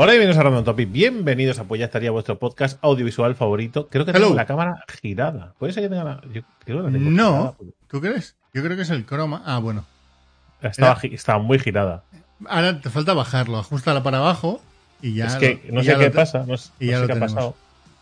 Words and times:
Hola 0.00 0.14
y 0.14 0.18
bienvenidos 0.18 0.38
a 0.38 0.42
Random 0.44 0.64
Topic. 0.64 0.92
Bienvenidos 0.92 1.58
a 1.58 1.64
Pues 1.64 1.80
ya 1.80 1.86
estaría 1.86 2.12
vuestro 2.12 2.38
podcast 2.38 2.78
audiovisual 2.82 3.34
favorito. 3.34 3.88
Creo 3.88 4.04
que 4.06 4.12
tengo 4.12 4.26
Hello. 4.26 4.36
la 4.36 4.46
cámara 4.46 4.84
girada. 5.02 5.54
¿Puede 5.58 5.72
ser 5.72 5.82
que 5.82 5.88
tenga 5.88 6.04
la.? 6.04 6.20
Yo 6.32 6.42
creo 6.64 6.78
que 6.84 6.90
la 6.90 6.92
tengo 6.92 7.10
No, 7.10 7.32
girada. 7.32 7.54
¿tú 7.88 8.00
crees? 8.00 8.36
Yo 8.54 8.62
creo 8.62 8.76
que 8.76 8.82
es 8.82 8.90
el 8.90 9.04
croma. 9.04 9.42
Ah, 9.44 9.58
bueno. 9.58 9.84
Estaba, 10.62 10.92
Era- 10.92 11.00
gi- 11.00 11.14
estaba 11.14 11.40
muy 11.40 11.58
girada. 11.58 12.04
Ahora 12.48 12.80
te 12.80 12.90
falta 12.90 13.12
bajarlo, 13.14 13.58
ajustala 13.58 14.04
para 14.04 14.18
abajo 14.18 14.60
y 15.02 15.14
ya. 15.14 15.26
es 15.26 15.34
que 15.34 15.62
lo- 15.66 15.74
no 15.74 15.82
sé 15.82 15.96
qué 15.96 16.10
pasa. 16.12 16.44
No, 16.46 16.54
y 16.78 16.86
no 16.86 16.90
ya 16.92 16.96
sé 16.96 17.00
lo 17.00 17.06
qué 17.08 17.12
ha 17.14 17.18
pasado. 17.20 17.56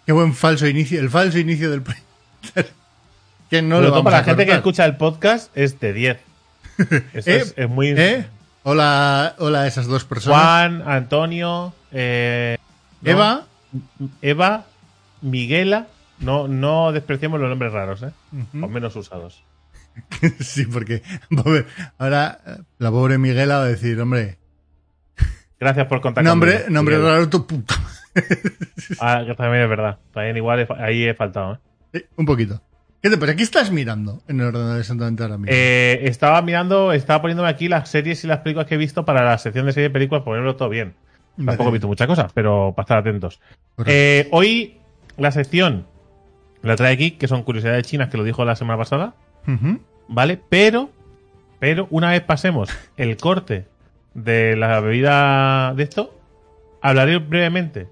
Qué 0.04 0.12
buen 0.12 0.34
falso 0.34 0.66
inicio, 0.66 1.00
el 1.00 1.08
falso 1.08 1.38
inicio 1.38 1.70
del 1.70 1.82
que 3.50 3.62
no 3.62 3.76
Sobre 3.76 3.86
lo 3.88 3.92
vamos 3.92 4.04
para 4.04 4.18
a 4.18 4.20
la 4.20 4.24
gente 4.24 4.44
que 4.44 4.52
escucha 4.52 4.84
el 4.84 4.96
podcast 4.98 5.50
es 5.56 5.80
de 5.80 5.92
10. 5.94 6.18
Esto 7.14 7.30
Eh, 7.30 7.36
es, 7.38 7.54
es 7.56 7.68
muy. 7.70 7.88
¿Eh? 7.96 8.26
Hola, 8.64 9.34
hola 9.38 9.60
a 9.62 9.66
esas 9.66 9.86
dos 9.86 10.04
personas. 10.04 10.38
Juan, 10.42 10.82
Antonio, 10.86 11.72
eh, 11.98 12.58
no, 13.02 13.10
Eva. 13.10 13.46
Eva, 14.22 14.66
Miguela. 15.22 15.86
No, 16.18 16.48
no 16.48 16.92
despreciemos 16.92 17.40
los 17.40 17.48
nombres 17.48 17.72
raros, 17.72 18.02
¿eh? 18.02 18.10
O 18.62 18.68
menos 18.68 18.94
usados. 18.96 19.42
sí, 20.40 20.66
porque 20.66 21.02
pobre- 21.30 21.66
ahora 21.98 22.38
eh, 22.46 22.56
la 22.78 22.90
pobre 22.90 23.18
Miguela 23.18 23.58
va 23.58 23.64
a 23.64 23.68
decir, 23.68 23.98
hombre, 24.00 24.38
Gracias 25.58 25.86
por 25.86 26.02
contar 26.02 26.22
nombre, 26.22 26.52
conmigo, 26.52 26.70
nombre 26.70 26.96
Miguel. 26.96 27.10
raro 27.12 27.28
tu 27.30 27.46
puta. 27.46 27.74
Ah, 29.00 29.22
que 29.26 29.34
también 29.34 29.62
es 29.64 29.68
verdad. 29.70 29.98
También 30.12 30.36
igual 30.36 30.60
he 30.60 30.68
ahí 30.82 31.04
he 31.04 31.14
faltado, 31.14 31.58
¿eh? 31.94 32.06
Un 32.16 32.26
poquito. 32.26 32.60
¿Qué 33.02 33.08
te 33.10 33.16
pasa? 33.18 33.36
¿Qué 33.36 33.42
estás 33.42 33.70
mirando 33.70 34.22
en 34.28 34.40
el 34.40 34.46
ordenador 34.48 34.80
exactamente 34.80 35.22
ahora 35.22 35.36
mismo? 35.38 35.52
Eh, 35.54 36.00
estaba 36.04 36.42
mirando, 36.42 36.92
estaba 36.92 37.22
poniéndome 37.22 37.48
aquí 37.48 37.68
las 37.68 37.88
series 37.88 38.22
y 38.24 38.26
las 38.26 38.40
películas 38.40 38.66
que 38.66 38.74
he 38.74 38.78
visto 38.78 39.04
para 39.04 39.22
la 39.24 39.38
sección 39.38 39.64
de 39.66 39.72
series 39.72 39.90
y 39.90 39.92
películas, 39.92 40.24
ponerlo 40.24 40.56
todo 40.56 40.68
bien. 40.68 40.94
Tampoco 41.36 41.68
he 41.68 41.72
visto 41.72 41.88
muchas 41.88 42.06
cosas, 42.06 42.32
pero 42.32 42.72
para 42.74 42.84
estar 42.84 42.98
atentos. 42.98 43.40
Eh, 43.86 44.28
hoy 44.32 44.78
la 45.16 45.30
sección 45.30 45.86
la 46.62 46.76
trae 46.76 46.94
aquí, 46.94 47.12
que 47.12 47.28
son 47.28 47.42
curiosidades 47.42 47.86
chinas, 47.86 48.08
que 48.08 48.16
lo 48.16 48.24
dijo 48.24 48.44
la 48.44 48.56
semana 48.56 48.78
pasada. 48.78 49.14
¿vale? 50.08 50.40
Pero, 50.48 50.90
pero 51.58 51.86
una 51.90 52.10
vez 52.10 52.22
pasemos 52.22 52.70
el 52.96 53.16
corte 53.16 53.66
de 54.14 54.56
la 54.56 54.80
bebida 54.80 55.74
de 55.74 55.82
esto, 55.82 56.18
hablaré 56.80 57.18
brevemente. 57.18 57.88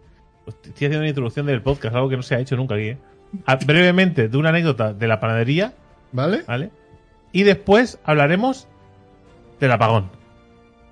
Estoy 0.46 0.72
haciendo 0.72 0.98
una 0.98 1.08
introducción 1.08 1.46
del 1.46 1.62
podcast, 1.62 1.94
algo 1.94 2.08
que 2.08 2.16
no 2.16 2.22
se 2.22 2.34
ha 2.34 2.40
hecho 2.40 2.56
nunca 2.56 2.74
aquí, 2.74 2.88
¿eh? 2.88 2.98
Ah, 3.46 3.56
brevemente 3.56 4.28
de 4.28 4.36
una 4.36 4.50
anécdota 4.50 4.92
de 4.92 5.08
la 5.08 5.18
panadería 5.18 5.72
¿Vale? 6.12 6.44
¿vale? 6.46 6.70
Y 7.32 7.42
después 7.42 7.98
hablaremos 8.04 8.68
del 9.58 9.72
apagón. 9.72 10.10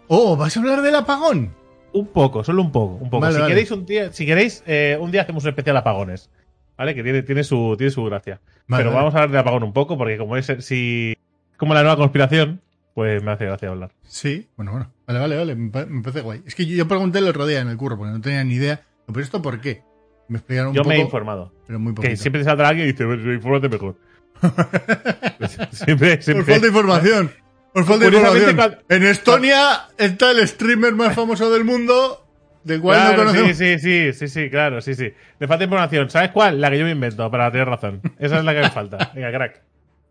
Oh, 0.09 0.37
¿vas 0.37 0.57
a 0.57 0.61
hablar 0.61 0.83
del 0.83 0.97
apagón? 0.97 1.55
Un 1.95 2.07
poco, 2.07 2.43
solo 2.45 2.63
un 2.63 2.73
poco, 2.73 2.95
un 2.95 3.11
poco. 3.11 3.21
Vale, 3.21 3.35
si, 3.35 3.41
vale. 3.41 3.53
queréis 3.53 3.71
un 3.71 3.85
día, 3.87 4.13
si 4.13 4.25
queréis, 4.27 4.63
eh, 4.67 4.97
un 5.01 5.11
día 5.11 5.23
hacemos 5.23 5.45
un 5.45 5.51
especial 5.51 5.77
apagones, 5.77 6.31
¿vale? 6.79 6.95
Que 6.95 7.03
tiene, 7.03 7.23
tiene 7.23 7.45
su, 7.45 7.75
tiene 7.77 7.91
su 7.91 8.05
gracia. 8.05 8.41
Vale, 8.67 8.85
Pero 8.85 8.95
vamos 8.97 9.15
a 9.15 9.19
hablar 9.19 9.31
del 9.31 9.41
apagón 9.41 9.63
un 9.63 9.73
poco, 9.73 9.99
porque 9.99 10.17
como 10.17 10.37
es 10.37 10.51
si 10.61 11.15
como 11.59 11.75
la 11.75 11.83
nueva 11.83 11.97
conspiración, 11.97 12.61
pues 12.95 13.23
me 13.23 13.31
hace 13.33 13.45
gracia 13.45 13.69
hablar. 13.69 13.91
Sí, 14.05 14.49
bueno, 14.57 14.73
bueno. 14.73 14.91
Vale, 15.07 15.19
vale, 15.21 15.37
vale. 15.37 15.55
Me, 15.55 15.71
pa- 15.71 15.87
me 15.87 16.03
parece 16.03 16.21
guay. 16.23 16.43
Es 16.47 16.55
que 16.55 16.65
yo, 16.67 16.75
yo 16.77 16.89
pregunté 16.89 17.19
el 17.19 17.29
otro 17.29 17.47
día 17.47 17.61
en 17.61 17.69
el 17.69 17.77
curro, 17.77 17.97
porque 17.99 18.13
no 18.13 18.21
tenía 18.21 18.43
ni 18.45 18.55
idea. 18.55 18.81
¿Pero 19.07 19.21
esto 19.21 19.43
por 19.43 19.61
qué? 19.61 19.83
Me 20.29 20.39
explicaron 20.39 20.71
un 20.71 20.75
Yo 20.77 20.83
poco, 20.83 20.89
me 20.91 20.97
he 20.97 21.01
informado. 21.03 21.53
pero 21.67 21.79
muy 21.79 21.93
Que 21.93 21.97
poquito. 21.97 22.17
siempre 22.17 22.41
te 22.41 22.45
saldrá 22.47 22.69
alguien 22.69 22.89
y 22.89 22.93
dice, 22.93 23.05
"Bueno, 23.05 23.33
infórmate 23.33 23.69
mejor. 23.69 23.97
siempre, 25.73 26.15
Por 26.17 26.23
siempre. 26.23 26.45
falta 26.45 26.61
de 26.61 26.69
información. 26.69 27.31
Por 27.73 27.85
falta 27.85 28.05
de 28.05 28.11
Curiosamente, 28.11 28.51
información. 28.51 28.85
En 28.89 29.03
Estonia 29.05 29.81
está 29.99 30.31
el 30.31 30.47
streamer 30.47 30.95
más 30.95 31.15
famoso 31.15 31.51
del 31.51 31.65
mundo, 31.65 32.27
del 32.65 32.81
cual 32.81 32.99
Claro, 32.99 33.17
no 33.25 33.31
conocemos. 33.31 33.57
sí, 33.57 33.79
sí, 33.79 34.13
sí, 34.13 34.13
sí, 34.13 34.29
sí, 34.29 34.51
claro, 34.51 34.81
sí, 34.81 34.95
sí. 34.95 35.13
Me 35.39 35.47
falta 35.49 35.65
información. 35.65 36.11
¿Sabes 36.11 36.31
cuál? 36.33 36.61
La 36.61 36.71
que 36.71 36.79
yo 36.79 36.85
me 36.85 36.91
invento, 36.93 37.31
para 37.31 37.51
tener 37.51 37.67
razón. 37.69 38.01
Esa 38.19 38.39
es 38.39 38.45
la 38.45 38.53
que 38.55 38.61
me 38.61 38.71
falta. 38.71 39.11
Venga, 39.15 39.31
crack. 39.33 39.63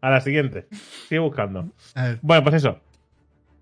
A 0.02 0.10
la 0.10 0.22
siguiente. 0.22 0.66
Sigue 1.08 1.20
buscando. 1.20 1.70
Bueno, 2.22 2.44
pues 2.44 2.56
eso. 2.56 2.80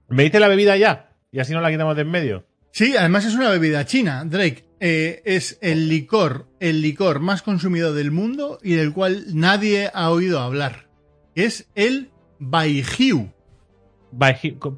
¿Me 0.07 0.23
dice 0.23 0.40
la 0.40 0.47
bebida 0.47 0.78
ya? 0.78 1.09
Y 1.31 1.40
así 1.40 1.52
no 1.53 1.59
la 1.62 1.69
quitamos 1.69 1.96
de 1.96 2.03
en 2.03 2.12
medio. 2.12 2.46
Sí, 2.72 2.96
además 2.96 3.25
es 3.25 3.35
una 3.35 3.50
bebida 3.50 3.85
china, 3.85 4.23
Drake. 4.25 4.63
Eh, 4.79 5.22
es 5.25 5.57
el 5.62 5.90
licor, 5.90 6.47
el 6.62 6.81
licor 6.81 7.19
más 7.19 7.41
consumido 7.41 7.94
del 7.94 8.12
mundo 8.12 8.59
y 8.63 8.75
del 8.75 8.94
cual 8.94 9.25
nadie 9.34 9.91
ha 9.94 10.09
oído 10.12 10.40
hablar. 10.40 10.88
Es 11.35 11.68
el 11.75 12.09
Baijiu. 12.40 13.34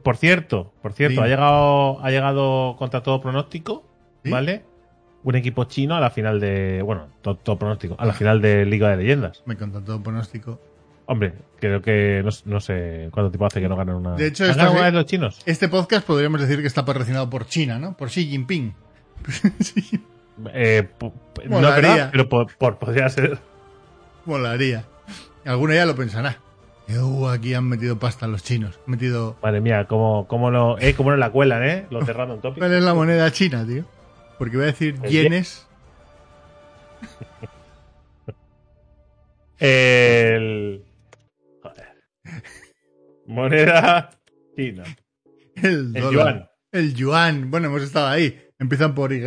Por 0.04 0.18
cierto, 0.18 0.74
por 0.82 0.94
cierto, 0.94 1.22
ha 1.22 1.28
llegado, 1.28 2.04
ha 2.04 2.10
llegado 2.12 2.76
contra 2.78 3.02
todo 3.02 3.22
pronóstico, 3.22 3.84
¿Sí? 4.24 4.30
¿vale? 4.30 4.64
Un 5.24 5.36
equipo 5.36 5.66
chino 5.66 5.96
a 5.96 6.00
la 6.00 6.10
final 6.10 6.40
de. 6.40 6.82
Bueno, 6.82 7.08
todo, 7.22 7.36
todo 7.36 7.58
pronóstico. 7.58 7.96
A 8.00 8.06
la 8.06 8.14
final 8.14 8.42
de 8.42 8.66
Liga 8.66 8.90
de 8.90 8.98
Leyendas. 8.98 9.44
Me 9.46 9.56
contó 9.56 9.82
todo 9.82 10.02
pronóstico. 10.02 10.60
Hombre, 11.06 11.34
creo 11.60 11.82
que 11.82 12.22
no, 12.24 12.30
no 12.46 12.60
sé 12.60 13.10
cuánto 13.12 13.30
tiempo 13.32 13.46
hace 13.46 13.60
que 13.62 13.68
no 13.70 13.76
ganan 13.76 13.96
una. 13.98 14.16
De 14.16 14.28
hecho, 14.28 14.46
¿Han 14.46 14.52
esta 14.52 14.70
una 14.72 14.90
los 14.92 15.06
chinos? 15.06 15.40
Este 15.46 15.68
podcast 15.70 16.06
podríamos 16.08 16.42
decir 16.42 16.60
que 16.62 16.68
está 16.68 16.86
patrocinado 16.86 17.30
por 17.30 17.46
China, 17.46 17.80
¿no? 17.80 17.96
Por 17.98 18.10
Xi 18.10 18.26
Jinping. 18.28 18.74
Sí, 19.60 20.00
Eh, 20.54 20.88
no 21.00 21.12
Molaría. 21.50 21.90
verdad, 21.96 22.10
pero 22.12 22.28
po- 22.30 22.48
por- 22.58 22.80
podría 22.80 23.08
ser. 23.10 23.38
molaría. 24.26 24.86
Alguno 25.46 25.74
ya 25.74 25.86
lo 25.86 25.96
pensará. 25.96 26.38
Uh, 27.00 27.28
aquí 27.28 27.54
han 27.54 27.68
metido 27.68 28.00
pasta 28.00 28.28
los 28.28 28.44
chinos. 28.44 28.80
Han 28.86 28.92
metido. 28.92 29.38
Madre 29.42 29.62
mía, 29.62 29.88
cómo, 29.88 30.28
cómo 30.28 30.52
no, 30.52 30.78
eh, 30.80 30.94
cómo 30.96 31.12
no 31.12 31.18
la 31.18 31.32
cuelan, 31.32 31.64
¿eh? 31.64 31.88
Los 31.90 32.06
de 32.06 32.14
Random 32.14 32.42
Topic. 32.42 32.60
¿Cuál 32.60 32.74
es 32.74 32.84
la 32.84 32.94
moneda 32.94 33.32
china, 33.32 33.66
tío? 33.66 33.86
Porque 34.38 34.58
voy 34.58 34.64
a 34.64 34.68
decir 34.68 35.02
yenes. 35.04 35.68
El. 39.60 40.84
Joder. 41.62 41.88
Moneda 43.28 44.10
china. 44.56 44.84
El, 45.56 45.96
El 45.96 46.12
yuan. 46.12 46.50
El 46.72 46.96
yuan. 46.96 47.52
Bueno, 47.52 47.68
hemos 47.68 47.84
estado 47.84 48.08
ahí. 48.08 48.42
Empiezan 48.58 48.96
por 48.96 49.14
Y. 49.14 49.22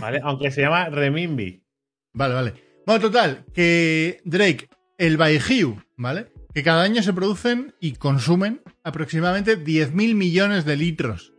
¿Vale? 0.00 0.20
Aunque 0.22 0.50
se 0.50 0.62
llama 0.62 0.88
renminbi. 0.88 1.64
Vale, 2.12 2.34
vale. 2.34 2.54
Bueno, 2.86 3.00
total, 3.00 3.44
que 3.54 4.20
Drake, 4.24 4.68
el 4.98 5.16
Baijiu, 5.16 5.82
¿vale? 6.00 6.32
Que 6.54 6.62
cada 6.62 6.82
año 6.82 7.02
se 7.02 7.12
producen 7.12 7.74
y 7.78 7.92
consumen 7.92 8.62
aproximadamente 8.82 9.62
10.000 9.62 10.14
millones 10.14 10.64
de 10.64 10.76
litros 10.76 11.34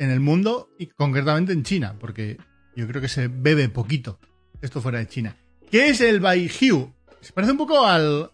en 0.00 0.10
el 0.10 0.18
mundo 0.18 0.68
y 0.78 0.86
concretamente 0.86 1.52
en 1.52 1.62
China, 1.62 1.94
porque 2.00 2.38
yo 2.74 2.88
creo 2.88 3.00
que 3.00 3.08
se 3.08 3.28
bebe 3.28 3.68
poquito 3.68 4.18
esto 4.60 4.80
fuera 4.80 4.98
de 4.98 5.06
China. 5.06 5.36
¿Qué 5.70 5.90
es 5.90 6.00
el 6.00 6.18
Baijiu? 6.18 6.92
Se 7.20 7.32
parece 7.32 7.52
un 7.52 7.58
poco 7.58 7.86
al, 7.86 8.30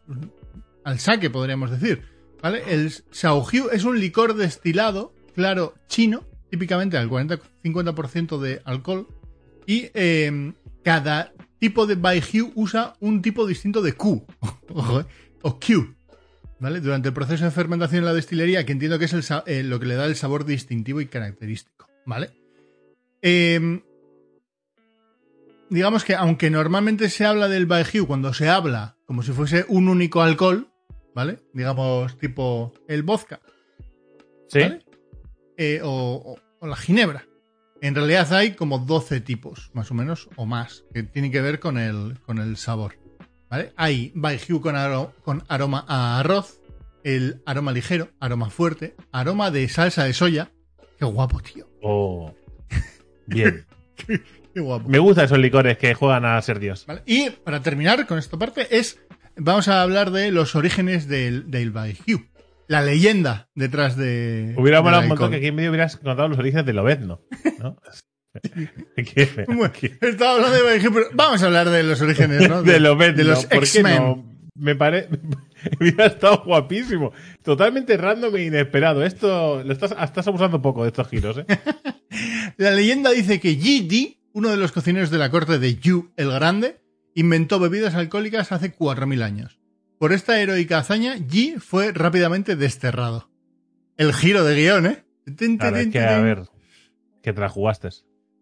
al 0.82 0.98
sake, 0.98 1.28
podríamos 1.28 1.70
decir, 1.70 2.04
¿vale? 2.42 2.62
El 2.66 2.90
Shaojiu 3.12 3.68
es 3.70 3.84
un 3.84 4.00
licor 4.00 4.34
destilado, 4.34 5.12
claro, 5.34 5.74
chino, 5.88 6.24
típicamente 6.48 6.96
al 6.96 7.10
40-50% 7.10 8.38
de 8.38 8.62
alcohol, 8.64 9.08
y 9.66 9.90
eh, 9.92 10.54
cada 10.82 11.34
tipo 11.58 11.86
de 11.86 11.96
Baijiu 11.96 12.50
usa 12.54 12.94
un 13.00 13.20
tipo 13.20 13.46
distinto 13.46 13.82
de 13.82 13.92
Q, 13.92 14.24
eh, 14.70 15.04
o 15.42 15.58
Q, 15.58 15.94
¿vale? 16.58 16.80
Durante 16.80 17.08
el 17.08 17.14
proceso 17.14 17.44
de 17.44 17.50
fermentación 17.50 18.00
en 18.00 18.04
la 18.06 18.14
destilería, 18.14 18.64
que 18.66 18.72
entiendo 18.72 18.98
que 18.98 19.04
es 19.06 19.12
el 19.12 19.24
eh, 19.46 19.62
lo 19.62 19.78
que 19.80 19.86
le 19.86 19.94
da 19.94 20.06
el 20.06 20.16
sabor 20.16 20.44
distintivo 20.44 21.00
y 21.00 21.06
característico, 21.06 21.88
¿vale? 22.06 22.30
Eh, 23.22 23.80
digamos 25.68 26.04
que 26.04 26.14
aunque 26.14 26.50
normalmente 26.50 27.08
se 27.10 27.24
habla 27.26 27.48
del 27.48 27.66
Baijiu 27.66 28.06
cuando 28.06 28.32
se 28.34 28.48
habla 28.48 28.96
como 29.06 29.22
si 29.22 29.32
fuese 29.32 29.64
un 29.68 29.88
único 29.88 30.22
alcohol, 30.22 30.68
¿vale? 31.14 31.38
Digamos 31.52 32.16
tipo 32.18 32.72
el 32.88 33.02
vodka, 33.02 33.40
¿Sí? 34.48 34.60
¿vale? 34.60 34.84
Eh, 35.56 35.80
o, 35.82 35.88
o- 36.24 36.38
o 36.60 36.66
la 36.66 36.76
ginebra. 36.76 37.24
En 37.82 37.94
realidad 37.94 38.32
hay 38.34 38.52
como 38.52 38.78
12 38.78 39.20
tipos, 39.22 39.70
más 39.72 39.90
o 39.90 39.94
menos, 39.94 40.28
o 40.36 40.44
más, 40.44 40.84
que 40.92 41.02
tienen 41.02 41.32
que 41.32 41.40
ver 41.40 41.60
con 41.60 41.78
el, 41.78 42.18
con 42.26 42.38
el 42.38 42.56
sabor. 42.58 42.94
¿Vale? 43.50 43.72
Hay 43.76 44.12
Baijiu 44.14 44.60
con, 44.60 44.74
aro- 44.76 45.12
con 45.22 45.42
aroma 45.48 45.84
a 45.88 46.18
arroz, 46.20 46.60
el 47.04 47.42
aroma 47.46 47.72
ligero, 47.72 48.08
aroma 48.20 48.48
fuerte, 48.50 48.94
aroma 49.12 49.50
de 49.50 49.68
salsa 49.68 50.04
de 50.04 50.12
soya. 50.14 50.52
Qué 50.98 51.04
guapo, 51.04 51.40
tío. 51.40 51.66
Oh. 51.82 52.34
Bien. 53.26 53.66
Qué 54.54 54.60
guapo. 54.60 54.88
Me 54.88 54.98
gustan 54.98 55.26
esos 55.26 55.38
licores 55.38 55.78
que 55.78 55.94
juegan 55.94 56.24
a 56.24 56.40
ser 56.42 56.58
Dios. 56.58 56.84
¿Vale? 56.86 57.02
Y 57.06 57.30
para 57.30 57.60
terminar 57.62 58.06
con 58.06 58.18
esta 58.18 58.36
parte 58.38 58.76
es 58.76 58.98
vamos 59.36 59.68
a 59.68 59.80
hablar 59.82 60.10
de 60.10 60.30
los 60.32 60.54
orígenes 60.56 61.06
del, 61.08 61.50
del 61.50 61.70
Baijiu. 61.70 62.26
La 62.66 62.82
leyenda 62.82 63.48
detrás 63.54 63.96
de. 63.96 64.54
Hubiera 64.56 64.80
molado 64.82 65.02
un 65.02 65.08
montón 65.08 65.30
que 65.30 65.38
aquí 65.38 65.46
en 65.48 65.54
medio 65.56 65.70
hubieras 65.70 65.96
contado 65.96 66.28
los 66.28 66.38
orígenes 66.38 66.66
del 66.66 66.76
Lobezno. 66.76 67.20
¿no? 67.58 67.76
Bueno, 69.46 69.72
Estaba 70.00 70.34
hablando 70.36 70.64
de 70.64 70.80
pero 70.90 71.06
vamos 71.12 71.42
a 71.42 71.46
hablar 71.46 71.68
de 71.70 71.82
los 71.82 72.00
orígenes, 72.00 72.48
¿no? 72.48 72.62
de 72.62 72.72
de 73.12 73.24
los 73.24 73.46
¿Por 73.46 73.60
qué 73.60 73.80
X-Men. 73.80 73.96
no? 73.96 74.30
Me 74.54 74.76
parece. 74.76 75.08
Hubiera 75.80 76.06
estado 76.06 76.42
guapísimo. 76.44 77.12
Totalmente 77.42 77.96
random 77.96 78.36
e 78.36 78.44
inesperado. 78.44 79.04
Esto 79.04 79.62
lo 79.64 79.72
estás, 79.72 79.94
estás 80.02 80.26
abusando 80.28 80.60
poco 80.60 80.82
de 80.82 80.88
estos 80.88 81.08
giros, 81.08 81.38
¿eh? 81.38 81.46
La 82.56 82.72
leyenda 82.72 83.10
dice 83.10 83.40
que 83.40 83.56
Yi 83.56 83.80
Di, 83.88 84.18
uno 84.32 84.50
de 84.50 84.56
los 84.56 84.72
cocineros 84.72 85.10
de 85.10 85.18
la 85.18 85.30
corte 85.30 85.58
de 85.58 85.76
Yu 85.76 86.10
el 86.16 86.30
Grande, 86.30 86.80
inventó 87.14 87.58
bebidas 87.58 87.94
alcohólicas 87.94 88.52
hace 88.52 88.76
4.000 88.76 89.22
años. 89.22 89.58
Por 89.98 90.12
esta 90.12 90.40
heroica 90.40 90.78
hazaña, 90.78 91.16
Yi 91.16 91.56
fue 91.58 91.92
rápidamente 91.92 92.56
desterrado. 92.56 93.30
El 93.96 94.12
giro 94.12 94.44
de 94.44 94.56
guion, 94.56 94.86
¿eh? 94.86 95.04
Tin, 95.36 95.58
tin, 95.58 95.90
que, 95.92 96.00
a 96.00 96.20
ver, 96.20 96.42
que 97.22 97.32
te 97.32 97.40
la 97.40 97.48
jugaste. 97.48 97.90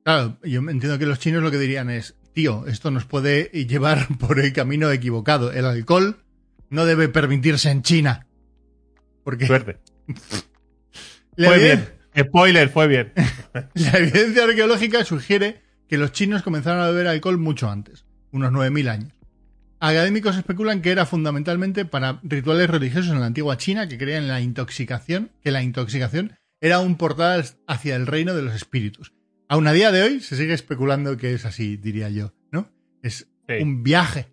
Claro, 0.09 0.39
yo 0.43 0.61
entiendo 0.61 0.99
que 0.99 1.05
los 1.05 1.19
chinos 1.19 1.43
lo 1.43 1.51
que 1.51 1.59
dirían 1.59 1.91
es, 1.91 2.15
tío, 2.33 2.67
esto 2.67 2.91
nos 2.91 3.05
puede 3.05 3.51
llevar 3.67 4.09
por 4.19 4.41
el 4.41 4.55
camino 4.55 4.91
equivocado. 4.91 5.53
El 5.53 5.67
alcohol 5.67 6.25
no 6.71 6.87
debe 6.87 7.11
permitirse 7.11 7.71
en 7.71 7.83
China. 7.83 8.27
Porque 9.23 9.47
Suerte. 9.47 9.77
Fue 11.37 11.59
bien. 11.59 11.87
Spoiler, 12.19 12.71
fue 12.71 12.89
bien. 12.89 13.13
la 13.75 13.99
evidencia 13.99 14.45
arqueológica 14.45 15.05
sugiere 15.05 15.61
que 15.91 15.99
los 15.99 16.13
chinos 16.13 16.43
comenzaron 16.43 16.81
a 16.81 16.87
beber 16.87 17.07
alcohol 17.07 17.37
mucho 17.37 17.69
antes, 17.71 18.07
unos 18.33 18.51
9.000 18.51 18.89
años. 18.89 19.13
Académicos 19.79 20.39
especulan 20.39 20.81
que 20.81 20.91
era 20.91 21.05
fundamentalmente 21.05 21.85
para 21.85 22.19
rituales 22.23 22.71
religiosos 22.71 23.13
en 23.13 23.21
la 23.21 23.27
antigua 23.27 23.59
China 23.59 23.89
que 23.89 23.99
creían 23.99 24.23
en 24.23 24.29
la 24.29 24.41
intoxicación, 24.41 25.33
que 25.43 25.51
la 25.51 25.63
intoxicación 25.63 26.33
era 26.63 26.81
un 26.81 26.97
portal 26.97 27.45
hacia 27.67 27.95
el 27.95 28.07
reino 28.07 28.35
de 28.35 28.43
los 28.43 28.55
espíritus. 28.55 29.13
Aún 29.49 29.67
a 29.67 29.73
día 29.73 29.91
de 29.93 30.03
hoy 30.03 30.21
se 30.21 30.37
sigue 30.37 30.53
especulando 30.55 31.17
que 31.17 31.33
es 31.33 31.45
así, 31.45 31.77
diría 31.77 32.11
yo, 32.11 32.33
¿no? 32.51 32.69
Es 33.03 33.29
Sí. 33.49 33.55
un 33.63 33.83
viaje. 33.83 34.27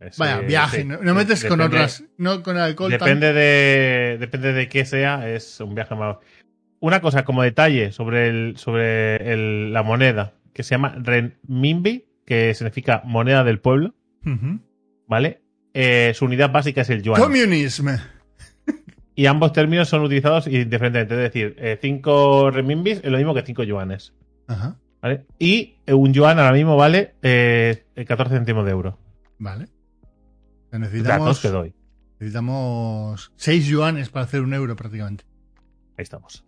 Es, 0.00 0.16
Vaya, 0.18 0.40
eh, 0.40 0.46
viaje. 0.46 0.78
sí. 0.78 0.84
No, 0.84 0.98
no 1.02 1.14
metes 1.14 1.44
con 1.44 1.60
otras, 1.60 2.04
no 2.16 2.42
con 2.42 2.56
alcohol. 2.56 2.90
tan- 2.90 3.00
Depende 3.00 3.32
de, 3.32 4.16
depende 4.18 4.52
de 4.52 4.68
qué 4.68 4.84
sea, 4.84 5.28
es 5.28 5.60
un 5.60 5.74
viaje 5.74 5.94
más. 5.94 6.16
Una 6.80 7.00
cosa 7.00 7.24
como 7.24 7.42
detalle 7.42 7.92
sobre, 7.92 8.28
el, 8.28 8.56
sobre 8.56 9.32
el- 9.32 9.72
la 9.72 9.82
moneda, 9.82 10.34
que 10.54 10.62
se 10.62 10.70
llama 10.70 10.96
renminbi, 10.98 12.06
que 12.26 12.54
significa 12.54 13.02
moneda 13.04 13.44
del 13.44 13.60
pueblo. 13.60 13.94
¿vale? 15.06 15.42
Eh, 15.74 16.12
su 16.14 16.24
unidad 16.24 16.50
básica 16.50 16.80
es 16.82 16.90
el 16.90 17.02
yuan. 17.02 17.20
Communism. 17.20 17.88
y 19.14 19.26
ambos 19.26 19.52
términos 19.52 19.88
son 19.88 20.02
utilizados 20.02 20.46
indiferentemente. 20.46 21.14
Es 21.14 21.20
decir, 21.32 21.78
5 21.80 22.50
renminbis 22.50 23.00
es 23.04 23.10
lo 23.10 23.18
mismo 23.18 23.34
que 23.34 23.42
5 23.42 23.62
yuanes. 23.64 24.14
Ajá. 24.50 24.76
¿vale? 25.00 25.26
Y 25.38 25.76
eh, 25.86 25.94
un 25.94 26.12
yuan 26.12 26.38
ahora 26.38 26.52
mismo 26.52 26.76
vale 26.76 27.14
eh, 27.22 27.84
14 28.06 28.34
céntimos 28.34 28.64
de 28.64 28.70
euro. 28.72 28.98
Vale. 29.38 29.66
Sea, 29.66 30.78
Datos 30.78 30.92
Necesitamos, 30.92 31.40
que 31.40 31.48
doy. 31.48 31.74
necesitamos 32.18 33.32
6 33.36 33.66
yuanes 33.66 34.08
para 34.10 34.24
hacer 34.24 34.42
un 34.42 34.54
euro 34.54 34.76
prácticamente. 34.76 35.24
Ahí 35.96 36.02
estamos. 36.02 36.44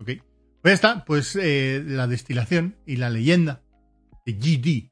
Ok. 0.00 0.10
Pues 0.62 0.70
ya 0.70 0.72
está, 0.72 1.04
pues 1.04 1.36
eh, 1.40 1.82
la 1.84 2.06
destilación 2.06 2.76
y 2.86 2.96
la 2.96 3.10
leyenda 3.10 3.62
de 4.26 4.32
GD. 4.32 4.90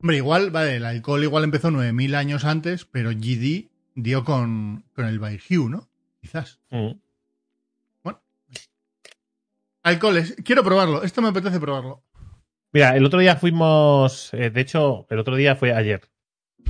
Hombre, 0.00 0.16
igual, 0.18 0.50
vale, 0.50 0.76
el 0.76 0.84
alcohol 0.84 1.22
igual 1.22 1.44
empezó 1.44 1.70
9000 1.70 2.14
años 2.14 2.44
antes, 2.44 2.84
pero 2.84 3.10
GD 3.10 3.70
dio 3.94 4.24
con, 4.24 4.84
con 4.94 5.06
el 5.06 5.18
Baijiu, 5.18 5.68
¿no? 5.68 5.88
Quizás. 6.20 6.60
Mm. 6.70 6.92
Alcoholes, 9.84 10.34
quiero 10.44 10.64
probarlo, 10.64 11.02
esto 11.02 11.20
me 11.22 11.28
apetece 11.28 11.60
probarlo. 11.60 12.02
Mira, 12.72 12.96
el 12.96 13.04
otro 13.04 13.20
día 13.20 13.36
fuimos. 13.36 14.32
eh, 14.34 14.50
de 14.50 14.60
hecho, 14.60 15.06
el 15.10 15.18
otro 15.18 15.36
día 15.36 15.54
fue 15.56 15.72
ayer. 15.72 16.00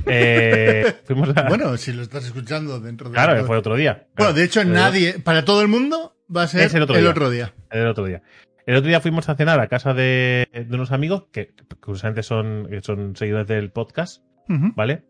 Eh, 0.07 0.93
fuimos 1.05 1.31
a. 1.37 1.49
Bueno, 1.49 1.77
si 1.77 1.93
lo 1.93 2.03
estás 2.03 2.25
escuchando 2.27 2.81
dentro 2.81 3.09
de... 3.09 3.15
claro, 3.15 3.45
fue 3.47 3.57
otro 3.57 3.77
día. 3.77 4.09
Bueno, 4.17 4.33
de 4.33 4.45
hecho, 4.45 4.65
nadie, 4.65 5.19
para 5.21 5.45
todo 5.45 5.63
el 5.63 5.69
mundo, 5.69 6.17
va 6.35 6.43
a 6.43 6.49
ser 6.49 6.63
Es 6.63 6.75
el 6.75 6.83
otro 6.83 6.97
día. 6.97 7.13
día. 7.31 7.55
El 7.71 7.87
otro 7.87 8.05
día. 8.05 8.23
El 8.67 8.77
otro 8.77 8.89
día 8.89 9.01
fuimos 9.01 9.29
a 9.29 9.37
cenar 9.37 9.61
a 9.61 9.69
casa 9.69 9.95
de, 9.95 10.49
de 10.53 10.75
unos 10.75 10.91
amigos 10.91 11.25
que, 11.31 11.55
curiosamente 11.81 12.23
son, 12.23 12.67
que 12.69 12.83
son 12.83 13.15
seguidores 13.15 13.47
del 13.47 13.71
podcast. 13.71 14.25
¿vale? 14.49 15.05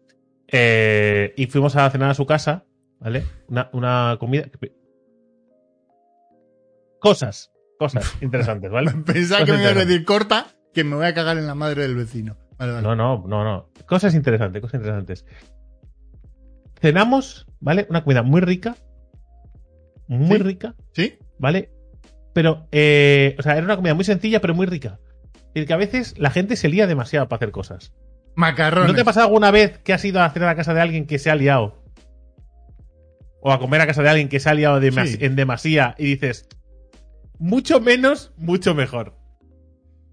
Eh, 0.48 1.32
y 1.36 1.46
fuimos 1.46 1.74
a 1.76 1.88
cenar 1.90 2.10
a 2.10 2.14
su 2.14 2.26
casa, 2.26 2.64
¿vale? 3.00 3.24
Una, 3.48 3.70
una 3.72 4.16
comida. 4.20 4.44
Cosas, 7.00 7.50
cosas 7.78 8.16
interesantes, 8.20 8.70
¿vale? 8.70 8.90
Pensaba 9.06 9.44
que 9.44 9.52
me 9.52 9.62
ibas 9.62 9.76
a 9.76 9.84
decir 9.84 10.04
corta, 10.04 10.46
que 10.72 10.84
me 10.84 10.96
voy 10.96 11.06
a 11.06 11.14
cagar 11.14 11.38
en 11.38 11.46
la 11.46 11.54
madre 11.54 11.82
del 11.82 11.94
vecino. 11.94 12.36
Vale, 12.58 12.72
vale. 12.72 12.86
No, 12.86 12.94
no, 12.94 13.24
no, 13.26 13.44
no. 13.44 13.68
Cosas 13.86 14.14
interesantes, 14.14 14.60
cosas 14.62 14.80
interesantes. 14.80 15.24
Cenamos, 16.80 17.46
¿vale? 17.60 17.86
Una 17.90 18.04
comida 18.04 18.22
muy 18.22 18.40
rica. 18.40 18.76
Muy 20.06 20.36
¿Sí? 20.36 20.42
rica, 20.42 20.74
¿Sí? 20.92 21.18
¿vale? 21.38 21.70
Pero, 22.34 22.68
eh, 22.72 23.36
o 23.38 23.42
sea, 23.42 23.54
era 23.56 23.64
una 23.64 23.76
comida 23.76 23.94
muy 23.94 24.04
sencilla, 24.04 24.40
pero 24.40 24.54
muy 24.54 24.66
rica. 24.66 24.98
Y 25.54 25.64
que 25.66 25.72
a 25.72 25.76
veces 25.78 26.18
la 26.18 26.30
gente 26.30 26.56
se 26.56 26.68
lía 26.68 26.86
demasiado 26.86 27.28
para 27.28 27.38
hacer 27.38 27.52
cosas. 27.52 27.92
Macarrones. 28.34 28.88
¿No 28.88 28.94
te 28.94 29.02
ha 29.02 29.04
pasado 29.04 29.26
alguna 29.26 29.50
vez 29.50 29.78
que 29.78 29.92
has 29.92 30.04
ido 30.04 30.20
a 30.20 30.28
cenar 30.30 30.48
a 30.48 30.56
casa 30.56 30.74
de 30.74 30.80
alguien 30.80 31.06
que 31.06 31.18
se 31.18 31.30
ha 31.30 31.36
liado? 31.36 31.80
O 33.40 33.52
a 33.52 33.60
comer 33.60 33.80
a 33.80 33.86
casa 33.86 34.02
de 34.02 34.08
alguien 34.08 34.28
que 34.28 34.40
se 34.40 34.50
ha 34.50 34.54
liado 34.54 34.80
Sí. 34.80 35.18
en 35.20 35.36
demasía 35.36 35.94
y 35.96 36.04
dices, 36.06 36.48
mucho 37.38 37.80
menos, 37.80 38.32
mucho 38.36 38.74
mejor. 38.74 39.16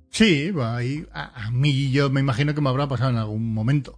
Sí, 0.09 0.51
ahí, 0.61 1.05
a, 1.13 1.45
a 1.47 1.51
mí 1.51 1.91
yo 1.91 2.09
me 2.09 2.19
imagino 2.19 2.53
que 2.53 2.61
me 2.61 2.69
habrá 2.69 2.87
pasado 2.87 3.11
en 3.11 3.17
algún 3.17 3.53
momento. 3.53 3.97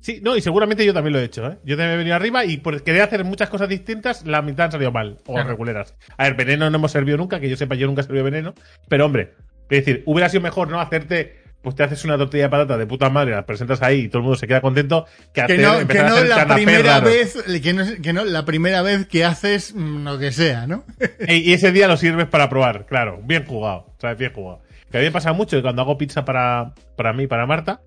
Sí, 0.00 0.20
no, 0.22 0.36
y 0.36 0.40
seguramente 0.42 0.84
yo 0.84 0.92
también 0.92 1.12
lo 1.12 1.20
he 1.20 1.24
hecho, 1.24 1.46
¿eh? 1.46 1.58
Yo 1.64 1.76
también 1.76 1.92
he 1.92 1.96
venido 1.96 2.16
arriba 2.16 2.44
y 2.44 2.56
por 2.58 2.82
querer 2.82 3.02
hacer 3.02 3.24
muchas 3.24 3.48
cosas 3.48 3.68
distintas, 3.68 4.26
la 4.26 4.42
mitad 4.42 4.66
han 4.66 4.72
salido 4.72 4.90
mal. 4.90 5.18
O 5.26 5.34
Claro. 5.34 5.48
reguleras. 5.50 5.94
A 6.18 6.24
ver, 6.24 6.34
veneno 6.34 6.68
no 6.68 6.76
hemos 6.76 6.90
servido 6.90 7.16
nunca, 7.16 7.38
que 7.38 7.48
yo 7.48 7.56
sepa, 7.56 7.76
yo 7.76 7.86
nunca 7.86 8.00
he 8.00 8.04
servido 8.04 8.24
veneno. 8.24 8.52
Pero 8.88 9.06
hombre, 9.06 9.34
es 9.70 9.84
decir, 9.84 10.02
hubiera 10.04 10.28
sido 10.28 10.40
mejor, 10.42 10.68
¿no? 10.68 10.80
Hacerte, 10.80 11.41
pues 11.62 11.76
te 11.76 11.84
haces 11.84 12.04
una 12.04 12.18
tortilla 12.18 12.44
de 12.44 12.50
patata 12.50 12.76
de 12.76 12.86
puta 12.86 13.08
madre, 13.08 13.32
la 13.32 13.46
presentas 13.46 13.80
ahí 13.82 14.00
y 14.00 14.08
todo 14.08 14.18
el 14.18 14.24
mundo 14.24 14.36
se 14.36 14.46
queda 14.46 14.60
contento. 14.60 15.06
Que, 15.32 15.46
Que 15.46 15.54
hacer, 15.54 15.60
no, 15.60 15.88
que 15.88 15.98
a 15.98 16.08
no 16.08 16.16
hacer 16.16 16.28
la 16.28 16.54
primera 16.54 17.00
vez, 17.00 17.42
que 17.62 17.72
no, 17.72 17.84
que 18.02 18.12
no 18.12 18.24
la 18.24 18.44
primera 18.44 18.82
vez 18.82 19.06
que 19.06 19.24
haces 19.24 19.74
mm, 19.74 20.04
lo 20.04 20.18
que 20.18 20.32
sea, 20.32 20.66
¿no? 20.66 20.84
Y 21.28 21.52
ese 21.52 21.72
día 21.72 21.88
lo 21.88 21.96
sirves 21.96 22.26
para 22.26 22.48
probar, 22.48 22.86
claro. 22.86 23.20
Bien 23.22 23.46
jugado, 23.46 23.94
¿sabes? 23.98 24.18
Bien 24.18 24.32
jugado. 24.32 24.60
Que 24.90 24.98
a 24.98 25.00
mí 25.00 25.06
me 25.06 25.12
pasa 25.12 25.32
mucho 25.32 25.56
que 25.56 25.62
cuando 25.62 25.82
hago 25.82 25.96
pizza 25.96 26.24
para, 26.24 26.74
para 26.96 27.12
mí 27.12 27.24
y 27.24 27.26
para 27.26 27.46
Marta, 27.46 27.80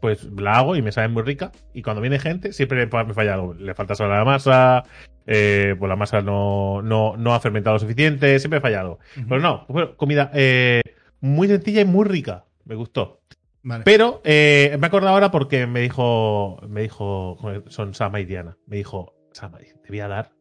pues 0.00 0.24
la 0.24 0.58
hago 0.58 0.76
y 0.76 0.82
me 0.82 0.92
sabe 0.92 1.08
muy 1.08 1.22
rica. 1.22 1.52
Y 1.72 1.82
cuando 1.82 2.00
viene 2.00 2.18
gente, 2.18 2.52
siempre 2.52 2.86
me 2.86 3.14
falla 3.14 3.34
algo. 3.34 3.54
Le 3.54 3.74
falta 3.74 3.94
sal 3.94 4.12
a 4.12 4.18
la 4.18 4.24
masa, 4.24 4.84
eh, 5.26 5.74
pues 5.78 5.88
la 5.88 5.96
masa 5.96 6.20
no, 6.20 6.82
no, 6.82 7.16
no 7.16 7.34
ha 7.34 7.40
fermentado 7.40 7.74
lo 7.74 7.80
suficiente, 7.80 8.38
siempre 8.38 8.60
falla 8.60 8.80
algo. 8.80 8.98
Pero 9.14 9.40
no, 9.40 9.66
comida 9.96 10.30
eh, 10.34 10.82
muy 11.20 11.48
sencilla 11.48 11.80
y 11.80 11.84
muy 11.84 12.04
rica. 12.06 12.44
Me 12.68 12.74
gustó. 12.76 13.22
Vale. 13.64 13.82
Pero 13.84 14.20
eh, 14.24 14.76
me 14.78 14.86
he 14.86 14.88
acordado 14.88 15.14
ahora 15.14 15.30
porque 15.32 15.66
me 15.66 15.80
dijo, 15.80 16.60
me 16.68 16.82
dijo, 16.82 17.36
son 17.66 17.94
Sama 17.94 18.20
y 18.20 18.24
Diana, 18.24 18.56
me 18.66 18.76
dijo, 18.76 19.14
Sama, 19.32 19.58
te 19.58 19.88
voy 19.88 20.00
a 20.00 20.08
dar 20.08 20.32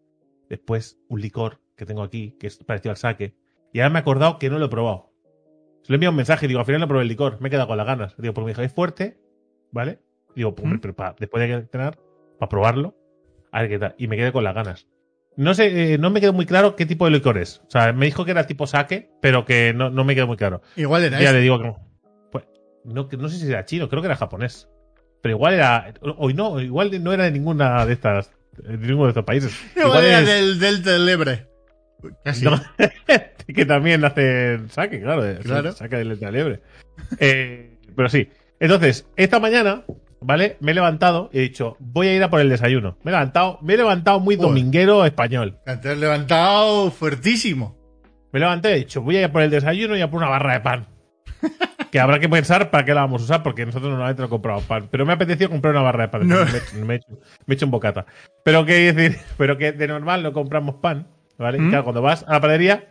después 0.50 1.00
un 1.10 1.20
licor 1.22 1.60
que 1.76 1.86
tengo 1.86 2.04
aquí, 2.04 2.36
que 2.40 2.48
es 2.48 2.58
parecido 2.64 2.92
al 2.92 2.98
saque. 2.98 3.36
Y 3.74 3.80
ahora 3.80 3.90
me 3.90 4.00
he 4.00 4.02
acordado 4.02 4.38
que 4.40 4.50
no 4.50 4.60
lo 4.60 4.66
he 4.66 4.70
probado. 4.70 5.12
Se 5.84 5.92
le 5.92 5.96
he 5.96 5.98
enviado 5.98 6.12
un 6.12 6.18
mensaje 6.18 6.46
y 6.46 6.48
digo, 6.50 6.60
al 6.60 6.66
final 6.66 6.82
no 6.82 6.88
probé 6.88 7.02
el 7.04 7.08
licor, 7.08 7.40
me 7.42 7.48
he 7.48 7.52
quedado 7.52 7.68
con 7.68 7.78
las 7.78 7.88
ganas. 7.88 8.16
Digo, 8.18 8.34
porque 8.34 8.46
me 8.46 8.52
dijo, 8.52 8.62
es 8.62 8.72
fuerte, 8.74 9.18
¿vale? 9.72 10.00
Digo, 10.36 10.54
¿Mm? 10.62 10.78
pero 10.80 10.96
pa- 10.96 11.16
después 11.20 11.48
de 11.48 11.68
cenar, 11.72 11.98
para 12.40 12.50
probarlo, 12.50 12.96
a 13.52 13.62
ver 13.62 13.70
qué 13.70 13.80
tal. 13.80 13.96
Y 13.98 14.08
me 14.08 14.16
quedé 14.18 14.32
con 14.32 14.44
las 14.44 14.54
ganas. 14.54 14.88
No 15.36 15.54
sé, 15.54 15.94
eh, 15.94 15.98
no 15.98 16.10
me 16.10 16.20
quedó 16.22 16.34
muy 16.34 16.46
claro 16.46 16.76
qué 16.76 16.86
tipo 16.86 17.06
de 17.06 17.12
licor 17.12 17.38
es. 17.38 17.62
O 17.68 17.70
sea, 17.70 17.94
me 17.94 18.06
dijo 18.06 18.26
que 18.26 18.32
era 18.32 18.48
tipo 18.48 18.66
saque, 18.68 19.12
pero 19.22 19.46
que 19.46 19.74
no, 19.74 19.90
no 19.90 20.04
me 20.04 20.16
quedó 20.16 20.28
muy 20.28 20.38
claro. 20.38 20.62
Igual 20.76 21.04
era 21.04 21.20
Ya 21.20 21.26
este. 21.26 21.34
le 21.38 21.42
digo 21.42 21.60
que. 21.60 21.70
Pues, 21.72 21.82
no, 22.88 23.08
no 23.18 23.30
sé 23.30 23.38
si 23.38 23.48
era 23.52 23.66
chino, 23.66 23.88
creo 23.90 24.02
que 24.02 24.08
era 24.08 24.16
japonés. 24.16 24.68
Pero 25.22 25.36
igual 25.36 25.54
era. 25.56 25.94
Hoy 26.18 26.34
no, 26.34 26.60
igual 26.62 27.04
no 27.04 27.14
era 27.14 27.26
de 27.26 27.32
ninguna 27.32 27.86
de 27.86 27.94
estas. 27.94 28.32
De 28.58 28.78
ninguno 28.78 29.04
de 29.06 29.10
estos 29.10 29.24
países. 29.26 29.54
Igual 29.76 30.04
era 30.06 30.22
es- 30.22 30.28
del 30.28 30.60
Delta 30.60 30.92
del 30.94 31.08
Ebre. 31.10 31.46
Casi. 32.24 32.44
no, 32.46 32.60
que 33.48 33.66
también 33.66 34.04
hacen 34.04 34.70
saque, 34.70 35.00
claro. 35.02 35.24
de- 35.24 35.38
Claro. 35.40 35.72
Saque 35.74 35.98
de 35.98 36.06
letra 36.06 36.32
liebre. 36.32 36.62
Eh, 37.20 37.78
pero 37.96 38.10
sí. 38.10 38.30
Entonces, 38.60 39.08
esta 39.16 39.40
mañana, 39.40 39.84
¿vale? 40.22 40.58
Me 40.60 40.72
he 40.72 40.76
levantado 40.76 41.30
y 41.32 41.38
he 41.40 41.42
dicho, 41.42 41.78
voy 41.80 42.08
a 42.08 42.16
ir 42.16 42.24
a 42.24 42.30
por 42.32 42.40
el 42.42 42.50
desayuno. 42.50 42.98
Me 43.04 43.12
he 43.12 43.14
levantado, 43.14 43.60
me 43.62 43.76
he 43.76 43.78
levantado 43.78 44.20
muy 44.20 44.36
Joder. 44.36 44.50
dominguero 44.50 45.06
español. 45.06 45.60
Te 45.64 45.90
has 45.90 45.98
levantado 45.98 46.90
fuertísimo. 46.90 47.78
Me 48.32 48.40
levanté 48.40 48.70
y 48.70 48.74
he 48.74 48.78
dicho, 48.80 49.02
voy 49.02 49.18
a 49.18 49.22
ir 49.24 49.32
por 49.32 49.42
el 49.44 49.52
desayuno 49.52 49.96
y 49.96 50.02
a 50.02 50.10
por 50.10 50.18
una 50.20 50.30
barra 50.30 50.54
de 50.54 50.60
pan. 50.62 50.88
que 51.92 52.00
habrá 52.00 52.20
que 52.20 52.30
pensar 52.30 52.70
para 52.72 52.86
qué 52.86 52.94
la 52.94 53.02
vamos 53.02 53.22
a 53.22 53.26
usar, 53.26 53.44
porque 53.44 53.66
nosotros 53.66 53.90
normalmente 53.90 54.22
no 54.22 54.30
compramos 54.30 54.64
pan. 54.66 54.88
Pero 54.92 55.06
me 55.06 55.12
ha 55.14 55.16
apetecido 55.16 55.50
comprar 55.50 55.74
una 55.74 55.84
barra 55.84 56.04
de 56.04 56.10
pan. 56.10 56.28
No. 56.28 56.36
Me, 56.86 56.94
he 56.96 56.98
hecho, 56.98 57.08
hecho, 57.48 57.66
un 57.66 57.72
bocata. 57.72 58.06
Pero 58.44 58.66
que 58.66 58.94
decir, 58.94 59.20
pero 59.38 59.58
que 59.58 59.72
de 59.72 59.88
normal 59.88 60.24
no 60.24 60.34
compramos 60.34 60.76
pan, 60.76 61.08
¿vale? 61.38 61.58
Y 61.58 61.62
¿Mm? 61.62 61.70
claro, 61.70 61.84
cuando 61.86 62.02
vas 62.02 62.24
a 62.28 62.34
la 62.34 62.42
panadería, 62.42 62.90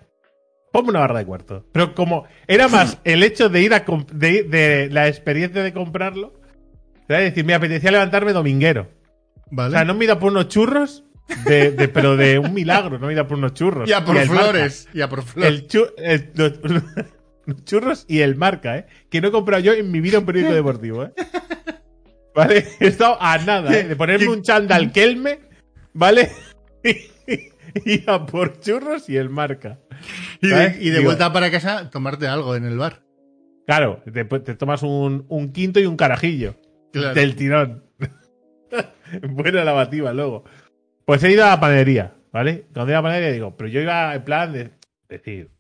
ponme 0.73 0.91
una 0.91 1.01
barra 1.01 1.19
de 1.21 1.27
cuarto. 1.27 1.65
Pero 1.73 1.95
como 1.95 2.27
era 2.47 2.69
más 2.69 2.99
el 3.05 3.23
hecho 3.23 3.49
de 3.49 3.63
ir 3.63 3.75
a 3.75 3.85
de, 4.13 4.43
de 4.45 4.89
la 4.91 5.09
experiencia 5.09 5.63
de 5.63 5.73
comprarlo, 5.73 6.33
es 7.09 7.19
decir, 7.19 7.45
me 7.45 7.55
apetecía 7.55 7.91
levantarme 7.93 8.33
dominguero. 8.33 8.89
Vale. 9.51 9.69
O 9.69 9.73
sea, 9.73 9.85
no 9.85 9.95
me 9.95 10.01
he 10.01 10.05
ido 10.07 10.15
a 10.15 10.19
por 10.19 10.33
unos 10.33 10.49
churros, 10.49 11.05
de, 11.45 11.71
de- 11.71 11.89
pero 11.89 12.17
de 12.17 12.39
un 12.39 12.53
milagro, 12.53 12.99
no 12.99 13.07
me 13.07 13.13
he 13.13 13.15
ido 13.15 13.23
a 13.23 13.29
por 13.29 13.39
unos 13.39 13.55
churros. 13.55 13.89
y 13.89 13.93
a 13.93 14.05
por 14.05 14.15
Marta. 14.17 14.31
flores. 14.33 14.89
Y 14.93 15.01
a 15.03 15.09
por 15.09 15.23
flores. 15.23 15.53
El 15.53 15.67
chu- 15.69 15.93
el- 15.99 16.31
los, 16.35 16.53
churros 17.65 18.05
y 18.09 18.21
el 18.21 18.37
marca, 18.37 18.77
¿eh? 18.79 18.87
Que 19.11 19.21
no 19.21 19.29
he 19.29 19.33
comprado 19.33 19.63
yo 19.63 19.73
en 19.73 19.91
mi 19.91 20.01
vida 20.01 20.19
un 20.19 20.27
periódico 20.27 20.55
deportivo, 20.55 21.05
¿eh? 21.05 21.13
¿Vale? 22.35 22.67
He 22.81 22.89
estado 22.89 23.17
a 23.21 23.39
nada, 23.39 23.77
¿eh? 23.77 23.85
De 23.85 23.97
ponerme 23.97 24.29
un 24.29 24.43
chándal 24.43 24.93
Kelme, 24.93 25.41
¿vale? 25.93 26.31
y 27.85 28.11
a 28.11 28.27
por 28.27 28.61
churros 28.61 29.09
y 29.09 29.17
el 29.17 29.31
marca. 29.31 29.79
Y 30.41 30.49
de, 30.49 30.77
y 30.81 30.91
de 30.91 31.01
vuelta 31.01 31.33
para 31.33 31.51
casa, 31.51 31.91
tomarte 31.91 32.27
algo 32.27 32.55
en 32.57 32.65
el 32.65 32.77
bar. 32.77 33.03
Claro, 33.67 34.03
te, 34.05 34.25
te 34.25 34.55
tomas 34.55 34.83
un, 34.83 35.25
un 35.29 35.53
quinto 35.53 35.81
y 35.81 35.87
un 35.87 35.97
carajillo. 35.97 36.57
Claro. 36.93 37.15
Del 37.15 37.35
tirón. 37.35 37.85
Buena 39.29 39.65
lavativa 39.65 40.13
luego. 40.13 40.45
Pues 41.05 41.23
he 41.25 41.33
ido 41.33 41.45
a 41.45 41.51
la 41.51 41.61
panadería, 41.61 42.15
¿vale? 42.33 42.67
Cuando 42.73 42.91
he 42.91 42.93
ido 42.93 42.99
a 42.99 43.03
la 43.03 43.03
panadería 43.03 43.33
digo, 43.33 43.57
pero 43.57 43.69
yo 43.69 43.81
iba 43.81 44.15
en 44.15 44.25
plan 44.25 44.53
de 44.53 44.71
decir, 45.09 45.51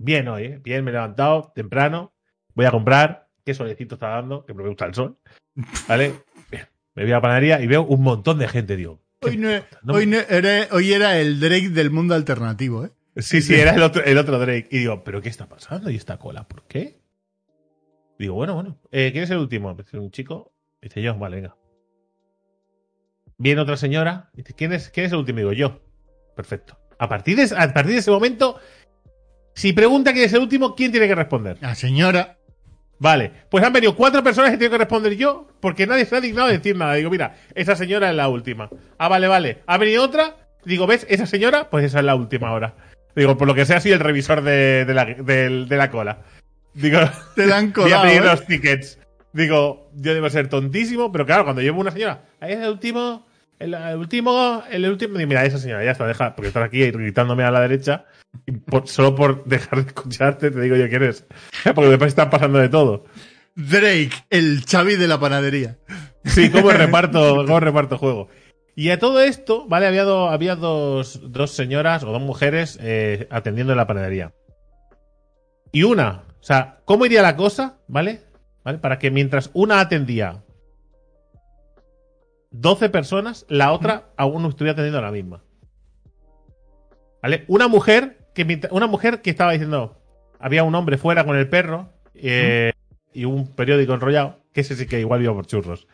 bien 0.00 0.28
hoy, 0.28 0.44
¿eh? 0.44 0.60
Bien, 0.62 0.82
me 0.84 0.90
he 0.90 0.94
levantado 0.94 1.52
temprano, 1.54 2.12
voy 2.54 2.66
a 2.66 2.70
comprar, 2.70 3.28
qué 3.44 3.54
solecito 3.54 3.94
está 3.96 4.08
dando, 4.08 4.44
que 4.44 4.54
me 4.54 4.66
gusta 4.66 4.86
el 4.86 4.94
sol, 4.94 5.18
¿vale? 5.88 6.14
Bien, 6.50 6.66
me 6.94 7.02
voy 7.04 7.12
a 7.12 7.16
la 7.16 7.20
panadería 7.20 7.60
y 7.60 7.66
veo 7.66 7.82
un 7.84 8.02
montón 8.02 8.38
de 8.38 8.48
gente, 8.48 8.76
digo. 8.76 9.00
Hoy, 9.22 9.36
no, 9.36 9.50
No 9.82 9.94
hoy, 9.94 10.06
no- 10.06 10.16
era, 10.18 10.68
hoy 10.72 10.92
era 10.94 11.18
el 11.18 11.40
Drake 11.40 11.68
del 11.68 11.90
mundo 11.90 12.14
alternativo, 12.14 12.86
¿eh? 12.86 12.90
Sí, 13.16 13.42
sí, 13.42 13.54
era 13.54 13.74
el 13.74 13.82
otro, 13.82 14.02
el 14.02 14.16
otro 14.16 14.38
Drake. 14.38 14.68
Y 14.70 14.78
digo, 14.78 15.04
¿pero 15.04 15.20
qué 15.20 15.28
está 15.28 15.46
pasando? 15.46 15.90
¿Y 15.90 15.96
esta 15.96 16.18
cola? 16.18 16.48
¿Por 16.48 16.62
qué? 16.62 17.00
Digo, 18.18 18.34
bueno, 18.34 18.54
bueno. 18.54 18.78
Eh, 18.92 19.10
¿Quién 19.12 19.24
es 19.24 19.30
el 19.30 19.38
último? 19.38 19.74
Dice 19.74 19.98
un 19.98 20.10
chico. 20.10 20.54
Dice 20.80 21.02
yo, 21.02 21.18
vale, 21.18 21.36
venga. 21.36 21.56
Viene 23.36 23.60
otra 23.60 23.76
señora. 23.76 24.30
Dice, 24.32 24.54
¿quién 24.54 24.72
es, 24.72 24.90
quién 24.90 25.06
es 25.06 25.12
el 25.12 25.18
último? 25.18 25.38
Digo, 25.40 25.52
yo. 25.52 25.80
Perfecto. 26.36 26.78
A 26.98 27.08
partir, 27.08 27.36
de, 27.36 27.42
a 27.56 27.72
partir 27.74 27.92
de 27.94 27.98
ese 27.98 28.10
momento, 28.10 28.58
si 29.54 29.72
pregunta 29.72 30.12
quién 30.12 30.24
es 30.24 30.32
el 30.32 30.40
último, 30.40 30.74
¿quién 30.74 30.90
tiene 30.92 31.08
que 31.08 31.14
responder? 31.14 31.56
La 31.60 31.74
señora. 31.74 32.36
Vale, 32.98 33.32
pues 33.48 33.64
han 33.64 33.72
venido 33.72 33.96
cuatro 33.96 34.22
personas 34.22 34.50
que 34.50 34.58
tengo 34.58 34.72
que 34.72 34.78
responder 34.78 35.16
yo, 35.16 35.48
porque 35.60 35.86
nadie 35.86 36.04
se 36.04 36.16
ha 36.16 36.20
dignado 36.20 36.48
a 36.48 36.52
decir 36.52 36.76
nada. 36.76 36.94
Digo, 36.94 37.08
mira, 37.10 37.34
esa 37.54 37.74
señora 37.74 38.10
es 38.10 38.16
la 38.16 38.28
última. 38.28 38.68
Ah, 38.98 39.08
vale, 39.08 39.26
vale. 39.26 39.62
Ha 39.66 39.78
venido 39.78 40.02
otra. 40.02 40.36
Digo, 40.66 40.86
¿ves? 40.86 41.06
Esa 41.08 41.24
señora, 41.24 41.70
pues 41.70 41.84
esa 41.86 42.00
es 42.00 42.04
la 42.04 42.14
última 42.14 42.48
ahora. 42.48 42.74
Digo, 43.16 43.38
por 43.38 43.48
lo 43.48 43.54
que 43.54 43.64
sea, 43.64 43.78
así 43.78 43.90
el 43.90 44.00
revisor 44.00 44.42
de, 44.42 44.84
de 44.84 44.92
la, 44.94 45.04
del- 45.06 45.66
de 45.68 45.76
la 45.78 45.90
cola. 45.90 46.18
Digo, 46.74 46.98
Te 47.36 47.46
la 47.46 47.56
han 47.56 47.72
voy 47.74 47.84
a 47.90 47.96
colado. 47.96 48.02
pedir 48.02 48.22
¿eh? 48.22 48.26
los 48.26 48.46
tickets. 48.46 48.98
Digo, 49.32 49.90
yo 49.94 50.12
debo 50.12 50.28
ser 50.28 50.48
tontísimo, 50.48 51.10
pero 51.10 51.24
claro, 51.24 51.44
cuando 51.44 51.62
llevo 51.62 51.80
una 51.80 51.92
señora, 51.92 52.24
ahí 52.40 52.52
es 52.52 52.58
el 52.60 52.68
último, 52.68 53.26
el, 53.60 53.74
el 53.74 53.96
último, 53.96 54.62
el 54.70 54.88
último. 54.88 55.14
Mira, 55.18 55.44
esa 55.44 55.58
señora, 55.58 55.84
ya 55.84 55.92
está, 55.92 56.06
deja, 56.06 56.34
porque 56.34 56.48
estás 56.48 56.64
aquí 56.64 56.90
gritándome 56.90 57.44
a 57.44 57.50
la 57.50 57.60
derecha. 57.60 58.06
Y 58.46 58.52
por- 58.52 58.88
solo 58.88 59.14
por 59.14 59.44
dejar 59.44 59.80
de 59.82 59.88
escucharte, 59.88 60.50
te 60.50 60.60
digo 60.60 60.76
yo 60.76 60.88
quién 60.88 61.02
eres. 61.02 61.26
Porque 61.74 61.90
después 61.90 62.08
están 62.08 62.30
pasando 62.30 62.58
de 62.58 62.68
todo. 62.68 63.04
Drake, 63.56 64.10
el 64.30 64.62
Xavi 64.68 64.94
de 64.96 65.08
la 65.08 65.18
panadería. 65.18 65.78
Sí, 66.24 66.50
cómo 66.50 66.70
reparto, 66.72 67.36
cómo 67.46 67.58
reparto 67.60 67.98
juego. 67.98 68.28
Y 68.76 68.90
a 68.90 68.98
todo 69.00 69.20
esto, 69.20 69.66
¿vale? 69.68 69.86
Había, 69.86 70.04
do- 70.04 70.28
había 70.30 70.54
dos, 70.56 71.20
dos 71.32 71.50
señoras 71.50 72.04
o 72.04 72.12
dos 72.12 72.22
mujeres 72.22 72.78
eh, 72.80 73.26
atendiendo 73.30 73.72
en 73.72 73.76
la 73.78 73.86
panadería. 73.86 74.32
Y 75.72 75.82
una, 75.82 76.22
o 76.40 76.42
sea, 76.42 76.78
¿cómo 76.84 77.04
iría 77.06 77.22
la 77.22 77.36
cosa? 77.36 77.78
¿Vale? 77.88 78.22
¿Vale? 78.64 78.78
Para 78.78 78.98
que 78.98 79.10
mientras 79.10 79.50
una 79.54 79.80
atendía 79.80 80.44
12 82.50 82.90
personas, 82.90 83.46
la 83.48 83.72
otra 83.72 84.10
aún 84.16 84.42
no 84.42 84.48
estuviera 84.48 84.72
atendiendo 84.72 85.00
la 85.00 85.12
misma. 85.12 85.42
¿Vale? 87.22 87.44
Una 87.48 87.68
mujer 87.68 88.18
que 88.34 88.68
una 88.70 88.86
mujer 88.86 89.22
que 89.22 89.30
estaba 89.30 89.52
diciendo 89.52 90.00
había 90.38 90.64
un 90.64 90.74
hombre 90.74 90.98
fuera 90.98 91.24
con 91.24 91.36
el 91.36 91.48
perro 91.48 91.92
eh, 92.14 92.72
y 93.12 93.24
un 93.24 93.54
periódico 93.54 93.94
enrollado, 93.94 94.40
que 94.52 94.62
ese 94.62 94.74
sí 94.74 94.86
que 94.86 95.00
igual 95.00 95.22
iba 95.22 95.34
por 95.34 95.46
churros. 95.46 95.86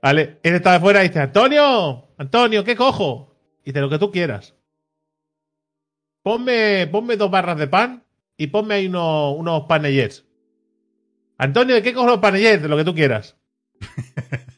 ¿Vale? 0.00 0.38
Él 0.42 0.54
estaba 0.54 0.76
afuera 0.76 1.04
y 1.04 1.08
dice, 1.08 1.20
Antonio, 1.20 2.08
Antonio, 2.16 2.64
¿qué 2.64 2.74
cojo? 2.74 3.36
Y 3.62 3.70
dice, 3.70 3.80
lo 3.80 3.90
que 3.90 3.98
tú 3.98 4.10
quieras. 4.10 4.54
Ponme, 6.22 6.88
ponme 6.90 7.16
dos 7.16 7.30
barras 7.30 7.58
de 7.58 7.66
pan 7.66 8.04
y 8.36 8.48
ponme 8.48 8.74
ahí 8.74 8.86
unos, 8.86 9.36
unos 9.36 9.62
panellets. 9.64 10.24
Antonio, 11.38 11.74
¿de 11.74 11.82
qué 11.82 11.92
cojo 11.92 12.06
los 12.06 12.18
panellets? 12.18 12.62
De 12.62 12.68
lo 12.68 12.76
que 12.76 12.84
tú 12.84 12.94
quieras. 12.94 13.36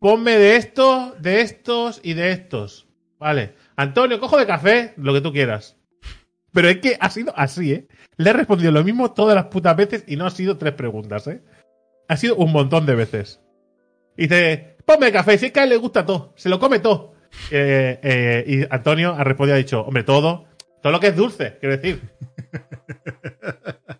ponme 0.00 0.32
de 0.32 0.56
estos, 0.56 1.22
de 1.22 1.42
estos 1.42 2.00
y 2.02 2.14
de 2.14 2.32
estos. 2.32 2.88
Vale. 3.18 3.54
Antonio, 3.76 4.18
cojo 4.18 4.38
de 4.38 4.46
café, 4.46 4.94
lo 4.96 5.12
que 5.12 5.20
tú 5.20 5.32
quieras. 5.32 5.76
Pero 6.52 6.68
es 6.68 6.78
que 6.78 6.96
ha 6.98 7.10
sido 7.10 7.32
así, 7.36 7.72
¿eh? 7.72 7.86
Le 8.16 8.30
he 8.30 8.32
respondido 8.32 8.72
lo 8.72 8.82
mismo 8.82 9.12
todas 9.12 9.36
las 9.36 9.46
putas 9.46 9.76
veces 9.76 10.04
y 10.08 10.16
no 10.16 10.26
ha 10.26 10.30
sido 10.30 10.58
tres 10.58 10.72
preguntas, 10.72 11.28
¿eh? 11.28 11.42
Ha 12.08 12.16
sido 12.16 12.34
un 12.36 12.50
montón 12.50 12.86
de 12.86 12.96
veces. 12.96 13.40
Y 14.16 14.22
dice, 14.22 14.76
ponme 14.84 15.12
café, 15.12 15.38
si 15.38 15.46
es 15.46 15.52
que 15.52 15.60
a 15.60 15.64
él 15.64 15.70
le 15.70 15.76
gusta 15.76 16.04
todo, 16.04 16.32
se 16.36 16.48
lo 16.48 16.58
come 16.58 16.80
todo. 16.80 17.14
Eh, 17.52 18.00
eh, 18.02 18.44
y 18.46 18.74
Antonio 18.74 19.14
ha 19.16 19.22
respondido, 19.22 19.54
ha 19.54 19.58
dicho, 19.58 19.82
hombre, 19.82 20.02
todo, 20.02 20.46
todo 20.82 20.92
lo 20.92 20.98
que 20.98 21.08
es 21.08 21.16
dulce, 21.16 21.58
quiero 21.60 21.76
decir. 21.76 22.00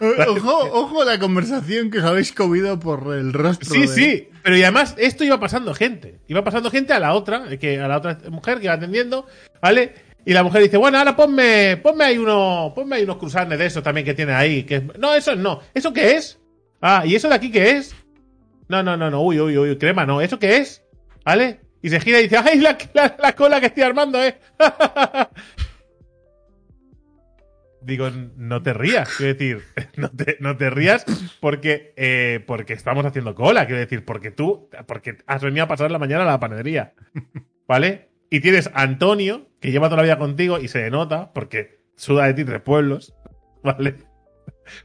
Ojo, 0.00 0.58
ojo 0.72 1.04
la 1.04 1.18
conversación 1.18 1.90
que 1.90 1.98
os 1.98 2.04
habéis 2.04 2.32
comido 2.32 2.78
por 2.80 3.14
el 3.14 3.32
rostro. 3.32 3.68
Sí, 3.74 3.82
de- 3.82 3.88
sí, 3.88 4.28
pero 4.42 4.56
y 4.56 4.62
además 4.62 4.94
esto 4.98 5.24
iba 5.24 5.38
pasando 5.38 5.74
gente. 5.74 6.20
Iba 6.26 6.42
pasando 6.42 6.70
gente 6.70 6.92
a 6.94 6.98
la 7.00 7.12
otra, 7.14 7.44
eh, 7.50 7.58
que 7.58 7.78
a 7.78 7.86
la 7.88 7.98
otra 7.98 8.18
mujer 8.30 8.58
que 8.58 8.64
iba 8.64 8.74
atendiendo, 8.74 9.26
¿vale? 9.60 9.94
Y 10.24 10.32
la 10.32 10.42
mujer 10.42 10.62
dice, 10.62 10.76
bueno, 10.76 10.98
ahora 10.98 11.16
ponme, 11.16 11.76
ponme 11.82 12.04
ahí 12.04 12.18
uno, 12.18 12.72
ponme 12.74 12.96
ahí 12.96 13.04
unos 13.04 13.16
cruzanes 13.18 13.58
de 13.58 13.66
esos 13.66 13.82
también 13.82 14.04
que 14.04 14.14
tiene 14.14 14.32
ahí. 14.32 14.64
Que 14.64 14.80
no, 14.98 15.14
eso 15.14 15.34
no. 15.36 15.60
¿Eso 15.74 15.92
qué 15.92 16.16
es? 16.16 16.38
Ah, 16.80 17.04
¿y 17.06 17.14
eso 17.14 17.28
de 17.28 17.34
aquí 17.34 17.50
qué 17.50 17.70
es? 17.72 17.94
No, 18.68 18.82
no, 18.82 18.96
no, 18.96 19.10
no, 19.10 19.22
uy, 19.22 19.40
uy, 19.40 19.58
uy, 19.58 19.76
crema, 19.78 20.06
no. 20.06 20.20
¿Eso 20.20 20.38
qué 20.38 20.58
es? 20.58 20.82
¿Vale? 21.24 21.60
Y 21.82 21.88
se 21.90 22.00
gira 22.00 22.20
y 22.20 22.24
dice, 22.24 22.36
¡ay, 22.36 22.58
la, 22.60 22.76
la, 22.94 23.16
la 23.18 23.34
cola 23.34 23.60
que 23.60 23.66
estoy 23.66 23.82
armando, 23.82 24.22
eh! 24.22 24.38
Digo, 27.82 28.10
no 28.10 28.62
te 28.62 28.74
rías, 28.74 29.08
quiero 29.16 29.32
decir, 29.34 29.62
no 29.96 30.10
te, 30.10 30.36
no 30.40 30.56
te 30.56 30.68
rías 30.70 31.04
porque, 31.40 31.94
eh, 31.96 32.44
porque 32.46 32.74
estamos 32.74 33.04
haciendo 33.06 33.34
cola, 33.34 33.64
quiero 33.66 33.80
decir, 33.80 34.04
porque 34.04 34.30
tú, 34.30 34.68
porque 34.86 35.16
has 35.26 35.42
venido 35.42 35.64
a 35.64 35.68
pasar 35.68 35.90
la 35.90 35.98
mañana 35.98 36.24
a 36.24 36.26
la 36.26 36.40
panadería, 36.40 36.92
¿vale? 37.66 38.10
Y 38.28 38.40
tienes 38.40 38.68
a 38.74 38.82
Antonio, 38.82 39.48
que 39.60 39.70
lleva 39.72 39.88
toda 39.88 39.98
la 39.98 40.02
vida 40.04 40.18
contigo 40.18 40.58
y 40.58 40.68
se 40.68 40.90
nota, 40.90 41.32
porque 41.32 41.80
suda 41.96 42.26
de 42.26 42.34
ti 42.34 42.44
tres 42.44 42.60
pueblos, 42.60 43.14
¿vale? 43.62 43.96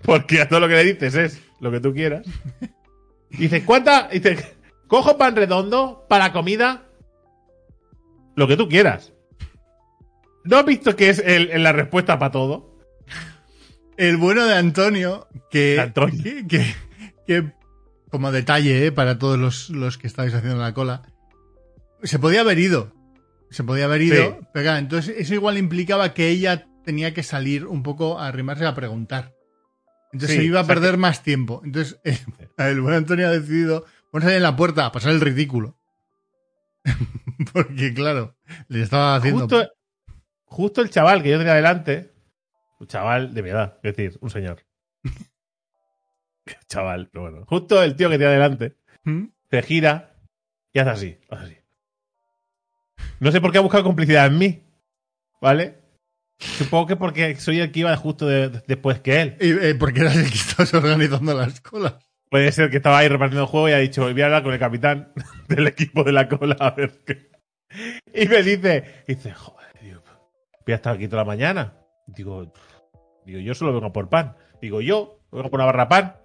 Porque 0.01 0.41
a 0.41 0.47
todo 0.47 0.61
lo 0.61 0.67
que 0.67 0.75
le 0.75 0.83
dices 0.85 1.15
es 1.15 1.41
lo 1.59 1.71
que 1.71 1.79
tú 1.79 1.93
quieras. 1.93 2.25
Y 3.29 3.37
dice, 3.37 3.63
¿cuánta? 3.65 4.09
Cojo 4.87 5.17
pan 5.17 5.35
redondo 5.35 6.05
para 6.07 6.31
comida, 6.31 6.85
lo 8.35 8.47
que 8.47 8.55
tú 8.57 8.67
quieras. 8.69 9.13
¿No 10.43 10.57
has 10.57 10.65
visto 10.65 10.95
que 10.95 11.09
es 11.09 11.19
el- 11.19 11.61
la 11.63 11.71
respuesta 11.71 12.17
para 12.19 12.31
todo? 12.31 12.74
El 13.97 14.17
bueno 14.17 14.45
de 14.45 14.55
Antonio, 14.55 15.27
que, 15.49 15.79
Antonio. 15.79 16.21
que, 16.23 16.47
que- 16.47 16.75
que, 17.27 17.51
como 18.11 18.31
detalle 18.31 18.85
eh, 18.85 18.91
para 18.91 19.17
todos 19.17 19.37
los, 19.39 19.69
los 19.69 19.97
que 19.97 20.07
estáis 20.07 20.33
haciendo 20.33 20.59
la 20.61 20.73
cola, 20.73 21.01
se 22.03 22.19
podía 22.19 22.41
haber 22.41 22.59
ido. 22.59 22.93
Se 23.49 23.63
podía 23.63 23.85
haber 23.85 24.01
ido. 24.01 24.15
Sí. 24.39 24.45
Pero 24.53 24.63
claro, 24.63 24.77
entonces 24.79 25.15
eso 25.17 25.33
igual 25.33 25.57
implicaba 25.57 26.13
que 26.13 26.29
ella 26.29 26.67
tenía 26.83 27.13
que 27.13 27.23
salir 27.23 27.65
un 27.65 27.83
poco 27.83 28.19
a 28.19 28.27
arrimarse 28.27 28.65
a 28.65 28.75
preguntar. 28.75 29.33
Entonces 30.11 30.35
Sí, 30.37 30.41
se 30.43 30.47
iba 30.47 30.59
a 30.59 30.63
o 30.63 30.65
sea 30.65 30.75
perder 30.75 30.97
más 30.97 31.23
tiempo. 31.23 31.61
Entonces 31.65 31.99
eh, 32.03 32.19
el 32.57 32.81
buen 32.81 32.93
Antonio 32.95 33.27
ha 33.27 33.31
decidido 33.31 33.85
ponerse 34.11 34.35
en 34.35 34.43
la 34.43 34.55
puerta 34.55 34.85
a 34.85 34.91
pasar 34.91 35.11
el 35.13 35.21
ridículo. 35.21 35.77
Porque 37.53 37.93
claro, 37.93 38.35
le 38.67 38.81
estaba 38.81 39.15
haciendo... 39.15 39.41
Justo, 39.41 39.67
justo 40.45 40.81
el 40.81 40.89
chaval 40.89 41.23
que 41.23 41.31
yo 41.31 41.37
tenía 41.37 41.55
delante, 41.55 42.13
un 42.85 42.87
chaval 42.87 43.33
de 43.33 43.41
mi 43.41 43.49
edad, 43.49 43.79
es 43.81 43.95
decir, 43.95 44.17
un 44.21 44.29
señor. 44.29 44.63
chaval, 46.67 47.09
pero 47.11 47.23
bueno. 47.23 47.45
Justo 47.47 47.81
el 47.81 47.95
tío 47.95 48.09
que 48.09 48.17
tenía 48.17 48.31
delante 48.33 48.75
¿Mm? 49.03 49.25
se 49.49 49.61
gira 49.63 50.15
y 50.71 50.79
hace 50.79 50.89
así, 50.91 51.17
hace 51.29 51.43
así. 51.45 51.57
No 53.19 53.31
sé 53.31 53.41
por 53.41 53.51
qué 53.51 53.57
ha 53.57 53.61
buscado 53.61 53.83
complicidad 53.83 54.27
en 54.27 54.37
mí, 54.37 54.63
¿vale? 55.41 55.79
Supongo 56.37 56.85
que 56.87 56.95
porque 56.95 57.35
soy 57.37 57.59
el 57.59 57.71
que 57.71 57.79
iba 57.79 57.95
justo 57.95 58.27
de- 58.27 58.49
después 58.67 58.99
que 58.99 59.21
él. 59.21 59.37
Y, 59.39 59.51
eh, 59.51 59.75
porque 59.75 60.01
eras 60.01 60.17
el 60.17 60.29
que 60.29 60.37
estabas 60.37 60.73
organizando 60.73 61.33
las 61.33 61.61
colas. 61.61 61.95
Puede 62.29 62.51
ser 62.51 62.69
que 62.69 62.77
estaba 62.77 62.97
ahí 62.99 63.07
repartiendo 63.07 63.43
el 63.43 63.49
juego 63.49 63.69
y 63.69 63.71
ha 63.71 63.77
dicho, 63.77 64.01
voy 64.11 64.21
a 64.21 64.25
hablar 64.25 64.43
con 64.43 64.53
el 64.53 64.59
capitán 64.59 65.13
del 65.47 65.67
equipo 65.67 66.03
de 66.03 66.11
la 66.11 66.27
cola 66.27 66.55
a 66.59 66.71
ver 66.71 67.03
qué. 67.05 67.29
Y 68.13 68.27
me 68.27 68.43
dice, 68.43 69.03
dice, 69.07 69.31
joder, 69.33 69.71
tío, 69.79 70.03
voy 70.65 70.73
a 70.73 70.75
estar 70.75 70.95
aquí 70.95 71.07
toda 71.07 71.23
la 71.23 71.27
mañana. 71.27 71.73
Digo, 72.07 72.51
digo, 73.25 73.39
yo 73.39 73.53
solo 73.53 73.73
vengo 73.73 73.91
por 73.91 74.09
pan. 74.09 74.35
Digo, 74.61 74.81
yo 74.81 75.19
vengo 75.31 75.49
por 75.49 75.59
una 75.59 75.65
barra 75.65 75.87
pan 75.87 76.15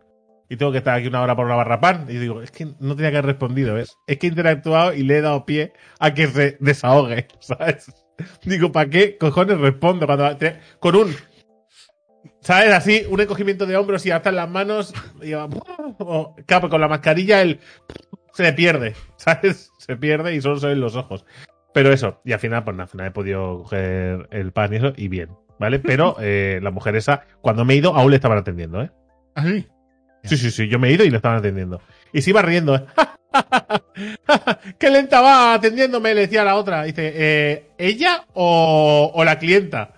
y 0.49 0.57
tengo 0.57 0.73
que 0.73 0.79
estar 0.79 0.99
aquí 0.99 1.07
una 1.07 1.23
hora 1.23 1.37
por 1.37 1.47
una 1.47 1.57
barra 1.57 1.81
pan. 1.81 2.07
Y 2.09 2.15
digo, 2.15 2.43
es 2.43 2.51
que 2.51 2.67
no 2.81 2.97
tenía 2.97 3.11
que 3.11 3.19
haber 3.19 3.27
respondido, 3.27 3.75
¿ves? 3.75 3.97
Es 4.07 4.19
que 4.19 4.27
he 4.27 4.31
interactuado 4.31 4.93
y 4.93 5.03
le 5.03 5.19
he 5.19 5.21
dado 5.21 5.47
pie 5.47 5.73
a 5.99 6.13
que 6.13 6.27
se 6.27 6.57
desahogue, 6.61 7.29
¿sabes? 7.41 7.93
Digo, 8.45 8.71
¿para 8.73 8.91
qué 8.91 9.17
cojones 9.17 9.59
respondo 9.59 10.07
cuando 10.07 10.37
con 10.79 10.97
un 10.97 11.15
¿Sabes? 12.41 12.73
Así, 12.73 13.05
un 13.09 13.21
encogimiento 13.21 13.67
de 13.67 13.77
hombros 13.77 14.05
y 14.07 14.11
hasta 14.11 14.33
las 14.33 14.49
manos. 14.49 14.95
Y, 15.23 15.35
o, 15.35 16.37
claro, 16.47 16.69
con 16.69 16.81
la 16.81 16.89
mascarilla 16.89 17.43
el 17.43 17.61
se 18.33 18.43
le 18.43 18.53
pierde, 18.53 18.95
¿sabes? 19.17 19.71
Se 19.79 19.97
pierde 19.97 20.35
y 20.35 20.41
solo 20.41 20.59
se 20.59 20.69
ven 20.69 20.81
los 20.81 20.97
ojos. 20.97 21.25
Pero 21.73 21.93
eso, 21.93 22.21
y 22.25 22.33
al 22.33 22.41
final, 22.41 22.65
pues 22.65 22.79
al 22.79 22.89
final 22.89 23.07
he 23.07 23.11
podido 23.13 23.59
coger 23.59 24.29
el 24.33 24.53
pan 24.53 24.73
y 24.73 24.77
eso, 24.77 24.93
y 24.97 25.09
bien, 25.09 25.29
¿vale? 25.61 25.79
Pero 25.79 26.17
eh, 26.21 26.59
la 26.61 26.73
mujer 26.73 26.97
esa, 26.97 27.27
cuando 27.41 27.65
me 27.65 27.75
he 27.75 27.77
ido, 27.77 27.95
aún 27.95 28.11
le 28.11 28.17
estaban 28.17 28.39
atendiendo, 28.39 28.83
¿eh? 28.83 28.91
¿Ah, 29.37 29.45
sí? 29.45 29.69
Sí, 30.25 30.37
sí, 30.37 30.51
sí, 30.51 30.69
yo 30.69 30.79
me 30.79 30.89
he 30.89 30.93
ido 30.93 31.05
y 31.05 31.11
le 31.11 31.17
estaban 31.17 31.39
atendiendo. 31.39 31.81
Y 32.13 32.23
se 32.23 32.31
iba 32.31 32.43
riendo, 32.43 32.75
¿eh? 32.75 32.85
¡Qué 34.79 34.91
lenta 34.91 35.21
va 35.21 35.55
atendiéndome! 35.55 36.15
Le 36.15 36.23
decía 36.23 36.43
a 36.43 36.45
la 36.45 36.57
otra. 36.57 36.83
Dice, 36.83 37.13
eh, 37.15 37.71
¿ella 37.79 38.27
o, 38.35 39.13
o 39.15 39.25
la 39.25 39.39
clienta? 39.39 39.95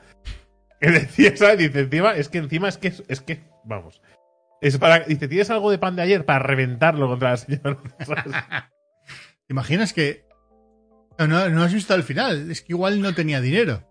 Que 0.80 0.90
decía, 0.90 1.36
¿sabes? 1.36 1.58
Dice, 1.58 1.80
encima, 1.80 2.12
es 2.12 2.28
que 2.28 2.38
encima 2.38 2.68
es 2.68 2.76
que, 2.76 2.92
es 3.08 3.20
que, 3.20 3.40
vamos. 3.64 4.00
Es 4.60 4.78
para, 4.78 5.00
dice, 5.00 5.26
¿tienes 5.26 5.50
algo 5.50 5.72
de 5.72 5.78
pan 5.78 5.96
de 5.96 6.02
ayer 6.02 6.24
para 6.24 6.38
reventarlo 6.38 7.08
contra 7.08 7.30
la 7.30 7.36
señora? 7.36 7.78
¿Te 9.46 9.52
imaginas 9.52 9.92
que. 9.92 10.24
No, 11.18 11.26
no, 11.26 11.48
no 11.48 11.62
has 11.64 11.74
visto 11.74 11.94
al 11.94 12.04
final. 12.04 12.48
Es 12.48 12.62
que 12.62 12.74
igual 12.74 13.00
no 13.00 13.12
tenía 13.12 13.40
dinero. 13.40 13.82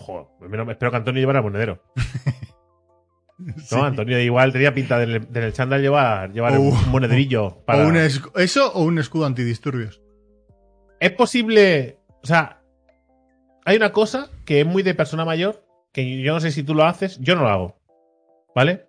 Joder, 0.00 0.26
espero 0.70 0.90
que 0.90 0.96
Antonio 0.96 1.20
llevara 1.20 1.42
monedero. 1.42 1.82
Sí. 3.56 3.74
No, 3.74 3.84
Antonio 3.84 4.20
igual 4.20 4.52
tenía 4.52 4.74
pinta 4.74 4.98
del, 4.98 5.32
del 5.32 5.52
chándal 5.54 5.80
llevar, 5.80 6.30
llevar 6.30 6.58
O- 6.58 6.60
un 6.60 6.90
monederillo. 6.90 7.64
Para... 7.64 7.84
O 7.84 7.88
un 7.88 7.96
eso 7.96 8.70
o 8.74 8.82
un 8.82 8.98
escudo 8.98 9.24
antidisturbios. 9.24 10.02
Es 11.00 11.12
posible. 11.12 11.98
O 12.22 12.26
sea, 12.26 12.60
hay 13.64 13.78
una 13.78 13.92
cosa 13.92 14.28
que 14.44 14.60
es 14.60 14.66
muy 14.66 14.82
de 14.82 14.92
persona 14.94 15.24
mayor, 15.24 15.64
que 15.90 16.20
yo 16.20 16.34
no 16.34 16.40
sé 16.40 16.50
si 16.50 16.62
tú 16.64 16.74
lo 16.74 16.84
haces, 16.84 17.18
yo 17.20 17.34
no 17.34 17.40
lo 17.44 17.48
hago. 17.48 17.80
¿Vale? 18.54 18.84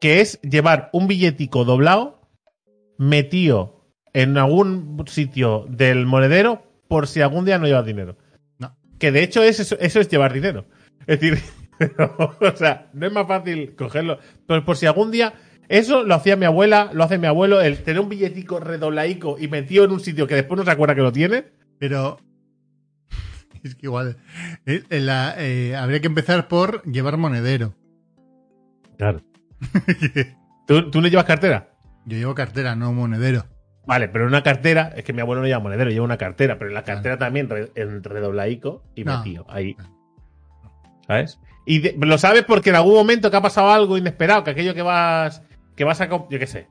Que 0.00 0.20
es 0.20 0.40
llevar 0.42 0.90
un 0.92 1.06
billetico 1.06 1.64
doblado 1.64 2.20
metido 2.98 3.84
en 4.14 4.36
algún 4.36 5.04
sitio 5.06 5.64
del 5.68 6.06
monedero 6.06 6.64
por 6.88 7.06
si 7.06 7.20
algún 7.20 7.44
día 7.44 7.58
no 7.58 7.66
llevas 7.68 7.86
dinero. 7.86 8.16
Que 8.98 9.12
de 9.12 9.22
hecho 9.22 9.42
es 9.42 9.60
eso, 9.60 9.76
eso 9.80 10.00
es 10.00 10.08
llevar 10.08 10.32
dinero. 10.32 10.66
Es 11.06 11.20
decir, 11.20 11.38
o 11.98 12.56
sea, 12.56 12.90
no 12.92 13.06
es 13.06 13.12
más 13.12 13.26
fácil 13.26 13.74
cogerlo. 13.76 14.18
Pero 14.46 14.64
por 14.64 14.76
si 14.76 14.86
algún 14.86 15.10
día. 15.10 15.34
Eso 15.68 16.02
lo 16.02 16.14
hacía 16.14 16.34
mi 16.36 16.46
abuela, 16.46 16.90
lo 16.94 17.04
hace 17.04 17.18
mi 17.18 17.26
abuelo, 17.26 17.60
el 17.60 17.82
tener 17.82 18.00
un 18.00 18.08
billetico 18.08 18.58
redoblaico 18.58 19.36
y 19.38 19.48
metido 19.48 19.84
en 19.84 19.90
un 19.90 20.00
sitio 20.00 20.26
que 20.26 20.34
después 20.34 20.56
no 20.56 20.64
se 20.64 20.70
acuerda 20.70 20.94
que 20.94 21.02
lo 21.02 21.12
tiene. 21.12 21.44
Pero. 21.78 22.18
Es 23.62 23.74
que 23.74 23.86
igual. 23.86 24.16
eh, 24.66 24.82
eh, 24.88 25.00
la- 25.00 25.34
eh, 25.36 25.76
habría 25.76 26.00
que 26.00 26.06
empezar 26.06 26.48
por 26.48 26.82
llevar 26.90 27.16
monedero. 27.18 27.74
Claro. 28.96 29.20
¿Tú, 30.66 30.90
tú 30.90 31.00
no 31.00 31.08
llevas 31.08 31.24
cartera? 31.26 31.70
Yo 32.06 32.16
llevo 32.16 32.34
cartera, 32.34 32.74
no 32.76 32.92
monedero. 32.92 33.44
Vale, 33.88 34.08
pero 34.08 34.24
en 34.24 34.28
una 34.28 34.42
cartera, 34.42 34.92
es 34.94 35.02
que 35.02 35.14
mi 35.14 35.22
abuelo 35.22 35.40
no 35.40 35.46
lleva 35.48 35.60
monedero, 35.60 35.88
lleva 35.90 36.04
una 36.04 36.18
cartera, 36.18 36.58
pero 36.58 36.68
en 36.68 36.74
la 36.74 36.84
cartera 36.84 37.16
también 37.16 37.48
en 37.74 38.04
redoblaico 38.04 38.82
y 38.94 39.02
No. 39.04 39.16
metido 39.16 39.46
ahí. 39.48 39.76
¿Sabes? 41.06 41.40
Y 41.64 41.78
de- 41.78 41.96
lo 41.98 42.18
sabes 42.18 42.44
porque 42.44 42.68
en 42.70 42.76
algún 42.76 42.94
momento 42.94 43.30
que 43.30 43.36
ha 43.38 43.40
pasado 43.40 43.70
algo 43.70 43.96
inesperado, 43.96 44.44
que 44.44 44.50
aquello 44.50 44.74
que 44.74 44.82
vas 44.82 45.42
que 45.74 45.84
vas 45.84 46.00
a 46.02 46.08
yo 46.08 46.26
qué 46.28 46.46
sé. 46.46 46.66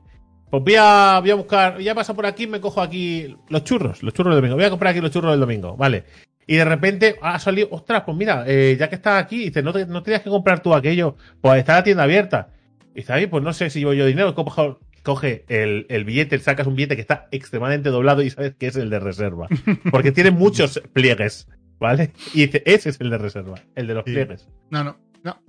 Pues 0.48 0.62
voy 0.62 0.76
a, 0.78 1.18
voy 1.20 1.30
a 1.30 1.34
buscar, 1.34 1.78
ya 1.80 1.94
pasa 1.94 2.14
por 2.14 2.24
aquí, 2.24 2.46
me 2.46 2.60
cojo 2.60 2.80
aquí 2.80 3.36
los 3.48 3.64
churros, 3.64 4.02
los 4.02 4.14
churros 4.14 4.32
del 4.34 4.40
domingo. 4.42 4.56
Voy 4.56 4.64
a 4.64 4.70
comprar 4.70 4.92
aquí 4.92 5.00
los 5.00 5.10
churros 5.10 5.32
del 5.32 5.40
domingo, 5.40 5.76
vale. 5.76 6.04
Y 6.46 6.54
de 6.56 6.64
repente 6.64 7.16
ha 7.20 7.38
salido, 7.40 7.68
ostras, 7.72 8.02
pues 8.06 8.16
mira, 8.16 8.44
eh, 8.46 8.76
ya 8.78 8.88
que 8.88 8.94
estás 8.94 9.20
aquí, 9.22 9.46
dices, 9.46 9.64
no, 9.64 9.72
te, 9.72 9.86
no 9.86 10.02
tenías 10.02 10.22
que 10.22 10.30
comprar 10.30 10.60
tú 10.60 10.72
aquello, 10.74 11.16
pues 11.40 11.58
está 11.58 11.74
la 11.74 11.82
tienda 11.84 12.04
abierta. 12.04 12.50
Y 12.94 13.00
dice, 13.00 13.12
ahí, 13.12 13.26
pues 13.26 13.42
no 13.42 13.52
sé 13.52 13.70
si 13.70 13.80
llevo 13.80 13.92
yo 13.92 14.06
dinero, 14.06 14.34
cojo, 14.34 14.78
coge 15.08 15.46
el, 15.48 15.86
el 15.88 16.04
billete, 16.04 16.38
sacas 16.38 16.66
un 16.66 16.76
billete 16.76 16.94
que 16.96 17.00
está 17.00 17.28
extremadamente 17.32 17.88
doblado 17.88 18.20
y 18.22 18.28
sabes 18.28 18.54
que 18.56 18.66
es 18.66 18.76
el 18.76 18.90
de 18.90 19.00
reserva. 19.00 19.48
Porque 19.90 20.12
tiene 20.12 20.30
muchos 20.30 20.82
pliegues, 20.92 21.48
¿vale? 21.80 22.12
Y 22.34 22.44
dice, 22.46 22.62
ese 22.66 22.90
es 22.90 23.00
el 23.00 23.08
de 23.08 23.16
reserva, 23.16 23.54
el 23.74 23.86
de 23.86 23.94
los 23.94 24.04
Sí. 24.04 24.12
pliegues. 24.12 24.48
No, 24.70 24.84
no, 24.84 24.98
no. 25.24 25.40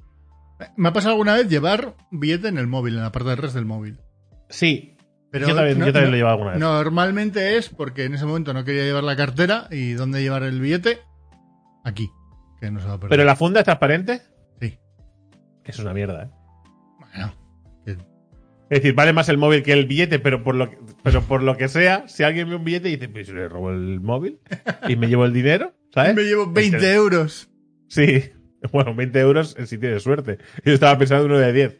Me 0.77 0.87
ha 0.89 0.93
pasado 0.93 1.11
alguna 1.13 1.35
vez 1.35 1.49
llevar 1.49 1.95
billete 2.11 2.47
en 2.47 2.57
el 2.57 2.67
móvil, 2.67 2.95
en 2.95 3.01
la 3.03 3.11
parte 3.11 3.29
de 3.29 3.35
res 3.35 3.53
del 3.53 3.65
móvil. 3.65 3.99
Sí, 4.49 4.95
Pero 5.31 5.47
yo 5.49 5.55
también, 5.55 5.77
no- 5.79 5.85
yo 5.85 5.91
también 5.93 6.05
no- 6.05 6.11
lo 6.11 6.15
he 6.15 6.19
llevado 6.19 6.33
alguna 6.35 6.51
vez. 6.51 6.59
Normalmente 6.61 7.57
es 7.57 7.67
porque 7.69 8.05
en 8.05 8.13
ese 8.15 8.25
momento 8.25 8.53
no 8.53 8.63
quería 8.63 8.83
llevar 8.83 9.03
la 9.03 9.15
cartera 9.17 9.67
y 9.71 9.91
dónde 9.91 10.21
llevar 10.21 10.43
el 10.43 10.59
billete. 10.61 10.99
Aquí. 11.83 12.09
Que 12.61 12.71
no 12.71 12.79
se 12.79 12.87
va 12.87 12.93
a 12.93 12.97
perder. 12.97 13.09
Pero 13.09 13.23
la 13.25 13.35
funda 13.35 13.59
es 13.59 13.65
transparente. 13.65 14.21
Sí. 14.61 14.79
Es 15.65 15.79
una 15.79 15.93
mierda, 15.93 16.23
¿eh? 16.23 16.29
Es 18.69 18.82
decir, 18.82 18.93
vale 18.93 19.13
más 19.13 19.29
el 19.29 19.38
móvil 19.38 19.63
que 19.63 19.73
el 19.73 19.86
billete, 19.88 20.19
pero 20.19 20.43
por 20.43 20.55
lo 20.55 20.69
que, 20.69 20.77
pero 21.03 21.21
por 21.23 21.41
lo 21.43 21.58
que 21.58 21.67
sea, 21.67 22.08
si 22.08 22.23
alguien 22.23 22.49
ve 22.49 22.55
un 22.55 22.63
billete 22.63 22.89
y 22.89 22.97
dice, 22.97 23.10
pues 23.10 23.29
le 23.29 23.47
robo 23.49 23.71
el 23.71 23.99
móvil 23.99 24.39
y 24.88 24.95
me 24.95 25.08
llevo 25.08 25.25
el 25.25 25.34
dinero, 25.34 25.73
¿sabes? 25.93 26.13
me 26.15 26.23
llevo 26.23 26.51
20 26.51 26.77
Este- 26.77 26.93
euros. 26.93 27.49
Sí. 27.88 28.23
Bueno, 28.73 28.93
20 28.93 29.17
euros 29.21 29.55
si 29.65 29.77
tienes 29.77 30.03
suerte. 30.03 30.38
Yo 30.65 30.73
estaba 30.73 30.97
pensando 30.97 31.23
en 31.25 31.32
uno 31.32 31.39
de 31.39 31.53
10. 31.53 31.79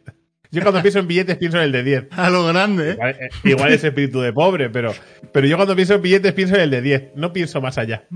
Yo 0.50 0.62
cuando 0.62 0.80
pienso 0.80 0.98
en 0.98 1.06
billetes 1.06 1.36
pienso 1.36 1.58
en 1.58 1.64
el 1.64 1.72
de 1.72 1.82
10. 1.84 2.06
A 2.12 2.30
lo 2.30 2.46
grande, 2.46 2.92
¿eh? 2.92 2.94
Igual, 2.94 3.10
eh, 3.20 3.28
igual 3.44 3.72
es 3.74 3.84
espíritu 3.84 4.20
de 4.22 4.32
pobre, 4.32 4.70
pero, 4.70 4.94
pero 5.30 5.46
yo 5.46 5.56
cuando 5.56 5.76
pienso 5.76 5.94
en 5.96 6.00
billetes 6.00 6.32
pienso 6.32 6.54
en 6.54 6.62
el 6.62 6.70
de 6.70 6.80
10. 6.80 7.10
No 7.16 7.34
pienso 7.34 7.60
más 7.60 7.76
allá. 7.76 8.08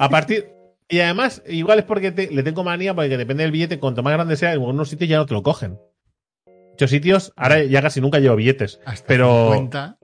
A 0.00 0.08
partir. 0.08 0.48
Y 0.88 0.98
además, 0.98 1.44
igual 1.46 1.78
es 1.78 1.84
porque 1.84 2.10
te- 2.10 2.28
le 2.32 2.42
tengo 2.42 2.64
manía, 2.64 2.92
porque 2.92 3.16
depende 3.16 3.44
del 3.44 3.52
billete, 3.52 3.78
cuanto 3.78 4.02
más 4.02 4.14
grande 4.14 4.34
sea, 4.36 4.48
en 4.52 4.54
algunos 4.62 4.88
sitios 4.88 5.08
ya 5.08 5.18
no 5.18 5.26
te 5.26 5.34
lo 5.34 5.44
cogen. 5.44 5.78
Muchos 6.78 6.90
sitios, 6.90 7.32
ahora 7.34 7.64
ya 7.64 7.82
casi 7.82 8.00
nunca 8.00 8.20
llevo 8.20 8.36
billetes. 8.36 8.80
Hasta 8.84 9.04
pero 9.08 9.50
50. 9.52 9.98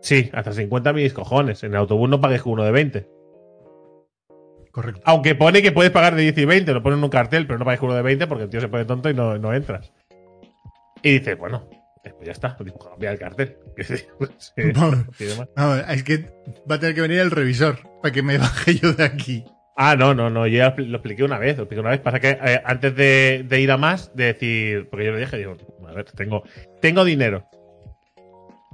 sí, 0.00 0.30
hasta 0.32 0.52
50 0.52 0.92
mis 0.92 1.12
cojones. 1.12 1.64
En 1.64 1.72
el 1.72 1.78
autobús 1.78 2.08
no 2.08 2.20
pagues 2.20 2.42
con 2.42 2.52
uno 2.52 2.62
de 2.62 2.70
20. 2.70 3.08
Correcto. 4.70 5.02
Aunque 5.04 5.34
pone 5.34 5.62
que 5.62 5.72
puedes 5.72 5.90
pagar 5.90 6.14
de 6.14 6.22
10 6.22 6.38
y 6.38 6.44
20, 6.44 6.74
lo 6.74 6.82
ponen 6.84 7.00
en 7.00 7.04
un 7.06 7.10
cartel, 7.10 7.44
pero 7.48 7.58
no 7.58 7.64
pagues 7.64 7.80
con 7.80 7.88
uno 7.88 7.96
de 7.96 8.02
20 8.02 8.28
porque 8.28 8.44
el 8.44 8.50
tío 8.50 8.60
se 8.60 8.68
pone 8.68 8.84
tonto 8.84 9.10
y 9.10 9.14
no, 9.14 9.36
no 9.38 9.52
entras. 9.52 9.92
Y 11.02 11.18
dices, 11.18 11.36
bueno, 11.36 11.68
eh, 12.04 12.12
pues 12.14 12.24
ya 12.24 12.32
está, 12.34 12.56
cambia 12.56 13.10
el 13.10 13.18
cartel. 13.18 13.56
Sí, 14.38 14.62
no 14.72 14.92
tiene 15.18 15.34
más. 15.34 15.48
No, 15.56 15.74
es 15.74 16.04
que 16.04 16.26
va 16.70 16.76
a 16.76 16.78
tener 16.78 16.94
que 16.94 17.00
venir 17.00 17.18
el 17.18 17.32
revisor 17.32 17.80
para 18.00 18.12
que 18.12 18.22
me 18.22 18.38
baje 18.38 18.76
yo 18.76 18.92
de 18.92 19.02
aquí. 19.02 19.44
Ah, 19.76 19.96
no, 19.96 20.14
no, 20.14 20.30
no, 20.30 20.46
yo 20.46 20.58
ya 20.58 20.74
lo 20.76 20.98
expliqué 20.98 21.24
una 21.24 21.38
vez, 21.38 21.56
lo 21.56 21.64
expliqué 21.64 21.80
una 21.80 21.90
vez. 21.90 22.00
Pasa 22.00 22.20
que 22.20 22.30
eh, 22.30 22.62
antes 22.64 22.94
de, 22.94 23.44
de 23.48 23.60
ir 23.60 23.72
a 23.72 23.76
más, 23.76 24.14
de 24.14 24.26
decir, 24.26 24.88
porque 24.88 25.06
yo 25.06 25.12
le 25.12 25.18
dije, 25.18 25.36
digo, 25.36 25.56
a 25.90 25.94
ver, 25.94 26.06
tengo, 26.12 26.42
tengo 26.80 27.04
dinero. 27.04 27.44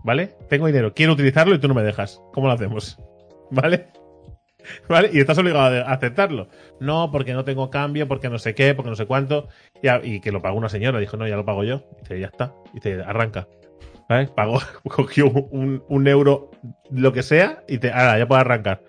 ¿Vale? 0.04 0.36
Tengo 0.48 0.66
dinero, 0.66 0.94
quiero 0.94 1.14
utilizarlo 1.14 1.54
y 1.54 1.58
tú 1.58 1.66
no 1.66 1.74
me 1.74 1.82
dejas. 1.82 2.20
¿Cómo 2.32 2.46
lo 2.46 2.52
hacemos? 2.52 2.98
¿Vale? 3.50 3.88
¿Vale? 4.88 5.10
Y 5.12 5.20
estás 5.20 5.38
obligado 5.38 5.84
a 5.84 5.92
aceptarlo. 5.92 6.48
No, 6.80 7.10
porque 7.10 7.32
no 7.32 7.44
tengo 7.44 7.70
cambio, 7.70 8.08
porque 8.08 8.28
no 8.28 8.38
sé 8.38 8.54
qué, 8.54 8.74
porque 8.74 8.90
no 8.90 8.96
sé 8.96 9.06
cuánto. 9.06 9.48
Y, 9.82 10.20
que 10.20 10.32
lo 10.32 10.42
pagó 10.42 10.58
una 10.58 10.68
señora, 10.68 10.98
dijo, 10.98 11.16
no, 11.16 11.26
ya 11.26 11.36
lo 11.36 11.44
pago 11.44 11.64
yo. 11.64 11.82
Y 11.96 12.02
dice, 12.02 12.20
ya 12.20 12.26
está. 12.26 12.54
Y 12.72 12.76
dice, 12.76 13.02
arranca. 13.02 13.48
¿Sabes? 14.08 14.30
Pagó, 14.30 14.60
cogió 14.84 15.28
un, 15.28 16.06
euro, 16.06 16.50
lo 16.90 17.12
que 17.12 17.22
sea, 17.22 17.64
y 17.66 17.78
te, 17.78 17.90
ahora, 17.90 18.18
ya 18.18 18.28
puedo 18.28 18.40
arrancar. 18.40 18.82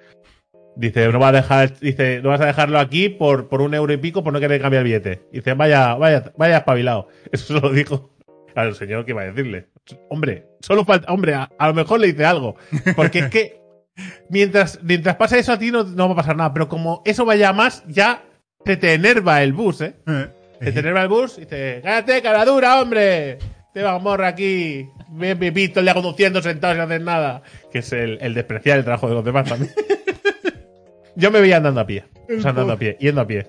Dice, 0.75 1.11
no 1.11 1.17
vas 1.17 1.29
a 1.29 1.37
dejar, 1.37 1.79
dice, 1.79 2.21
no 2.21 2.29
vas 2.29 2.41
a 2.41 2.45
dejarlo 2.45 2.77
aquí 2.77 3.09
por, 3.09 3.49
por 3.49 3.61
un 3.61 3.73
euro 3.73 3.91
y 3.91 3.97
pico 3.97 4.23
por 4.23 4.31
no 4.31 4.39
querer 4.39 4.61
cambiar 4.61 4.81
el 4.81 4.85
billete. 4.85 5.23
Dice, 5.31 5.55
vaya, 5.55 5.95
vaya, 5.95 6.31
vaya 6.37 6.57
espabilado. 6.57 7.07
Eso 7.31 7.55
se 7.55 7.61
lo 7.61 7.71
dijo 7.71 8.16
al 8.57 8.75
señor 8.75 9.05
que 9.05 9.11
iba 9.11 9.21
a 9.21 9.25
decirle. 9.25 9.67
Hombre, 10.09 10.47
solo 10.59 10.83
falta, 10.83 11.11
hombre, 11.13 11.35
a, 11.35 11.49
a 11.57 11.67
lo 11.67 11.73
mejor 11.73 11.99
le 11.99 12.07
dice 12.07 12.25
algo. 12.25 12.55
Porque 12.95 13.19
es 13.19 13.29
que 13.29 13.61
mientras, 14.29 14.79
mientras 14.83 15.15
pasa 15.15 15.37
eso 15.37 15.53
a 15.53 15.59
ti 15.59 15.71
no, 15.71 15.83
no 15.83 16.07
va 16.07 16.13
a 16.13 16.17
pasar 16.17 16.35
nada. 16.35 16.53
Pero 16.53 16.67
como 16.67 17.01
eso 17.05 17.23
vaya 17.25 17.49
a 17.49 17.53
más, 17.53 17.83
ya 17.87 18.23
se 18.65 18.77
te 18.77 18.93
enerva 18.95 19.43
el 19.43 19.53
bus, 19.53 19.81
¿eh? 19.81 19.95
Eh, 20.07 20.27
Se 20.59 20.71
te 20.71 20.79
enerva 20.79 21.03
el 21.03 21.07
bus 21.07 21.37
y 21.37 21.41
dice, 21.41 21.81
cállate, 21.83 22.21
cara 22.21 22.43
dura, 22.45 22.81
hombre. 22.81 23.37
Te 23.73 23.83
va 23.83 23.99
morra 23.99 24.27
aquí. 24.29 24.89
Bien, 25.09 25.37
pipito, 25.37 25.79
el 25.79 25.85
día 25.85 25.93
conduciendo 25.93 26.41
sentado 26.41 26.73
sin 26.73 26.81
hacer 26.81 27.01
nada. 27.01 27.43
Que 27.71 27.79
es 27.79 27.93
el, 27.93 28.17
el 28.21 28.33
despreciar 28.33 28.79
el 28.79 28.83
trabajo 28.83 29.07
de 29.07 29.13
los 29.15 29.23
demás 29.23 29.47
también. 29.47 29.71
Yo 31.15 31.31
me 31.31 31.41
veía 31.41 31.57
andando 31.57 31.81
a 31.81 31.85
pie. 31.87 32.05
O 32.35 32.41
sea, 32.41 32.49
andando 32.51 32.73
a 32.73 32.77
pie, 32.77 32.97
yendo 32.99 33.21
a 33.21 33.27
pie. 33.27 33.47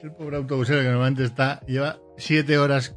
El 0.00 0.12
pobre 0.12 0.36
autobusero 0.36 0.80
que 0.80 0.86
normalmente 0.88 1.24
está, 1.24 1.60
lleva 1.66 1.98
7 2.16 2.56
horas 2.58 2.96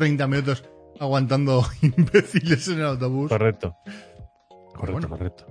30 0.00 0.26
minutos 0.26 0.64
aguantando 0.98 1.62
imbéciles 1.82 2.66
en 2.68 2.80
el 2.80 2.86
autobús. 2.86 3.28
Correcto. 3.28 3.76
Correcto, 4.74 4.92
Bueno. 4.92 5.08
correcto. 5.08 5.46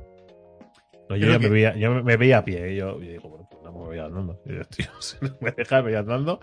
No, 1.10 1.16
yo 1.16 1.28
ya 1.28 1.40
que- 1.40 1.48
me 1.48 1.50
veía, 1.50 1.76
yo 1.78 2.04
me- 2.04 2.18
veía 2.18 2.40
a 2.40 2.46
pie. 2.46 2.72
¿eh? 2.72 2.76
Yo, 2.76 3.00
yo 3.02 3.10
digo, 3.12 3.30
bueno, 3.30 3.48
pues 3.50 3.64
no 3.64 3.72
me 3.72 3.78
voy 3.80 3.98
andando. 4.00 4.42
Yo, 4.46 4.64
tío, 4.66 4.88
si 5.00 5.16
no 5.22 5.36
me 5.42 5.52
dejas, 5.52 5.84
me 5.84 5.90
voy 5.92 5.98
andando. 6.00 6.40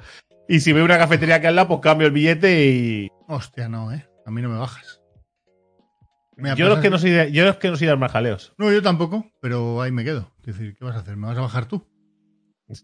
Y 0.48 0.60
si 0.60 0.72
veo 0.72 0.84
una 0.84 0.98
cafetería 0.98 1.40
que 1.40 1.48
al 1.48 1.56
lado, 1.56 1.68
pues 1.68 1.80
cambio 1.80 2.06
el 2.06 2.12
billete 2.12 2.66
y. 2.66 3.08
Hostia, 3.28 3.68
no, 3.68 3.92
¿eh? 3.92 4.06
A 4.24 4.30
mí 4.30 4.40
no 4.42 4.48
me 4.48 4.58
bajas. 4.58 5.02
Me 6.36 6.54
Yo 6.54 6.68
los 6.68 6.80
que 6.80 6.90
no 6.90 6.98
soy 6.98 7.10
de, 7.10 7.32
yo 7.32 7.44
los 7.44 7.56
que 7.56 7.70
no 7.70 7.76
soy 7.76 7.86
de 7.86 7.90
dar 7.92 7.98
más 7.98 8.12
jaleos. 8.12 8.52
No, 8.58 8.70
yo 8.72 8.82
tampoco, 8.82 9.24
pero 9.40 9.80
ahí 9.82 9.90
me 9.90 10.04
quedo. 10.04 10.30
Es 10.40 10.46
decir, 10.58 10.76
¿qué 10.76 10.84
vas 10.84 10.94
a 10.96 10.98
hacer? 11.00 11.16
¿Me 11.16 11.26
vas 11.28 11.38
a 11.38 11.42
bajar 11.42 11.66
tú? 11.66 11.86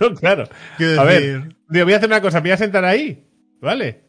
No, 0.00 0.14
claro. 0.14 0.48
quiero 0.76 1.00
A 1.00 1.04
ver, 1.04 1.56
digo, 1.68 1.84
voy 1.84 1.92
a 1.94 1.96
hacer 1.96 2.08
una 2.08 2.20
cosa, 2.20 2.38
me 2.38 2.44
voy 2.44 2.50
a 2.52 2.56
sentar 2.56 2.84
ahí, 2.84 3.29
¿vale? 3.60 4.04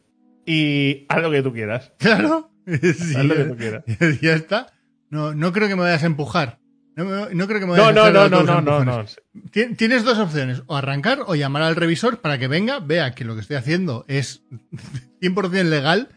Y 0.46 1.06
haz 1.10 1.22
lo 1.22 1.32
que 1.32 1.42
tú 1.44 1.54
quieras. 1.54 1.94
Claro. 2.00 2.52
Sí, 2.66 3.16
Haz 3.16 3.26
lo 3.26 3.36
que 3.36 3.44
tú 3.46 3.56
quieras. 3.58 3.84
ya 4.22 4.34
está. 4.34 4.68
No, 5.10 5.34
no 5.34 5.52
creo 5.52 5.68
que 5.68 5.76
me 5.76 5.82
vayas 5.82 6.04
a 6.04 6.08
empujar. 6.08 6.60
No, 6.96 7.06
me- 7.06 7.34
no 7.36 7.48
creo 7.48 7.60
que 7.60 7.66
me 7.66 7.76
No, 7.76 7.84
vayas 7.86 7.90
a 7.90 8.12
no, 8.12 8.12
no, 8.12 8.30
los 8.30 8.46
no, 8.46 8.62
no, 8.62 8.84
no, 8.86 9.04
no. 9.04 9.06
Ti- 9.52 9.76
Tienes 9.76 10.04
dos 10.04 10.18
opciones, 10.20 10.62
o 10.68 10.76
arrancar 10.76 11.20
o 11.26 11.36
llamar 11.36 11.64
al 11.64 11.76
revisor 11.76 12.20
para 12.22 12.38
que 12.38 12.48
venga, 12.48 12.80
vea 12.80 13.14
que 13.14 13.26
lo 13.26 13.34
que 13.36 13.42
estoy 13.42 13.56
haciendo 13.58 14.06
es 14.08 14.44
100% 15.22 15.64
legal 15.70 16.10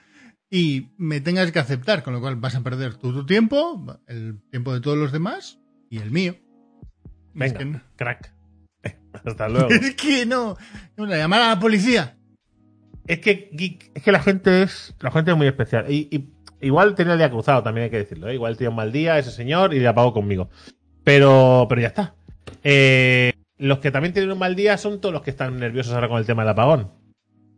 y 0.50 0.92
me 0.98 1.20
tengas 1.20 1.50
que 1.52 1.58
aceptar, 1.58 2.02
con 2.02 2.12
lo 2.12 2.20
cual 2.20 2.36
vas 2.36 2.54
a 2.54 2.62
perder 2.62 2.94
tú 2.96 3.12
tu 3.12 3.24
tiempo, 3.26 3.98
el 4.06 4.40
tiempo 4.50 4.72
de 4.74 4.80
todos 4.80 4.98
los 4.98 5.12
demás 5.12 5.60
y 5.90 5.98
el 5.98 6.10
mío. 6.10 6.34
Es 6.34 6.40
Venga, 7.34 7.58
que 7.58 7.64
no. 7.64 7.80
crack. 7.96 8.32
Hasta 9.24 9.48
luego. 9.48 9.70
Es 9.70 9.94
que 9.94 10.26
no. 10.26 10.56
no, 10.96 11.06
Llamar 11.06 11.40
a 11.42 11.48
la 11.50 11.60
policía. 11.60 12.16
Es 13.06 13.18
que 13.20 13.50
geek- 13.52 13.90
es 13.94 14.02
que 14.02 14.12
la 14.12 14.20
gente 14.20 14.62
es 14.62 14.94
la 15.00 15.10
gente 15.10 15.30
es 15.30 15.36
muy 15.36 15.46
especial. 15.46 15.90
Y, 15.90 16.08
y 16.10 16.30
igual 16.66 16.94
tenía 16.94 17.12
el 17.12 17.18
día 17.18 17.30
cruzado 17.30 17.62
también 17.62 17.84
hay 17.84 17.90
que 17.90 17.98
decirlo 17.98 18.28
¿eh? 18.28 18.34
igual 18.34 18.56
tenía 18.56 18.70
un 18.70 18.76
mal 18.76 18.90
día 18.92 19.18
ese 19.18 19.30
señor 19.30 19.74
y 19.74 19.80
le 19.80 19.88
apagó 19.88 20.12
conmigo. 20.12 20.48
Pero 21.02 21.66
pero 21.68 21.80
ya 21.80 21.88
está. 21.88 22.14
Eh, 22.62 23.32
los 23.58 23.78
que 23.78 23.90
también 23.90 24.12
tienen 24.14 24.32
un 24.32 24.38
mal 24.38 24.56
día 24.56 24.76
son 24.78 25.00
todos 25.00 25.12
los 25.12 25.22
que 25.22 25.30
están 25.30 25.58
nerviosos 25.58 25.94
ahora 25.94 26.08
con 26.08 26.18
el 26.18 26.26
tema 26.26 26.42
del 26.42 26.50
apagón. 26.50 26.90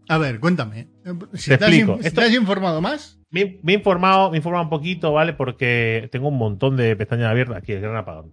A 0.09 0.19
ver, 0.19 0.39
cuéntame. 0.41 0.89
Si 1.35 1.49
Te 1.51 1.55
explico. 1.55 1.95
in- 1.95 2.03
si 2.03 2.09
Esto- 2.09 2.21
te 2.21 2.27
has 2.29 2.35
informado 2.35 2.81
más, 2.81 3.19
me, 3.31 3.41
he- 3.41 3.61
me 3.63 3.73
he 3.73 3.77
informado 3.77 4.31
me 4.31 4.37
he 4.37 4.39
informado 4.39 4.65
un 4.65 4.71
poquito 4.71 5.13
vale 5.13 5.33
porque 5.33 6.09
tengo 6.13 6.29
un 6.29 6.39
montón 6.39 6.77
de 6.77 6.95
pestañas 6.97 7.31
abiertas 7.31 7.57
aquí 7.59 7.73
el 7.73 7.81
gran 7.81 7.97
apagón. 7.97 8.33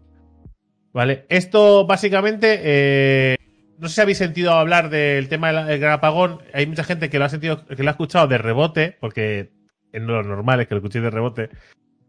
Vale 0.93 1.25
esto 1.29 1.87
básicamente 1.87 2.59
eh, 2.63 3.35
no 3.79 3.87
sé 3.87 3.95
si 3.95 4.01
habéis 4.01 4.17
sentido 4.17 4.53
hablar 4.53 4.89
del 4.89 5.27
tema 5.29 5.51
del 5.51 5.79
gran 5.79 5.93
apagón. 5.93 6.39
Hay 6.53 6.65
mucha 6.65 6.83
gente 6.83 7.09
que 7.09 7.19
lo 7.19 7.25
ha 7.25 7.29
sentido 7.29 7.65
que 7.65 7.83
lo 7.83 7.89
ha 7.89 7.91
escuchado 7.91 8.27
de 8.27 8.37
rebote 8.37 8.97
porque 8.99 9.51
es 9.91 10.01
lo 10.01 10.23
normal 10.23 10.59
es 10.59 10.67
que 10.67 10.75
lo 10.75 10.79
escuchéis 10.79 11.03
de 11.03 11.09
rebote 11.09 11.49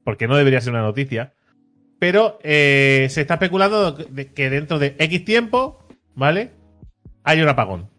porque 0.04 0.28
no 0.28 0.36
debería 0.36 0.60
ser 0.60 0.72
una 0.72 0.82
noticia. 0.82 1.34
Pero 1.98 2.38
eh, 2.42 3.06
se 3.10 3.22
está 3.22 3.34
especulando 3.34 3.92
de 3.92 4.32
que 4.32 4.50
dentro 4.50 4.78
de 4.78 4.96
X 4.98 5.24
tiempo 5.24 5.86
vale 6.14 6.52
hay 7.22 7.40
un 7.40 7.48
apagón. 7.48 7.90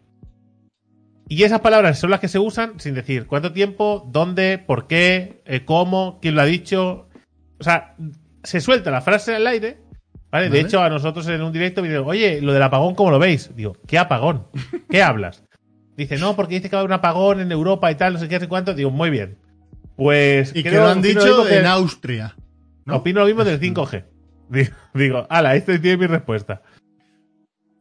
Y 1.28 1.42
esas 1.42 1.60
palabras 1.60 1.98
son 1.98 2.10
las 2.10 2.20
que 2.20 2.28
se 2.28 2.38
usan 2.38 2.78
sin 2.78 2.94
decir 2.94 3.26
cuánto 3.26 3.52
tiempo, 3.52 4.08
dónde, 4.12 4.58
por 4.58 4.86
qué, 4.86 5.42
eh, 5.44 5.64
cómo, 5.64 6.20
quién 6.22 6.36
lo 6.36 6.42
ha 6.42 6.46
dicho. 6.46 7.08
O 7.58 7.64
sea, 7.64 7.96
se 8.44 8.60
suelta 8.60 8.92
la 8.92 9.00
frase 9.00 9.34
al 9.34 9.46
aire, 9.48 9.78
¿vale? 10.36 10.50
De 10.50 10.60
hecho, 10.60 10.82
a 10.82 10.88
nosotros 10.88 11.26
en 11.28 11.42
un 11.42 11.52
directo 11.52 11.82
me 11.82 11.96
oye, 11.98 12.40
lo 12.40 12.52
del 12.52 12.62
apagón, 12.62 12.94
¿cómo 12.94 13.10
lo 13.10 13.18
veis? 13.18 13.50
Digo, 13.56 13.76
¿qué 13.86 13.98
apagón? 13.98 14.46
¿Qué 14.90 15.02
hablas? 15.02 15.42
Dice, 15.96 16.18
no, 16.18 16.36
porque 16.36 16.56
dice 16.56 16.68
que 16.68 16.76
va 16.76 16.80
a 16.80 16.82
haber 16.82 16.90
un 16.90 16.98
apagón 16.98 17.40
en 17.40 17.50
Europa 17.50 17.90
y 17.90 17.94
tal, 17.94 18.12
no 18.14 18.18
sé 18.18 18.28
qué, 18.28 18.34
no 18.36 18.40
sé 18.40 18.48
cuánto. 18.48 18.74
Digo, 18.74 18.90
muy 18.90 19.10
bien. 19.10 19.38
Pues. 19.96 20.54
y 20.54 20.62
que 20.62 20.70
lo 20.72 20.86
han 20.86 21.00
dicho 21.02 21.44
que- 21.46 21.58
en 21.58 21.66
Austria. 21.66 22.36
¿no? 22.84 22.96
Opino 22.96 23.20
lo 23.20 23.26
mismo 23.26 23.44
del 23.44 23.58
5G. 23.60 24.04
Digo, 24.48 24.70
digo, 24.94 25.26
ala, 25.30 25.56
este 25.56 25.78
tiene 25.78 25.96
mi 25.96 26.06
respuesta. 26.06 26.62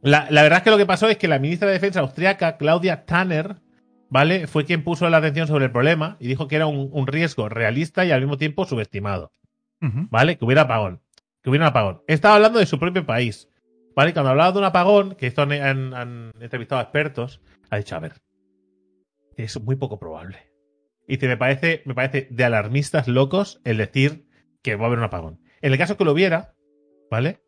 La, 0.01 0.27
la 0.29 0.43
verdad 0.43 0.59
es 0.59 0.63
que 0.63 0.71
lo 0.71 0.77
que 0.77 0.85
pasó 0.85 1.09
es 1.09 1.17
que 1.17 1.27
la 1.27 1.39
ministra 1.39 1.67
de 1.67 1.73
Defensa 1.73 1.99
austriaca, 1.99 2.57
Claudia 2.57 3.05
Tanner, 3.05 3.55
¿vale? 4.09 4.47
Fue 4.47 4.65
quien 4.65 4.83
puso 4.83 5.09
la 5.09 5.17
atención 5.17 5.47
sobre 5.47 5.65
el 5.65 5.71
problema 5.71 6.15
y 6.19 6.27
dijo 6.27 6.47
que 6.47 6.55
era 6.55 6.67
un, 6.67 6.89
un 6.91 7.07
riesgo 7.07 7.49
realista 7.49 8.05
y 8.05 8.11
al 8.11 8.21
mismo 8.21 8.37
tiempo 8.37 8.65
subestimado. 8.65 9.31
¿vale? 10.09 10.37
Que 10.37 10.45
hubiera 10.45 10.63
apagón. 10.63 11.01
Que 11.45 11.51
hubiera 11.51 11.65
un 11.65 11.69
apagón. 11.69 12.01
Estaba 12.07 12.37
hablando 12.37 12.57
de 12.57 12.65
su 12.65 12.79
propio 12.79 13.05
país, 13.05 13.51
¿vale? 13.95 14.13
Cuando 14.13 14.31
hablaba 14.31 14.51
de 14.51 14.57
un 14.57 14.63
apagón, 14.63 15.13
que 15.13 15.27
esto 15.27 15.43
han, 15.43 16.31
entrevistado 16.39 16.79
a 16.79 16.85
expertos, 16.85 17.39
ha 17.69 17.77
dicho, 17.77 17.95
a 17.95 17.99
ver, 17.99 18.13
es 19.37 19.61
muy 19.61 19.75
poco 19.75 19.99
probable. 19.99 20.39
Y 21.07 21.17
dice, 21.17 21.27
me 21.27 21.37
parece, 21.37 21.83
me 21.85 21.93
parece 21.93 22.27
de 22.31 22.43
alarmistas 22.45 23.07
locos 23.07 23.61
el 23.63 23.77
decir 23.77 24.25
que 24.63 24.75
va 24.75 24.85
a 24.85 24.87
haber 24.87 24.97
un 24.97 25.05
apagón. 25.05 25.39
En 25.61 25.71
el 25.71 25.77
caso 25.77 25.97
que 25.97 26.03
lo 26.03 26.13
hubiera, 26.13 26.55
¿vale? 27.11 27.43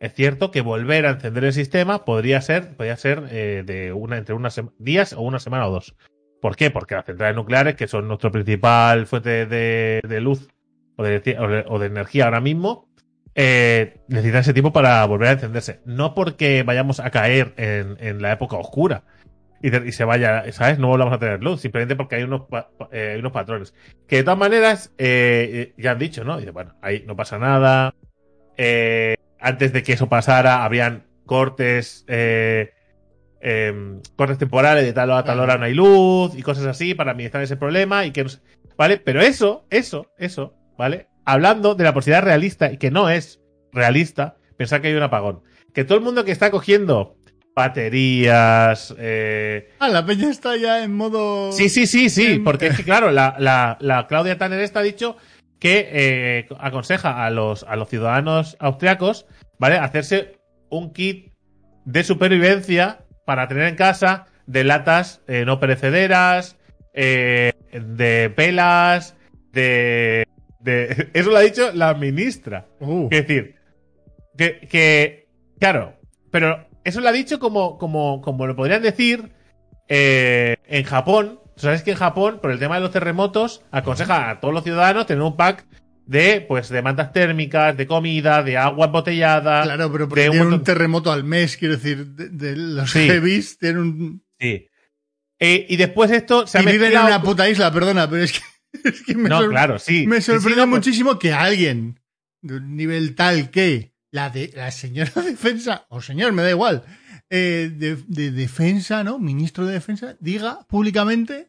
Es 0.00 0.14
cierto 0.14 0.50
que 0.50 0.62
volver 0.62 1.04
a 1.04 1.10
encender 1.10 1.44
el 1.44 1.52
sistema 1.52 2.06
podría 2.06 2.40
ser, 2.40 2.74
podría 2.74 2.96
ser 2.96 3.24
eh, 3.32 3.64
de 3.66 3.92
una, 3.92 4.16
entre 4.16 4.34
unos 4.34 4.58
días 4.78 5.12
o 5.12 5.20
una 5.20 5.40
semana 5.40 5.68
o 5.68 5.72
dos. 5.72 5.94
¿Por 6.40 6.56
qué? 6.56 6.70
Porque 6.70 6.94
las 6.94 7.04
centrales 7.04 7.36
nucleares, 7.36 7.74
que 7.74 7.86
son 7.86 8.08
nuestra 8.08 8.30
principal 8.30 9.04
fuente 9.04 9.44
de, 9.44 10.20
luz 10.22 10.48
o 10.96 11.02
de 11.02 11.86
energía 11.86 12.24
ahora 12.24 12.40
mismo, 12.40 12.88
eh, 13.34 13.98
necesitan 14.08 14.40
ese 14.42 14.52
tiempo 14.52 14.72
para 14.72 15.04
volver 15.06 15.28
a 15.28 15.32
encenderse. 15.32 15.80
No 15.84 16.14
porque 16.14 16.62
vayamos 16.62 17.00
a 17.00 17.10
caer 17.10 17.54
en, 17.56 17.96
en 18.00 18.22
la 18.22 18.32
época 18.32 18.56
oscura 18.56 19.04
y, 19.62 19.70
de- 19.70 19.88
y 19.88 19.92
se 19.92 20.04
vaya, 20.04 20.50
¿sabes? 20.52 20.78
No 20.78 20.88
volvamos 20.88 21.14
a 21.14 21.18
tener 21.18 21.42
luz, 21.42 21.60
simplemente 21.60 21.96
porque 21.96 22.16
hay 22.16 22.24
unos, 22.24 22.42
pa- 22.48 22.70
eh, 22.92 23.16
unos 23.18 23.32
patrones. 23.32 23.74
Que 24.08 24.16
de 24.16 24.24
todas 24.24 24.38
maneras, 24.38 24.92
eh, 24.98 25.74
ya 25.78 25.92
han 25.92 25.98
dicho, 25.98 26.24
¿no? 26.24 26.40
Y 26.40 26.46
bueno, 26.50 26.74
ahí 26.82 27.04
no 27.06 27.16
pasa 27.16 27.38
nada. 27.38 27.94
Eh, 28.56 29.16
antes 29.40 29.72
de 29.72 29.82
que 29.82 29.94
eso 29.94 30.08
pasara, 30.08 30.64
habían 30.64 31.04
cortes, 31.26 32.04
eh, 32.08 32.72
em, 33.40 34.00
cortes 34.16 34.38
temporales 34.38 34.84
de 34.84 34.92
tal 34.92 35.10
hora 35.10 35.20
a 35.20 35.24
tal 35.24 35.40
hora 35.40 35.58
no 35.58 35.64
hay 35.64 35.74
luz 35.74 36.34
y 36.36 36.42
cosas 36.42 36.66
así 36.66 36.94
para 36.94 37.12
administrar 37.12 37.42
ese 37.42 37.56
problema 37.56 38.04
y 38.06 38.12
que 38.12 38.22
no 38.24 38.28
sé- 38.28 38.40
¿Vale? 38.76 38.98
Pero 38.98 39.20
eso, 39.20 39.66
eso, 39.70 40.06
eso, 40.18 40.54
¿vale? 40.78 41.06
Hablando 41.24 41.74
de 41.74 41.84
la 41.84 41.94
posibilidad 41.94 42.24
realista 42.24 42.72
y 42.72 42.78
que 42.78 42.90
no 42.90 43.08
es 43.08 43.40
realista 43.72 44.36
pensar 44.56 44.80
que 44.80 44.88
hay 44.88 44.94
un 44.94 45.02
apagón. 45.02 45.42
Que 45.72 45.84
todo 45.84 45.98
el 45.98 46.04
mundo 46.04 46.24
que 46.24 46.32
está 46.32 46.50
cogiendo 46.50 47.16
baterías, 47.54 48.94
eh, 48.98 49.70
Ah, 49.78 49.88
la 49.88 50.04
peña 50.06 50.30
está 50.30 50.56
ya 50.56 50.82
en 50.82 50.94
modo. 50.94 51.52
Sí, 51.52 51.68
sí, 51.68 51.86
sí, 51.86 52.08
sí, 52.10 52.38
porque 52.38 52.68
es 52.68 52.76
que, 52.76 52.84
claro, 52.84 53.10
la, 53.10 53.36
la, 53.38 53.76
la 53.80 54.06
Claudia 54.06 54.38
Tanner 54.38 54.60
esta 54.60 54.80
ha 54.80 54.82
dicho 54.82 55.16
que 55.58 55.88
eh, 55.92 56.48
aconseja 56.58 57.24
a 57.24 57.30
los, 57.30 57.62
a 57.64 57.76
los 57.76 57.88
ciudadanos 57.88 58.56
austriacos, 58.58 59.26
¿vale? 59.58 59.76
Hacerse 59.76 60.38
un 60.70 60.92
kit 60.92 61.32
de 61.84 62.04
supervivencia 62.04 63.04
para 63.24 63.48
tener 63.48 63.68
en 63.68 63.76
casa 63.76 64.26
de 64.46 64.64
latas 64.64 65.20
eh, 65.28 65.44
no 65.44 65.60
perecederas, 65.60 66.56
eh, 66.94 67.52
de 67.72 68.32
pelas, 68.34 69.16
de, 69.52 70.26
de... 70.62 71.10
Eso 71.14 71.30
lo 71.30 71.36
ha 71.36 71.40
dicho 71.42 71.72
la 71.72 71.94
ministra. 71.94 72.66
Uh, 72.80 73.08
Es 73.10 73.26
decir, 73.26 73.56
que, 74.36 74.60
que 74.70 75.28
claro, 75.58 75.94
pero 76.30 76.66
eso 76.84 77.00
lo 77.00 77.08
ha 77.08 77.12
dicho 77.12 77.38
como, 77.38 77.78
como, 77.78 78.20
como 78.22 78.46
lo 78.46 78.56
podrían 78.56 78.82
decir 78.82 79.30
eh, 79.88 80.56
en 80.66 80.84
Japón. 80.84 81.38
Sabes 81.56 81.82
que 81.82 81.90
en 81.92 81.96
Japón, 81.98 82.38
por 82.40 82.50
el 82.50 82.58
tema 82.58 82.76
de 82.76 82.80
los 82.80 82.90
terremotos, 82.90 83.62
aconseja 83.70 84.30
a 84.30 84.40
todos 84.40 84.54
los 84.54 84.64
ciudadanos 84.64 85.06
tener 85.06 85.22
un 85.22 85.36
pack 85.36 85.66
de, 86.06 86.40
pues, 86.40 86.68
de 86.70 86.82
mantas 86.82 87.12
térmicas, 87.12 87.76
de 87.76 87.86
comida, 87.86 88.42
de 88.42 88.56
agua 88.56 88.86
embotellada. 88.86 89.62
claro, 89.62 89.92
pero 89.92 90.08
porque 90.08 90.22
de 90.22 90.30
tiene 90.30 90.46
un 90.46 90.64
terremoto 90.64 91.12
al 91.12 91.22
mes, 91.24 91.56
quiero 91.56 91.76
decir, 91.76 92.06
de, 92.06 92.30
de 92.30 92.56
los 92.56 92.90
Sí. 92.90 93.06
heavies, 93.06 93.58
tiene 93.58 93.78
un. 93.80 94.24
Sí. 94.40 94.66
Eh, 95.38 95.66
y 95.68 95.76
después 95.76 96.10
esto 96.10 96.46
se 96.46 96.58
ha 96.58 96.62
y 96.62 96.66
viven 96.66 96.92
en 96.92 96.98
una 97.00 97.22
puta 97.22 97.48
isla, 97.48 97.70
perdona, 97.72 98.08
pero 98.08 98.22
es 98.24 98.32
que, 98.32 98.40
es 98.84 99.02
que 99.02 99.14
me, 99.14 99.28
No, 99.28 99.40
sor- 99.40 99.50
claro, 99.50 99.78
sí. 99.78 100.06
me 100.06 100.16
Sí, 100.16 100.22
sí, 100.22 100.32
sorprende 100.32 100.60
no, 100.62 100.70
pues- 100.70 100.78
muchísimo 100.86 101.18
que 101.18 101.32
alguien 101.32 102.00
de 102.40 102.56
un 102.56 102.76
nivel 102.76 103.14
tal 103.14 103.50
que 103.50 103.92
la 104.10 104.30
de 104.30 104.52
la 104.54 104.70
señora 104.70 105.10
defensa, 105.24 105.86
o 105.88 106.00
señor, 106.00 106.32
me 106.32 106.42
da 106.42 106.50
igual, 106.50 106.82
eh, 107.30 107.70
de, 107.74 107.96
de 108.08 108.30
defensa, 108.30 109.02
¿no? 109.04 109.18
Ministro 109.18 109.64
de 109.66 109.72
defensa, 109.74 110.16
diga 110.20 110.66
públicamente 110.68 111.48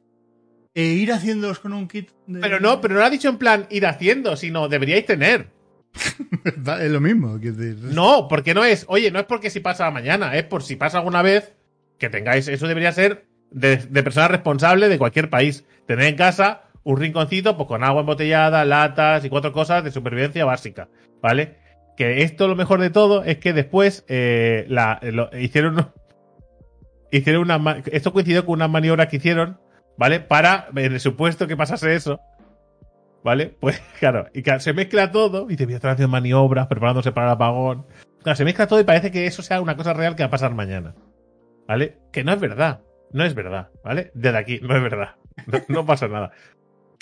e 0.75 0.85
ir 0.85 1.11
haciéndolos 1.11 1.59
con 1.59 1.73
un 1.73 1.87
kit. 1.87 2.09
de- 2.25 2.39
Pero 2.39 2.59
no, 2.59 2.79
pero 2.81 2.93
no 2.95 3.01
lo 3.01 3.05
ha 3.05 3.09
dicho 3.09 3.29
en 3.29 3.37
plan 3.37 3.67
ir 3.69 3.85
haciendo, 3.85 4.35
sino 4.37 4.69
deberíais 4.69 5.05
tener. 5.05 5.51
es 6.81 6.91
lo 6.91 6.99
mismo. 7.01 7.39
No, 7.91 8.27
porque 8.27 8.53
no 8.53 8.63
es, 8.63 8.85
oye, 8.87 9.11
no 9.11 9.19
es 9.19 9.25
porque 9.25 9.49
si 9.51 9.59
pasa 9.59 9.91
mañana, 9.91 10.35
es 10.35 10.43
por 10.45 10.63
si 10.63 10.75
pasa 10.75 10.97
alguna 10.99 11.21
vez 11.21 11.53
que 11.99 12.09
tengáis, 12.09 12.47
eso 12.47 12.67
debería 12.67 12.91
ser 12.91 13.27
de, 13.51 13.77
de 13.77 14.03
persona 14.03 14.27
responsable 14.27 14.89
de 14.89 14.97
cualquier 14.97 15.29
país. 15.29 15.63
Tener 15.85 16.05
en 16.07 16.15
casa 16.15 16.63
un 16.83 16.97
rinconcito 16.97 17.55
pues 17.55 17.67
con 17.67 17.83
agua 17.83 18.01
embotellada, 18.01 18.65
latas 18.65 19.23
y 19.25 19.29
cuatro 19.29 19.53
cosas 19.53 19.83
de 19.83 19.91
supervivencia 19.91 20.45
básica, 20.45 20.89
¿vale? 21.21 21.57
Que 21.95 22.23
esto 22.23 22.47
lo 22.47 22.55
mejor 22.55 22.81
de 22.81 22.89
todo 22.89 23.23
es 23.23 23.37
que 23.37 23.53
después 23.53 24.05
eh, 24.07 24.65
la, 24.67 24.99
hicieron 25.39 25.91
hicieron 27.11 27.43
una 27.43 27.83
esto 27.85 28.11
coincidió 28.11 28.45
con 28.45 28.55
unas 28.55 28.69
maniobras 28.69 29.07
que 29.07 29.17
hicieron, 29.17 29.59
¿vale? 29.97 30.19
Para 30.19 30.67
en 30.75 30.93
el 30.93 30.99
supuesto 30.99 31.47
que 31.47 31.55
pasase 31.55 31.95
eso, 31.95 32.19
¿vale? 33.23 33.55
Pues 33.59 33.79
claro, 33.99 34.27
y 34.33 34.41
claro, 34.41 34.59
se 34.59 34.73
mezcla 34.73 35.11
todo, 35.11 35.49
y 35.49 35.55
te 35.55 35.65
voy 35.65 35.75
a 35.75 35.77
haciendo 35.77 36.07
maniobras, 36.07 36.67
preparándose 36.67 37.11
para 37.11 37.27
el 37.27 37.33
apagón. 37.33 37.85
Claro, 38.21 38.35
se 38.37 38.45
mezcla 38.45 38.67
todo 38.67 38.79
y 38.79 38.85
parece 38.85 39.11
que 39.11 39.25
eso 39.25 39.41
sea 39.41 39.61
una 39.61 39.75
cosa 39.75 39.93
real 39.93 40.15
que 40.15 40.23
va 40.23 40.27
a 40.27 40.31
pasar 40.31 40.53
mañana. 40.53 40.95
¿Vale? 41.67 41.97
Que 42.11 42.23
no 42.23 42.33
es 42.33 42.39
verdad. 42.39 42.81
No 43.11 43.23
es 43.23 43.35
verdad, 43.35 43.69
¿vale? 43.83 44.11
Desde 44.15 44.37
aquí, 44.37 44.59
no 44.61 44.75
es 44.75 44.83
verdad. 44.83 45.15
No 45.67 45.85
pasa 45.85 46.07
nada. 46.07 46.31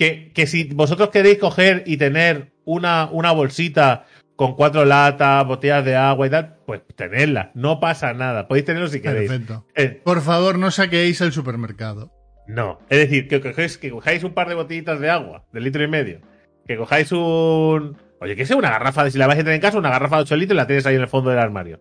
Que, 0.02 0.32
que 0.34 0.48
si 0.48 0.64
vosotros 0.64 1.10
queréis 1.10 1.38
coger 1.38 1.84
y 1.86 1.98
tener 1.98 2.54
una, 2.66 3.08
una 3.12 3.32
bolsita 3.34 4.08
con 4.36 4.56
cuatro 4.56 4.84
latas, 4.84 5.46
botellas 5.46 5.86
de 5.86 5.96
agua 5.96 6.26
y 6.26 6.30
tal, 6.32 6.56
pues 6.66 6.82
tenedlas, 6.96 7.50
no 7.54 7.80
pasa 7.80 8.12
nada, 8.12 8.48
podéis 8.48 8.66
tenerlo 8.66 8.88
si 8.88 9.00
queréis. 9.00 9.30
Perfecto. 9.30 9.64
Eh, 9.76 9.90
Por 10.04 10.22
favor, 10.22 10.58
no 10.58 10.72
saquéis 10.72 11.22
el 11.22 11.32
supermercado. 11.32 12.12
no, 12.48 12.80
es 12.90 12.98
decir, 12.98 13.28
que 13.28 13.42
cogáis, 13.42 13.78
que 13.78 13.92
cojáis 13.92 14.24
un 14.24 14.34
par 14.34 14.50
de 14.50 14.56
botellitas 14.56 15.00
de 15.00 15.12
agua, 15.12 15.46
de 15.54 15.62
litro 15.62 15.84
y 15.84 15.88
medio, 15.88 16.22
que 16.66 16.78
cojáis 16.78 17.12
un... 17.12 17.96
Oye, 18.20 18.36
que 18.36 18.48
sea 18.48 18.58
una 18.58 18.72
garrafa, 18.72 19.04
de, 19.04 19.12
si 19.12 19.20
la 19.20 19.28
vais 19.28 19.38
a 19.40 19.44
tener 19.44 19.54
en 19.54 19.62
casa, 19.62 19.78
una 19.78 19.92
garrafa 19.92 20.16
de 20.16 20.22
8 20.24 20.36
litros 20.36 20.56
y 20.56 20.58
la 20.58 20.66
tienes 20.66 20.88
ahí 20.88 20.96
en 20.96 21.02
el 21.02 21.10
fondo 21.10 21.30
del 21.30 21.38
armario. 21.38 21.80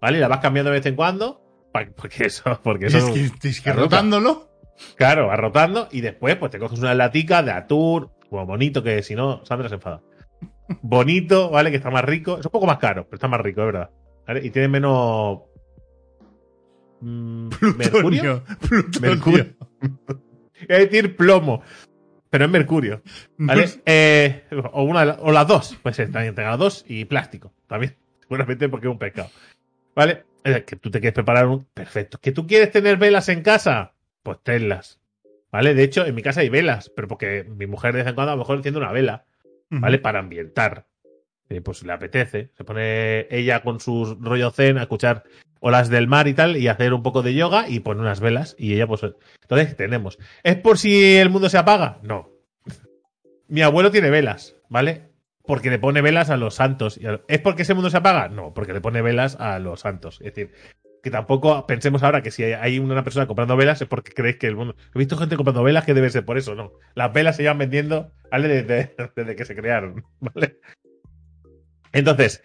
¿Vale? 0.00 0.18
Y 0.18 0.20
la 0.20 0.26
vas 0.26 0.40
cambiando 0.40 0.72
de 0.72 0.78
vez 0.78 0.86
en 0.86 0.96
cuando, 0.96 1.40
porque 1.94 2.24
eso, 2.26 2.58
porque 2.64 2.86
eso... 2.86 2.98
es 3.14 3.30
que, 3.30 3.48
es 3.48 3.60
que 3.60 3.72
rotándolo. 3.72 4.49
Claro, 4.96 5.26
vas 5.26 5.38
rotando 5.38 5.88
y 5.90 6.00
después 6.00 6.36
pues 6.36 6.50
te 6.50 6.58
coges 6.58 6.78
una 6.78 6.94
latica 6.94 7.42
de 7.42 7.52
atún, 7.52 8.10
como 8.28 8.46
bonito, 8.46 8.82
que 8.82 9.02
si 9.02 9.14
no, 9.14 9.44
Sandra 9.44 9.68
se 9.68 9.76
enfada. 9.76 10.02
Bonito, 10.82 11.50
¿vale? 11.50 11.70
Que 11.70 11.76
está 11.76 11.90
más 11.90 12.04
rico. 12.04 12.38
Es 12.38 12.46
un 12.46 12.52
poco 12.52 12.66
más 12.66 12.78
caro, 12.78 13.04
pero 13.04 13.16
está 13.16 13.28
más 13.28 13.40
rico, 13.40 13.60
es 13.60 13.66
verdad. 13.66 13.90
¿Vale? 14.26 14.46
Y 14.46 14.50
tiene 14.50 14.68
menos... 14.68 15.40
mm, 17.00 17.48
¿Mercurio? 17.76 18.44
Plutonio. 18.68 19.00
Mercurio. 19.00 19.46
Es 20.68 20.90
decir, 20.90 21.16
plomo. 21.16 21.62
Pero 22.30 22.44
es 22.44 22.50
mercurio. 22.50 23.02
¿Vale? 23.38 23.68
Eh, 23.84 24.44
o, 24.72 24.84
una, 24.84 25.16
o 25.20 25.32
las 25.32 25.46
dos. 25.48 25.76
Pues 25.82 25.98
eh, 25.98 26.06
también 26.06 26.34
tenga 26.34 26.50
las 26.50 26.58
dos 26.58 26.84
y 26.86 27.04
plástico. 27.04 27.52
También. 27.66 27.96
Seguramente 28.20 28.68
porque 28.68 28.86
es 28.86 28.92
un 28.92 28.98
pescado. 28.98 29.30
¿Vale? 29.96 30.24
Que 30.44 30.76
tú 30.76 30.90
te 30.90 31.00
quieres 31.00 31.14
preparar 31.14 31.46
un. 31.48 31.64
Perfecto. 31.74 32.18
¿Que 32.20 32.30
tú 32.32 32.46
quieres 32.46 32.70
tener 32.70 32.96
velas 32.96 33.28
en 33.28 33.42
casa? 33.42 33.94
Pues 34.22 34.38
tenlas. 34.42 35.00
¿Vale? 35.52 35.74
De 35.74 35.82
hecho, 35.82 36.06
en 36.06 36.14
mi 36.14 36.22
casa 36.22 36.40
hay 36.40 36.48
velas. 36.48 36.90
Pero 36.94 37.08
porque 37.08 37.44
mi 37.44 37.66
mujer 37.66 37.92
de 37.92 37.98
vez 38.00 38.08
en 38.08 38.14
cuando 38.14 38.32
a 38.32 38.36
lo 38.36 38.40
mejor 38.40 38.56
enciende 38.56 38.78
una 38.80 38.92
vela. 38.92 39.24
¿Vale? 39.68 39.98
Para 39.98 40.18
ambientar. 40.18 40.86
Eh, 41.48 41.60
pues 41.60 41.82
le 41.84 41.92
apetece. 41.92 42.50
Se 42.56 42.64
pone 42.64 43.26
ella 43.30 43.62
con 43.62 43.80
su 43.80 44.16
rollo 44.20 44.50
zen 44.50 44.78
a 44.78 44.82
escuchar 44.82 45.24
olas 45.60 45.88
del 45.88 46.06
mar 46.08 46.28
y 46.28 46.34
tal. 46.34 46.56
Y 46.56 46.68
hacer 46.68 46.92
un 46.92 47.02
poco 47.02 47.22
de 47.22 47.34
yoga 47.34 47.68
y 47.68 47.80
pone 47.80 48.00
unas 48.00 48.20
velas. 48.20 48.54
Y 48.58 48.74
ella, 48.74 48.86
pues. 48.86 49.02
Entonces 49.42 49.76
tenemos. 49.76 50.18
¿Es 50.42 50.56
por 50.56 50.78
si 50.78 51.16
el 51.16 51.30
mundo 51.30 51.48
se 51.48 51.58
apaga? 51.58 51.98
No. 52.02 52.30
Mi 53.48 53.62
abuelo 53.62 53.90
tiene 53.90 54.10
velas, 54.10 54.54
¿vale? 54.68 55.10
Porque 55.44 55.70
le 55.70 55.78
pone 55.80 56.02
velas 56.02 56.30
a 56.30 56.36
los 56.36 56.54
santos. 56.54 56.96
Y 56.98 57.06
a- 57.06 57.20
¿Es 57.26 57.40
porque 57.40 57.62
ese 57.62 57.74
mundo 57.74 57.90
se 57.90 57.96
apaga? 57.96 58.28
No, 58.28 58.54
porque 58.54 58.72
le 58.72 58.80
pone 58.80 59.02
velas 59.02 59.36
a 59.40 59.58
los 59.58 59.80
santos. 59.80 60.20
Es 60.20 60.34
decir, 60.34 60.52
que 61.02 61.10
tampoco 61.10 61.66
pensemos 61.66 62.02
ahora 62.02 62.22
que 62.22 62.30
si 62.30 62.44
hay- 62.44 62.78
una 62.78 63.02
persona 63.04 63.26
comprando 63.26 63.56
velas 63.56 63.80
es 63.80 63.88
porque 63.88 64.12
creéis 64.12 64.36
que 64.38 64.46
el 64.46 64.56
mundo. 64.56 64.74
He 64.94 64.98
visto 64.98 65.16
gente 65.16 65.36
comprando 65.36 65.62
velas 65.62 65.84
que 65.84 65.94
debe 65.94 66.10
ser 66.10 66.24
por 66.24 66.36
eso, 66.38 66.54
no. 66.54 66.72
Las 66.94 67.12
velas 67.12 67.36
se 67.36 67.42
llevan 67.42 67.58
vendiendo, 67.58 68.12
¿vale? 68.30 68.48
Desde, 68.48 68.94
desde 69.16 69.36
que 69.36 69.44
se 69.44 69.56
crearon, 69.56 70.04
¿vale? 70.20 70.58
Entonces, 71.92 72.42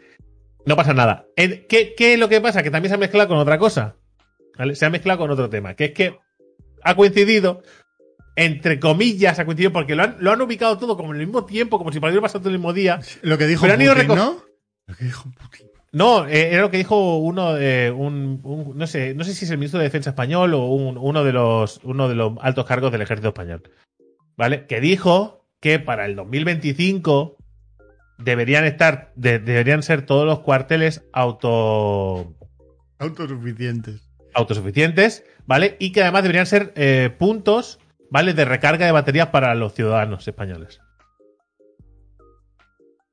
no 0.66 0.76
pasa 0.76 0.94
nada. 0.94 1.26
¿Qué, 1.36 1.94
¿Qué 1.96 2.14
es 2.14 2.20
lo 2.20 2.30
que 2.30 2.42
pasa? 2.42 2.64
Que 2.64 2.72
también 2.72 2.90
se 2.90 2.96
ha 2.96 3.00
mezclado 3.00 3.30
con 3.30 3.38
otra 3.38 3.58
cosa. 3.58 3.96
¿vale? 4.58 4.76
Se 4.76 4.86
ha 4.86 4.90
mezclado 4.90 5.20
con 5.20 5.32
otro 5.32 5.50
tema, 5.50 5.76
que 5.76 5.86
es 5.86 5.92
que 5.92 6.18
ha 6.82 6.96
coincidido, 6.96 7.62
entre 8.36 8.80
comillas, 8.80 9.38
ha 9.40 9.46
coincidido 9.46 9.74
porque 9.74 9.96
lo 9.96 10.04
han, 10.04 10.18
lo 10.20 10.32
han 10.32 10.42
ubicado 10.42 10.78
todo 10.78 10.98
como 10.98 11.14
en 11.14 11.20
el 11.22 11.28
mismo 11.28 11.46
tiempo, 11.46 11.78
como 11.78 11.92
si 11.92 12.00
hubiera 12.00 12.22
pasado 12.22 12.40
todo 12.42 12.50
el 12.50 12.58
mismo 12.60 12.74
día. 12.74 13.00
Lo 13.22 13.38
que 13.38 13.48
dijo 13.48 13.64
Pero 13.64 13.74
han 13.74 13.82
ido 13.82 13.94
Putin, 13.94 14.16
¿no? 14.16 14.44
Lo 14.88 14.96
que 14.96 15.06
dijo 15.06 15.30
Putin. 15.40 15.68
No, 15.96 16.28
eh, 16.28 16.50
era 16.52 16.62
lo 16.64 16.70
que 16.72 16.78
dijo 16.78 17.20
uno, 17.20 17.58
eh, 17.58 17.90
un, 17.90 18.42
un- 18.44 18.78
no 18.78 18.86
sé, 18.86 19.14
no 19.14 19.24
sé 19.24 19.34
si 19.34 19.46
es 19.46 19.52
el 19.52 19.58
ministro 19.58 19.80
de 19.80 19.86
Defensa 19.86 20.10
español 20.10 20.54
o 20.54 20.66
un- 20.66 20.98
uno 20.98 21.24
de 21.24 21.32
los, 21.32 21.80
uno 21.86 22.10
de 22.10 22.16
los 22.16 22.34
altos 22.42 22.66
cargos 22.66 22.92
del 22.92 23.02
ejército 23.02 23.30
español, 23.30 23.64
¿vale? 24.36 24.66
Que 24.66 24.82
dijo 24.82 25.46
que 25.62 25.80
para 25.80 26.06
el 26.06 26.18
2025 26.18 27.38
deberían 28.18 28.66
estar, 28.66 29.14
de- 29.16 29.40
deberían 29.40 29.84
ser 29.84 30.06
todos 30.06 30.26
los 30.26 30.40
cuarteles 30.42 31.06
auto, 31.14 32.34
Autosuficientes. 33.00 34.02
autosuficientes, 34.34 35.24
¿vale? 35.46 35.78
Y 35.80 35.94
que 35.94 36.02
además 36.02 36.24
deberían 36.24 36.46
ser 36.46 36.74
eh, 36.76 37.10
puntos, 37.18 37.80
¿vale? 38.10 38.34
De 38.34 38.44
recarga 38.44 38.86
de 38.86 38.92
baterías 38.92 39.28
para 39.30 39.56
los 39.56 39.74
ciudadanos 39.74 40.28
españoles. 40.28 40.82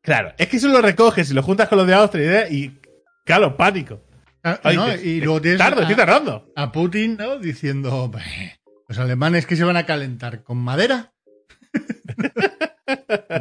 Claro, 0.03 0.33
es 0.37 0.49
que 0.49 0.57
eso 0.57 0.69
lo 0.69 0.83
recoges 0.83 1.31
y 1.31 1.35
lo 1.35 1.43
juntas 1.43 1.69
con 1.69 1.79
los 1.79 1.87
de 1.87 1.95
Austria 1.95 2.49
y, 2.51 2.79
claro, 3.25 3.57
pánico. 3.57 4.03
Ah, 4.45 4.59
Ay, 4.65 4.77
no, 4.77 4.87
te- 4.87 5.07
y 5.07 5.21
luego 5.21 5.41
tienes 5.41 5.59
tardo, 5.59 5.79
a, 5.79 5.83
estoy 5.83 5.97
tardando. 5.97 6.53
a 6.57 6.73
Putin 6.73 7.17
¿no? 7.17 7.39
diciendo, 7.39 8.09
"Bah, 8.09 8.21
los 8.89 8.99
alemanes 8.99 9.47
que 9.47 9.55
se 9.55 9.63
van 9.65 9.77
a 9.77 9.87
calentar 9.87 10.43
con 10.43 10.59
madera. 10.59 11.13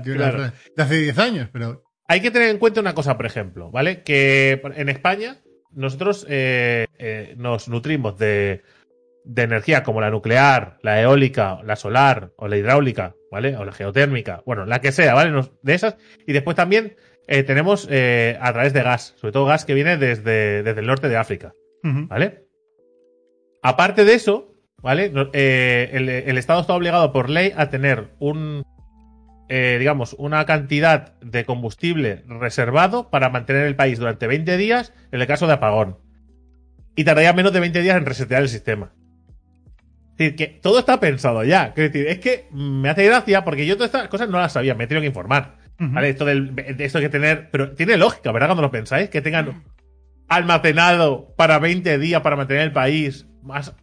de, 0.04 0.12
una- 0.12 0.32
Claro. 0.32 0.52
de 0.76 0.84
hace 0.84 0.98
10 0.98 1.18
años, 1.18 1.50
pero 1.52 1.84
Hay 2.08 2.22
que 2.22 2.30
tener 2.32 2.50
en 2.50 2.58
cuenta 2.58 2.82
una 2.82 2.94
cosa, 2.94 3.16
por 3.16 3.26
ejemplo, 3.26 3.72
¿vale? 3.72 4.04
Que 4.04 4.62
en 4.76 4.90
España 4.90 5.38
nosotros 5.72 6.26
eh, 6.30 6.86
eh, 7.00 7.36
nos 7.38 7.70
nutrimos 7.70 8.18
de, 8.18 8.64
de 9.24 9.44
energía 9.44 9.84
como 9.84 10.02
la 10.02 10.10
nuclear, 10.10 10.78
la 10.82 11.02
eólica, 11.02 11.60
la 11.64 11.76
solar 11.76 12.32
o 12.38 12.48
la 12.48 12.58
hidráulica, 12.58 13.16
¿vale? 13.32 13.56
O 13.58 13.66
la 13.66 13.72
geotérmica, 13.72 14.42
bueno, 14.46 14.66
la 14.66 14.82
que 14.82 14.92
sea, 14.92 15.14
¿vale? 15.14 15.32
Nos- 15.32 15.52
de 15.62 15.74
esas. 15.74 15.98
Y 16.26 16.34
después 16.34 16.56
también 16.56 16.96
eh, 17.28 17.44
tenemos 17.44 17.88
eh, 17.92 18.38
a 18.42 18.52
través 18.52 18.74
de 18.74 18.82
gas, 18.84 19.14
sobre 19.18 19.32
todo 19.32 19.46
gas 19.46 19.64
que 19.66 19.74
viene 19.76 19.98
desde, 19.98 20.64
desde 20.64 20.80
el 20.80 20.88
norte 20.88 21.08
de 21.10 21.18
África, 21.18 21.54
¿vale? 22.08 22.46
Aparte 23.64 24.06
de 24.06 24.14
eso, 24.16 24.56
¿vale? 24.82 25.12
Eh, 25.34 25.90
el, 25.94 26.10
el 26.10 26.38
Estado 26.38 26.62
está 26.62 26.74
obligado 26.74 27.12
por 27.14 27.30
ley 27.30 27.54
a 27.56 27.70
tener 27.70 28.10
un, 28.20 28.64
eh, 29.50 29.78
digamos, 29.80 30.14
una 30.18 30.46
cantidad 30.46 31.20
de 31.22 31.46
combustible 31.46 32.24
reservado 32.28 33.10
para 33.12 33.30
mantener 33.30 33.68
el 33.68 33.76
país 33.76 34.00
durante 34.00 34.26
20 34.28 34.58
días 34.58 34.94
en 35.12 35.22
el 35.22 35.28
caso 35.28 35.46
de 35.48 35.54
apagón. 35.54 36.00
Y 36.96 37.04
tardaría 37.04 37.34
menos 37.34 37.54
de 37.54 37.60
20 37.60 37.82
días 37.82 37.98
en 37.98 38.06
resetear 38.06 38.42
el 38.42 38.50
sistema. 38.50 38.94
Decir, 40.24 40.36
que 40.36 40.48
todo 40.48 40.80
está 40.80 41.00
pensado 41.00 41.44
ya. 41.44 41.74
Es 41.76 41.92
decir, 41.92 42.08
es 42.08 42.20
que 42.20 42.48
me 42.52 42.90
hace 42.90 43.06
gracia 43.06 43.44
porque 43.44 43.66
yo 43.66 43.76
todas 43.76 43.90
estas 43.90 44.08
cosas 44.08 44.30
no 44.30 44.40
las 44.40 44.54
sabía, 44.54 44.76
me 44.76 44.84
he 44.84 44.88
tenido 44.88 45.02
que 45.02 45.08
informar. 45.08 45.60
¿Vale? 45.80 46.10
Esto, 46.10 46.26
del, 46.26 46.54
de 46.54 46.86
esto 46.86 47.00
que 47.00 47.10
tener. 47.10 47.50
Pero 47.52 47.72
tiene 47.72 47.98
lógica, 47.98 48.32
¿verdad? 48.32 48.50
Cuando 48.50 48.62
lo 48.62 48.72
pensáis, 48.72 49.10
que 49.10 49.22
tengan 49.22 49.64
almacenado 50.28 51.34
para 51.36 51.58
20 51.58 51.98
días 51.98 52.22
para 52.22 52.36
mantener 52.36 52.64
el 52.64 52.72
país. 52.72 53.26
Más. 53.42 53.74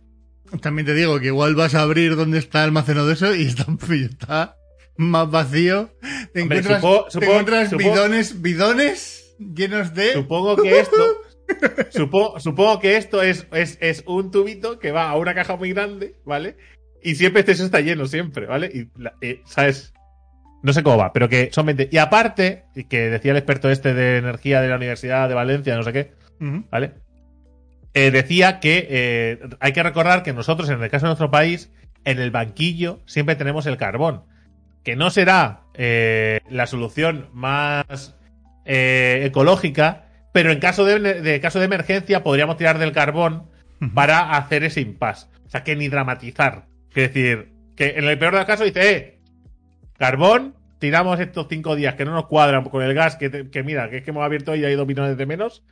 También 0.60 0.86
te 0.86 0.94
digo 0.94 1.18
que 1.18 1.26
igual 1.26 1.56
vas 1.56 1.74
a 1.74 1.82
abrir 1.82 2.14
donde 2.14 2.38
está 2.38 2.62
almacenado 2.62 3.10
eso 3.10 3.34
y 3.34 3.42
está, 3.42 3.66
está 3.90 4.56
más 4.96 5.30
vacío. 5.30 5.90
Te 6.32 6.42
Hombre, 6.42 6.58
encuentras, 6.58 7.70
te 7.70 7.76
bidones, 7.76 8.40
bidones 8.40 9.34
llenos 9.38 9.94
de. 9.94 10.12
Supongo 10.12 10.56
que 10.56 10.78
esto. 10.80 11.22
supo- 11.90 12.38
supongo 12.40 12.78
que 12.80 12.96
esto 12.96 13.22
es, 13.22 13.46
es, 13.52 13.78
es 13.80 14.04
un 14.06 14.30
tubito 14.30 14.78
que 14.78 14.92
va 14.92 15.08
a 15.10 15.16
una 15.16 15.34
caja 15.34 15.56
muy 15.56 15.72
grande, 15.72 16.16
¿vale? 16.24 16.56
Y 17.02 17.14
siempre 17.14 17.40
este 17.40 17.52
eso 17.52 17.64
está 17.64 17.80
lleno, 17.80 18.06
siempre, 18.06 18.46
¿vale? 18.46 18.66
Y, 18.72 18.88
la- 19.00 19.14
eh, 19.20 19.40
¿sabes? 19.46 19.92
No 20.62 20.72
sé 20.72 20.82
cómo 20.82 20.96
va, 20.98 21.12
pero 21.12 21.28
que 21.28 21.50
son 21.52 21.66
20. 21.66 21.88
Y 21.92 21.98
aparte, 21.98 22.64
y 22.74 22.84
que 22.84 23.10
decía 23.10 23.30
el 23.30 23.36
experto 23.36 23.70
este 23.70 23.94
de 23.94 24.18
energía 24.18 24.60
de 24.60 24.68
la 24.68 24.76
Universidad 24.76 25.28
de 25.28 25.34
Valencia, 25.34 25.76
no 25.76 25.82
sé 25.84 25.92
qué, 25.92 26.12
¿vale? 26.70 26.92
Eh, 27.94 28.10
decía 28.10 28.60
que 28.60 28.86
eh, 28.90 29.38
hay 29.60 29.72
que 29.72 29.82
recordar 29.82 30.22
que 30.22 30.32
nosotros, 30.32 30.68
en 30.70 30.82
el 30.82 30.90
caso 30.90 31.06
de 31.06 31.10
nuestro 31.10 31.30
país, 31.30 31.72
en 32.04 32.18
el 32.18 32.30
banquillo 32.30 33.00
siempre 33.06 33.36
tenemos 33.36 33.66
el 33.66 33.76
carbón. 33.76 34.24
Que 34.84 34.96
no 34.96 35.10
será 35.10 35.62
la 36.48 36.66
solución 36.66 37.28
más 37.32 38.16
ecológica, 38.64 40.07
pero 40.32 40.50
en 40.52 40.58
caso 40.60 40.84
de, 40.84 40.98
de 41.20 41.40
caso 41.40 41.58
de 41.58 41.64
emergencia 41.66 42.22
podríamos 42.22 42.56
tirar 42.56 42.78
del 42.78 42.92
carbón 42.92 43.44
para 43.94 44.36
hacer 44.36 44.64
ese 44.64 44.80
impasse. 44.80 45.28
O 45.46 45.50
sea, 45.50 45.64
que 45.64 45.76
ni 45.76 45.88
dramatizar. 45.88 46.66
Es 46.90 47.12
decir, 47.12 47.52
que 47.76 47.90
en 47.96 48.04
el 48.04 48.18
peor 48.18 48.32
de 48.32 48.38
los 48.40 48.46
casos 48.46 48.66
dice, 48.66 48.90
eh, 48.90 49.18
carbón, 49.98 50.54
tiramos 50.78 51.18
estos 51.20 51.46
cinco 51.48 51.76
días 51.76 51.94
que 51.94 52.04
no 52.04 52.12
nos 52.12 52.26
cuadran 52.26 52.64
con 52.64 52.82
el 52.82 52.94
gas, 52.94 53.16
que, 53.16 53.30
te- 53.30 53.50
que 53.50 53.62
mira, 53.62 53.88
que 53.90 53.98
es 53.98 54.02
que 54.04 54.10
hemos 54.10 54.24
abierto 54.24 54.54
y 54.54 54.64
hay 54.64 54.74
dos 54.74 54.86
millones 54.86 55.16
de 55.16 55.26
menos, 55.26 55.64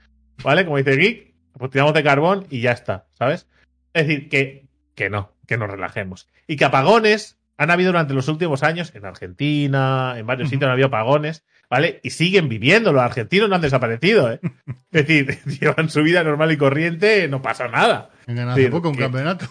¿vale? 0.43 0.65
Como 0.65 0.79
dice 0.79 0.97
Geek, 0.97 1.35
pues 1.59 1.71
tiramos 1.71 1.95
de 1.95 2.03
carbón 2.03 2.47
y 2.51 2.61
ya 2.61 2.73
está, 2.73 3.07
¿sabes? 3.15 3.47
Es 3.93 4.07
decir, 4.07 4.29
que, 4.29 4.67
que 4.95 5.11
no, 5.11 5.33
que 5.47 5.57
nos 5.57 5.71
relajemos. 5.71 6.29
Y 6.47 6.57
que 6.57 6.65
apagones 6.65 7.39
han 7.57 7.71
habido 7.71 7.93
durante 7.93 8.15
los 8.15 8.29
últimos 8.29 8.63
años 8.63 8.95
en 8.95 9.05
Argentina, 9.07 10.15
en 10.17 10.27
varios 10.27 10.49
sitios 10.51 10.69
han 10.69 10.73
habido 10.73 10.89
apagones, 10.89 11.45
¿vale? 11.71 12.01
Y 12.03 12.11
siguen 12.11 12.49
viviendo, 12.49 12.93
los 12.93 13.03
argentinos 13.03 13.49
no 13.49 13.55
han 13.57 13.61
desaparecido, 13.63 14.33
¿eh? 14.33 14.41
Es 14.93 15.07
decir, 15.07 15.39
llevan 15.61 15.91
su 15.91 16.03
vida 16.03 16.23
normal 16.25 16.53
y 16.53 16.57
corriente, 16.57 17.29
no 17.29 17.43
pasa 17.43 17.69
nada. 17.69 18.11
Han 18.27 18.37
ganado 18.37 18.57
Sí, 18.57 18.63
hace 18.65 18.71
poco 18.71 18.89
un 18.91 18.97
que- 18.97 19.03
campeonato. 19.03 19.47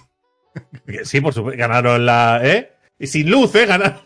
Que 0.88 1.04
Sí, 1.06 1.20
por 1.22 1.34
supuesto, 1.34 1.60
ganaron 1.60 2.06
la, 2.06 2.40
¿eh? 2.44 2.72
Y 2.98 3.08
sin 3.08 3.30
luz, 3.30 3.54
¿eh? 3.56 3.66
Ganaron. 3.66 4.00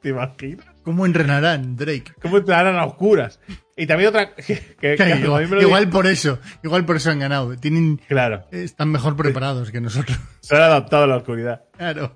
¿Te 0.00 0.10
imaginas? 0.10 0.66
¿Cómo 0.84 1.06
entrenarán, 1.06 1.76
Drake? 1.76 2.12
¿Cómo 2.22 2.38
entrarán 2.38 2.76
a 2.76 2.84
oscuras? 2.84 3.40
Y 3.76 3.86
también 3.86 4.10
otra. 4.10 4.34
Que, 4.34 4.58
que- 4.80 4.94
que 4.96 5.02
a 5.02 5.16
mí 5.16 5.22
igual, 5.60 5.88
por 5.88 6.06
eso, 6.06 6.38
igual 6.62 6.84
por 6.84 6.96
eso 6.96 7.10
han 7.10 7.18
ganado. 7.18 7.56
Tienen, 7.56 7.96
Claro, 8.06 8.46
están 8.52 8.90
mejor 8.90 9.16
preparados 9.16 9.70
que 9.72 9.80
nosotros. 9.80 10.16
se 10.40 10.54
han 10.54 10.62
adaptado 10.62 11.04
a 11.04 11.06
la 11.08 11.16
oscuridad. 11.16 11.64
Claro. 11.76 12.14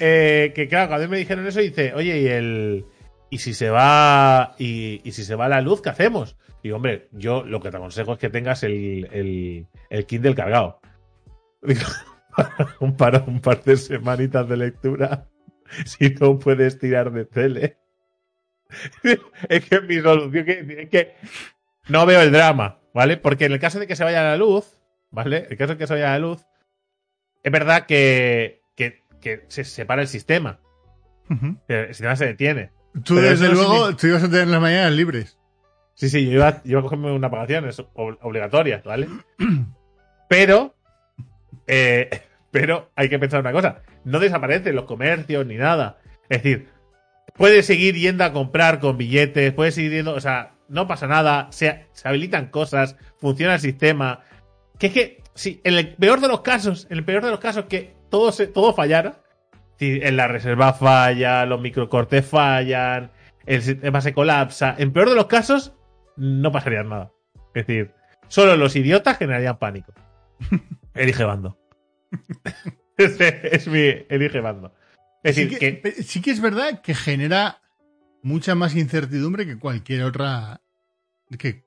Eh, 0.00 0.52
que 0.54 0.66
claro, 0.68 0.88
cuando 0.88 1.08
me 1.08 1.18
dijeron 1.18 1.46
eso, 1.46 1.60
dice, 1.60 1.92
oye, 1.94 2.18
y 2.20 2.26
el. 2.26 2.84
Y 3.36 3.38
si 3.38 3.52
se 3.52 3.68
va 3.68 4.54
y, 4.58 5.02
y 5.04 5.12
si 5.12 5.22
se 5.22 5.34
va 5.34 5.46
la 5.46 5.60
luz, 5.60 5.82
¿qué 5.82 5.90
hacemos? 5.90 6.38
Y 6.62 6.70
hombre, 6.70 7.10
yo 7.12 7.44
lo 7.44 7.60
que 7.60 7.70
te 7.70 7.76
aconsejo 7.76 8.14
es 8.14 8.18
que 8.18 8.30
tengas 8.30 8.62
el, 8.62 9.10
el, 9.12 9.66
el 9.90 10.06
Kindle 10.06 10.34
cargado. 10.34 10.80
Digo, 11.60 11.82
un, 12.80 12.96
par, 12.96 13.24
un 13.26 13.40
par 13.40 13.62
de 13.62 13.76
semanitas 13.76 14.48
de 14.48 14.56
lectura. 14.56 15.28
Si 15.84 16.10
no 16.20 16.38
puedes 16.38 16.78
tirar 16.78 17.10
de 17.10 17.24
tele. 17.24 17.76
es 19.48 19.64
que 19.64 19.80
mi 19.80 20.00
solución 20.00 20.48
es 20.48 20.88
que 20.88 21.14
no 21.88 22.06
veo 22.06 22.22
el 22.22 22.30
drama, 22.30 22.78
¿vale? 22.94 23.16
Porque 23.16 23.46
en 23.46 23.52
el 23.52 23.58
caso 23.58 23.80
de 23.80 23.88
que 23.88 23.96
se 23.96 24.04
vaya 24.04 24.22
la 24.22 24.36
luz, 24.36 24.78
¿vale? 25.10 25.38
En 25.38 25.50
el 25.50 25.58
caso 25.58 25.72
de 25.72 25.78
que 25.78 25.88
se 25.88 25.94
vaya 25.94 26.12
la 26.12 26.20
luz, 26.20 26.46
es 27.42 27.50
verdad 27.50 27.84
que, 27.86 28.60
que, 28.76 29.02
que 29.20 29.44
se 29.48 29.64
separa 29.64 30.02
el 30.02 30.08
sistema. 30.08 30.60
El 31.66 31.88
sistema 31.88 32.14
se 32.14 32.26
detiene. 32.26 32.70
Tú, 33.04 33.14
Pero 33.16 33.28
desde 33.30 33.48
luego, 33.50 33.94
tú 33.96 34.06
ibas 34.06 34.22
a 34.24 34.30
tener 34.30 34.48
las 34.48 34.60
mañanas 34.60 34.92
libres. 34.92 35.38
Sí, 35.94 36.08
sí, 36.08 36.24
yo 36.26 36.32
iba, 36.32 36.62
yo 36.64 36.70
iba 36.72 36.80
a 36.80 36.82
cogerme 36.82 37.12
una 37.12 37.30
pagación, 37.30 37.68
es 37.68 37.78
ob- 37.78 38.18
obligatoria, 38.22 38.82
¿vale? 38.84 39.08
Pero, 40.28 40.74
eh, 41.66 42.22
pero 42.50 42.90
hay 42.96 43.08
que 43.08 43.18
pensar 43.18 43.40
una 43.40 43.52
cosa, 43.52 43.82
no 44.04 44.18
desaparecen 44.18 44.74
los 44.74 44.84
comercios 44.84 45.46
ni 45.46 45.56
nada. 45.56 45.98
Es 46.28 46.42
decir, 46.42 46.68
puedes 47.36 47.66
seguir 47.66 47.94
yendo 47.96 48.24
a 48.24 48.32
comprar 48.32 48.80
con 48.80 48.96
billetes, 48.96 49.52
puedes 49.52 49.74
seguir 49.74 49.92
yendo, 49.92 50.14
o 50.14 50.20
sea, 50.20 50.52
no 50.68 50.86
pasa 50.86 51.06
nada, 51.06 51.48
se, 51.50 51.86
se 51.92 52.08
habilitan 52.08 52.46
cosas, 52.48 52.96
funciona 53.18 53.54
el 53.54 53.60
sistema. 53.60 54.20
Que 54.78 54.88
es 54.88 54.92
que, 54.92 55.22
si 55.34 55.60
en 55.64 55.74
el 55.74 55.94
peor 55.94 56.20
de 56.20 56.28
los 56.28 56.40
casos, 56.40 56.86
en 56.90 56.98
el 56.98 57.04
peor 57.04 57.24
de 57.24 57.30
los 57.30 57.40
casos 57.40 57.66
que 57.66 57.94
todo, 58.10 58.32
se, 58.32 58.46
todo 58.46 58.72
fallara, 58.74 59.22
si 59.78 60.00
en 60.02 60.16
la 60.16 60.28
reserva 60.28 60.72
falla, 60.72 61.44
los 61.46 61.60
microcortes 61.60 62.26
fallan, 62.26 63.10
el 63.44 63.62
sistema 63.62 64.00
se 64.00 64.12
colapsa, 64.14 64.74
en 64.78 64.92
peor 64.92 65.08
de 65.10 65.14
los 65.14 65.26
casos, 65.26 65.74
no 66.16 66.50
pasaría 66.52 66.82
nada. 66.82 67.12
Es 67.54 67.66
decir, 67.66 67.92
solo 68.28 68.56
los 68.56 68.74
idiotas 68.76 69.18
generarían 69.18 69.58
pánico. 69.58 69.92
Elige 70.94 71.24
bando. 71.24 71.58
Ese 72.96 73.40
es 73.54 73.68
mi 73.68 73.80
elige 74.08 74.40
bando. 74.40 74.72
Es 75.22 75.34
Sí 75.34 75.44
decir, 75.44 75.58
que, 75.58 75.74
que, 75.74 75.80
pe- 75.80 76.02
sí 76.02 76.22
que 76.22 76.30
es 76.30 76.40
verdad 76.40 76.80
que 76.80 76.94
genera 76.94 77.60
mucha 78.22 78.54
más 78.54 78.74
incertidumbre 78.74 79.46
que 79.46 79.58
cualquier 79.58 80.04
otra 80.04 80.60
que 81.38 81.64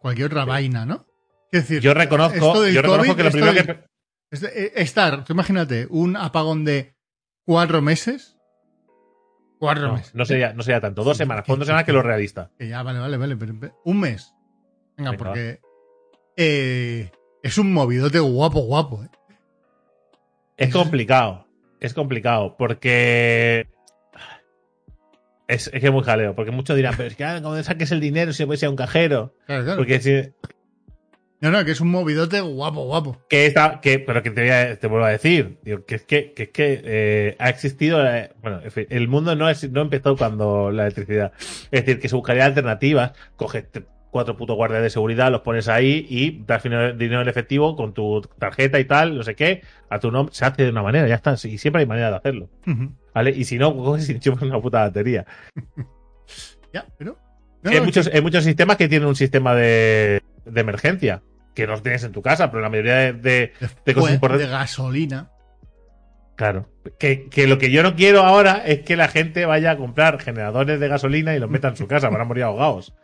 cualquier 0.00 0.26
otra 0.26 0.44
vaina, 0.44 0.84
¿no? 0.86 1.06
Es 1.52 1.62
decir, 1.68 1.80
yo 1.80 1.94
reconozco, 1.94 2.66
yo 2.66 2.82
reconozco 2.82 3.12
COVID, 3.12 3.16
que 3.16 3.22
lo 3.24 3.30
primero 3.30 3.52
que. 3.66 3.84
es- 4.30 4.42
eh, 4.42 4.72
estar, 4.76 5.24
tú 5.24 5.32
imagínate, 5.34 5.86
un 5.90 6.16
apagón 6.16 6.64
de 6.64 6.91
cuatro 7.44 7.82
meses. 7.82 8.38
Cuatro 9.58 9.86
No, 9.88 9.94
meses. 9.94 10.14
no 10.14 10.24
sería, 10.24 10.52
no 10.54 10.62
sería 10.62 10.80
tanto. 10.80 11.04
Dos 11.04 11.16
semanas. 11.16 11.44
Pon 11.46 11.58
dos 11.58 11.66
semanas 11.66 11.84
que 11.86 11.92
lo 11.92 12.02
realista. 12.02 12.50
Que 12.58 12.68
ya, 12.68 12.82
vale, 12.82 12.98
vale, 12.98 13.16
vale. 13.16 13.36
pero- 13.36 13.78
un 13.84 14.00
mes. 14.00 14.34
Venga, 14.96 15.12
Venga, 15.12 15.16
porque 15.24 15.60
eh, 16.36 17.10
es 17.42 17.58
un 17.58 17.72
movidote 17.72 18.18
guapo, 18.18 18.60
guapo. 18.62 19.04
¿eh? 19.04 19.08
Es 20.56 20.72
complicado. 20.72 21.46
Es 21.80 21.94
complicado. 21.94 22.56
Porque. 22.56 23.68
Es, 25.48 25.68
es 25.72 25.80
que 25.80 25.86
es 25.86 25.92
muy 25.92 26.02
jaleo. 26.02 26.34
Porque 26.34 26.50
muchos 26.50 26.76
dirán, 26.76 26.94
pero 26.96 27.08
es 27.08 27.16
que 27.16 27.24
ah, 27.24 27.40
cuando 27.42 27.62
saques 27.62 27.90
el 27.92 28.00
dinero 28.00 28.32
si 28.32 28.44
puede 28.46 28.58
ir 28.60 28.66
a 28.66 28.70
un 28.70 28.76
cajero. 28.76 29.34
Claro, 29.46 29.64
claro. 29.64 29.76
Porque 29.78 30.00
si, 30.00 30.32
No, 31.42 31.50
no, 31.50 31.64
que 31.64 31.72
es 31.72 31.80
un 31.80 31.90
movidote 31.90 32.40
guapo, 32.40 32.84
guapo. 32.86 33.18
que 33.28 33.46
esta, 33.46 33.80
que, 33.80 33.98
pero 33.98 34.22
que 34.22 34.30
te, 34.30 34.40
voy 34.42 34.50
a- 34.50 34.78
te 34.78 34.86
vuelvo 34.86 35.04
a 35.06 35.10
decir, 35.10 35.58
digo, 35.62 35.84
que 35.84 35.96
es 35.96 36.02
que, 36.04 36.32
que, 36.32 36.44
es 36.44 36.48
que 36.50 36.80
eh, 36.84 37.36
ha 37.38 37.50
existido, 37.50 37.98
bueno, 38.40 38.60
en 38.62 38.70
fin, 38.70 38.86
el 38.90 39.08
mundo 39.08 39.34
no, 39.36 39.50
es, 39.50 39.68
no 39.70 39.80
empezó 39.82 40.16
cuando 40.16 40.70
la 40.70 40.84
electricidad. 40.84 41.32
Es 41.72 41.84
decir, 41.84 41.98
que 42.00 42.08
se 42.08 42.14
buscaría 42.16 42.44
alternativas, 42.46 43.12
coges 43.36 43.64
cuatro 44.12 44.36
putos 44.36 44.54
guardias 44.56 44.82
de 44.82 44.90
seguridad, 44.90 45.32
los 45.32 45.40
pones 45.40 45.66
ahí 45.68 46.06
y 46.08 46.44
das 46.46 46.62
dinero, 46.62 47.22
en 47.22 47.28
efectivo 47.28 47.74
con 47.74 47.92
tu 47.92 48.20
tarjeta 48.38 48.78
y 48.78 48.84
tal, 48.84 49.16
no 49.16 49.22
sé 49.24 49.34
qué, 49.34 49.62
a 49.90 49.98
tu 49.98 50.10
nombre, 50.12 50.32
se 50.34 50.44
hace 50.44 50.62
de 50.64 50.70
una 50.70 50.82
manera, 50.82 51.08
ya 51.08 51.14
está, 51.16 51.32
y 51.44 51.58
siempre 51.58 51.80
hay 51.80 51.86
manera 51.86 52.10
de 52.10 52.16
hacerlo. 52.18 52.50
¿vale? 53.14 53.30
Y 53.30 53.44
si 53.46 53.58
no, 53.58 53.74
coges 53.76 54.08
y 54.10 54.20
chupas 54.20 54.42
una 54.42 54.60
puta 54.60 54.80
batería. 54.80 55.26
Ya, 56.72 56.86
pero. 56.96 57.18
No, 57.62 57.70
hay, 57.70 57.78
no, 57.78 57.84
muchos, 57.84 58.10
hay 58.12 58.20
muchos 58.22 58.44
sistemas 58.44 58.76
que 58.76 58.88
tienen 58.88 59.06
un 59.06 59.14
sistema 59.16 59.54
de, 59.54 60.22
de 60.46 60.60
emergencia, 60.60 61.22
que 61.54 61.66
no 61.66 61.80
tienes 61.82 62.02
en 62.04 62.12
tu 62.12 62.22
casa, 62.22 62.50
pero 62.50 62.62
la 62.62 62.68
mayoría 62.70 62.94
de- 62.96 63.12
de, 63.12 63.52
de 63.84 63.94
cosas 63.94 64.14
importantes. 64.14 64.48
de 64.48 64.52
gasolina. 64.52 65.30
Claro. 66.36 66.68
Que, 66.98 67.28
que 67.28 67.46
lo 67.46 67.58
que 67.58 67.70
yo 67.70 67.82
no 67.82 67.94
quiero 67.94 68.22
ahora 68.22 68.62
es 68.66 68.80
que 68.80 68.96
la 68.96 69.08
gente 69.08 69.44
vaya 69.46 69.72
a 69.72 69.76
comprar 69.76 70.18
generadores 70.20 70.80
de 70.80 70.88
gasolina 70.88 71.34
y 71.36 71.38
los 71.38 71.50
meta 71.50 71.68
en 71.68 71.76
su 71.76 71.86
casa, 71.86 72.08
van 72.08 72.20
a 72.20 72.24
morir 72.24 72.44
ahogados. 72.44 72.94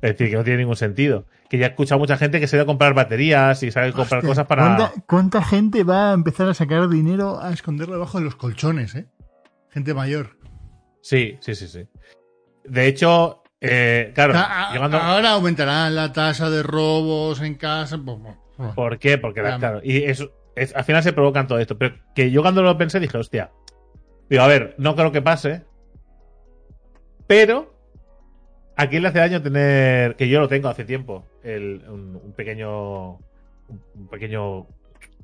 Es 0.00 0.16
decir, 0.16 0.30
que 0.30 0.36
no 0.36 0.44
tiene 0.44 0.60
ningún 0.60 0.76
sentido. 0.76 1.26
Que 1.50 1.58
ya 1.58 1.66
he 1.66 1.68
escuchado 1.68 1.98
mucha 1.98 2.16
gente 2.16 2.40
que 2.40 2.46
se 2.46 2.56
va 2.56 2.62
a 2.62 2.66
comprar 2.66 2.94
baterías 2.94 3.62
y 3.62 3.70
sabe 3.70 3.92
comprar 3.92 4.20
Hostia, 4.20 4.28
cosas 4.30 4.46
para. 4.46 4.62
¿cuánta, 4.76 4.92
cuánta 5.06 5.42
gente 5.44 5.84
va 5.84 6.10
a 6.10 6.14
empezar 6.14 6.48
a 6.48 6.54
sacar 6.54 6.88
dinero 6.88 7.38
a 7.40 7.52
esconderlo 7.52 7.94
debajo 7.94 8.18
de 8.18 8.24
los 8.24 8.34
colchones, 8.34 8.94
eh? 8.94 9.06
Gente 9.70 9.92
mayor. 9.92 10.38
Sí, 11.02 11.36
sí, 11.40 11.54
sí, 11.54 11.68
sí. 11.68 11.86
De 12.64 12.86
hecho, 12.86 13.42
eh, 13.70 14.12
claro, 14.14 14.34
A- 14.34 14.70
a- 14.70 14.72
llegando- 14.72 14.96
Ahora 14.98 15.30
aumentará 15.32 15.88
la 15.90 16.12
tasa 16.12 16.50
de 16.50 16.62
robos 16.62 17.40
en 17.40 17.54
casa. 17.54 17.98
pues, 18.04 18.18
¿Por 18.74 18.98
qué? 18.98 19.18
Porque, 19.18 19.40
la- 19.42 19.58
Claro. 19.58 19.60
claro, 19.60 19.80
y 19.82 20.04
eso, 20.04 20.30
es- 20.56 20.74
al 20.76 20.84
final 20.84 21.02
se 21.02 21.12
provocan 21.12 21.46
todo 21.46 21.58
esto. 21.58 21.76
Pero 21.78 21.96
que 22.14 22.30
yo 22.30 22.42
cuando 22.42 22.62
lo 22.62 22.76
pensé 22.78 23.00
dije, 23.00 23.16
hostia, 23.18 23.50
digo, 24.30 24.42
a 24.42 24.46
ver, 24.46 24.74
no 24.78 24.94
creo 24.94 25.10
que 25.12 25.22
pase, 25.22 25.64
pero 27.26 27.74
¿a 28.76 28.86
quién 28.88 29.02
le 29.02 29.08
hace 29.08 29.18
daño 29.18 29.42
tener, 29.42 30.16
que 30.16 30.28
yo 30.28 30.40
lo 30.40 30.48
tengo 30.48 30.68
hace 30.68 30.84
tiempo, 30.84 31.24
el, 31.42 31.84
un, 31.88 32.16
un 32.22 32.32
pequeño, 32.32 33.12
un 33.68 34.08
pequeño 34.10 34.66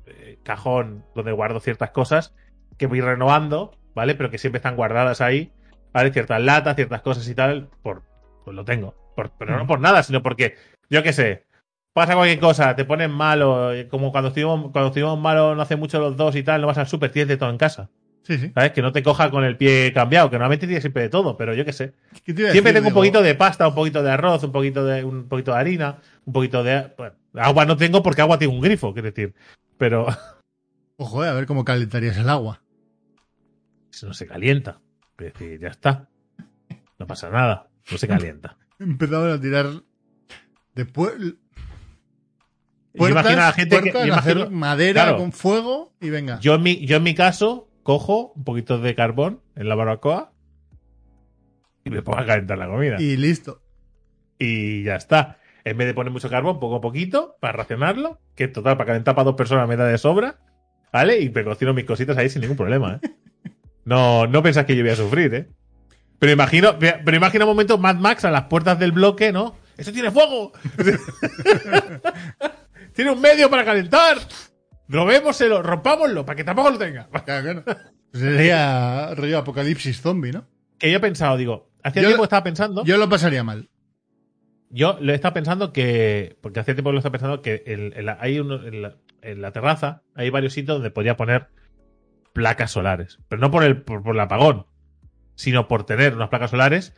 eh, 0.07 0.39
cajón 0.43 1.05
donde 1.15 1.31
guardo 1.31 1.59
ciertas 1.59 1.91
cosas 1.91 2.33
que 2.77 2.87
voy 2.87 3.01
renovando, 3.01 3.77
¿vale? 3.93 4.15
Pero 4.15 4.29
que 4.31 4.37
siempre 4.37 4.57
están 4.57 4.75
guardadas 4.75 5.21
ahí, 5.21 5.51
¿vale? 5.93 6.11
Ciertas 6.11 6.41
latas, 6.41 6.75
ciertas 6.75 7.01
cosas 7.01 7.27
y 7.27 7.35
tal, 7.35 7.69
por, 7.83 8.01
pues 8.43 8.55
lo 8.55 8.65
tengo. 8.65 8.95
Por- 9.15 9.31
pero 9.37 9.57
no 9.57 9.67
por 9.67 9.79
nada, 9.79 10.03
sino 10.03 10.21
porque, 10.23 10.55
yo 10.89 11.03
qué 11.03 11.13
sé, 11.13 11.45
pasa 11.93 12.15
cualquier 12.15 12.39
cosa, 12.39 12.75
te 12.75 12.85
pones 12.85 13.09
malo, 13.09 13.73
eh, 13.73 13.87
como 13.87 14.11
cuando 14.11 14.29
estuvimos, 14.29 14.71
cuando 14.71 14.87
estuvimos 14.87 15.19
malos 15.19 15.55
no 15.55 15.61
hace 15.61 15.75
mucho 15.75 15.99
los 15.99 16.15
dos 16.17 16.35
y 16.35 16.43
tal, 16.43 16.61
no 16.61 16.67
vas 16.67 16.77
al 16.77 16.87
súper, 16.87 17.11
tienes 17.11 17.27
de 17.29 17.37
todo 17.37 17.49
en 17.49 17.57
casa. 17.57 17.89
Sí, 18.23 18.37
sí. 18.37 18.51
¿Sabes? 18.53 18.71
Que 18.71 18.83
no 18.83 18.91
te 18.91 19.01
coja 19.01 19.31
con 19.31 19.43
el 19.43 19.57
pie 19.57 19.91
cambiado, 19.93 20.29
que 20.29 20.35
normalmente 20.35 20.67
tienes 20.67 20.83
siempre 20.83 21.01
de 21.03 21.09
todo, 21.09 21.35
pero 21.37 21.53
yo 21.55 21.65
qué 21.65 21.73
sé. 21.73 21.93
¿Qué 22.23 22.33
te 22.35 22.51
Siempre 22.51 22.71
tengo 22.71 22.87
un 22.89 22.93
poquito 22.93 23.21
de 23.23 23.33
pasta, 23.33 23.67
un 23.67 23.73
poquito 23.73 24.03
de 24.03 24.11
arroz, 24.11 24.43
un 24.43 24.51
poquito 24.51 24.85
de, 24.85 25.03
un 25.03 25.27
poquito 25.27 25.51
de 25.53 25.57
harina, 25.57 25.97
un 26.25 26.33
poquito 26.33 26.63
de. 26.63 26.91
bueno, 26.97 27.15
agua 27.35 27.65
no 27.65 27.75
tengo 27.77 28.03
porque 28.03 28.21
agua 28.21 28.37
tiene 28.37 28.53
un 28.53 28.61
grifo, 28.61 28.93
quiero 28.93 29.09
decir. 29.09 29.33
Pero 29.77 30.05
Ojo, 30.97 31.25
eh, 31.25 31.29
a 31.29 31.33
ver 31.33 31.47
cómo 31.47 31.65
calentarías 31.65 32.15
el 32.17 32.29
agua. 32.29 32.61
eso 33.91 34.05
no 34.05 34.13
se 34.13 34.27
calienta. 34.27 34.79
Es 35.17 35.33
decir, 35.33 35.59
ya 35.59 35.69
está. 35.69 36.07
No 36.99 37.07
pasa 37.07 37.29
nada. 37.31 37.67
No 37.91 37.97
se 37.97 38.07
calienta. 38.07 38.57
Empezaban 38.79 39.31
a 39.31 39.39
tirar 39.41 39.67
de 40.75 40.87
pu- 40.87 41.17
Yo 41.19 42.97
puertas, 42.97 43.23
imagino 43.23 43.41
a 43.41 43.45
la 43.47 43.53
gente 43.53 43.81
que. 43.81 43.91
yo 44.07 44.15
hacer 44.15 44.49
madera 44.49 45.03
claro. 45.03 45.17
con 45.17 45.31
fuego 45.31 45.93
y 46.01 46.09
venga. 46.09 46.39
Yo 46.39 46.55
en, 46.55 46.63
mi, 46.63 46.85
yo 46.85 46.97
en 46.97 47.03
mi 47.03 47.13
caso 47.15 47.69
cojo 47.83 48.31
un 48.35 48.43
poquito 48.43 48.79
de 48.79 48.95
carbón 48.95 49.41
en 49.55 49.69
la 49.69 49.75
barbacoa 49.75 50.33
y 51.83 51.89
me 51.89 52.01
pongo 52.01 52.19
a 52.19 52.25
calentar 52.25 52.57
la 52.57 52.67
comida. 52.67 52.97
Y, 52.99 53.11
Y 53.11 53.17
listo. 53.17 53.61
ya 54.39 54.95
está. 54.95 55.37
En 55.63 55.77
vez 55.77 55.87
de 55.87 55.93
poner 55.93 56.11
mucho 56.11 56.29
carbón, 56.29 56.59
poco 56.59 56.77
a 56.77 56.81
poquito, 56.81 57.35
para 57.39 57.53
racionarlo, 57.53 58.19
que 58.35 58.47
total, 58.47 58.77
para 58.77 58.87
calentar 58.87 59.13
para 59.15 59.25
dos 59.25 59.35
personas 59.35 59.67
me 59.67 59.75
da 59.75 59.85
de 59.85 59.97
sobra, 59.99 60.39
¿vale? 60.91 61.19
Y 61.21 61.29
me 61.29 61.43
cocino 61.43 61.73
mis 61.73 61.85
cositas 61.85 62.17
ahí 62.17 62.29
sin 62.29 62.41
ningún 62.41 62.57
problema, 62.57 62.99
¿eh? 63.01 63.09
No, 63.85 64.27
no 64.27 64.43
pensás 64.43 64.65
que 64.65 64.75
yo 64.75 64.83
voy 64.83 64.91
a 64.91 64.95
sufrir, 64.95 65.33
¿eh? 65.33 65.49
Pero 66.21 66.33
imagino, 66.33 66.77
pero 66.77 67.17
imagina 67.17 67.45
un 67.45 67.49
momento 67.49 67.79
Mad 67.79 67.95
Max 67.95 68.23
a 68.25 68.29
las 68.29 68.43
puertas 68.43 68.77
del 68.77 68.91
bloque, 68.91 69.31
¿no? 69.31 69.55
¡Eso 69.75 69.91
tiene 69.91 70.11
fuego! 70.11 70.51
¡Tiene 72.93 73.09
un 73.09 73.19
medio 73.19 73.49
para 73.49 73.65
calentar! 73.65 74.19
Robémoselo, 74.87 75.63
rompámoslo, 75.63 76.23
para 76.23 76.35
que 76.35 76.43
tampoco 76.43 76.69
lo 76.69 76.77
tenga. 76.77 77.09
Sería 78.13 79.15
rollo 79.15 79.39
apocalipsis 79.39 79.99
zombie, 79.99 80.31
¿no? 80.31 80.45
que 80.77 80.91
yo 80.91 80.97
he 80.97 81.01
pensado, 81.01 81.37
digo, 81.37 81.71
hacía 81.81 82.03
Yo- 82.03 82.09
tiempo 82.09 82.21
que 82.23 82.25
estaba 82.25 82.43
pensando, 82.43 82.81
yo, 82.83 82.93
Yo 82.93 82.97
lo 82.97 83.09
pasaría 83.09 83.43
mal. 83.43 83.69
lo 84.69 85.11
he 85.11 85.15
estado 85.15 85.33
pensando 85.33 85.73
que, 85.73 86.37
porque 86.41 86.59
hace 86.59 86.75
tiempo 86.75 86.91
lo 86.91 86.97
he 86.97 86.99
estado 86.99 87.13
pensando 87.13 87.41
que 87.41 87.63
en, 87.65 88.05
la, 88.05 88.19
hay 88.21 88.39
uno, 88.39 88.63
en, 88.63 88.83
la, 88.83 88.95
en 89.23 89.41
la 89.41 89.51
terraza 89.51 90.03
hay 90.13 90.29
varios 90.29 90.53
sitios 90.53 90.75
donde 90.75 90.91
podría 90.91 91.17
poner 91.17 91.47
placas 92.33 92.69
solares, 92.71 93.17
pero 93.27 93.39
no 93.39 93.49
por 93.49 93.63
el, 93.63 93.81
por, 93.81 94.03
por 94.03 94.13
el 94.15 94.21
apagón, 94.21 94.67
sino 95.41 95.67
por 95.67 95.85
tener 95.85 96.13
unas 96.15 96.29
placas 96.29 96.51
solares. 96.51 96.93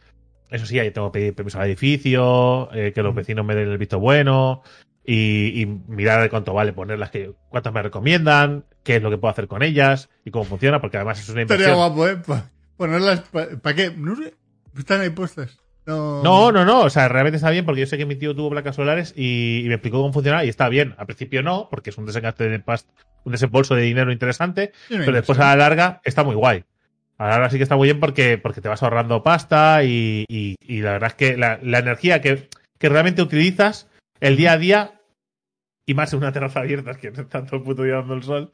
Eso 0.50 0.66
sí, 0.66 0.78
ahí 0.80 0.91
tengo 0.91 1.12
que 1.12 1.20
pedir 1.20 1.34
permiso 1.36 1.60
al 1.60 1.68
edificio, 1.68 2.70
eh, 2.74 2.91
que 2.94 3.02
los 3.02 3.16
vecinos 3.16 3.46
me 3.46 3.56
den 3.56 3.70
el 3.70 3.78
visto 3.78 4.00
bueno 4.00 4.62
y, 5.06 5.62
y 5.62 5.66
mirar 5.66 6.22
de 6.22 6.30
cuánto 6.30 6.54
vale 6.54 6.74
ponerlas, 6.74 7.10
que, 7.10 7.32
cuántas 7.50 7.74
me 7.74 7.82
recomiendan, 7.82 8.66
qué 8.84 8.98
es 8.98 9.02
lo 9.02 9.10
que 9.10 9.18
puedo 9.18 9.32
hacer 9.32 9.48
con 9.48 9.64
ellas 9.64 10.10
y 10.26 10.32
cómo 10.32 10.44
funciona, 10.46 10.80
porque 10.82 10.98
además 10.98 11.20
es 11.20 11.30
una 11.30 11.41
Estaría 11.41 11.70
inversión. 11.74 11.94
guapo, 11.96 12.08
¿eh? 12.08 12.18
Pa- 12.28 12.52
ponerlas. 12.78 13.22
¿Para 13.62 13.76
qué? 13.76 13.91
No 13.96 14.16
sé. 14.16 14.36
Están 14.78 15.02
ahí 15.02 15.10
puestas. 15.10 15.58
No, 15.86 16.22
No, 16.24 16.52
no, 16.52 16.64
no. 16.66 16.82
O 16.82 16.89
sea, 16.89 17.08
realmente 17.10 17.38
está 17.38 17.50
bien 17.50 17.66
porque 17.66 17.82
yo 17.82 17.88
sé 17.88 17.98
que 17.98 18.06
mi 18.06 18.16
tío 18.16 18.36
tuvo 18.36 18.50
placas 18.52 18.76
solares 18.76 19.14
y, 19.18 19.62
y 19.66 19.68
me 19.68 19.74
explicó 19.76 19.98
cómo 20.02 20.14
funcionaba 20.14 20.46
y 20.46 20.50
está 20.50 20.70
bien. 20.70 20.94
Al 20.98 21.06
principio 21.08 21.41
no, 21.44 21.68
porque 21.72 21.89
es 21.89 21.98
un 21.98 22.06
desengaste 22.06 22.48
de 22.48 22.60
past, 22.60 22.88
un 23.26 23.32
desembolso 23.32 23.76
de 23.76 23.82
dinero 23.84 24.12
interesante, 24.12 24.72
no 24.89 24.98
pero 25.00 25.14
después 25.14 25.39
a 25.39 25.48
la 25.48 25.56
larga 25.56 26.02
está 26.04 26.24
muy 26.24 26.36
guay. 26.36 26.64
A 27.24 27.28
la 27.28 27.32
larga 27.36 27.50
sí 27.50 27.58
que 27.58 27.64
está 27.64 27.76
muy 27.78 27.88
bien 27.88 28.00
porque, 28.00 28.38
porque 28.38 28.60
te 28.62 28.68
vas 28.70 28.84
ahorrando 28.84 29.24
pasta 29.24 29.84
y, 29.84 30.26
y- 30.28 30.56
y 30.60 30.82
la 30.82 30.92
verdad 30.94 31.10
es 31.12 31.16
que 31.16 31.38
la, 31.38 31.58
la 31.62 31.80
energía 31.80 32.20
que, 32.22 32.50
que 32.78 32.90
realmente 32.90 33.22
utilizas 33.22 33.90
el 34.20 34.36
día 34.36 34.54
a 34.54 34.58
día 34.58 35.02
y 35.86 35.94
más 35.94 36.12
en 36.14 36.20
una 36.20 36.32
terraza 36.32 36.60
abierta 36.60 36.94
que 36.96 37.12
no 37.12 37.22
está 37.22 37.46
todo 37.46 37.58
el 37.58 37.64
puto 37.64 37.84
día 37.84 37.96
dando 37.96 38.14
el 38.16 38.24
sol, 38.24 38.52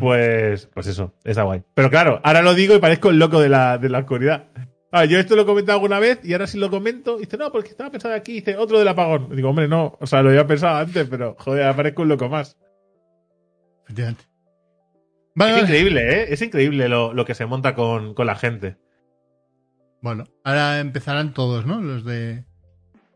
pues, 0.00 0.66
pues 0.74 0.86
eso, 0.86 1.14
está 1.24 1.42
guay. 1.44 1.62
Pero 1.74 1.90
claro, 1.90 2.20
ahora 2.24 2.42
lo 2.42 2.54
digo 2.54 2.74
y 2.74 2.78
parezco 2.78 3.10
el 3.10 3.18
loco 3.18 3.40
de 3.40 3.48
la, 3.48 3.78
de 3.78 3.88
la 3.88 4.00
oscuridad. 4.00 4.48
Ah, 4.90 5.04
yo 5.04 5.18
esto 5.18 5.36
lo 5.36 5.42
he 5.42 5.46
comentado 5.46 5.76
alguna 5.76 5.98
vez 5.98 6.20
y 6.24 6.32
ahora 6.32 6.46
sí 6.46 6.58
lo 6.58 6.70
comento. 6.70 7.16
Y 7.18 7.20
dice, 7.26 7.36
no, 7.36 7.52
porque 7.52 7.68
estaba 7.70 7.90
pensando 7.90 8.16
aquí. 8.16 8.32
Y 8.32 8.34
dice, 8.36 8.56
otro 8.56 8.78
del 8.78 8.88
apagón. 8.88 9.34
Digo, 9.36 9.50
hombre, 9.50 9.68
no. 9.68 9.96
O 10.00 10.06
sea, 10.06 10.22
lo 10.22 10.30
había 10.30 10.46
pensado 10.46 10.76
antes, 10.78 11.06
pero 11.08 11.36
joder, 11.38 11.66
aparezco 11.66 12.02
un 12.02 12.08
loco 12.08 12.28
más. 12.28 12.56
Efectivamente. 13.84 14.24
Vale, 15.38 15.52
Es 15.52 15.62
vale. 15.62 15.66
increíble, 15.78 16.12
¿eh? 16.22 16.26
Es 16.30 16.42
increíble 16.42 16.88
lo, 16.88 17.14
lo 17.14 17.24
que 17.24 17.34
se 17.34 17.46
monta 17.46 17.74
con, 17.74 18.14
con 18.14 18.26
la 18.26 18.34
gente. 18.36 18.76
Bueno, 20.02 20.24
ahora 20.44 20.80
empezarán 20.80 21.32
todos, 21.34 21.64
¿no? 21.66 21.80
Los 21.80 22.04
de. 22.04 22.44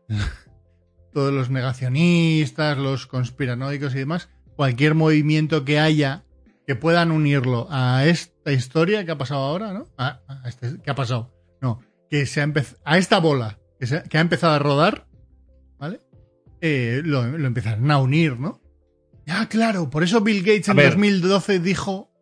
todos 1.13 1.33
los 1.33 1.49
negacionistas, 1.49 2.77
los 2.77 3.07
conspiranoicos 3.07 3.93
y 3.95 3.99
demás. 3.99 4.29
Cualquier 4.55 4.95
movimiento 4.95 5.65
que 5.65 5.79
haya 5.79 6.23
que 6.65 6.75
puedan 6.75 7.11
unirlo 7.11 7.67
a 7.69 8.05
esta 8.05 8.51
historia 8.51 9.03
que 9.05 9.11
ha 9.11 9.17
pasado 9.17 9.41
ahora, 9.41 9.73
¿no? 9.73 9.85
A, 9.97 10.21
a 10.27 10.47
este- 10.47 10.79
¿Qué 10.81 10.91
ha 10.91 10.95
pasado? 10.95 11.33
No, 11.61 11.81
que 12.09 12.25
se 12.25 12.39
ha 12.39 12.43
empezado. 12.43 12.79
A 12.85 12.97
esta 12.97 13.19
bola 13.19 13.59
que, 13.79 13.87
se- 13.87 14.03
que 14.03 14.17
ha 14.17 14.21
empezado 14.21 14.53
a 14.53 14.59
rodar, 14.59 15.07
¿vale? 15.77 15.99
Eh, 16.61 17.01
lo, 17.03 17.25
lo 17.37 17.47
empezarán 17.47 17.91
a 17.91 17.97
unir, 17.99 18.39
¿no? 18.39 18.61
Ah, 19.27 19.47
claro, 19.49 19.89
por 19.89 20.03
eso 20.03 20.21
Bill 20.21 20.41
Gates 20.41 20.69
A 20.69 20.71
en 20.71 20.77
ver. 20.77 20.91
2012 20.91 21.59
dijo. 21.59 22.12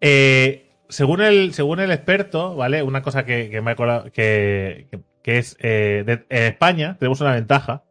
Eh, 0.00 0.70
según, 0.88 1.20
el, 1.20 1.52
según 1.54 1.80
el 1.80 1.90
experto, 1.90 2.54
¿vale? 2.56 2.82
Una 2.82 3.02
cosa 3.02 3.24
que, 3.24 3.60
me 3.62 3.70
he 3.70 3.72
acordado, 3.72 4.10
que, 4.12 4.88
es, 5.24 5.56
eh, 5.60 6.04
de- 6.06 6.24
en 6.30 6.42
España 6.44 6.96
tenemos 6.98 7.20
una 7.20 7.32
ventaja. 7.34 7.84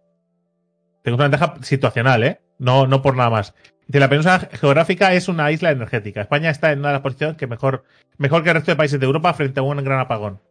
Tenemos 1.03 1.19
una 1.19 1.29
ventaja 1.29 1.55
situacional, 1.63 2.23
¿eh? 2.23 2.39
No, 2.59 2.87
no 2.87 3.01
por 3.01 3.15
nada 3.15 3.29
más. 3.29 3.53
Dice, 3.87 3.99
la 3.99 4.09
península 4.09 4.39
geográfica 4.51 5.13
es 5.13 5.27
una 5.29 5.51
isla 5.51 5.71
energética. 5.71 6.21
España 6.21 6.49
está 6.49 6.71
en 6.71 6.79
una 6.79 6.89
de 6.89 6.93
las 6.95 7.01
posiciones 7.01 7.37
que 7.37 7.47
mejor, 7.47 7.85
mejor 8.17 8.43
que 8.43 8.49
el 8.49 8.55
resto 8.55 8.71
de 8.71 8.75
países 8.75 8.99
de 8.99 9.05
Europa 9.05 9.33
frente 9.33 9.59
a 9.59 9.63
un 9.63 9.81
gran 9.83 9.99
apagón. 9.99 10.41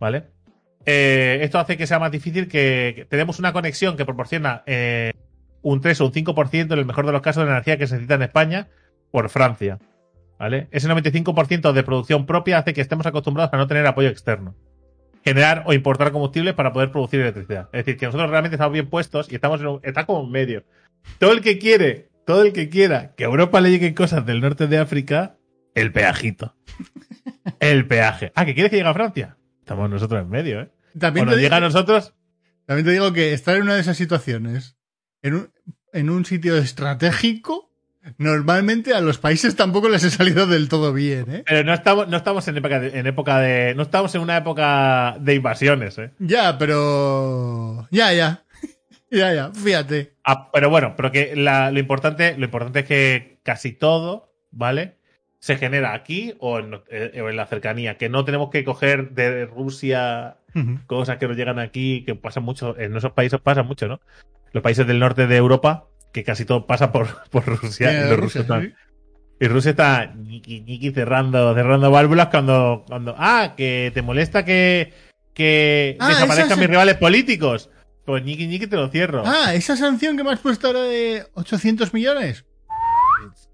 ¿Vale? 0.00 0.24
Eh, 0.86 1.38
esto 1.42 1.58
hace 1.58 1.76
que 1.76 1.86
sea 1.86 1.98
más 1.98 2.10
difícil 2.10 2.48
que, 2.48 2.92
que 2.96 3.04
tenemos 3.04 3.38
una 3.38 3.52
conexión 3.52 3.96
que 3.96 4.04
proporciona 4.04 4.64
un 5.62 5.80
3 5.80 6.00
o 6.00 6.06
un 6.06 6.12
5% 6.12 6.72
en 6.72 6.78
el 6.78 6.84
mejor 6.84 7.06
de 7.06 7.12
los 7.12 7.22
casos 7.22 7.44
de 7.44 7.50
energía 7.50 7.78
que 7.78 7.86
se 7.86 7.94
necesita 7.94 8.14
en 8.16 8.22
España 8.22 8.68
por 9.10 9.28
Francia. 9.30 9.78
¿Vale? 10.44 10.68
Ese 10.72 10.88
95% 10.90 11.72
de 11.72 11.82
producción 11.82 12.26
propia 12.26 12.58
hace 12.58 12.74
que 12.74 12.82
estemos 12.82 13.06
acostumbrados 13.06 13.54
a 13.54 13.56
no 13.56 13.66
tener 13.66 13.86
apoyo 13.86 14.10
externo. 14.10 14.54
Generar 15.24 15.62
o 15.64 15.72
importar 15.72 16.12
combustibles 16.12 16.52
para 16.52 16.70
poder 16.74 16.90
producir 16.92 17.20
electricidad. 17.20 17.70
Es 17.72 17.86
decir, 17.86 17.96
que 17.96 18.04
nosotros 18.04 18.28
realmente 18.28 18.56
estamos 18.56 18.74
bien 18.74 18.90
puestos 18.90 19.32
y 19.32 19.36
estamos 19.36 19.58
en 19.62 19.68
un- 19.68 19.80
está 19.82 20.04
como 20.04 20.22
en 20.26 20.30
medio. 20.30 20.64
Todo 21.18 21.32
el 21.32 21.40
que 21.40 21.58
quiere, 21.58 22.10
todo 22.26 22.42
el 22.42 22.52
que 22.52 22.68
quiera 22.68 23.14
que 23.16 23.24
a 23.24 23.28
Europa 23.28 23.62
le 23.62 23.70
lleguen 23.70 23.94
cosas 23.94 24.26
del 24.26 24.42
norte 24.42 24.66
de 24.66 24.76
África, 24.76 25.36
el 25.74 25.92
peajito. 25.92 26.54
El 27.60 27.86
peaje. 27.86 28.30
Ah, 28.34 28.44
¿que 28.44 28.52
quieres 28.52 28.68
que 28.70 28.76
llegue 28.76 28.88
a 28.88 28.92
Francia? 28.92 29.38
Estamos 29.60 29.88
nosotros 29.88 30.20
en 30.20 30.28
medio, 30.28 30.60
¿eh? 30.60 30.70
También 30.98 31.24
Cuando 31.24 31.36
digo- 31.36 31.46
llega 31.46 31.56
a 31.56 31.60
nosotros, 31.60 32.12
También 32.66 32.84
te 32.84 32.92
digo 32.92 33.12
que 33.14 33.32
estar 33.32 33.56
en 33.56 33.62
una 33.62 33.74
de 33.76 33.80
esas 33.80 33.96
situaciones, 33.96 34.76
en 35.22 35.34
un, 35.36 35.50
en 35.94 36.10
un 36.10 36.26
sitio 36.26 36.56
estratégico, 36.58 37.70
normalmente 38.18 38.94
a 38.94 39.00
los 39.00 39.18
países 39.18 39.56
tampoco 39.56 39.88
les 39.88 40.04
ha 40.04 40.10
salido 40.10 40.46
del 40.46 40.68
todo 40.68 40.92
bien, 40.92 41.24
¿eh? 41.30 41.42
pero 41.46 41.64
no 41.64 41.72
estamos, 41.74 42.08
no 42.08 42.16
estamos 42.16 42.46
en 42.48 42.56
época 42.58 42.80
de, 42.80 42.98
en 42.98 43.06
época 43.06 43.38
de, 43.40 43.74
no 43.74 43.82
estamos 43.82 44.14
en 44.14 44.20
una 44.20 44.36
época 44.36 45.16
de 45.20 45.34
invasiones, 45.34 45.98
¿eh? 45.98 46.10
Ya, 46.18 46.58
pero... 46.58 47.88
Ya, 47.90 48.12
ya. 48.12 48.44
ya, 49.10 49.32
ya, 49.34 49.50
fíjate. 49.52 50.14
Ah, 50.24 50.50
pero 50.52 50.70
bueno, 50.70 50.94
pero 50.96 51.12
que 51.12 51.34
la- 51.36 51.70
lo 51.70 51.78
importante, 51.78 52.36
lo 52.38 52.44
importante 52.44 52.80
es 52.80 52.86
que 52.86 53.38
casi 53.42 53.72
todo, 53.72 54.32
¿vale? 54.50 54.96
Se 55.38 55.56
genera 55.56 55.92
aquí 55.92 56.34
o 56.40 56.58
en, 56.58 56.80
eh, 56.90 57.20
o 57.22 57.28
en 57.28 57.36
la 57.36 57.46
cercanía, 57.46 57.98
que 57.98 58.08
no 58.08 58.24
tenemos 58.24 58.50
que 58.50 58.64
coger 58.64 59.10
de 59.10 59.44
Rusia 59.46 60.36
cosas 60.86 61.18
que 61.18 61.26
nos 61.26 61.36
llegan 61.36 61.58
aquí, 61.58 62.04
que 62.06 62.14
pasan 62.14 62.44
mucho, 62.44 62.78
en 62.78 62.96
esos 62.96 63.12
países 63.12 63.40
pasa 63.40 63.62
mucho, 63.64 63.88
¿no? 63.88 64.00
Los 64.52 64.62
países 64.62 64.86
del 64.86 65.00
norte 65.00 65.26
de 65.26 65.36
Europa, 65.36 65.88
que 66.14 66.24
casi 66.24 66.46
todo 66.46 66.66
pasa 66.66 66.90
por, 66.92 67.08
por 67.30 67.44
Rusia, 67.44 67.92
y 68.06 68.08
los 68.08 68.18
Rusia, 68.18 68.40
están- 68.40 68.62
sí. 68.62 68.72
y 69.40 69.48
Rusia 69.48 69.70
está 69.72 70.14
cerrando, 70.94 71.54
cerrando 71.54 71.90
válvulas 71.90 72.28
cuando, 72.28 72.84
cuando, 72.88 73.14
ah, 73.18 73.52
que 73.56 73.90
te 73.92 74.00
molesta 74.00 74.44
que, 74.46 74.94
que 75.34 75.96
Ah, 76.00 76.08
desaparezcan 76.08 76.58
mis 76.58 76.68
rivales 76.70 76.96
políticos. 76.96 77.68
Pues 78.06 78.22
ñiqui, 78.22 78.46
ñiqui 78.46 78.66
te 78.66 78.76
lo 78.76 78.88
cierro. 78.88 79.22
Ah, 79.26 79.54
esa 79.54 79.76
sanción 79.76 80.16
que 80.16 80.24
me 80.24 80.30
has 80.32 80.38
puesto 80.40 80.66
ahora 80.68 80.82
de 80.82 81.26
800 81.34 81.92
millones. 81.94 82.44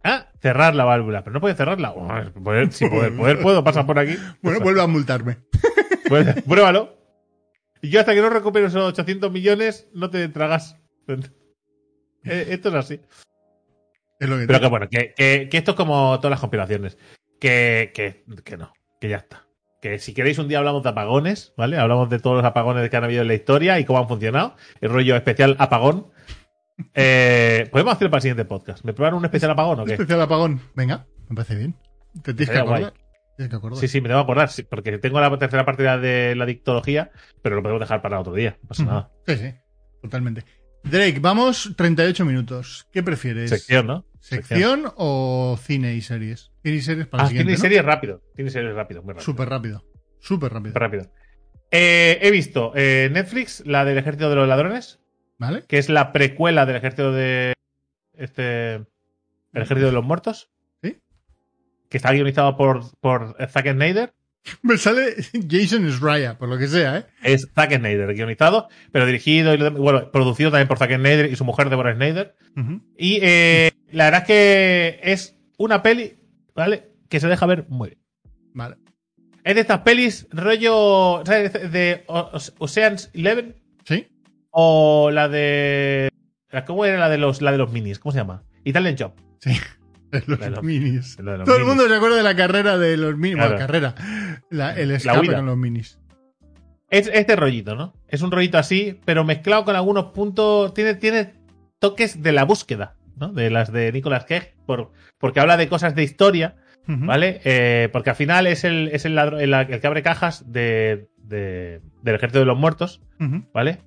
Ah, 0.02 0.26
cerrar 0.42 0.74
la 0.74 0.84
válvula, 0.84 1.22
pero 1.22 1.34
no 1.34 1.40
puede 1.40 1.54
cerrarla. 1.54 1.92
Oh, 1.92 2.08
poder- 2.42 2.72
si 2.72 2.86
poder, 2.88 3.16
poder 3.16 3.40
puedo 3.40 3.62
pasar 3.64 3.86
por 3.86 3.98
aquí. 3.98 4.16
Bueno, 4.42 4.60
vuelve 4.60 4.82
a 4.82 4.86
multarme. 4.86 5.38
Pues, 6.08 6.42
pruébalo. 6.42 6.98
Y 7.80 7.88
yo 7.90 8.00
hasta 8.00 8.12
que 8.14 8.20
no 8.20 8.28
recupero 8.30 8.66
esos 8.66 8.82
800 8.82 9.30
millones, 9.30 9.86
no 9.94 10.10
te 10.10 10.28
tragas. 10.28 10.76
Eh, 12.24 12.46
Esto 12.50 12.68
es 12.70 12.74
así. 12.74 13.00
Es 14.18 14.28
lo 14.28 14.38
que 14.38 14.46
Pero 14.46 14.60
que 14.60 14.66
bueno, 14.68 14.88
que, 14.90 15.14
que- 15.16 15.48
que 15.50 15.56
esto 15.58 15.70
es 15.72 15.76
como 15.76 16.16
todas 16.18 16.30
las 16.30 16.40
conspiraciones. 16.40 16.98
Que, 17.40 17.90
que, 17.94 18.24
que 18.44 18.56
no, 18.58 18.72
que 19.00 19.08
ya 19.08 19.16
está. 19.18 19.46
Que 19.80 19.98
si 19.98 20.12
queréis 20.12 20.38
un 20.38 20.46
día 20.48 20.58
hablamos 20.58 20.82
de 20.82 20.90
apagones, 20.90 21.54
¿vale? 21.56 21.78
Hablamos 21.78 22.10
de 22.10 22.18
todos 22.18 22.36
los 22.36 22.44
apagones 22.44 22.90
que 22.90 22.96
han 22.98 23.04
habido 23.04 23.22
en 23.22 23.28
la 23.28 23.34
historia 23.34 23.78
y 23.80 23.86
cómo 23.86 23.98
han 23.98 24.08
funcionado. 24.08 24.56
El 24.82 24.90
rollo 24.90 25.16
especial 25.16 25.56
apagón. 25.58 26.08
Eh, 26.94 27.66
Podemos 27.70 27.94
hacerlo 27.94 28.10
para 28.10 28.18
el 28.18 28.22
siguiente 28.22 28.44
podcast. 28.44 28.84
¿Me 28.84 28.92
prueban 28.92 29.14
un 29.16 29.24
especial 29.24 29.50
apagón 29.52 29.80
o 29.80 29.84
qué? 29.86 29.92
Especial 29.92 30.20
apagón. 30.20 30.60
Venga, 30.74 31.06
me 31.28 31.36
parece 31.36 31.56
bien. 31.56 31.74
Te 32.22 32.34
tienes 32.34 32.50
que 32.50 32.58
acordar. 32.58 32.92
Tienes 33.36 33.50
que 33.50 33.56
acordar. 33.56 33.78
Sí, 33.80 33.88
sí, 33.88 34.00
me 34.02 34.08
tengo 34.08 34.20
que 34.20 34.24
acordar, 34.24 34.48
sí, 34.50 34.62
porque 34.64 34.98
tengo 34.98 35.18
la 35.20 35.38
tercera 35.38 35.64
parte 35.64 35.82
de 35.82 36.34
la 36.34 36.44
dictología, 36.44 37.10
pero 37.42 37.56
lo 37.56 37.62
podemos 37.62 37.80
dejar 37.80 38.02
para 38.02 38.20
otro 38.20 38.34
día, 38.34 38.58
no 38.62 38.68
pasa 38.68 38.84
nada. 38.84 39.10
Sí, 39.26 39.36
sí, 39.36 39.54
totalmente. 40.02 40.44
Drake, 40.82 41.18
vamos 41.20 41.72
38 41.76 42.24
minutos. 42.24 42.86
¿Qué 42.92 43.02
prefieres? 43.02 43.50
Sección, 43.50 43.86
¿no? 43.86 44.04
¿Sección 44.20 44.84
o 44.96 45.58
cine 45.62 45.94
y 45.94 46.00
series? 46.00 46.50
Cine 46.62 46.76
y 46.76 46.80
series 46.80 47.06
para 47.06 47.22
el 47.22 47.26
Ah, 47.26 47.28
siguiente, 47.28 47.46
tiene 47.52 47.58
¿no? 47.58 47.62
series 47.62 47.84
rápido. 47.84 48.22
Tiene 48.34 48.50
series 48.50 48.74
rápido, 48.74 49.02
muy 49.02 49.12
rápido. 49.12 49.24
Súper 49.24 49.48
rápido. 49.48 49.84
Súper 50.20 50.52
rápido. 50.52 50.70
Súper 50.72 50.82
rápido. 50.82 51.10
Eh, 51.70 52.18
he 52.22 52.30
visto 52.30 52.72
eh, 52.74 53.08
Netflix, 53.12 53.62
la 53.66 53.84
del 53.84 53.98
Ejército 53.98 54.28
de 54.30 54.36
los 54.36 54.48
Ladrones, 54.48 55.00
¿Vale? 55.38 55.64
que 55.68 55.78
es 55.78 55.88
la 55.88 56.12
precuela 56.12 56.66
del 56.66 56.76
Ejército 56.76 57.12
de. 57.12 57.52
Este. 58.14 58.74
El 58.74 58.86
Ejército 59.62 59.86
de 59.86 59.92
los 59.92 60.04
Muertos. 60.04 60.50
Sí. 60.82 60.98
Que 61.88 61.96
está 61.96 62.12
guionizado 62.12 62.56
por, 62.56 62.82
por 63.00 63.36
Zack 63.48 63.72
Snyder. 63.72 64.12
Me 64.62 64.78
sale 64.78 65.14
Jason 65.48 65.90
Schreier, 65.90 66.36
por 66.36 66.48
lo 66.48 66.58
que 66.58 66.68
sea, 66.68 66.98
¿eh? 66.98 67.06
Es 67.22 67.48
Zack 67.54 67.76
Snyder, 67.76 68.14
guionizado, 68.14 68.68
pero 68.92 69.06
dirigido 69.06 69.54
y 69.54 69.58
bueno, 69.70 70.10
producido 70.10 70.50
también 70.50 70.68
por 70.68 70.78
Zack 70.78 70.94
Snyder 70.94 71.30
y 71.30 71.36
su 71.36 71.44
mujer 71.44 71.70
Deborah 71.70 71.94
Snyder. 71.94 72.34
Y 72.96 73.18
eh, 73.22 73.70
la 73.92 74.04
verdad 74.04 74.22
es 74.22 74.26
que 74.26 75.00
es 75.02 75.36
una 75.58 75.82
peli, 75.82 76.18
¿vale? 76.54 76.90
Que 77.08 77.20
se 77.20 77.28
deja 77.28 77.46
ver 77.46 77.66
muy 77.68 77.90
bien. 77.90 78.00
Vale. 78.54 78.76
Es 79.44 79.54
de 79.54 79.60
estas 79.62 79.80
pelis 79.80 80.26
rollo, 80.30 81.22
¿sabes? 81.24 81.52
De 81.52 82.04
Ocean's 82.06 83.10
Eleven 83.14 83.56
¿Sí? 83.84 84.06
o 84.50 85.10
la 85.10 85.28
de... 85.28 86.10
¿Cómo 86.66 86.84
era 86.84 86.98
la 86.98 87.08
de 87.08 87.18
los, 87.18 87.40
la 87.40 87.52
de 87.52 87.58
los 87.58 87.70
minis? 87.72 87.98
¿Cómo 87.98 88.12
se 88.12 88.18
llama? 88.18 88.42
Italian 88.64 88.96
Job. 88.98 89.12
Sí. 89.38 89.52
Los 90.26 90.62
minis. 90.62 91.18
los 91.20 91.44
Todo 91.44 91.56
el 91.56 91.64
mundo 91.64 91.86
se 91.88 91.94
acuerda 91.94 92.16
de 92.16 92.22
la 92.22 92.34
carrera 92.36 92.78
de 92.78 92.96
los 92.96 93.16
minis. 93.16 93.36
Claro. 93.36 93.50
Bueno, 93.52 93.66
carrera. 93.66 93.94
La- 94.50 94.74
el 94.74 94.90
escape 94.90 95.26
con 95.34 95.46
los 95.46 95.56
minis. 95.56 95.98
Es 96.88 97.08
este 97.12 97.36
rollito, 97.36 97.76
¿no? 97.76 97.94
Es 98.08 98.22
un 98.22 98.32
rollito 98.32 98.58
así, 98.58 98.98
pero 99.04 99.24
mezclado 99.24 99.64
con 99.64 99.76
algunos 99.76 100.06
puntos. 100.06 100.74
Tiene, 100.74 100.94
tiene 100.94 101.34
toques 101.78 102.22
de 102.22 102.32
la 102.32 102.44
búsqueda, 102.44 102.96
¿no? 103.16 103.32
De 103.32 103.48
las 103.50 103.72
de 103.72 103.92
Nicolas 103.92 104.24
Cage, 104.24 104.54
por, 104.66 104.90
porque 105.18 105.38
habla 105.40 105.56
de 105.56 105.68
cosas 105.68 105.94
de 105.94 106.02
historia. 106.02 106.56
¿vale? 106.86 107.40
Eh, 107.44 107.88
porque 107.92 108.10
al 108.10 108.16
final 108.16 108.48
es 108.48 108.64
el, 108.64 108.88
es 108.92 109.04
el, 109.04 109.14
ladro- 109.14 109.38
el, 109.38 109.54
el 109.54 109.80
que 109.80 109.86
abre 109.86 110.02
cajas 110.02 110.50
de, 110.50 111.08
de- 111.18 111.80
del 112.02 112.14
ejército 112.16 112.40
de 112.40 112.46
los 112.46 112.58
muertos. 112.58 113.00
¿vale? 113.54 113.78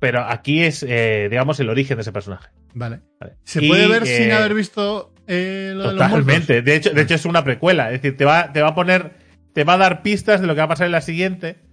Pero 0.00 0.22
aquí 0.24 0.62
es, 0.64 0.82
eh, 0.82 1.28
digamos, 1.30 1.60
el 1.60 1.68
origen 1.70 1.96
de 1.98 2.00
ese 2.02 2.10
personaje. 2.10 2.48
Vale. 2.74 3.00
¿vale? 3.20 3.34
¿Se 3.44 3.64
Y, 3.64 3.68
puede 3.68 3.86
ver 3.86 4.02
eh, 4.02 4.06
sin 4.06 4.32
haber 4.32 4.54
visto 4.54 5.12
eh, 5.28 5.72
lo 5.74 5.88
de 5.88 5.94
los 5.94 5.96
muertos? 5.96 6.26
Totalmente. 6.26 6.62
De 6.62 6.74
hecho, 6.74 6.90
de 6.90 7.02
hecho, 7.02 7.14
es 7.14 7.24
una 7.24 7.44
precuela. 7.44 7.92
Es 7.92 8.02
decir, 8.02 8.16
te 8.16 8.24
va, 8.24 8.52
te 8.52 8.62
va 8.62 8.68
a 8.68 8.74
poner. 8.74 9.28
Te 9.52 9.64
va 9.64 9.74
a 9.74 9.78
dar 9.78 10.02
pistas 10.02 10.40
de 10.40 10.46
lo 10.46 10.54
que 10.54 10.58
va 10.58 10.64
a 10.64 10.68
pasar 10.68 10.86
en 10.86 10.92
la 10.92 11.00
siguiente. 11.00 11.68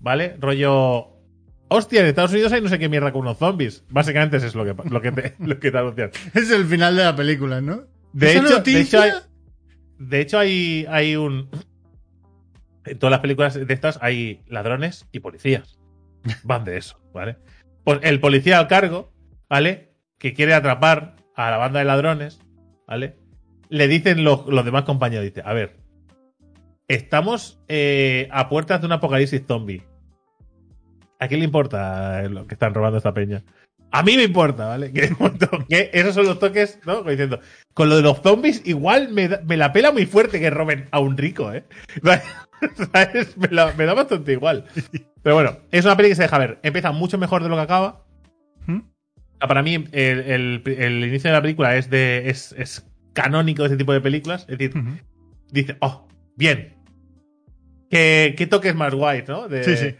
¿vale? 0.00 0.36
Rollo. 0.38 1.14
Hostia, 1.68 2.00
en 2.00 2.06
Estados 2.06 2.32
Unidos 2.32 2.52
hay 2.52 2.62
no 2.62 2.68
sé 2.68 2.78
qué 2.78 2.88
mierda 2.88 3.12
con 3.12 3.22
unos 3.22 3.38
zombies. 3.38 3.84
Básicamente 3.90 4.38
es 4.38 4.42
eso 4.42 4.64
lo 4.64 4.64
que, 4.64 4.88
lo 4.88 5.02
que, 5.02 5.12
te, 5.12 5.34
lo 5.44 5.58
que 5.58 5.70
te 5.70 5.78
anuncian. 5.78 6.10
Es 6.34 6.50
el 6.50 6.64
final 6.64 6.96
de 6.96 7.04
la 7.04 7.14
película, 7.14 7.60
¿no? 7.60 7.84
De 8.12 8.30
¿Esa 8.30 8.38
hecho, 8.38 8.60
de 8.62 8.80
hecho, 8.80 9.00
hay, 9.00 9.10
de 9.98 10.20
hecho 10.20 10.38
hay, 10.38 10.86
hay 10.88 11.16
un. 11.16 11.50
En 12.86 12.98
todas 12.98 13.10
las 13.10 13.20
películas 13.20 13.54
de 13.54 13.74
estas 13.74 13.98
hay 14.00 14.42
ladrones 14.46 15.06
y 15.12 15.20
policías. 15.20 15.78
Van 16.42 16.64
de 16.64 16.78
eso, 16.78 16.98
¿vale? 17.12 17.36
Pues 17.84 18.00
el 18.02 18.18
policía 18.18 18.58
al 18.58 18.66
cargo, 18.66 19.12
¿vale? 19.48 19.92
Que 20.18 20.32
quiere 20.32 20.54
atrapar 20.54 21.16
a 21.36 21.50
la 21.50 21.58
banda 21.58 21.80
de 21.80 21.84
ladrones, 21.84 22.40
¿vale? 22.88 23.14
Le 23.68 23.86
dicen 23.86 24.24
los, 24.24 24.46
los 24.46 24.64
demás 24.64 24.82
compañeros, 24.84 25.24
dice, 25.24 25.42
a 25.44 25.52
ver, 25.52 25.76
estamos 26.88 27.60
eh, 27.68 28.28
a 28.32 28.48
puertas 28.48 28.80
de 28.80 28.86
un 28.86 28.92
apocalipsis 28.92 29.42
zombie. 29.46 29.82
¿A 31.20 31.28
quién 31.28 31.40
le 31.40 31.46
importa 31.46 32.22
lo 32.28 32.46
que 32.46 32.54
están 32.54 32.74
robando 32.74 32.98
esta 32.98 33.12
peña? 33.14 33.44
A 33.90 34.02
mí 34.02 34.16
me 34.16 34.22
importa, 34.24 34.66
¿vale? 34.66 34.92
Que, 34.92 35.10
que 35.68 35.90
esos 35.92 36.14
son 36.14 36.26
los 36.26 36.38
toques, 36.38 36.78
¿no? 36.86 36.98
Como 36.98 37.10
diciendo, 37.10 37.40
con 37.74 37.88
lo 37.88 37.96
de 37.96 38.02
los 38.02 38.20
zombies, 38.22 38.62
igual 38.66 39.08
me, 39.10 39.28
da- 39.28 39.40
me 39.46 39.56
la 39.56 39.72
pela 39.72 39.92
muy 39.92 40.06
fuerte 40.06 40.40
que 40.40 40.50
roben 40.50 40.88
a 40.90 41.00
un 41.00 41.16
rico, 41.16 41.52
¿eh? 41.52 41.64
¿Sabes? 42.92 43.36
Me, 43.36 43.48
la- 43.48 43.72
me 43.76 43.86
da 43.86 43.94
bastante 43.94 44.32
igual. 44.32 44.64
Pero 45.22 45.36
bueno, 45.36 45.58
es 45.70 45.84
una 45.84 45.96
peli 45.96 46.08
que 46.10 46.14
se 46.16 46.22
deja 46.22 46.38
ver. 46.38 46.58
Empieza 46.62 46.90
mucho 46.92 47.16
mejor 47.18 47.42
de 47.42 47.48
lo 47.48 47.56
que 47.56 47.62
acaba. 47.62 48.04
Para 49.40 49.62
mí, 49.62 49.74
el, 49.92 50.18
el- 50.20 50.62
el 50.66 51.04
inicio 51.04 51.30
de 51.30 51.36
la 51.36 51.42
película 51.42 51.76
es, 51.76 51.88
de, 51.90 52.28
es, 52.28 52.52
es 52.58 52.86
canónico 53.12 53.62
de 53.62 53.68
ese 53.68 53.76
tipo 53.76 53.92
de 53.92 54.00
películas. 54.00 54.42
Es 54.48 54.58
decir, 54.58 54.72
dice, 55.50 55.76
oh, 55.80 56.08
bien. 56.36 56.74
¿Qué, 57.90 58.34
qué 58.36 58.46
toques 58.46 58.74
más 58.74 58.94
guays, 58.94 59.26
¿no? 59.28 59.48
De, 59.48 59.64
Sí, 59.64 59.76
sí. 59.76 59.94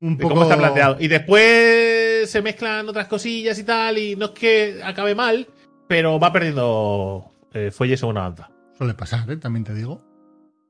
Un 0.00 0.16
de 0.16 0.22
poco. 0.22 0.34
cómo 0.34 0.42
está 0.44 0.58
planteado. 0.58 0.96
Y 1.00 1.08
después 1.08 2.30
se 2.30 2.42
mezclan 2.42 2.88
otras 2.88 3.08
cosillas 3.08 3.58
y 3.58 3.64
tal, 3.64 3.98
y 3.98 4.16
no 4.16 4.26
es 4.26 4.30
que 4.32 4.80
acabe 4.84 5.14
mal, 5.14 5.46
pero 5.88 6.18
va 6.20 6.32
perdiendo 6.32 7.32
eh, 7.52 7.70
fuelle 7.70 7.96
según 7.96 8.18
avanza. 8.18 8.50
Suele 8.76 8.94
pasar, 8.94 9.30
¿eh? 9.30 9.36
También 9.36 9.64
te 9.64 9.74
digo. 9.74 10.00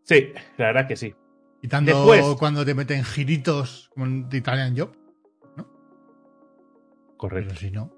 Sí, 0.04 0.32
la 0.58 0.66
verdad 0.66 0.86
que 0.88 0.96
sí. 0.96 1.14
Quitando 1.60 1.92
Después. 1.94 2.36
cuando 2.38 2.64
te 2.64 2.74
meten 2.74 3.04
giritos 3.04 3.88
como 3.94 4.06
en 4.06 4.28
The 4.28 4.36
Italian 4.38 4.76
Job. 4.76 4.92
Correcto. 7.16 7.48
Pero 7.54 7.60
si 7.60 7.70
no. 7.70 7.92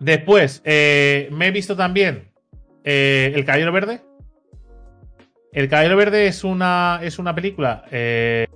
Después, 0.00 0.62
eh, 0.64 1.28
me 1.30 1.48
he 1.48 1.50
visto 1.50 1.76
también 1.76 2.32
eh, 2.84 3.32
El 3.34 3.44
Caballero 3.44 3.70
Verde. 3.70 4.00
El 5.52 5.68
Caballero 5.68 5.96
Verde 5.96 6.26
es 6.26 6.42
una, 6.42 7.00
es 7.02 7.18
una 7.18 7.34
película. 7.34 7.84
eh, 7.90 8.46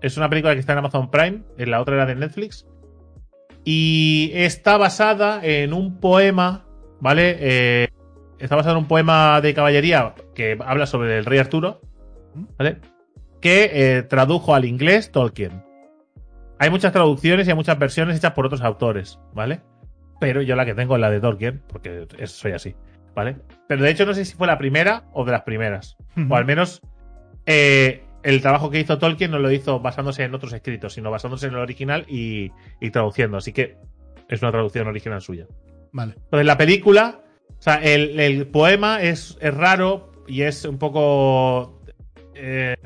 es 0.00 0.16
una 0.16 0.30
película 0.30 0.54
que 0.54 0.60
está 0.60 0.72
en 0.72 0.78
Amazon 0.78 1.10
Prime. 1.10 1.42
En 1.58 1.70
la 1.70 1.80
otra 1.80 1.96
era 1.96 2.06
de 2.06 2.14
Netflix. 2.14 2.66
Y 3.64 4.30
está 4.34 4.76
basada 4.76 5.44
en 5.44 5.74
un 5.74 5.98
poema. 5.98 6.64
¿Vale? 7.00 7.88
Está 8.38 8.56
basada 8.56 8.72
en 8.72 8.82
un 8.84 8.88
poema 8.88 9.40
de 9.40 9.52
caballería 9.52 10.14
que 10.34 10.56
habla 10.64 10.86
sobre 10.86 11.18
el 11.18 11.24
rey 11.24 11.40
Arturo. 11.40 11.80
¿Vale? 12.56 12.78
Que 13.40 14.06
tradujo 14.08 14.54
al 14.54 14.64
inglés 14.64 15.10
Tolkien. 15.10 15.64
Hay 16.58 16.70
muchas 16.70 16.92
traducciones 16.92 17.46
y 17.46 17.50
hay 17.50 17.56
muchas 17.56 17.78
versiones 17.78 18.16
hechas 18.16 18.32
por 18.32 18.46
otros 18.46 18.60
autores, 18.60 19.18
¿vale? 19.32 19.62
Pero 20.20 20.40
yo 20.42 20.54
la 20.54 20.64
que 20.64 20.74
tengo 20.74 20.94
es 20.94 21.00
la 21.00 21.10
de 21.10 21.20
Tolkien, 21.20 21.62
porque 21.66 22.06
es- 22.18 22.30
soy 22.30 22.52
así, 22.52 22.76
¿vale? 23.14 23.36
Pero 23.66 23.82
de 23.82 23.90
hecho 23.90 24.06
no 24.06 24.14
sé 24.14 24.24
si 24.24 24.36
fue 24.36 24.46
la 24.46 24.58
primera 24.58 25.04
o 25.12 25.24
de 25.24 25.32
las 25.32 25.42
primeras. 25.42 25.96
O 26.28 26.36
al 26.36 26.44
menos 26.44 26.80
eh, 27.46 28.04
el 28.22 28.40
trabajo 28.42 28.70
que 28.70 28.78
hizo 28.80 28.98
Tolkien 28.98 29.30
no 29.32 29.38
lo 29.38 29.50
hizo 29.50 29.80
basándose 29.80 30.22
en 30.22 30.34
otros 30.34 30.52
escritos, 30.52 30.92
sino 30.92 31.10
basándose 31.10 31.46
en 31.46 31.54
el 31.54 31.58
original 31.60 32.04
y, 32.08 32.52
y 32.80 32.90
traduciendo. 32.90 33.38
Así 33.38 33.52
que 33.52 33.76
es 34.28 34.42
una 34.42 34.52
traducción 34.52 34.86
original 34.86 35.20
suya. 35.22 35.46
Vale. 35.92 36.12
Entonces 36.16 36.46
la 36.46 36.56
película, 36.58 37.22
o 37.48 37.62
sea, 37.62 37.76
el, 37.76 38.20
el 38.20 38.46
poema 38.46 39.02
es, 39.02 39.36
es 39.40 39.54
raro 39.54 40.12
y 40.28 40.42
es 40.42 40.64
un 40.64 40.78
poco 40.78 41.82
eh, 42.34 42.76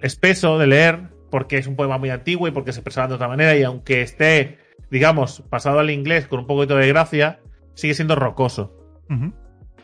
espeso 0.00 0.58
de 0.58 0.66
leer 0.66 1.00
porque 1.30 1.58
es 1.58 1.66
un 1.66 1.76
poema 1.76 1.98
muy 1.98 2.10
antiguo 2.10 2.46
y 2.48 2.50
porque 2.50 2.72
se 2.72 2.80
expresaba 2.80 3.08
de 3.08 3.14
otra 3.14 3.28
manera 3.28 3.56
y 3.56 3.62
aunque 3.62 4.02
esté, 4.02 4.58
digamos, 4.92 5.42
pasado 5.48 5.78
al 5.78 5.88
inglés 5.90 6.26
con 6.28 6.40
un 6.40 6.46
poquito 6.46 6.76
de 6.76 6.86
gracia, 6.86 7.40
sigue 7.74 7.94
siendo 7.94 8.14
rocoso. 8.14 8.76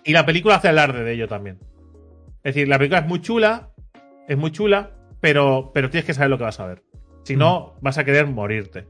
Y 0.05 0.13
la 0.13 0.25
película 0.27 0.57
hace 0.57 0.69
alarde 0.69 1.03
de 1.03 1.13
ello 1.15 1.29
también. 1.29 1.59
Es 2.45 2.55
decir, 2.55 2.69
la 2.69 2.77
película 2.79 3.01
es 3.01 3.07
muy 3.07 3.21
chula, 3.23 3.71
es 4.29 4.37
muy 4.37 4.53
chula, 4.53 4.91
pero, 5.21 5.71
pero 5.73 5.89
tienes 5.89 6.05
que 6.05 6.13
saber 6.15 6.29
lo 6.31 6.37
que 6.39 6.45
vas 6.45 6.61
a 6.61 6.67
ver. 6.67 6.83
Si 7.25 7.37
no, 7.37 7.75
vas 7.81 7.97
a 7.97 8.05
querer 8.05 8.27
morirte. 8.27 8.87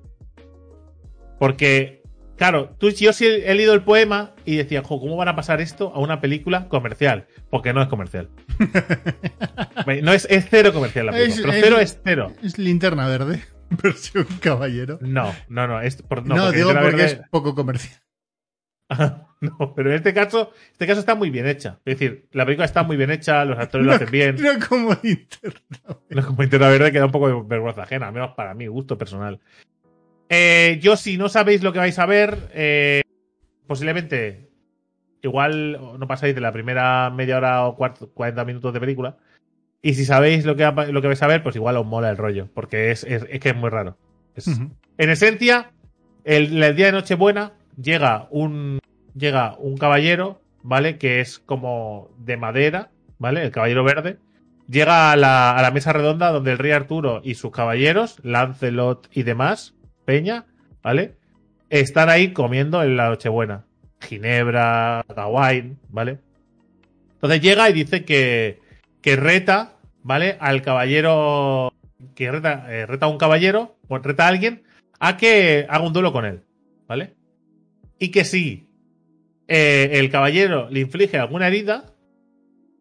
Porque, 1.39 2.03
claro, 2.37 2.71
tú, 2.79 2.91
yo 2.91 3.12
sí 3.12 3.25
he, 3.27 3.55
leído 3.55 3.73
el 3.75 3.83
poema 3.85 4.35
y 4.45 4.57
decía, 4.57 4.83
"Jo, 4.83 5.01
¿cómo 5.01 5.16
van 5.16 5.29
a 5.29 5.37
pasar 5.37 5.61
esto 5.61 5.93
a 5.95 6.01
una 6.01 6.21
película 6.21 6.69
comercial? 6.69 7.27
Porque 7.49 7.73
no 7.73 7.81
es 7.81 7.87
comercial. 7.89 8.29
no 10.03 10.12
es, 10.12 10.27
es 10.31 10.47
cero 10.51 10.73
comercial 10.73 11.07
la 11.07 11.12
película. 11.12 11.55
Es- 11.55 11.62
pero 11.62 11.62
es- 11.62 11.62
cero 11.64 11.79
es 11.81 12.01
cero. 12.05 12.33
Es 12.43 12.59
linterna 12.59 13.07
verde. 13.07 13.41
Versión 13.83 14.25
caballero. 14.41 14.99
No, 15.01 15.35
no, 15.49 15.66
no. 15.66 15.81
Es 15.81 16.01
por, 16.03 16.25
no, 16.27 16.37
No, 16.37 16.43
porque 16.45 16.57
digo 16.59 16.71
porque 16.73 16.85
Verde- 16.97 17.05
es 17.05 17.21
poco 17.31 17.55
comercial. 17.55 18.01
no, 19.41 19.75
pero 19.75 19.91
en 19.91 19.97
este 19.97 20.14
caso, 20.14 20.53
este 20.73 20.87
caso 20.87 21.01
está 21.01 21.14
muy 21.14 21.29
bien 21.31 21.47
hecha. 21.47 21.79
Es 21.85 21.99
decir, 21.99 22.27
la 22.33 22.45
película 22.47 22.64
está 22.64 22.83
muy 22.83 22.97
bien 22.97 23.11
hecha, 23.11 23.45
los 23.45 23.59
actores 23.59 23.87
lo 23.87 23.93
hacen 23.93 24.11
bien. 24.11 24.37
No 24.41 24.51
como 24.66 24.97
linterna. 25.03 25.61
No, 26.11 26.27
como 26.27 26.43
Linterna 26.43 26.69
Verde 26.69 26.93
que 26.93 26.99
da 26.99 27.07
un 27.07 27.12
poco 27.12 27.29
de 27.29 27.43
vergüenza 27.47 27.83
ajena, 27.83 28.09
al 28.09 28.14
menos 28.14 28.31
para 28.35 28.55
mi 28.55 28.66
gusto 28.66 28.97
personal. 28.97 29.41
Eh, 30.31 30.79
yo, 30.83 30.97
si 30.97 31.16
no 31.19 31.29
sabéis 31.29 31.62
lo 31.62 31.73
que 31.73 31.79
vais 31.79 31.99
a 31.99 32.07
ver, 32.07 32.51
eh, 32.53 33.03
posiblemente 33.66 34.49
igual 35.23 35.99
no 35.99 36.07
pasáis 36.07 36.35
de 36.35 36.41
la 36.41 36.53
primera 36.53 37.11
media 37.11 37.37
hora 37.39 37.66
o 37.66 37.77
cuarto, 37.77 38.11
40 38.12 38.45
minutos 38.45 38.73
de 38.73 38.81
película. 38.81 39.19
Y 39.83 39.95
si 39.95 40.05
sabéis 40.05 40.45
lo 40.45 40.57
que, 40.57 40.64
lo 40.91 41.01
que 41.01 41.07
vais 41.09 41.22
a 41.22 41.26
ver, 41.26 41.43
pues 41.43 41.55
igual 41.57 41.76
os 41.76 41.87
mola 41.87 42.11
el 42.11 42.16
rollo, 42.16 42.49
porque 42.55 42.91
es, 42.91 43.05
es- 43.05 43.26
es 43.31 43.41
que 43.41 43.51
es 43.51 43.57
muy 43.57 43.70
raro. 43.70 43.97
Es-. 44.35 44.49
En 44.99 45.11
esencia, 45.11 45.70
el, 46.24 46.62
el 46.62 46.76
día 46.76 46.87
de 46.87 46.93
Nochebuena 46.93 47.53
llega 47.81 48.26
un, 48.31 48.81
llega 49.14 49.57
un 49.59 49.76
caballero, 49.76 50.41
¿vale? 50.62 50.99
Que 50.99 51.20
es 51.20 51.39
como 51.39 52.11
de 52.18 52.37
madera, 52.37 52.91
¿vale? 53.18 53.43
El 53.45 53.51
caballero 53.53 53.85
verde. 53.85 54.18
Llega 54.68 55.12
a 55.12 55.16
la, 55.16 55.53
a 55.57 55.62
la 55.62 55.70
mesa 55.70 55.93
redonda 55.93 56.31
donde 56.31 56.53
el 56.53 56.59
rey 56.59 56.72
Arturo 56.72 57.20
y 57.24 57.35
sus 57.37 57.53
caballeros, 57.53 58.18
Lancelot 58.24 59.09
y 59.12 59.22
demás, 59.22 59.74
Peña, 60.05 60.45
¿vale? 60.83 61.14
Están 61.70 62.09
ahí 62.11 62.33
comiendo 62.33 62.83
en 62.83 62.97
la 62.97 63.09
Nochebuena. 63.11 63.64
Ginebra, 64.01 65.05
Gawain, 65.14 65.79
¿vale? 65.89 66.18
Entonces 67.14 67.41
llega 67.41 67.70
y 67.70 67.72
dice 67.72 68.05
que, 68.05 68.61
que 69.01 69.16
reta, 69.16 69.76
¿vale? 70.03 70.36
Al 70.40 70.62
caballero. 70.62 71.72
Que 72.14 72.30
reta, 72.30 72.66
eh, 72.72 72.86
reta 72.86 73.07
a 73.07 73.09
un 73.09 73.18
caballero, 73.18 73.76
o 73.88 73.99
reta 73.99 74.24
a 74.24 74.28
alguien, 74.28 74.62
a 75.01 75.16
que 75.16 75.66
haga 75.68 75.84
un 75.84 75.92
duelo 75.92 76.12
con 76.12 76.24
él, 76.24 76.42
¿vale? 76.86 77.14
Y 77.99 78.11
que 78.11 78.24
si 78.24 78.68
eh, 79.49 79.90
el 79.94 80.11
caballero 80.11 80.68
le 80.70 80.80
inflige 80.80 81.18
alguna 81.18 81.49
herida, 81.49 81.92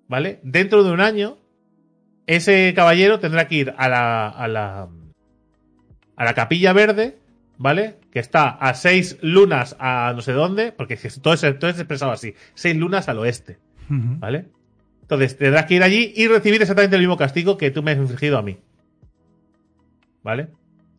¿vale? 0.07 0.39
Dentro 0.43 0.84
de 0.84 0.91
un 0.91 1.01
año, 1.01 1.38
ese 2.28 2.74
caballero 2.76 3.20
tendrá 3.20 3.47
que 3.47 3.55
ir 3.55 3.74
a 3.78 3.89
la, 3.89 4.30
a 4.30 4.47
la, 4.47 4.89
a 6.15 6.26
la 6.26 6.34
capilla 6.34 6.74
verde, 6.74 7.18
¿vale? 7.57 7.95
Que 8.11 8.20
está 8.20 8.49
a 8.49 8.74
seis 8.74 9.18
lunas 9.22 9.76
a 9.80 10.13
no 10.15 10.22
sé 10.22 10.34
dónde, 10.34 10.72
porque 10.72 10.97
todo 11.22 11.34
es, 11.34 11.41
todo 11.41 11.70
es 11.70 11.78
expresado 11.80 12.11
así, 12.11 12.36
seis 12.53 12.76
lunas 12.76 13.09
al 13.09 13.20
oeste. 13.20 13.57
¿vale? 13.89 14.45
Entonces 15.08 15.38
tendrás 15.38 15.66
que 15.66 15.76
ir 15.76 15.84
allí 15.84 16.12
y 16.16 16.28
recibir 16.28 16.62
exactamente 16.62 16.97
el 16.97 17.01
mismo 17.01 17.16
castigo 17.16 17.58
que 17.58 17.72
tú 17.72 17.82
me 17.82 17.91
has 17.91 17.97
infligido 17.97 18.38
a 18.38 18.41
mí. 18.41 18.58
¿Vale? 20.22 20.49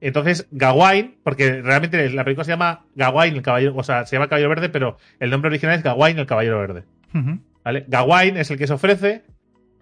Entonces, 0.00 0.46
Gawain, 0.50 1.16
porque 1.22 1.60
realmente 1.60 2.08
la 2.10 2.24
película 2.24 2.44
se 2.44 2.52
llama 2.52 2.86
Gawain, 2.94 3.34
el 3.34 3.42
caballero, 3.42 3.74
o 3.76 3.82
sea, 3.82 4.06
se 4.06 4.16
llama 4.16 4.28
Caballero 4.28 4.48
Verde, 4.48 4.68
pero 4.68 4.96
el 5.18 5.28
nombre 5.28 5.48
original 5.50 5.76
es 5.76 5.82
Gawain, 5.82 6.18
el 6.18 6.26
Caballero 6.26 6.58
Verde. 6.58 6.84
¿Vale? 7.64 7.84
Gawain 7.88 8.36
es 8.36 8.50
el 8.50 8.58
que 8.58 8.66
se 8.66 8.72
ofrece 8.72 9.24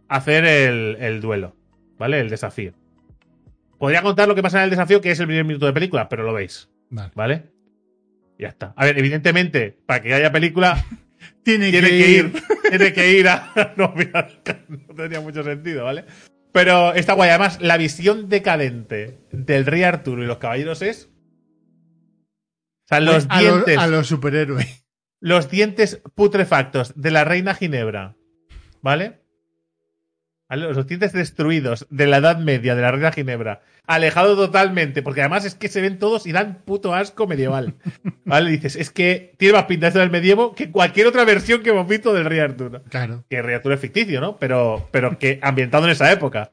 hacer 0.08 0.44
el, 0.44 0.96
el 0.98 1.20
duelo, 1.20 1.54
¿vale? 1.98 2.18
El 2.18 2.30
desafío. 2.30 2.72
Podría 3.78 4.02
contar 4.02 4.26
lo 4.26 4.34
que 4.34 4.42
pasa 4.42 4.58
en 4.58 4.64
el 4.64 4.70
desafío, 4.70 5.00
que 5.00 5.10
es 5.10 5.20
el 5.20 5.26
primer 5.26 5.44
minuto 5.44 5.66
de 5.66 5.72
película, 5.72 6.08
pero 6.08 6.22
lo 6.24 6.32
veis, 6.32 6.68
Vale. 6.90 7.12
¿vale? 7.14 7.42
Ya 8.38 8.48
está. 8.48 8.72
A 8.74 8.84
ver, 8.86 8.98
evidentemente, 8.98 9.76
para 9.86 10.02
que 10.02 10.14
haya 10.14 10.32
película, 10.32 10.82
Tiene, 11.42 11.70
tiene 11.70 11.88
que, 11.88 11.98
que 11.98 12.10
ir. 12.10 12.42
tiene 12.70 12.92
que 12.92 13.12
ir 13.12 13.28
a. 13.28 13.74
No, 13.76 13.92
mira, 13.96 14.28
no 14.68 14.94
tendría 14.94 15.20
mucho 15.20 15.42
sentido, 15.42 15.84
¿vale? 15.84 16.04
Pero 16.52 16.94
está 16.94 17.12
guay. 17.12 17.30
Además, 17.30 17.58
la 17.60 17.76
visión 17.76 18.28
decadente 18.28 19.18
del 19.30 19.66
rey 19.66 19.82
Arturo 19.82 20.22
y 20.22 20.26
los 20.26 20.38
caballeros 20.38 20.82
es. 20.82 21.10
O 22.84 22.88
sea, 22.88 23.00
los, 23.00 23.28
dientes. 23.28 23.78
a 23.78 23.86
los 23.86 24.06
superhéroes. 24.06 24.84
Los 25.20 25.50
dientes 25.50 26.02
putrefactos 26.14 26.92
de 26.96 27.10
la 27.10 27.24
reina 27.24 27.54
Ginebra. 27.54 28.16
¿Vale? 28.80 29.25
Los 30.48 30.76
occidentes 30.76 31.12
destruidos 31.12 31.86
de 31.90 32.06
la 32.06 32.18
Edad 32.18 32.38
Media, 32.38 32.76
de 32.76 32.82
la 32.82 32.92
Reina 32.92 33.10
Ginebra, 33.10 33.62
alejado 33.86 34.36
totalmente, 34.36 35.02
porque 35.02 35.20
además 35.20 35.44
es 35.44 35.56
que 35.56 35.68
se 35.68 35.80
ven 35.80 35.98
todos 35.98 36.26
y 36.26 36.32
dan 36.32 36.62
puto 36.64 36.94
asco 36.94 37.26
medieval. 37.26 37.74
¿Vale? 38.24 38.50
Dices, 38.50 38.76
es 38.76 38.90
que 38.90 39.34
tiene 39.38 39.54
más 39.54 39.64
pinta 39.64 39.88
esto 39.88 39.98
del 39.98 40.10
medievo 40.10 40.54
que 40.54 40.70
cualquier 40.70 41.08
otra 41.08 41.24
versión 41.24 41.62
que 41.62 41.70
hemos 41.70 41.88
visto 41.88 42.14
del 42.14 42.26
Rey 42.26 42.38
Arturo. 42.38 42.82
Claro. 42.88 43.24
Que 43.28 43.38
el 43.38 43.44
Rey 43.44 43.56
Arturo 43.56 43.74
es 43.74 43.80
ficticio, 43.80 44.20
¿no? 44.20 44.36
Pero, 44.36 44.88
pero 44.92 45.18
que 45.18 45.40
ambientado 45.42 45.84
en 45.84 45.90
esa 45.90 46.12
época. 46.12 46.52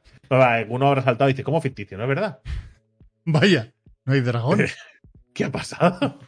Uno 0.70 0.88
habrá 0.88 1.04
saltado 1.04 1.30
y 1.30 1.34
dice, 1.34 1.44
¿cómo 1.44 1.62
ficticio? 1.62 1.98
¿No 1.98 2.06
es 2.06 2.10
verdad? 2.10 2.40
Vaya, 3.26 3.74
no 4.06 4.14
hay 4.14 4.22
dragón. 4.22 4.66
¿Qué 5.34 5.44
ha 5.44 5.52
pasado? 5.52 6.20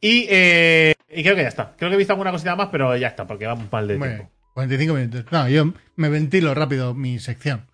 Y, 0.00 0.26
eh, 0.30 0.94
y 1.08 1.22
creo 1.22 1.34
que 1.34 1.42
ya 1.42 1.48
está. 1.48 1.74
Creo 1.76 1.90
que 1.90 1.94
he 1.94 1.98
visto 1.98 2.12
alguna 2.12 2.30
cosita 2.30 2.54
más, 2.54 2.68
pero 2.70 2.96
ya 2.96 3.08
está, 3.08 3.26
porque 3.26 3.46
vamos 3.46 3.70
mal 3.70 3.88
de 3.88 3.98
tiempo. 3.98 4.30
45 4.54 4.94
minutos. 4.94 5.24
No, 5.30 5.48
yo 5.48 5.72
me 5.96 6.08
ventilo 6.08 6.54
rápido 6.54 6.94
mi 6.94 7.18
sección. 7.18 7.66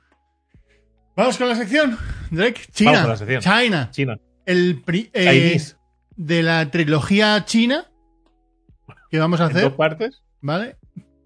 Vamos 1.16 1.38
con 1.38 1.48
la 1.48 1.54
sección, 1.54 1.96
Drake. 2.30 2.62
China. 2.72 2.90
Vamos 2.92 3.02
con 3.02 3.10
la 3.10 3.16
sección. 3.16 3.40
China. 3.42 3.88
China. 3.92 4.16
El 4.46 4.82
pri- 4.82 5.10
eh, 5.14 5.60
de 6.16 6.42
la 6.42 6.70
trilogía 6.70 7.44
china 7.44 7.86
que 9.10 9.18
vamos 9.18 9.40
a 9.40 9.44
En 9.44 9.50
hacer, 9.50 9.62
dos 9.62 9.72
partes. 9.74 10.22
¿vale? 10.40 10.76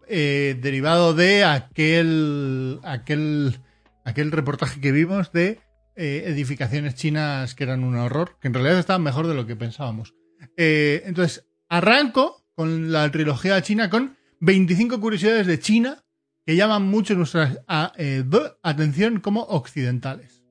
Eh, 0.06 0.56
derivado 0.60 1.14
de 1.14 1.44
aquel, 1.44 2.80
aquel, 2.84 3.58
aquel 4.04 4.30
reportaje 4.30 4.80
que 4.80 4.92
vimos 4.92 5.32
de 5.32 5.60
eh, 5.96 6.24
edificaciones 6.26 6.94
chinas 6.94 7.54
que 7.54 7.64
eran 7.64 7.82
un 7.82 7.96
horror, 7.96 8.36
que 8.40 8.48
en 8.48 8.54
realidad 8.54 8.78
estaban 8.78 9.02
mejor 9.02 9.26
de 9.26 9.34
lo 9.34 9.46
que 9.46 9.56
pensábamos. 9.56 10.14
Entonces, 10.56 11.46
arranco 11.68 12.44
con 12.54 12.92
la 12.92 13.10
trilogía 13.10 13.60
china 13.62 13.88
con 13.90 14.16
25 14.40 15.00
curiosidades 15.00 15.46
de 15.46 15.58
China 15.58 16.04
que 16.46 16.56
llaman 16.56 16.84
mucho 16.84 17.14
nuestra 17.14 17.62
eh, 17.98 18.24
atención 18.62 19.20
como 19.20 19.42
occidentales. 19.42 20.42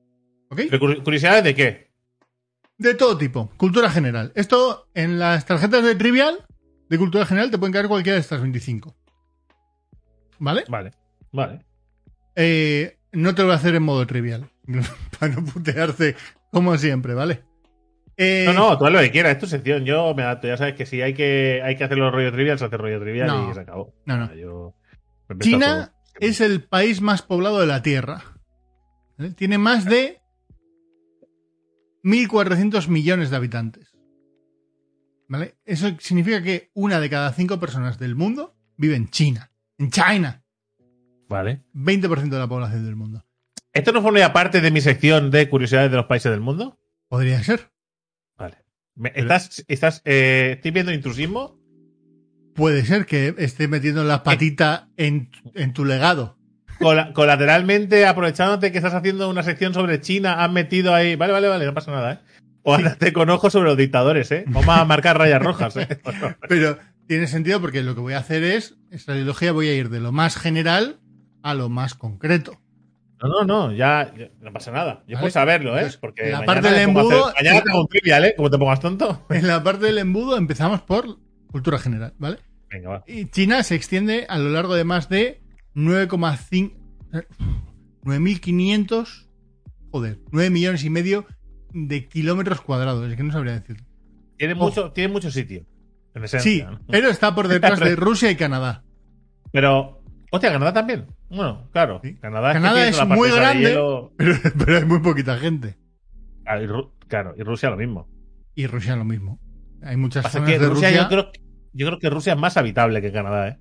¿Ok? 0.48 0.62
Pero 0.70 1.02
¿Curiosidades 1.02 1.44
de 1.44 1.54
qué? 1.54 1.90
De 2.78 2.94
todo 2.94 3.18
tipo, 3.18 3.50
cultura 3.56 3.90
general. 3.90 4.30
Esto 4.36 4.88
en 4.94 5.18
las 5.18 5.44
tarjetas 5.44 5.82
de 5.82 5.96
trivial 5.96 6.46
de 6.88 6.98
cultura 6.98 7.26
general 7.26 7.50
te 7.50 7.58
pueden 7.58 7.72
caer 7.72 7.88
cualquiera 7.88 8.14
de 8.14 8.20
estas 8.20 8.40
25. 8.40 8.94
¿Vale? 10.38 10.64
Vale. 10.68 10.92
Vale. 11.32 11.64
Eh, 12.36 12.98
no 13.12 13.34
te 13.34 13.42
lo 13.42 13.48
voy 13.48 13.54
a 13.54 13.58
hacer 13.58 13.74
en 13.74 13.82
modo 13.82 14.06
trivial. 14.06 14.48
para 15.18 15.32
no 15.34 15.44
putearte 15.44 16.14
como 16.52 16.76
siempre, 16.78 17.14
¿vale? 17.14 17.42
Eh, 18.20 18.42
No, 18.46 18.52
no, 18.52 18.76
tú 18.78 18.84
haz 18.84 18.92
lo 18.92 18.98
que 18.98 19.10
quieras, 19.12 19.32
es 19.32 19.38
tu 19.38 19.46
sección. 19.46 19.84
Yo 19.84 20.12
me 20.14 20.24
adapto. 20.24 20.48
Ya 20.48 20.56
sabes 20.56 20.74
que 20.74 20.84
si 20.86 21.00
hay 21.00 21.14
que, 21.14 21.62
hay 21.64 21.76
que 21.76 21.84
hacer 21.84 21.96
los 21.96 22.12
rollos 22.12 22.32
trivial, 22.32 22.58
se 22.58 22.64
hace 22.64 22.76
rollo 22.76 23.00
trivial 23.00 23.28
No. 23.28 23.50
y 23.50 23.54
se 23.54 23.60
acabó. 23.60 23.94
No, 24.04 24.16
no. 24.16 24.74
China 25.40 25.94
es 26.20 26.40
el 26.40 26.64
país 26.64 27.00
más 27.00 27.22
poblado 27.22 27.60
de 27.60 27.66
la 27.66 27.80
Tierra. 27.82 28.22
¿Vale? 29.16 29.34
Tiene 29.34 29.56
más 29.58 29.84
de 29.84 30.20
1.400 32.04 32.88
millones 32.88 33.30
de 33.30 33.36
habitantes. 33.36 33.92
¿Vale? 35.28 35.56
Eso 35.64 35.88
significa 36.00 36.42
que 36.42 36.70
una 36.74 37.00
de 37.00 37.10
cada 37.10 37.32
cinco 37.32 37.60
personas 37.60 37.98
del 37.98 38.14
mundo 38.14 38.56
vive 38.76 38.96
en 38.96 39.10
China. 39.10 39.50
En 39.78 39.90
China. 39.90 40.42
Vale. 41.28 41.64
20% 41.74 42.30
de 42.30 42.38
la 42.38 42.48
población 42.48 42.84
del 42.86 42.96
mundo. 42.96 43.24
¿Esto 43.72 43.92
no 43.92 44.00
forma 44.02 44.32
parte 44.32 44.60
de 44.60 44.70
mi 44.70 44.80
sección 44.80 45.30
de 45.30 45.48
curiosidades 45.50 45.90
de 45.90 45.98
los 45.98 46.06
países 46.06 46.32
del 46.32 46.40
mundo? 46.40 46.78
Podría 47.08 47.42
ser. 47.44 47.70
¿Estás, 49.14 49.64
estás, 49.68 50.02
eh, 50.04 50.52
¿Estoy 50.56 50.70
viendo 50.72 50.92
intrusismo? 50.92 51.58
Puede 52.54 52.84
ser 52.84 53.06
que 53.06 53.34
esté 53.38 53.68
metiendo 53.68 54.02
la 54.04 54.22
patita 54.24 54.88
en, 54.96 55.30
en 55.54 55.72
tu 55.72 55.84
legado. 55.84 56.36
Cola- 56.80 57.12
colateralmente, 57.12 58.06
aprovechándote 58.06 58.72
que 58.72 58.78
estás 58.78 58.94
haciendo 58.94 59.28
una 59.30 59.42
sección 59.42 59.74
sobre 59.74 60.00
China, 60.00 60.42
has 60.44 60.50
metido 60.50 60.94
ahí. 60.94 61.14
Vale, 61.16 61.32
vale, 61.32 61.48
vale, 61.48 61.66
no 61.66 61.74
pasa 61.74 61.90
nada, 61.92 62.12
¿eh? 62.14 62.18
O 62.62 62.74
ándate 62.74 63.12
con 63.12 63.30
ojos 63.30 63.52
sobre 63.52 63.68
los 63.68 63.78
dictadores, 63.78 64.30
¿eh? 64.32 64.44
Vamos 64.48 64.68
a 64.76 64.84
marcar 64.84 65.16
rayas 65.18 65.40
rojas, 65.42 65.76
¿eh? 65.76 65.86
Pero 66.48 66.78
tiene 67.06 67.26
sentido 67.28 67.60
porque 67.60 67.82
lo 67.82 67.94
que 67.94 68.00
voy 68.00 68.14
a 68.14 68.18
hacer 68.18 68.42
es, 68.42 68.76
esta 68.90 69.12
trilogía 69.14 69.52
voy 69.52 69.68
a 69.68 69.74
ir 69.74 69.88
de 69.88 70.00
lo 70.00 70.12
más 70.12 70.36
general 70.36 70.98
a 71.42 71.54
lo 71.54 71.68
más 71.68 71.94
concreto. 71.94 72.60
No, 73.20 73.28
no, 73.28 73.44
no, 73.44 73.72
ya, 73.72 74.12
ya 74.16 74.28
no 74.40 74.52
pasa 74.52 74.70
nada. 74.70 75.02
Yo 75.08 75.14
Vale. 75.14 75.18
puedo 75.20 75.30
saberlo, 75.30 75.76
¿eh? 75.76 75.82
Pues, 75.82 75.96
Porque 75.96 76.30
la 76.30 76.44
parte 76.44 76.70
del 76.70 76.88
embudo- 76.88 77.30
hacer- 77.30 77.34
mañana 77.44 77.62
te 77.64 77.70
hago 77.70 77.80
un 77.80 77.88
trivial, 77.88 78.24
¿eh? 78.26 78.34
Como 78.36 78.50
te 78.50 78.58
pongas 78.58 78.80
tonto. 78.80 79.24
En 79.30 79.46
la 79.46 79.62
parte 79.62 79.86
del 79.86 79.98
embudo 79.98 80.36
empezamos 80.36 80.82
por 80.82 81.18
cultura 81.50 81.78
general, 81.78 82.14
¿vale? 82.18 82.38
Venga, 82.70 82.88
va. 82.90 83.04
Y 83.06 83.26
China 83.30 83.62
se 83.62 83.74
extiende 83.74 84.26
a 84.28 84.38
lo 84.38 84.50
largo 84.50 84.74
de 84.74 84.84
más 84.84 85.08
de 85.08 85.40
9,5... 85.74 86.72
eh, 87.14 87.26
9.500... 88.04 89.26
Joder, 89.90 90.18
9 90.32 90.50
millones 90.50 90.84
y 90.84 90.90
medio 90.90 91.26
de 91.72 92.06
kilómetros 92.08 92.60
cuadrados. 92.60 93.08
Es 93.10 93.16
que 93.16 93.22
no 93.22 93.32
sabría 93.32 93.54
decirlo. 93.58 93.84
Tiene 94.36 94.54
mucho, 94.54 94.92
tiene 94.92 95.12
mucho 95.12 95.30
sitio. 95.30 95.64
En 96.14 96.28
Sí, 96.28 96.64
pero 96.90 97.08
está 97.08 97.34
por 97.34 97.48
detrás 97.48 97.80
de 97.80 97.96
Rusia 97.96 98.30
y 98.30 98.36
Canadá. 98.36 98.84
Pero, 99.50 99.97
hostia, 100.30 100.52
Canadá 100.52 100.72
también. 100.72 101.06
Bueno, 101.28 101.68
claro. 101.72 102.00
Sí. 102.02 102.14
Canadá, 102.16 102.52
Canadá 102.52 102.86
que 102.86 102.92
tiene 102.92 103.02
es 103.02 103.08
muy 103.08 103.30
grande. 103.30 103.68
hielo. 103.70 104.12
Pero, 104.16 104.34
pero 104.58 104.76
hay 104.78 104.84
muy 104.84 105.00
poquita 105.00 105.36
gente. 105.38 105.76
Claro, 106.44 106.62
y, 106.62 106.66
Ru- 106.66 106.92
claro, 107.08 107.34
y 107.36 107.42
Rusia 107.42 107.70
lo 107.70 107.76
mismo. 107.76 108.08
Y 108.54 108.66
Rusia 108.66 108.96
lo 108.96 109.04
mismo. 109.04 109.38
Hay 109.82 109.96
muchas 109.96 110.24
Pasa 110.24 110.38
zonas 110.38 110.50
que 110.50 110.58
de 110.58 110.66
Rusia, 110.68 110.88
Rusia. 110.88 111.02
yo 111.02 111.08
creo, 111.08 111.32
yo 111.72 111.86
creo 111.86 111.98
que 111.98 112.10
Rusia 112.10 112.32
es 112.32 112.38
más 112.38 112.56
habitable 112.56 113.00
que 113.00 113.12
Canadá, 113.12 113.48
¿eh? 113.48 113.58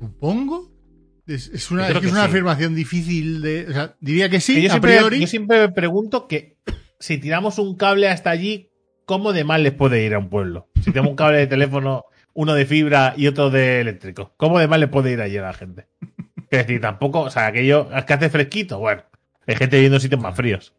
Supongo. 0.00 0.70
Es, 1.26 1.48
es 1.48 1.70
una, 1.70 1.86
es 1.88 1.92
que 1.92 1.98
es 1.98 2.04
que 2.04 2.10
una 2.10 2.22
sí. 2.24 2.28
afirmación 2.30 2.74
difícil 2.74 3.42
de. 3.42 3.66
O 3.68 3.72
sea, 3.72 3.96
diría 4.00 4.28
que 4.30 4.40
sí, 4.40 4.54
Que 4.54 4.62
yo, 4.62 4.68
a 4.68 4.70
siempre, 4.72 4.96
priori. 4.96 5.20
yo 5.20 5.26
siempre 5.26 5.58
me 5.60 5.68
pregunto 5.72 6.26
que 6.26 6.56
si 7.00 7.18
tiramos 7.18 7.58
un 7.58 7.76
cable 7.76 8.08
hasta 8.08 8.30
allí, 8.30 8.70
¿cómo 9.04 9.32
de 9.32 9.44
mal 9.44 9.62
les 9.62 9.72
puede 9.74 10.04
ir 10.04 10.14
a 10.14 10.18
un 10.18 10.30
pueblo? 10.30 10.68
Si 10.76 10.84
tenemos 10.90 11.10
un 11.10 11.16
cable 11.16 11.38
de 11.38 11.46
teléfono, 11.46 12.04
uno 12.38 12.54
de 12.54 12.66
fibra 12.66 13.14
y 13.16 13.26
otro 13.26 13.50
de 13.50 13.80
eléctrico, 13.80 14.32
¿cómo 14.36 14.60
de 14.60 14.68
mal 14.68 14.78
le 14.78 14.86
puede 14.86 15.10
ir 15.10 15.20
allí 15.20 15.36
a 15.38 15.42
la 15.42 15.52
gente? 15.52 15.88
Es 16.50 16.60
decir, 16.66 16.80
tampoco, 16.80 17.22
o 17.22 17.30
sea, 17.30 17.46
aquello, 17.46 17.88
es 17.92 18.04
que 18.04 18.12
hace 18.12 18.30
fresquito, 18.30 18.78
bueno, 18.78 19.02
hay 19.46 19.56
gente 19.56 19.76
viviendo 19.76 19.96
en 19.96 20.00
sitios 20.00 20.20
más 20.20 20.36
fríos. 20.36 20.72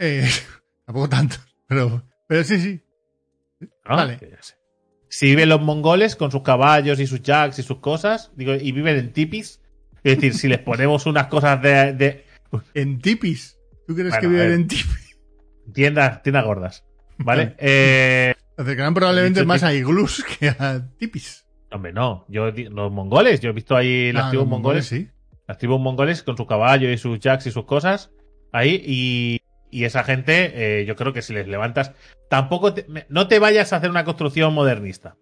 eh, 0.00 0.28
tampoco 0.84 1.08
tanto. 1.08 1.36
Pero, 1.68 2.02
pero 2.26 2.42
sí, 2.42 2.58
sí. 2.60 2.80
¿no? 3.60 3.94
Vale. 3.96 4.18
Si 5.08 5.26
viven 5.26 5.48
los 5.50 5.60
mongoles 5.62 6.16
con 6.16 6.32
sus 6.32 6.42
caballos 6.42 6.98
y 6.98 7.06
sus 7.06 7.22
jacks 7.22 7.60
y 7.60 7.62
sus 7.62 7.78
cosas, 7.78 8.32
digo, 8.34 8.54
y 8.54 8.72
viven 8.72 8.96
en 8.96 9.12
tipis, 9.12 9.60
es 10.02 10.16
decir, 10.16 10.34
si 10.34 10.48
les 10.48 10.58
ponemos 10.58 11.06
unas 11.06 11.28
cosas 11.28 11.62
de, 11.62 11.92
de 11.92 12.24
En 12.74 12.98
tipis. 13.00 13.56
¿Tú 13.86 13.94
crees 13.94 14.10
Bueno, 14.10 14.20
que 14.20 14.26
viven 14.26 14.50
en 14.52 14.66
tipis? 14.66 15.16
tiendas, 15.72 16.22
tiendas 16.24 16.44
gordas. 16.44 16.84
Vale. 17.18 17.54
Eh, 17.60 18.34
Acercarán 18.56 18.94
probablemente 18.94 19.40
Dicho 19.40 19.48
más 19.48 19.62
a 19.62 19.72
iglús 19.74 20.24
que 20.38 20.48
a 20.48 20.82
tipis. 20.98 21.46
hombre, 21.70 21.92
no, 21.92 22.24
yo 22.28 22.50
los 22.50 22.92
mongoles, 22.92 23.40
yo 23.40 23.50
he 23.50 23.52
visto 23.52 23.76
ahí 23.76 24.12
las 24.12 24.24
Ah, 24.26 24.28
tribus 24.30 24.48
mongoles, 24.48 24.86
sí. 24.86 25.08
las 25.48 25.58
tribus 25.58 25.80
mongoles 25.80 26.22
con 26.22 26.36
sus 26.36 26.46
caballos 26.46 26.90
y 26.92 26.98
sus 26.98 27.18
jacks 27.18 27.46
y 27.46 27.50
sus 27.50 27.64
cosas 27.64 28.10
ahí 28.52 28.82
y, 28.86 29.40
y 29.70 29.84
esa 29.84 30.04
gente, 30.04 30.80
eh, 30.80 30.84
yo 30.84 30.96
creo 30.96 31.12
que 31.14 31.22
si 31.22 31.32
les 31.32 31.48
levantas, 31.48 31.92
tampoco 32.28 32.74
te- 32.74 32.86
no 33.08 33.26
te 33.28 33.38
vayas 33.38 33.72
a 33.72 33.76
hacer 33.76 33.88
una 33.90 34.04
construcción 34.04 34.52
modernista. 34.52 35.16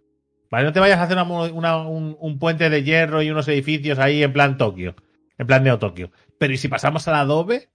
¿Vale? 0.50 0.64
No 0.64 0.72
te 0.72 0.80
vayas 0.80 0.98
a 0.98 1.04
hacer 1.04 1.16
una- 1.16 1.76
un, 1.86 2.16
un 2.18 2.38
puente 2.40 2.68
de 2.70 2.82
hierro 2.82 3.22
y 3.22 3.30
unos 3.30 3.46
edificios 3.46 4.00
ahí 4.00 4.24
en 4.24 4.32
plan 4.32 4.58
Tokio. 4.58 4.96
En 5.38 5.46
plan 5.46 5.62
Neo 5.62 5.78
Tokio. 5.78 6.10
Pero 6.40 6.52
¿y 6.52 6.56
si 6.56 6.66
pasamos 6.66 7.06
al 7.06 7.14
Adobe? 7.14 7.68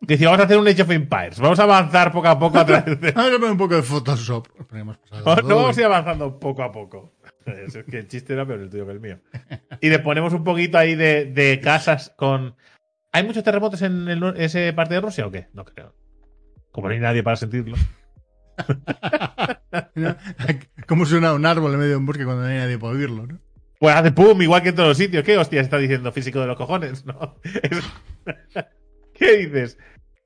Dice, 0.00 0.24
vamos 0.24 0.40
a 0.40 0.44
hacer 0.44 0.58
un 0.58 0.68
Age 0.68 0.82
of 0.82 0.90
Empires. 0.90 1.40
Vamos 1.40 1.58
a 1.58 1.62
avanzar 1.64 2.12
poco 2.12 2.28
a 2.28 2.38
poco 2.38 2.58
a 2.58 2.66
través 2.66 3.00
de... 3.00 3.12
Vamos 3.12 3.32
a 3.32 3.36
poner 3.36 3.50
un 3.52 3.58
poco 3.58 3.74
de 3.76 3.82
Photoshop. 3.82 4.46
No, 4.72 5.56
vamos 5.56 5.76
a 5.76 5.80
ir 5.80 5.86
avanzando 5.86 6.38
poco 6.38 6.62
a 6.62 6.72
poco. 6.72 7.14
Es 7.46 7.78
que 7.88 7.98
el 7.98 8.08
chiste 8.08 8.32
era 8.32 8.44
peor 8.46 8.60
el 8.60 8.70
tuyo 8.70 8.86
que 8.86 8.92
el 8.92 9.00
mío. 9.00 9.18
Y 9.80 9.88
le 9.88 9.98
ponemos 10.00 10.32
un 10.32 10.42
poquito 10.44 10.78
ahí 10.78 10.94
de, 10.96 11.26
de 11.26 11.60
casas 11.60 12.12
con. 12.16 12.56
¿Hay 13.12 13.24
muchos 13.24 13.44
terremotos 13.44 13.82
en 13.82 14.08
el 14.08 14.74
parte 14.74 14.94
de 14.94 15.00
Rusia 15.00 15.26
o 15.26 15.30
qué? 15.30 15.48
No 15.52 15.64
creo. 15.64 15.94
Como 16.72 16.88
no 16.88 16.94
hay 16.94 17.00
nadie 17.00 17.22
para 17.22 17.36
sentirlo. 17.36 17.76
¿Cómo 20.86 21.06
suena 21.06 21.32
un 21.34 21.46
árbol 21.46 21.72
en 21.72 21.78
medio 21.78 21.90
de 21.92 21.96
un 21.96 22.06
bosque 22.06 22.24
cuando 22.24 22.42
no 22.42 22.48
hay 22.48 22.58
nadie 22.58 22.78
para 22.78 22.92
oírlo? 22.92 23.26
¿no? 23.26 23.38
Pues 23.78 23.94
hace 23.94 24.12
pum, 24.12 24.40
igual 24.42 24.62
que 24.62 24.70
en 24.70 24.74
todos 24.74 24.88
los 24.90 24.98
sitios. 24.98 25.24
¿Qué 25.24 25.36
hostia 25.36 25.60
está 25.60 25.78
diciendo 25.78 26.10
físico 26.12 26.40
de 26.40 26.46
los 26.46 26.56
cojones? 26.56 27.04
¿No? 27.06 27.36
Es- 27.62 27.84
¿Qué 29.18 29.36
dices? 29.38 29.78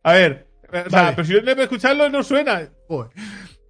A 0.03 0.12
ver, 0.14 0.49
o 0.86 0.91
sea, 0.91 1.14
pero 1.14 1.26
si 1.26 1.34
no 1.34 1.41
debe 1.41 1.64
escucharlo, 1.64 2.09
no 2.09 2.22
suena. 2.22 2.68
Joder. 2.88 3.11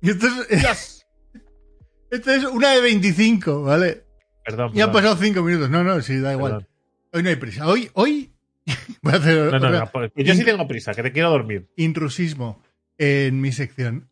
Esto 0.02 0.26
es, 0.48 0.60
Dios. 0.60 1.06
esto 2.10 2.30
es 2.32 2.44
una 2.44 2.70
de 2.72 2.80
25, 2.80 3.62
¿vale? 3.62 4.04
Perdón. 4.44 4.72
Ya 4.74 4.84
han 4.84 4.92
pasado 4.92 5.16
5 5.16 5.42
minutos. 5.42 5.70
No, 5.70 5.84
no, 5.84 6.00
sí, 6.02 6.18
da 6.18 6.32
igual. 6.32 6.52
perdón. 6.52 6.68
Hoy 7.12 7.22
no 7.22 7.28
hay 7.28 7.36
prisa. 7.36 7.66
Hoy, 7.66 7.90
hoy 7.94 8.32
voy 9.02 9.12
a 9.12 9.16
hacer 9.16 9.50
No, 9.52 9.58
no, 9.58 9.70
no, 9.70 9.90
yo 10.16 10.34
sí 10.34 10.44
tengo 10.44 10.66
prisa, 10.68 10.94
que 10.94 11.02
te 11.02 11.12
quiero 11.12 11.30
dormir. 11.30 11.68
intrusismo 11.76 12.62
en 12.98 13.40
mi 13.40 13.52
sección. 13.52 14.10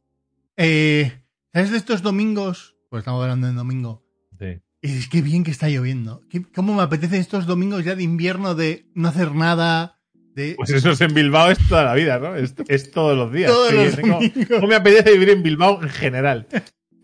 Eh, 0.57 1.23
¿Sabes 1.53 1.71
de 1.71 1.77
estos 1.79 2.03
domingos? 2.03 2.77
Pues 2.91 3.03
estamos 3.03 3.23
hablando 3.23 3.49
en 3.49 3.57
domingo. 3.57 4.05
Sí. 4.39 4.61
Es 4.83 5.09
que 5.09 5.23
bien 5.23 5.45
que 5.45 5.51
está 5.51 5.69
lloviendo. 5.69 6.23
¿Qué- 6.31 6.43
¿Cómo 6.55 6.75
me 6.75 6.83
apetece 6.83 7.19
estos 7.19 7.47
domingos 7.47 7.85
ya 7.85 7.95
de 7.95 8.03
invierno 8.03 8.55
de 8.55 8.87
no 8.95 9.09
hacer 9.09 9.33
nada? 9.35 9.98
De... 10.39 10.55
Pues 10.55 10.71
eso 10.71 10.93
es 10.93 11.01
en 11.01 11.13
Bilbao 11.13 11.51
es 11.51 11.59
toda 11.69 11.83
la 11.83 11.95
vida, 11.95 12.21
¿no? 12.21 12.37
Es, 12.37 12.55
es 12.69 12.93
todos 12.93 13.17
los 13.17 13.33
días. 13.33 13.51
Todos 13.51 13.73
los 13.73 13.97
tengo-. 13.97 14.21
¿Cómo 14.49 14.69
me 14.69 14.77
apetece 14.77 15.11
vivir 15.13 15.31
en 15.31 15.43
Bilbao 15.43 15.83
en 15.83 15.89
general? 15.89 16.47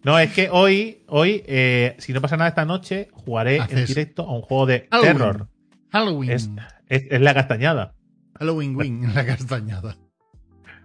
No, 0.04 0.16
es 0.20 0.32
que 0.32 0.50
hoy, 0.50 1.02
hoy, 1.08 1.42
eh, 1.46 1.96
si 1.98 2.12
no 2.12 2.20
pasa 2.20 2.36
nada 2.36 2.50
esta 2.50 2.64
noche, 2.64 3.08
jugaré 3.12 3.56
en 3.56 3.86
directo 3.86 4.22
a 4.22 4.34
un 4.36 4.42
juego 4.42 4.66
de 4.66 4.86
Halloween. 4.88 5.16
terror. 5.16 5.48
Halloween. 5.90 6.30
Es, 6.30 6.50
es, 6.88 7.02
es 7.10 7.20
la 7.20 7.34
castañada. 7.34 7.94
Halloween 8.38 8.76
Wing 8.76 9.02
la 9.14 9.26
castañada. 9.26 9.96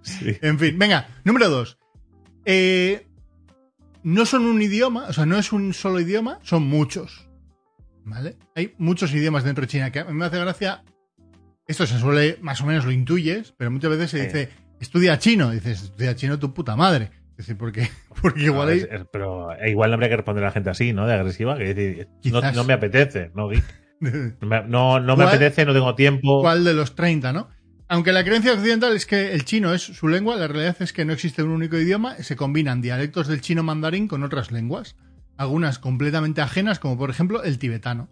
Sí. 0.01 0.37
En 0.41 0.57
fin, 0.57 0.79
venga, 0.79 1.07
número 1.23 1.49
dos. 1.49 1.77
Eh, 2.45 3.05
no 4.01 4.25
son 4.25 4.45
un 4.45 4.59
idioma, 4.59 5.05
o 5.07 5.13
sea, 5.13 5.27
no 5.27 5.37
es 5.37 5.51
un 5.53 5.75
solo 5.75 5.99
idioma, 5.99 6.39
son 6.41 6.63
muchos. 6.63 7.29
¿Vale? 8.05 8.37
Hay 8.55 8.73
muchos 8.79 9.13
idiomas 9.13 9.43
dentro 9.43 9.61
de 9.61 9.67
China 9.67 9.91
que 9.91 9.99
a 9.99 10.05
mí 10.05 10.13
me 10.13 10.25
hace 10.25 10.39
gracia. 10.39 10.83
Esto 11.69 11.85
se 11.85 11.99
suele, 11.99 12.37
más 12.41 12.59
o 12.61 12.65
menos 12.65 12.83
lo 12.83 12.91
intuyes, 12.91 13.53
pero 13.55 13.69
muchas 13.71 13.91
veces 13.91 14.09
se 14.09 14.25
dice, 14.25 14.49
estudia 14.81 15.19
chino. 15.19 15.51
dices, 15.51 15.83
estudia 15.83 16.15
chino 16.15 16.37
tu 16.39 16.53
puta 16.53 16.75
madre. 16.75 17.11
Es 17.31 17.45
decir, 17.45 17.57
porque, 17.57 17.87
porque 18.21 18.41
igual 18.43 18.67
No, 18.67 18.73
hay. 18.73 18.79
es- 18.79 18.87
es- 18.91 19.05
pero 19.13 19.49
igual 19.65 19.91
no 19.91 19.93
habría 19.93 20.09
que 20.09 20.17
responder 20.17 20.43
a 20.43 20.47
la 20.47 20.51
gente 20.51 20.71
así, 20.71 20.91
¿no? 20.93 21.05
De 21.07 21.13
agresiva. 21.13 21.57
Que 21.57 21.73
decir, 21.73 22.07
no, 22.55 22.63
me 22.65 22.73
apetece, 22.73 23.31
no. 23.35 23.49
No, 24.01 24.47
me- 24.47 24.63
no, 24.67 24.99
me 24.99 25.13
¿Cuál- 25.15 25.27
apetece, 25.27 25.65
no 25.65 25.73
tengo 25.73 25.93
tiempo. 25.93 26.41
¿Cuál 26.41 26.63
de 26.63 26.73
los 26.73 26.95
30, 26.95 27.33
no? 27.33 27.49
Aunque 27.89 28.13
la 28.13 28.23
creencia 28.23 28.53
occidental 28.53 28.95
es 28.95 29.05
que 29.05 29.33
el 29.33 29.43
chino 29.45 29.73
es 29.73 29.81
su 29.81 30.07
lengua, 30.07 30.37
la 30.37 30.47
realidad 30.47 30.77
es 30.79 30.93
que 30.93 31.03
no 31.05 31.11
existe 31.13 31.43
un 31.43 31.49
único 31.49 31.77
idioma, 31.77 32.15
se 32.17 32.35
combinan 32.35 32.81
dialectos 32.81 33.27
del 33.27 33.41
chino 33.41 33.61
mandarín 33.63 34.07
con 34.07 34.23
otras 34.23 34.51
lenguas, 34.51 34.95
algunas 35.37 35.79
completamente 35.79 36.39
ajenas, 36.41 36.79
como 36.79 36.97
por 36.97 37.09
ejemplo 37.09 37.43
el 37.43 37.57
tibetano, 37.59 38.09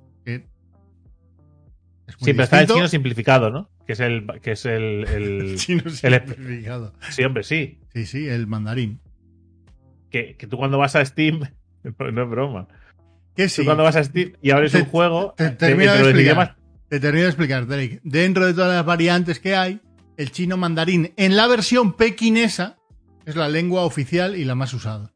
es 2.07 2.15
muy 2.19 2.25
Siempre 2.25 2.45
está 2.45 2.61
el 2.61 2.67
chino 2.67 2.87
simplificado, 2.87 3.49
¿no? 3.49 3.69
Que 3.85 3.93
es 3.93 3.99
el. 3.99 4.25
Que 4.41 4.51
es 4.53 4.65
el, 4.65 5.05
el- 5.13 5.41
El 5.51 5.57
chino 5.57 5.83
el- 5.85 5.91
simplificado. 5.91 6.93
Sí, 7.09 7.23
hombre, 7.23 7.43
sí. 7.43 7.79
Sí, 7.93 8.05
sí, 8.05 8.27
el 8.27 8.47
mandarín. 8.47 8.99
Que, 10.09 10.35
que 10.37 10.47
tú 10.47 10.57
cuando 10.57 10.77
vas 10.77 10.95
a 10.95 11.05
Steam. 11.05 11.41
No, 11.83 12.23
es 12.23 12.29
broma. 12.29 12.67
Que 13.35 13.47
sí, 13.47 13.61
Tú 13.61 13.65
cuando 13.65 13.83
vas 13.83 13.95
a 13.95 14.03
Steam 14.03 14.33
y 14.41 14.51
abres 14.51 14.71
Te- 14.73 14.79
un 14.81 14.85
juego. 14.87 15.33
te 15.37 15.45
eh, 15.45 15.49
termino 15.51 15.93
de 15.93 15.99
explicar. 15.99 16.35
idiomas- 16.35 16.55
te 16.89 16.99
termino 16.99 17.23
de 17.23 17.29
explicar, 17.29 17.65
Drake. 17.67 18.01
Dentro 18.03 18.45
de 18.45 18.53
todas 18.53 18.73
las 18.75 18.85
variantes 18.85 19.39
que 19.39 19.55
hay, 19.55 19.79
el 20.17 20.31
chino 20.31 20.57
mandarín 20.57 21.13
en 21.15 21.35
la 21.37 21.47
versión 21.47 21.93
pequinesa 21.93 22.77
es 23.25 23.35
la 23.37 23.47
lengua 23.47 23.83
oficial 23.83 24.35
y 24.35 24.43
la 24.43 24.55
más 24.55 24.73
usada. 24.73 25.13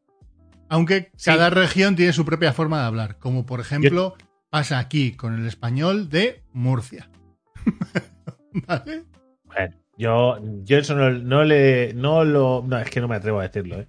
Aunque 0.70 1.10
Sí. 1.16 1.26
cada 1.30 1.50
región 1.50 1.94
tiene 1.96 2.12
su 2.14 2.24
propia 2.24 2.52
forma 2.54 2.80
de 2.80 2.86
hablar, 2.86 3.18
como 3.18 3.44
por 3.44 3.60
ejemplo 3.60 4.14
pasa 4.52 4.78
aquí 4.78 5.12
con 5.12 5.40
el 5.40 5.46
español 5.46 6.10
de 6.10 6.42
Murcia. 6.52 7.08
¿Vale? 8.66 9.04
Bueno, 9.44 9.74
yo, 9.96 10.38
yo 10.62 10.76
eso 10.76 10.94
no, 10.94 11.10
no 11.10 11.42
le. 11.42 11.94
No 11.94 12.22
lo. 12.22 12.62
No, 12.62 12.78
es 12.78 12.90
que 12.90 13.00
no 13.00 13.08
me 13.08 13.16
atrevo 13.16 13.40
a 13.40 13.44
decirlo, 13.44 13.80
¿eh? 13.80 13.86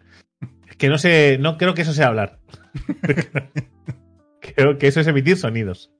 Es 0.69 0.77
que 0.77 0.87
no 0.87 0.97
sé. 0.97 1.37
No 1.37 1.57
creo 1.57 1.73
que 1.73 1.81
eso 1.81 1.91
sea 1.91 2.07
hablar. 2.07 2.39
creo 4.39 4.77
que 4.77 4.87
eso 4.87 5.01
es 5.01 5.07
emitir 5.07 5.35
sonidos. 5.35 5.91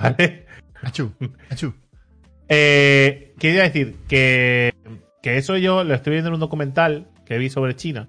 ¿Vale? 0.00 0.46
Achú, 0.80 1.12
achú. 1.50 1.74
Eh, 2.48 3.34
quería 3.38 3.64
decir 3.64 3.94
que, 4.08 4.72
que 5.22 5.36
eso 5.36 5.58
yo 5.58 5.84
lo 5.84 5.94
estoy 5.94 6.14
viendo 6.14 6.28
en 6.28 6.34
un 6.34 6.40
documental 6.40 7.08
que 7.26 7.36
vi 7.36 7.50
sobre 7.50 7.76
China, 7.76 8.08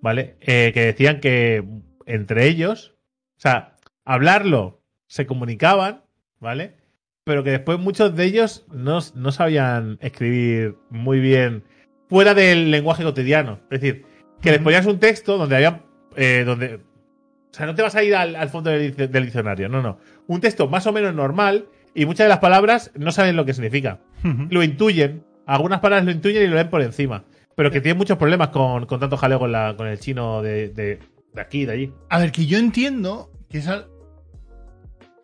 ¿vale? 0.00 0.36
Eh, 0.40 0.70
que 0.72 0.86
decían 0.86 1.18
que 1.18 1.64
entre 2.06 2.46
ellos, 2.46 2.94
o 3.38 3.40
sea, 3.40 3.76
hablarlo, 4.04 4.81
se 5.12 5.26
comunicaban, 5.26 6.00
¿vale? 6.40 6.72
Pero 7.24 7.44
que 7.44 7.50
después 7.50 7.78
muchos 7.78 8.16
de 8.16 8.24
ellos 8.24 8.64
no, 8.72 8.98
no 9.14 9.30
sabían 9.30 9.98
escribir 10.00 10.76
muy 10.88 11.20
bien 11.20 11.64
fuera 12.08 12.32
del 12.32 12.70
lenguaje 12.70 13.02
cotidiano. 13.04 13.60
Es 13.70 13.82
decir, 13.82 14.06
que 14.40 14.52
les 14.52 14.60
ponías 14.60 14.86
un 14.86 14.98
texto 14.98 15.36
donde 15.36 15.56
había. 15.56 15.82
eh, 16.16 16.44
donde, 16.46 16.76
o 16.76 16.80
sea, 17.54 17.66
no 17.66 17.74
te 17.74 17.82
vas 17.82 17.94
a 17.94 18.02
ir 18.02 18.16
al, 18.16 18.34
al 18.36 18.48
fondo 18.48 18.70
del, 18.70 18.96
dic- 18.96 19.10
del 19.10 19.24
diccionario, 19.24 19.68
no, 19.68 19.82
no. 19.82 19.98
Un 20.28 20.40
texto 20.40 20.66
más 20.66 20.86
o 20.86 20.92
menos 20.94 21.14
normal 21.14 21.66
y 21.94 22.06
muchas 22.06 22.24
de 22.24 22.30
las 22.30 22.38
palabras 22.38 22.90
no 22.94 23.12
saben 23.12 23.36
lo 23.36 23.44
que 23.44 23.52
significa 23.52 24.00
lo 24.48 24.62
intuyen. 24.62 25.24
Algunas 25.44 25.80
palabras 25.80 26.06
lo 26.06 26.12
intuyen 26.12 26.42
y 26.42 26.46
lo 26.46 26.56
ven 26.56 26.70
por 26.70 26.80
encima. 26.80 27.24
Pero 27.54 27.70
que 27.70 27.82
tienen 27.82 27.98
muchos 27.98 28.16
problemas 28.16 28.48
con, 28.48 28.86
con 28.86 28.98
tanto 28.98 29.18
jaleo 29.18 29.38
con, 29.38 29.52
la, 29.52 29.74
con 29.76 29.86
el 29.88 29.98
chino 30.00 30.40
de, 30.40 30.70
de, 30.70 31.00
de 31.34 31.40
aquí 31.42 31.60
y 31.60 31.66
de 31.66 31.72
allí. 31.72 31.92
A 32.08 32.18
ver, 32.18 32.32
que 32.32 32.46
yo 32.46 32.56
entiendo 32.56 33.30
que 33.50 33.58
esa... 33.58 33.88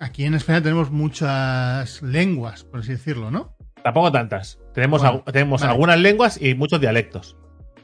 Aquí 0.00 0.24
en 0.24 0.34
España 0.34 0.62
tenemos 0.62 0.90
muchas 0.90 2.02
lenguas, 2.02 2.64
por 2.64 2.80
así 2.80 2.92
decirlo, 2.92 3.30
¿no? 3.30 3.56
Tampoco 3.82 4.12
tantas. 4.12 4.58
Tenemos, 4.74 5.02
Bueno, 5.02 5.22
al- 5.26 5.32
tenemos 5.32 5.60
vale. 5.60 5.72
algunas 5.72 5.98
lenguas 5.98 6.40
y 6.40 6.54
muchos 6.54 6.80
dialectos. 6.80 7.36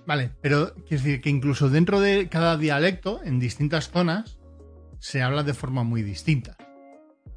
Vale, 0.07 0.31
pero 0.41 0.75
quiero 0.87 1.03
decir 1.03 1.21
que 1.21 1.31
incluso 1.31 1.71
dentro 1.71 2.01
de 2.01 2.29
cada 2.29 2.57
dialecto, 2.57 3.21
en 3.25 3.41
distintas 3.41 3.91
zonas, 3.91 4.39
se 4.99 5.23
habla 5.23 5.43
de 5.43 5.55
forma 5.55 5.83
muy 5.83 6.03
distinta. 6.03 6.57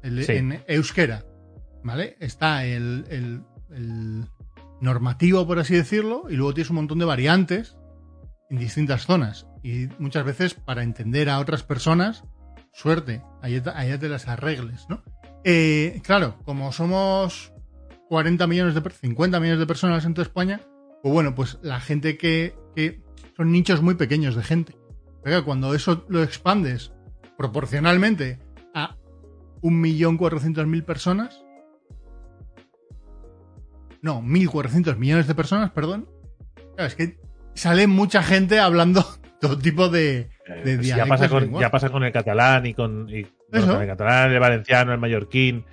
El- 0.02 0.22
Sí. 0.24 0.32
En 0.32 0.62
euskera, 0.68 1.24
¿vale? 1.82 2.16
Está 2.20 2.64
el, 2.64 3.04
el- 3.10 3.42
el 3.74 4.24
normativo, 4.80 5.46
por 5.46 5.58
así 5.58 5.74
decirlo, 5.74 6.24
y 6.28 6.36
luego 6.36 6.54
tienes 6.54 6.70
un 6.70 6.76
montón 6.76 6.98
de 6.98 7.04
variantes 7.04 7.76
en 8.50 8.58
distintas 8.58 9.06
zonas. 9.06 9.46
Y 9.62 9.88
muchas 9.98 10.24
veces, 10.24 10.54
para 10.54 10.82
entender 10.84 11.28
a 11.30 11.40
otras 11.40 11.62
personas, 11.64 12.22
suerte, 12.72 13.22
allá 13.42 13.98
te, 13.98 14.08
las 14.08 14.28
arregles, 14.28 14.86
¿no? 14.88 15.02
Eh, 15.44 16.00
claro, 16.04 16.36
como 16.44 16.72
somos 16.72 17.52
40 18.08 18.46
millones 18.46 18.74
de 18.74 18.80
per- 18.82 18.92
50 18.92 19.40
millones 19.40 19.60
de 19.60 19.66
personas 19.66 20.04
en 20.04 20.14
toda 20.14 20.26
España, 20.26 20.60
pues 21.02 21.12
bueno, 21.12 21.34
pues 21.34 21.58
la 21.62 21.80
gente 21.80 22.18
que, 22.18 22.54
son 23.36 23.52
nichos 23.52 23.82
muy 23.82 23.94
pequeños 23.94 24.34
de 24.34 24.42
gente. 24.42 24.76
Pero 25.22 25.44
cuando 25.44 25.74
eso 25.74 26.04
lo 26.08 26.22
expandes 26.22 26.92
proporcionalmente 27.36 28.40
a 28.74 28.96
1.400.000 29.62 30.84
personas, 30.84 31.42
no, 34.02 34.22
1.400 34.22 34.96
millones 34.96 35.26
de 35.26 35.34
personas, 35.34 35.70
perdón, 35.72 36.08
es 36.76 36.94
que 36.94 37.20
sale 37.54 37.86
mucha 37.86 38.22
gente 38.22 38.60
hablando 38.60 39.04
todo 39.40 39.58
tipo 39.58 39.88
de, 39.88 40.30
de 40.54 40.72
Eh, 40.72 40.76
pues 40.76 40.86
ya, 40.86 41.06
pasa 41.06 41.28
con, 41.28 41.58
ya 41.60 41.70
pasa 41.70 41.90
con 41.90 42.04
el 42.04 42.12
catalán 42.12 42.66
y 42.66 42.74
con, 42.74 43.08
y- 43.08 43.22
bueno, 43.50 43.64
Eso. 43.66 43.72
con 43.74 43.82
el 43.82 43.88
catalán, 43.88 44.32
el 44.32 44.40
valenciano, 44.40 44.92
el 44.92 44.98
mallorquín. 44.98 45.64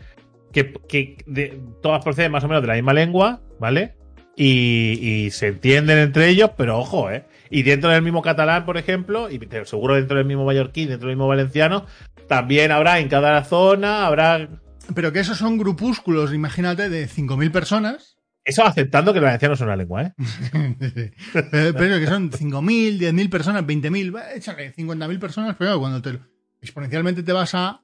Que, 0.52 0.72
que 0.88 1.18
de- 1.26 1.60
todas 1.82 2.04
proceden 2.04 2.32
más 2.32 2.44
o 2.44 2.48
menos 2.48 2.62
de 2.62 2.68
la 2.70 2.76
misma 2.76 2.94
lengua, 2.94 3.42
¿vale? 3.60 3.96
Y, 4.38 5.00
y 5.26 5.32
se 5.32 5.48
entienden 5.48 5.98
entre 5.98 6.30
ellos, 6.30 6.52
pero 6.58 6.78
ojo, 6.80 7.10
¿eh? 7.12 7.26
Y 7.50 7.64
dentro 7.64 7.90
del 7.90 8.02
mismo 8.02 8.22
catalán, 8.22 8.66
por 8.66 8.78
ejemplo, 8.78 9.30
y 9.30 9.40
seguro 9.66 9.96
dentro 9.96 10.18
del 10.18 10.26
mismo 10.26 10.46
mallorquín, 10.46 10.90
dentro 10.90 11.08
del 11.08 11.16
mismo 11.18 11.28
valenciano, 11.28 11.86
también 12.28 12.72
habrá 12.72 13.00
en 13.00 13.08
cada 13.10 13.44
zona, 13.44 14.06
habrá 14.08 14.48
Pero 14.94 15.12
que 15.12 15.20
esos 15.20 15.38
son 15.38 15.58
grupúsculos, 15.58 16.34
imagínate, 16.34 16.90
de 16.90 17.08
5.000 17.08 17.52
personas. 17.52 18.15
Eso 18.46 18.64
aceptando 18.64 19.12
que 19.12 19.18
el 19.18 19.26
valenciano 19.26 19.56
es 19.56 19.62
una 19.62 19.76
lengua, 19.76 20.04
¿eh? 20.04 20.14
pero, 21.34 22.00
que 22.00 22.06
son 22.06 22.30
5.000, 22.30 23.00
10.000 23.00 23.30
personas, 23.30 23.64
20.000, 23.64 24.16
va, 24.16 24.34
échale 24.34 24.72
50.000 24.72 25.20
personas, 25.20 25.56
pero 25.58 25.80
cuando 25.80 26.00
te, 26.02 26.20
exponencialmente 26.62 27.24
te 27.24 27.34
vas 27.34 27.56
a, 27.56 27.82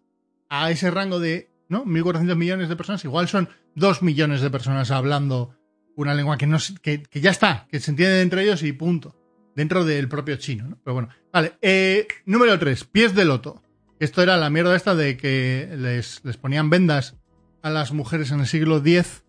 a 0.50 0.70
ese 0.70 0.92
rango 0.92 1.20
de 1.20 1.50
¿no? 1.68 1.84
1.400 1.86 2.36
millones 2.36 2.70
de 2.70 2.76
personas, 2.76 3.04
igual 3.06 3.28
son 3.28 3.50
2 3.74 4.04
millones 4.04 4.42
de 4.42 4.52
personas 4.52 4.92
hablando 4.92 5.56
una 5.96 6.14
lengua 6.14 6.38
que, 6.38 6.46
no, 6.46 6.58
que, 6.82 7.02
que 7.02 7.22
ya 7.22 7.32
está, 7.32 7.68
que 7.72 7.80
se 7.80 7.92
entiende 7.92 8.22
entre 8.22 8.44
ellos 8.44 8.62
y 8.62 8.72
punto. 8.72 9.18
Dentro 9.56 9.84
del 9.84 10.08
propio 10.08 10.38
chino, 10.38 10.68
¿no? 10.68 10.80
Pero 10.84 10.94
bueno, 10.94 11.10
vale. 11.34 11.54
eh, 11.62 12.08
número 12.26 12.58
3, 12.58 12.86
pies 12.86 13.16
de 13.16 13.26
loto. 13.26 13.62
Esto 14.00 14.24
era 14.24 14.38
la 14.38 14.50
mierda 14.50 14.76
esta 14.76 14.96
de 14.96 15.18
que 15.18 15.70
les, 15.78 16.24
les 16.24 16.38
ponían 16.38 16.70
vendas 16.70 17.18
a 17.62 17.70
las 17.70 17.92
mujeres 17.92 18.32
en 18.32 18.40
el 18.40 18.48
siglo 18.48 18.78
X 18.78 19.24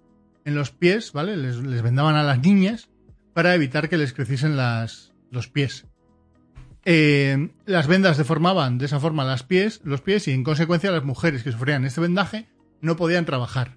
en 0.44 0.54
los 0.54 0.70
pies, 0.70 1.12
¿vale? 1.12 1.36
Les, 1.36 1.56
les 1.56 1.82
vendaban 1.82 2.14
a 2.16 2.22
las 2.22 2.40
niñas 2.40 2.88
para 3.32 3.54
evitar 3.54 3.88
que 3.88 3.96
les 3.98 4.12
creciesen 4.12 4.56
las, 4.56 5.12
los 5.30 5.48
pies. 5.48 5.86
Eh, 6.84 7.50
las 7.64 7.86
vendas 7.86 8.18
deformaban 8.18 8.78
de 8.78 8.86
esa 8.86 8.98
forma 8.98 9.24
las 9.24 9.44
pies, 9.44 9.80
los 9.84 10.00
pies 10.00 10.26
y 10.26 10.32
en 10.32 10.42
consecuencia 10.42 10.90
las 10.90 11.04
mujeres 11.04 11.44
que 11.44 11.52
sufrían 11.52 11.84
este 11.84 12.00
vendaje 12.00 12.48
no 12.80 12.96
podían 12.96 13.24
trabajar. 13.24 13.76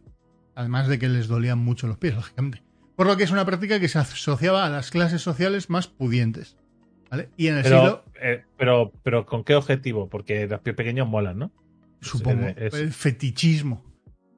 Además 0.56 0.88
de 0.88 0.98
que 0.98 1.08
les 1.10 1.28
dolían 1.28 1.60
mucho 1.60 1.86
los 1.86 1.98
pies, 1.98 2.16
lógicamente. 2.16 2.64
Por 2.96 3.06
lo 3.08 3.18
que 3.18 3.24
es 3.26 3.32
una 3.32 3.46
práctica 3.46 3.80
que 3.80 3.90
se 3.90 4.00
asociaba 4.00 4.66
a 4.66 4.70
las 4.70 4.90
clases 4.90 5.22
sociales 5.22 5.70
más 5.70 5.88
pudientes. 5.88 6.58
¿Vale? 7.12 7.30
Y 7.38 7.48
en 7.48 7.58
el 7.58 7.64
siglo, 7.64 8.04
Pero, 8.14 8.26
eh, 8.26 8.44
pero, 8.58 8.92
pero 9.04 9.26
¿con 9.28 9.44
qué 9.44 9.54
objetivo? 9.54 10.10
Porque 10.10 10.48
los 10.48 10.60
pies 10.62 10.76
pequeños 10.76 11.08
molan, 11.08 11.38
¿no? 11.38 11.52
supongo, 12.02 12.48
es- 12.58 12.74
el 12.74 12.92
fetichismo. 12.92 13.85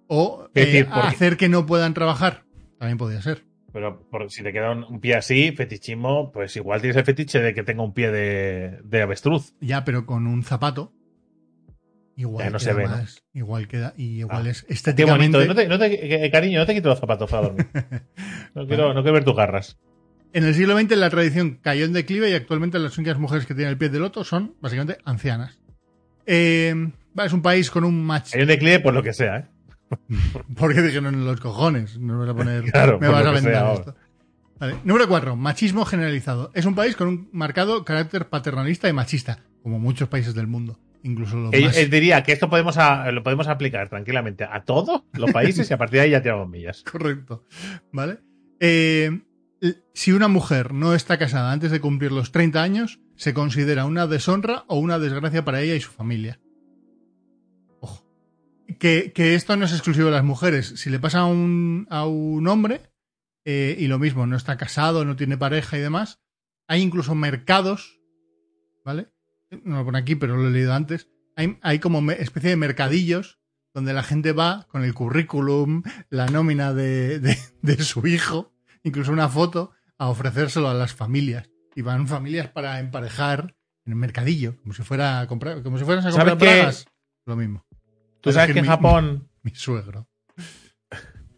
O 0.08 0.50
eh, 0.54 0.60
decir, 0.66 0.86
porque- 0.86 1.08
hacer 1.08 1.38
que 1.38 1.50
no 1.50 1.66
puedan 1.66 1.94
trabajar. 1.94 2.44
También 2.80 2.98
podía 2.98 3.22
ser. 3.22 3.44
Pero 3.74 4.00
por, 4.10 4.32
si 4.32 4.44
te 4.44 4.52
queda 4.54 4.72
un, 4.72 4.84
un 4.86 5.00
pie 5.00 5.16
así, 5.16 5.52
fetichismo, 5.52 6.32
pues 6.32 6.56
igual 6.56 6.82
tienes 6.82 6.98
el 6.98 7.04
fetiche 7.06 7.40
de 7.40 7.54
que 7.54 7.64
tenga 7.64 7.84
un 7.84 7.94
pie 7.94 8.12
de, 8.12 8.80
de 8.84 9.02
avestruz. 9.02 9.54
Ya, 9.60 9.84
pero 9.84 10.06
con 10.06 10.26
un 10.28 10.44
zapato. 10.44 10.94
Igual 12.16 12.46
Ya 12.46 12.50
no 12.50 12.58
queda 12.58 12.60
se 12.60 12.74
ve, 12.74 12.88
Igual 13.34 13.68
queda, 13.68 13.94
y 13.96 14.20
igual 14.20 14.48
Ah, 14.48 14.50
es 14.50 14.64
Qué 14.64 14.74
estéticamente. 14.74 15.38
bonito. 15.38 15.54
No 15.54 15.60
te, 15.60 15.68
no 15.68 15.78
te- 15.78 16.26
eh, 16.26 16.32
cariño, 16.32 16.60
no 16.60 16.66
te 16.66 16.74
quito 16.74 16.90
los 16.90 17.00
zapatos 17.00 17.30
para 17.30 17.44
dormir. 17.44 17.68
No 18.56 18.66
quiero, 18.66 18.92
no 18.96 19.02
quiero 19.04 19.14
ver 19.14 19.24
tus 19.24 19.36
garras. 19.36 19.78
En 20.34 20.44
el 20.44 20.56
siglo 20.56 20.76
XX 20.80 20.98
la 20.98 21.12
tradición 21.12 21.60
cayó 21.62 21.86
en 21.86 21.94
declive 21.94 22.32
y 22.32 22.34
actualmente 22.34 22.80
las 22.80 22.98
únicas 22.98 23.20
mujeres 23.20 23.46
que 23.46 23.54
tienen 23.54 23.74
el 23.74 23.78
pie 23.78 23.90
de 23.90 24.00
loto 24.00 24.24
son 24.24 24.56
básicamente 24.62 24.98
ancianas. 25.06 25.60
Eh, 26.26 26.74
es 27.24 27.34
un 27.34 27.42
país 27.44 27.70
con 27.70 27.84
un 27.84 28.04
match. 28.04 28.34
Hay 28.34 28.42
un 28.42 28.48
declive 28.48 28.80
por 28.80 28.96
lo 28.96 29.04
que 29.04 29.14
sea, 29.14 29.38
¿eh? 29.38 29.46
Porque 30.58 30.82
dijeron 30.82 31.14
en 31.14 31.26
los 31.26 31.40
cojones. 31.40 31.98
No 31.98 32.14
me 32.14 32.20
vas 32.26 32.30
a 32.30 32.36
poner. 32.38 32.64
Claro, 32.72 33.00
me 33.00 33.08
vas 33.08 33.26
a 33.26 33.32
vender 33.32 33.54
esto. 33.74 33.96
Vale. 34.60 34.76
Número 34.84 35.08
4. 35.08 35.36
Machismo 35.36 35.86
generalizado. 35.86 36.52
Es 36.54 36.66
un 36.66 36.74
país 36.76 36.96
con 36.96 37.08
un 37.08 37.30
marcado 37.32 37.86
carácter 37.86 38.28
paternalista 38.28 38.90
y 38.90 38.94
machista, 38.94 39.40
como 39.62 39.78
muchos 39.80 40.10
países 40.10 40.34
del 40.34 40.48
mundo. 40.48 40.80
Incluso 41.04 41.38
los 41.38 41.54
Él, 41.54 41.66
más. 41.66 41.78
él 41.78 41.90
diría 41.92 42.24
que 42.24 42.32
esto 42.34 42.50
podemos 42.50 42.78
a- 42.78 43.12
lo 43.12 43.22
podemos 43.24 43.48
aplicar 43.48 43.88
tranquilamente 43.88 44.44
a 44.46 44.64
todos 44.64 45.04
los 45.14 45.32
países 45.32 45.70
y 45.70 45.74
a 45.74 45.78
partir 45.78 46.00
de 46.00 46.06
ahí 46.06 46.10
ya 46.12 46.22
tiramos 46.24 46.50
millas. 46.50 46.84
Correcto. 46.92 47.46
¿Vale? 47.92 48.18
Eh, 48.60 49.22
si 49.94 50.12
una 50.12 50.28
mujer 50.28 50.74
no 50.74 50.94
está 50.96 51.18
casada 51.20 51.52
antes 51.52 51.70
de 51.72 51.80
cumplir 51.80 52.12
los 52.12 52.32
30 52.32 52.62
años, 52.62 53.00
se 53.16 53.34
considera 53.36 53.86
una 53.86 54.08
deshonra 54.08 54.64
o 54.68 54.80
una 54.80 54.98
desgracia 55.00 55.46
para 55.46 55.62
ella 55.62 55.76
y 55.76 55.82
su 55.82 55.92
familia. 55.92 56.40
Que, 58.80 59.12
que 59.14 59.36
esto 59.36 59.56
no 59.58 59.66
es 59.66 59.72
exclusivo 59.74 60.08
de 60.08 60.12
las 60.14 60.24
mujeres. 60.24 60.74
Si 60.78 60.90
le 60.90 61.00
pasa 61.00 61.20
a 61.20 61.26
un, 61.26 61.88
a 61.90 62.06
un 62.06 62.48
hombre, 62.48 62.82
eh, 63.46 63.76
y 63.80 63.88
lo 63.88 63.98
mismo, 64.00 64.28
no 64.28 64.36
está 64.36 64.58
casado, 64.58 65.06
no 65.06 65.16
tiene 65.16 65.38
pareja 65.38 65.78
y 65.78 65.82
demás, 65.82 66.20
hay 66.68 66.82
incluso 66.82 67.16
mercados, 67.16 68.00
¿vale? 68.84 69.08
No 69.64 69.78
lo 69.78 69.86
pone 69.86 69.98
aquí, 70.00 70.16
pero 70.16 70.36
lo 70.36 70.48
he 70.48 70.52
leído 70.52 70.74
antes. 70.74 71.08
Hay, 71.36 71.58
hay 71.62 71.80
como 71.80 72.12
especie 72.12 72.50
de 72.50 72.56
mercadillos 72.58 73.40
donde 73.74 73.94
la 73.94 74.04
gente 74.04 74.32
va 74.32 74.66
con 74.70 74.84
el 74.84 74.94
currículum, 74.94 75.84
la 76.10 76.26
nómina 76.28 76.74
de, 76.74 77.20
de- 77.20 77.38
de 77.62 77.84
su 77.84 78.06
hijo, 78.08 78.54
incluso 78.84 79.12
una 79.12 79.30
foto, 79.30 79.72
a 79.98 80.10
ofrecérselo 80.10 80.68
a 80.70 80.74
las 80.74 80.94
familias. 80.94 81.50
Y 81.76 81.84
van 81.84 82.08
familias 82.08 82.50
para 82.50 82.80
emparejar 82.80 83.56
en 83.86 83.94
el 83.94 83.96
mercadillo, 84.00 84.58
como 84.62 84.74
si 84.74 84.82
fuera 84.82 85.20
a 85.22 85.28
comprar, 85.28 85.62
como 85.64 85.78
si 85.78 85.86
fueras 85.86 86.06
a 86.08 86.12
¿Sabes 86.12 86.32
comprar 86.32 86.56
bragas. 86.58 86.86
Lo 87.26 87.36
mismo. 87.36 87.66
Tú 88.28 88.30
Es 88.32 88.36
sabes 88.36 88.54
que 88.54 88.60
en 88.60 88.64
mi- 88.66 88.70
Japón, 88.70 89.30
Mi 89.44 89.52
suegro. 89.56 90.08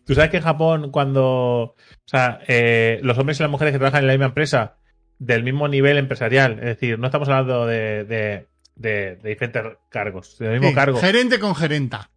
tú 0.06 0.16
sabes 0.16 0.30
que 0.32 0.38
en 0.38 0.44
Japón 0.44 0.92
cuando, 0.92 1.26
o 1.64 1.76
sea, 2.06 2.40
eh, 2.48 3.00
los 3.04 3.18
hombres 3.18 3.40
y 3.40 3.44
las 3.44 3.52
mujeres 3.52 3.72
que 3.74 3.78
trabajan 3.80 4.02
en 4.02 4.08
la 4.08 4.14
misma 4.14 4.26
empresa 4.28 4.78
del 5.20 5.44
mismo 5.44 5.68
nivel 5.68 5.98
empresarial, 5.98 6.54
es 6.60 6.66
decir, 6.66 6.98
no 6.98 7.08
estamos 7.08 7.28
hablando 7.30 7.66
de, 7.66 8.06
de, 8.06 8.48
de- 8.76 9.16
de 9.18 9.30
diferentes 9.30 9.64
cargos, 9.90 10.38
del 10.40 10.54
mismo 10.54 10.70
Sí, 10.70 10.76
cargo. 10.76 11.00
Gerente 11.00 11.40
con 11.40 11.56
gerenta. 11.56 12.10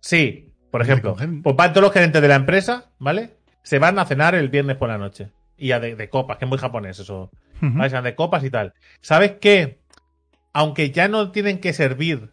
Sí, 0.00 0.54
por 0.70 0.82
ejemplo, 0.82 1.16
pues 1.42 1.56
van 1.56 1.72
todos 1.72 1.84
los 1.84 1.92
gerentes 1.92 2.20
de 2.20 2.28
la 2.28 2.34
empresa, 2.36 2.90
¿vale? 2.98 3.36
Se 3.62 3.78
van 3.78 3.98
a 3.98 4.04
cenar 4.06 4.34
el 4.34 4.48
viernes 4.48 4.76
por 4.76 4.88
la 4.88 4.98
noche. 4.98 5.30
Y 5.56 5.72
a 5.72 5.80
de, 5.80 6.08
copas, 6.08 6.36
que 6.38 6.44
es 6.44 6.48
muy 6.48 6.58
japonés 6.58 6.98
eso. 7.00 7.30
Ujú. 7.60 7.72
¿vale? 7.76 7.90
Se 7.90 7.96
van 7.96 8.04
de 8.04 8.14
copas 8.14 8.44
y 8.44 8.50
tal. 8.50 8.74
¿Sabes 9.00 9.32
qué? 9.40 9.80
Aunque 10.52 10.90
ya 10.92 11.08
no 11.08 11.30
tienen 11.32 11.58
que 11.60 11.72
servir, 11.72 12.30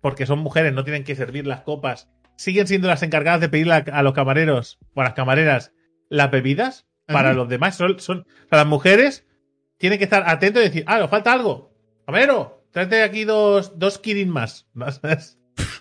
porque 0.00 0.26
son 0.26 0.38
mujeres, 0.40 0.72
no 0.72 0.84
tienen 0.84 1.04
que 1.04 1.16
servir 1.16 1.46
las 1.46 1.62
copas, 1.62 2.08
siguen 2.36 2.66
siendo 2.66 2.88
las 2.88 3.02
encargadas 3.02 3.40
de 3.40 3.48
pedirle 3.48 3.74
a, 3.74 4.02
los 4.02 4.14
camareros 4.14 4.78
o 4.94 5.00
a 5.00 5.04
las 5.04 5.14
camareras 5.14 5.72
las 6.08 6.30
bebidas. 6.30 6.86
Para 7.06 7.30
Ajá. 7.30 7.38
los 7.38 7.48
demás, 7.48 7.74
son, 7.74 7.98
son 8.00 8.18
o 8.18 8.48
sea, 8.50 8.58
las 8.58 8.66
mujeres 8.66 9.26
tienen 9.78 9.98
que 9.98 10.04
estar 10.04 10.24
atentos 10.26 10.60
y 10.60 10.66
decir, 10.66 10.84
ah, 10.86 10.98
nos 10.98 11.08
falta 11.08 11.32
algo. 11.32 11.72
Camarero, 12.04 12.66
tráete 12.70 13.02
aquí 13.02 13.24
dos, 13.24 13.78
dos 13.78 13.98
Kirin 13.98 14.28
más. 14.28 14.66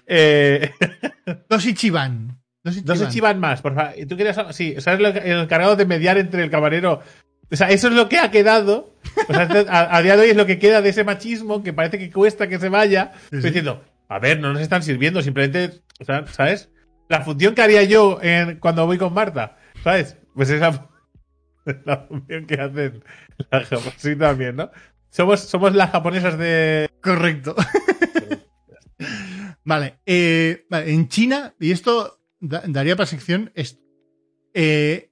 Eh, 0.10 0.72
Dos 1.50 1.66
Ichiban. 1.66 2.40
Dos 2.64 2.78
Ichiban. 2.78 2.98
Dos 2.98 3.08
Ichiban 3.10 3.40
más, 3.40 3.62
por 3.62 3.76
favor. 3.76 3.94
¿Y 3.98 4.06
¿Tú 4.06 4.16
querías? 4.16 4.38
Sí, 4.52 4.74
o 4.78 4.82
sea, 4.82 4.94
es 4.94 5.00
lo 5.00 5.10
el 5.10 5.40
encargado 5.40 5.76
de 5.76 5.86
mediar 5.86 6.18
entre 6.18 6.44
el 6.44 6.50
camarero. 6.50 7.02
O 7.52 7.56
sea, 7.56 7.70
eso 7.70 7.90
es 7.90 7.94
lo 7.94 8.10
que 8.10 8.18
ha 8.18 8.32
quedado. 8.32 8.96
O 9.28 9.34
sea, 9.34 9.48
a, 9.70 9.98
a 9.98 10.02
día 10.02 10.16
de 10.16 10.24
hoy 10.24 10.30
es 10.30 10.38
lo 10.38 10.46
que 10.46 10.60
queda 10.60 10.82
de 10.82 10.90
ese 10.90 11.04
machismo 11.04 11.62
que 11.62 11.74
parece 11.74 12.00
que 12.00 12.10
cuesta 12.10 12.48
que 12.48 12.58
se 12.58 12.70
vaya. 12.70 13.12
Sí. 13.30 13.38
diciendo, 13.38 13.84
a 14.10 14.20
ver, 14.20 14.40
no 14.40 14.54
nos 14.54 14.62
están 14.62 14.84
sirviendo, 14.84 15.22
simplemente, 15.22 15.82
¿sabes? 16.32 16.70
La 17.10 17.22
función 17.22 17.56
que 17.56 17.62
haría 17.62 17.84
yo 17.84 18.20
cuando 18.60 18.86
voy 18.86 18.98
con 18.98 19.14
Marta, 19.14 19.58
¿sabes? 19.84 20.18
Pues 20.36 20.50
esa 20.50 20.90
la 21.86 21.98
función 22.08 22.46
que 22.46 22.56
hacen 22.56 23.04
las 23.52 23.68
japonesas 23.68 24.02
sí, 24.02 24.16
también, 24.16 24.56
¿no? 24.56 24.72
Somos, 25.10 25.42
somos 25.42 25.74
las 25.74 25.92
japonesas 25.92 26.38
de... 26.38 26.90
Correcto. 27.02 27.56
vale, 29.64 30.00
eh, 30.06 30.66
vale, 30.70 30.94
en 30.94 31.08
China, 31.08 31.56
y 31.60 31.72
esto 31.72 32.20
da- 32.40 32.64
daría 32.68 32.96
para 32.96 33.08
sección 33.08 33.52
esto. 33.56 33.82
Eh, 34.54 35.12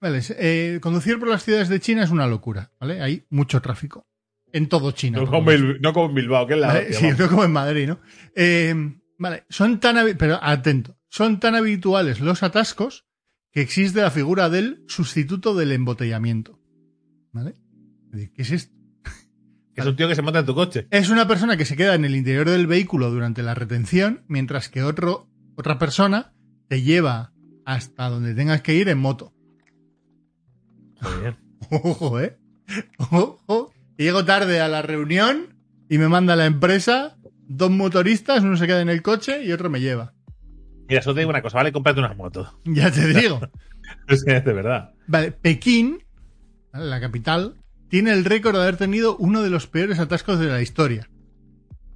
vale, 0.00 0.20
eh, 0.38 0.78
conducir 0.82 1.18
por 1.18 1.28
las 1.28 1.44
ciudades 1.44 1.68
de 1.68 1.80
China 1.80 2.04
es 2.04 2.10
una 2.10 2.26
locura, 2.26 2.72
¿vale? 2.80 3.00
Hay 3.02 3.26
mucho 3.30 3.60
tráfico. 3.60 4.06
En 4.52 4.68
todo 4.68 4.90
China. 4.92 5.18
No 5.18 5.26
como, 5.26 5.50
en- 5.52 5.80
no 5.80 5.92
como 5.92 6.06
en 6.08 6.14
Bilbao, 6.14 6.46
que 6.46 6.54
es 6.54 6.60
la... 6.60 6.66
Vale, 6.68 6.92
sí, 6.92 7.06
no 7.18 7.28
como 7.28 7.44
en 7.44 7.52
Madrid, 7.52 7.88
¿no? 7.88 8.00
Eh, 8.34 8.74
vale, 9.18 9.44
son 9.48 9.78
tan 9.80 9.96
pero 10.16 10.38
atento, 10.42 10.96
son 11.08 11.38
tan 11.40 11.54
habituales 11.54 12.20
los 12.20 12.42
atascos 12.42 13.06
que 13.52 13.60
existe 13.60 14.00
la 14.00 14.10
figura 14.10 14.48
del 14.50 14.84
sustituto 14.88 15.54
del 15.54 15.72
embotellamiento. 15.72 16.58
¿Vale? 17.32 17.56
¿Qué 18.12 18.42
es 18.42 18.50
esto? 18.50 18.74
Es 19.76 19.86
un 19.86 19.96
tío 19.96 20.08
que 20.08 20.14
se 20.16 20.20
monta 20.22 20.40
en 20.40 20.46
tu 20.46 20.54
coche. 20.54 20.86
Es 20.90 21.08
una 21.10 21.26
persona 21.26 21.56
que 21.56 21.64
se 21.64 21.76
queda 21.76 21.94
en 21.94 22.04
el 22.04 22.14
interior 22.14 22.48
del 22.48 22.66
vehículo 22.66 23.10
durante 23.10 23.42
la 23.42 23.54
retención, 23.54 24.24
mientras 24.28 24.68
que 24.68 24.82
otro, 24.82 25.28
otra 25.56 25.78
persona 25.78 26.34
te 26.68 26.82
lleva 26.82 27.32
hasta 27.64 28.08
donde 28.10 28.34
tengas 28.34 28.60
que 28.62 28.74
ir 28.74 28.88
en 28.88 28.98
moto. 28.98 29.32
Joder. 31.00 31.36
Ojo, 31.70 32.20
¿eh? 32.20 32.36
Ojo. 32.98 33.59
Y 34.00 34.04
llego 34.04 34.24
tarde 34.24 34.62
a 34.62 34.68
la 34.68 34.80
reunión 34.80 35.58
y 35.90 35.98
me 35.98 36.08
manda 36.08 36.34
la 36.34 36.46
empresa 36.46 37.18
dos 37.46 37.70
motoristas, 37.70 38.42
uno 38.42 38.56
se 38.56 38.66
queda 38.66 38.80
en 38.80 38.88
el 38.88 39.02
coche 39.02 39.44
y 39.44 39.52
otro 39.52 39.68
me 39.68 39.78
lleva. 39.78 40.14
Mira, 40.88 41.02
solo 41.02 41.16
te 41.16 41.20
digo 41.20 41.28
una 41.28 41.42
cosa, 41.42 41.58
¿vale? 41.58 41.70
Cómprate 41.70 42.00
una 42.00 42.14
moto. 42.14 42.58
Ya 42.64 42.90
te 42.90 43.06
digo. 43.06 43.42
Es 44.08 44.24
de 44.24 44.40
verdad. 44.40 44.94
Vale, 45.06 45.32
Pekín, 45.32 46.02
la 46.72 46.98
capital, 46.98 47.56
tiene 47.90 48.12
el 48.12 48.24
récord 48.24 48.54
de 48.54 48.62
haber 48.62 48.78
tenido 48.78 49.18
uno 49.18 49.42
de 49.42 49.50
los 49.50 49.66
peores 49.66 49.98
atascos 49.98 50.38
de 50.38 50.46
la 50.46 50.62
historia. 50.62 51.10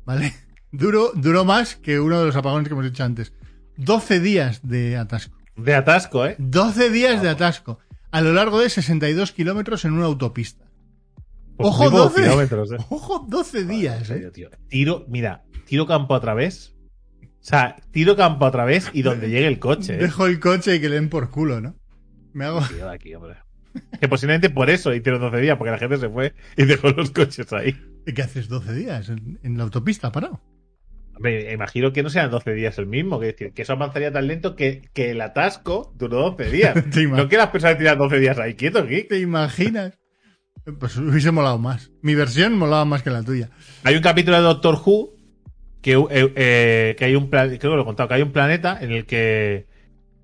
¿Vale? 0.04 0.34
Duró, 0.72 1.10
duró 1.14 1.46
más 1.46 1.74
que 1.74 2.00
uno 2.00 2.20
de 2.20 2.26
los 2.26 2.36
apagones 2.36 2.68
que 2.68 2.74
hemos 2.74 2.84
dicho 2.84 3.02
antes. 3.02 3.32
12 3.78 4.20
días 4.20 4.60
de 4.62 4.98
atasco. 4.98 5.38
De 5.56 5.74
atasco, 5.74 6.26
¿eh? 6.26 6.36
12 6.38 6.90
días 6.90 7.22
de 7.22 7.30
atasco. 7.30 7.78
A 8.10 8.20
lo 8.20 8.34
largo 8.34 8.60
de 8.60 8.68
62 8.68 9.32
kilómetros 9.32 9.86
en 9.86 9.92
una 9.92 10.04
autopista. 10.04 10.63
Pues 11.56 11.68
Ojo, 11.68 11.82
muy 11.84 11.90
pocos 11.92 12.12
12. 12.14 12.22
kilómetros, 12.22 12.72
¿eh? 12.72 12.76
Ojo, 12.90 13.26
12 13.28 13.64
días, 13.64 14.06
serio, 14.06 14.28
¿eh? 14.28 14.32
tío. 14.32 14.50
Tiro, 14.68 15.04
mira, 15.08 15.44
tiro 15.66 15.86
campo 15.86 16.14
otra 16.14 16.34
vez. 16.34 16.74
O 17.22 17.46
sea, 17.46 17.76
tiro 17.90 18.16
campo 18.16 18.46
otra 18.46 18.64
vez 18.64 18.90
y 18.92 19.02
donde 19.02 19.28
llegue 19.28 19.46
el 19.46 19.58
coche, 19.58 19.94
¿eh? 19.94 19.98
Dejo 19.98 20.26
el 20.26 20.40
coche 20.40 20.76
y 20.76 20.80
que 20.80 20.88
le 20.88 20.94
den 20.96 21.08
por 21.10 21.30
culo, 21.30 21.60
¿no? 21.60 21.76
Me 22.32 22.46
hago... 22.46 22.60
Tío, 22.66 22.88
aquí, 22.88 23.14
hombre. 23.14 23.36
Que 24.00 24.08
posiblemente 24.08 24.50
por 24.50 24.70
eso 24.70 24.94
hicieron 24.94 25.20
12 25.20 25.40
días, 25.40 25.56
porque 25.58 25.70
la 25.72 25.78
gente 25.78 25.96
se 25.98 26.08
fue 26.08 26.32
y 26.56 26.64
dejó 26.64 26.88
los 26.90 27.10
coches 27.10 27.52
ahí. 27.52 27.74
¿Qué 28.14 28.22
haces 28.22 28.48
12 28.48 28.72
días 28.72 29.08
en, 29.08 29.38
en 29.42 29.56
la 29.58 29.64
autopista 29.64 30.10
parado? 30.12 30.40
Hombre, 31.16 31.52
imagino 31.52 31.92
que 31.92 32.02
no 32.02 32.10
sean 32.10 32.30
12 32.30 32.54
días 32.54 32.78
el 32.78 32.86
mismo, 32.86 33.18
que 33.20 33.26
decir, 33.26 33.52
que 33.52 33.62
eso 33.62 33.72
avanzaría 33.74 34.12
tan 34.12 34.26
lento 34.26 34.56
que, 34.56 34.82
que 34.92 35.10
el 35.10 35.20
atasco 35.20 35.92
duró 35.96 36.30
12 36.30 36.50
días. 36.50 36.74
¿Te, 36.92 37.02
ima- 37.02 37.16
no 37.16 37.28
que 37.28 37.36
las 37.36 37.48
personas 37.50 37.78
tiran 37.78 37.98
12 37.98 38.18
días 38.18 38.38
ahí 38.38 38.54
quietos, 38.54 38.84
aquí. 38.84 39.02
¿Te 39.04 39.18
imaginas? 39.20 39.98
Pues 40.78 40.96
hubiese 40.96 41.30
molado 41.30 41.58
más. 41.58 41.90
Mi 42.00 42.14
versión 42.14 42.56
molaba 42.56 42.84
más 42.84 43.02
que 43.02 43.10
la 43.10 43.22
tuya. 43.22 43.50
Hay 43.82 43.96
un 43.96 44.02
capítulo 44.02 44.36
de 44.36 44.42
Doctor 44.42 44.80
Who 44.84 45.14
que, 45.82 45.92
eh, 45.92 46.32
eh, 46.36 46.96
que 46.98 47.04
hay 47.04 47.14
un 47.14 47.28
creo 47.28 47.58
que 47.58 47.66
lo 47.66 47.82
he 47.82 47.84
contado, 47.84 48.08
que 48.08 48.14
hay 48.14 48.22
un 48.22 48.32
planeta 48.32 48.78
en 48.80 48.90
el 48.92 49.04
que, 49.04 49.66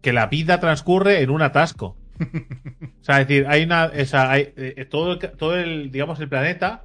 que 0.00 0.12
la 0.12 0.26
vida 0.26 0.58
transcurre 0.58 1.20
en 1.20 1.30
un 1.30 1.42
atasco. 1.42 1.96
O 2.20 3.04
sea, 3.04 3.20
es 3.20 3.28
decir, 3.28 3.46
hay 3.48 3.64
una, 3.64 3.86
o 3.86 4.04
sea, 4.04 4.30
hay, 4.30 4.52
eh, 4.56 4.86
todo, 4.88 5.12
el, 5.12 5.18
todo 5.18 5.56
el, 5.56 5.90
digamos, 5.90 6.20
el 6.20 6.28
planeta 6.28 6.82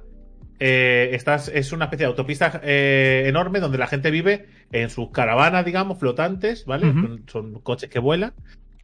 eh, 0.58 1.10
estás, 1.12 1.48
es 1.48 1.72
una 1.72 1.86
especie 1.86 2.04
de 2.04 2.10
autopista 2.10 2.60
eh, 2.64 3.24
enorme 3.26 3.60
donde 3.60 3.78
la 3.78 3.86
gente 3.86 4.10
vive 4.10 4.46
en 4.72 4.88
sus 4.88 5.10
caravanas, 5.10 5.64
digamos, 5.64 5.98
flotantes, 5.98 6.64
¿vale? 6.64 6.92
Son, 6.92 7.24
son 7.26 7.60
coches 7.60 7.90
que 7.90 7.98
vuelan, 7.98 8.32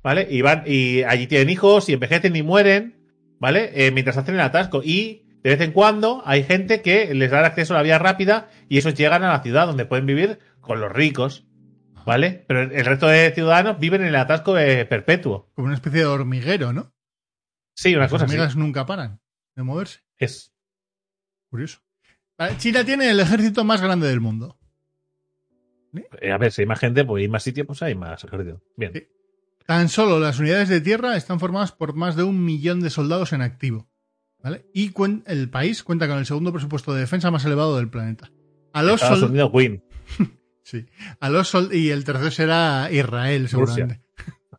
¿vale? 0.03 0.27
Y 0.31 0.43
van, 0.43 0.64
y 0.66 1.03
allí 1.05 1.27
tienen 1.27 1.49
hijos 1.49 1.89
y 1.89 1.95
envejecen 1.95 2.37
y 2.37 2.43
mueren, 2.43 3.02
¿vale? 3.43 3.72
Eh, 3.74 3.90
mientras 3.90 4.16
hacen 4.16 4.36
el 4.36 4.40
atasco. 4.40 4.82
Y 4.84 5.24
de 5.43 5.51
vez 5.51 5.61
en 5.61 5.72
cuando 5.72 6.22
hay 6.24 6.45
gente 6.45 6.80
que 6.80 7.12
les 7.12 7.28
da 7.32 7.45
acceso 7.45 7.74
a 7.74 7.78
la 7.78 7.82
vía 7.82 7.99
rápida 7.99 8.49
y 8.68 8.78
esos 8.78 8.95
llegan 8.95 9.24
a 9.24 9.32
la 9.32 9.43
ciudad 9.43 9.66
donde 9.66 9.84
pueden 9.84 10.07
vivir 10.07 10.38
con 10.61 10.80
los 10.80 10.93
ricos, 10.93 11.45
¿vale? 12.07 12.45
Pero 12.47 12.61
el 12.62 12.84
resto 12.86 13.09
de 13.09 13.32
ciudadanos 13.34 13.80
viven 13.80 14.03
en 14.03 14.07
el 14.09 14.14
atasco 14.16 14.57
eh, 14.57 14.84
perpetuo. 14.86 15.51
Como 15.55 15.66
una 15.66 15.74
especie 15.74 15.99
de 15.99 16.07
hormiguero, 16.07 16.72
¿no? 16.72 16.95
Sí, 17.74 17.90
una 17.95 18.03
Las 18.05 18.12
cosa 18.12 18.26
así. 18.26 18.34
hormigas 18.34 18.55
nunca 18.55 18.86
paran 18.86 19.20
de 19.57 19.62
moverse. 19.64 20.01
Es, 20.18 20.53
Curioso. 21.51 21.80
Vale, 22.38 22.57
China 22.59 22.84
tiene 22.84 23.11
el 23.11 23.18
ejército 23.18 23.64
más 23.64 23.82
grande 23.82 24.07
del 24.07 24.20
mundo. 24.20 24.57
Eh, 26.20 26.30
A 26.30 26.38
ver, 26.38 26.53
si 26.53 26.62
hay 26.62 26.66
más 26.66 26.78
gente, 26.78 27.05
pues 27.05 27.20
hay 27.22 27.28
más 27.28 27.43
sitio, 27.43 27.66
pues 27.66 27.82
hay 27.82 27.95
más 27.97 28.22
ejército. 28.22 28.62
Bien. 28.76 28.93
Sí. 28.93 29.07
Tan 29.67 29.89
solo 29.89 30.19
las 30.19 30.39
unidades 30.39 30.69
de 30.69 30.81
tierra 30.81 31.17
están 31.17 31.41
formadas 31.41 31.73
por 31.73 31.95
más 31.95 32.17
de 32.17 32.23
un 32.23 32.45
millón 32.45 32.81
de 32.81 32.91
soldados 32.91 33.33
en 33.33 33.43
activo. 33.43 33.89
¿Vale? 34.43 34.67
Y 34.75 34.93
el 35.27 35.51
país 35.51 35.85
cuenta 35.85 36.09
con 36.09 36.19
el 36.19 36.27
segundo 36.27 36.53
presupuesto 36.53 36.93
de 36.93 37.01
defensa 37.01 37.31
más 37.31 37.45
elevado 37.45 37.77
del 37.77 37.89
planeta. 37.89 38.33
A 38.73 38.83
los 38.83 39.01
Estados 39.03 39.23
Unidos, 39.31 39.51
Win. 39.53 39.85
sí. 40.65 40.87
A 41.21 41.29
los 41.29 41.57
y 41.71 41.91
el 41.91 42.05
tercero 42.05 42.31
será 42.31 42.89
Israel, 42.91 43.49
seguramente. 43.49 44.03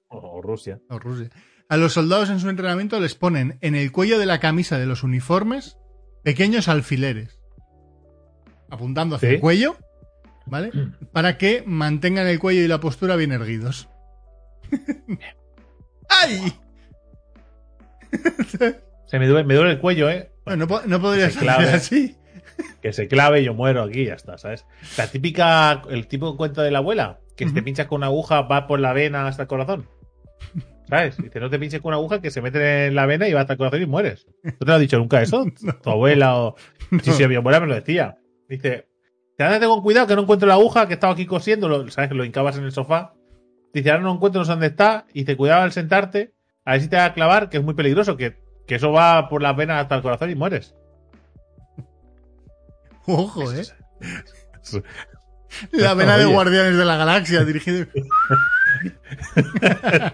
O 0.07 0.41
Rusia. 0.41 0.79
O 0.89 0.99
Rusia. 0.99 1.29
A 1.67 1.77
los 1.77 1.93
soldados 1.93 2.29
en 2.29 2.39
su 2.39 2.49
entrenamiento 2.49 2.99
les 2.99 3.15
ponen 3.15 3.57
en 3.61 3.75
el 3.75 3.91
cuello 3.91 4.19
de 4.19 4.25
la 4.25 4.39
camisa 4.39 4.77
de 4.77 4.85
los 4.85 5.03
uniformes 5.03 5.77
pequeños 6.23 6.67
alfileres. 6.69 7.39
Apuntando 8.69 9.15
hacia 9.17 9.29
Sí. 9.29 9.35
el 9.35 9.41
cuello, 9.41 9.75
¿vale? 10.45 10.71
Para 11.11 11.37
que 11.37 11.63
mantengan 11.65 12.27
el 12.27 12.39
cuello 12.39 12.61
y 12.61 12.67
la 12.67 12.79
postura 12.79 13.15
bien 13.15 13.31
erguidos. 13.31 13.89
¡Ay! 16.09 16.53
Se 19.07 19.19
me 19.19 19.27
duele, 19.27 19.43
me 19.45 19.53
duele 19.55 19.71
el 19.71 19.79
cuello, 19.79 20.09
¿eh? 20.09 20.31
Bueno, 20.45 20.65
no, 20.65 20.67
po- 20.67 20.81
no 20.85 20.99
podría 21.01 21.29
Se 21.29 21.39
ser 21.39 21.49
así. 21.49 22.17
Que 22.81 22.93
se 22.93 23.07
clave 23.07 23.41
y 23.41 23.45
yo 23.45 23.53
muero 23.53 23.83
aquí, 23.83 24.05
ya 24.05 24.13
está, 24.15 24.37
¿sabes? 24.37 24.65
La 24.97 25.07
típica, 25.07 25.81
el 25.89 26.07
tipo 26.07 26.35
cuento 26.37 26.61
de 26.61 26.71
la 26.71 26.79
abuela, 26.79 27.19
que 27.35 27.47
si 27.47 27.53
te 27.53 27.63
pinchas 27.63 27.87
con 27.87 27.97
una 27.97 28.07
aguja 28.07 28.41
va 28.41 28.67
por 28.67 28.79
la 28.79 28.93
vena 28.93 29.27
hasta 29.27 29.43
el 29.43 29.47
corazón. 29.47 29.87
¿Sabes? 30.89 31.17
Dice, 31.17 31.39
no 31.39 31.49
te 31.49 31.57
pinches 31.57 31.81
con 31.81 31.89
una 31.89 31.97
aguja 31.97 32.21
que 32.21 32.29
se 32.29 32.41
mete 32.41 32.87
en 32.87 32.95
la 32.95 33.05
vena 33.05 33.27
y 33.27 33.33
va 33.33 33.41
hasta 33.41 33.53
el 33.53 33.57
corazón 33.57 33.81
y 33.81 33.85
mueres. 33.85 34.27
¿No 34.43 34.51
te 34.51 34.65
lo 34.65 34.73
has 34.73 34.79
dicho 34.81 34.97
nunca 34.99 35.21
eso? 35.21 35.45
Tu 35.83 35.89
abuela 35.89 36.35
o... 36.37 36.55
Sí, 37.01 37.11
sí, 37.13 37.27
mi 37.27 37.35
abuela 37.35 37.59
me 37.59 37.67
lo 37.67 37.75
decía. 37.75 38.17
Dice, 38.49 38.87
te 39.37 39.59
con 39.65 39.81
cuidado 39.81 40.05
que 40.05 40.15
no 40.15 40.21
encuentro 40.23 40.47
la 40.47 40.55
aguja 40.55 40.87
que 40.87 40.93
estaba 40.93 41.13
aquí 41.13 41.25
cosiendo, 41.25 41.67
lo- 41.69 41.89
¿sabes? 41.89 42.09
Que 42.09 42.15
lo 42.15 42.25
hincabas 42.25 42.57
en 42.57 42.65
el 42.65 42.71
sofá. 42.71 43.13
Dice, 43.73 43.91
ahora 43.91 44.03
no 44.03 44.13
encuentro 44.13 44.43
dónde 44.45 44.67
está. 44.67 45.05
Y 45.13 45.25
te 45.25 45.35
cuidado 45.35 45.63
al 45.63 45.71
sentarte, 45.71 46.33
a 46.63 46.73
ver 46.73 46.81
si 46.81 46.87
te 46.87 46.95
va 46.95 47.05
a 47.05 47.13
clavar, 47.13 47.49
que 47.49 47.57
es 47.57 47.63
muy 47.63 47.73
peligroso, 47.73 48.15
que, 48.15 48.37
que 48.67 48.75
eso 48.75 48.91
va 48.91 49.27
por 49.29 49.41
las 49.41 49.55
venas 49.55 49.81
hasta 49.81 49.95
el 49.95 50.01
corazón 50.01 50.29
y 50.29 50.35
mueres. 50.35 50.75
Ojo, 53.05 53.51
¿eh? 53.51 53.63
La 55.71 55.93
vena 55.93 56.17
de. 56.17 56.25
Guardianes 56.25 56.77
de 56.77 56.85
la 56.85 56.97
Galaxia 56.97 57.43
dirigido. 57.43 57.85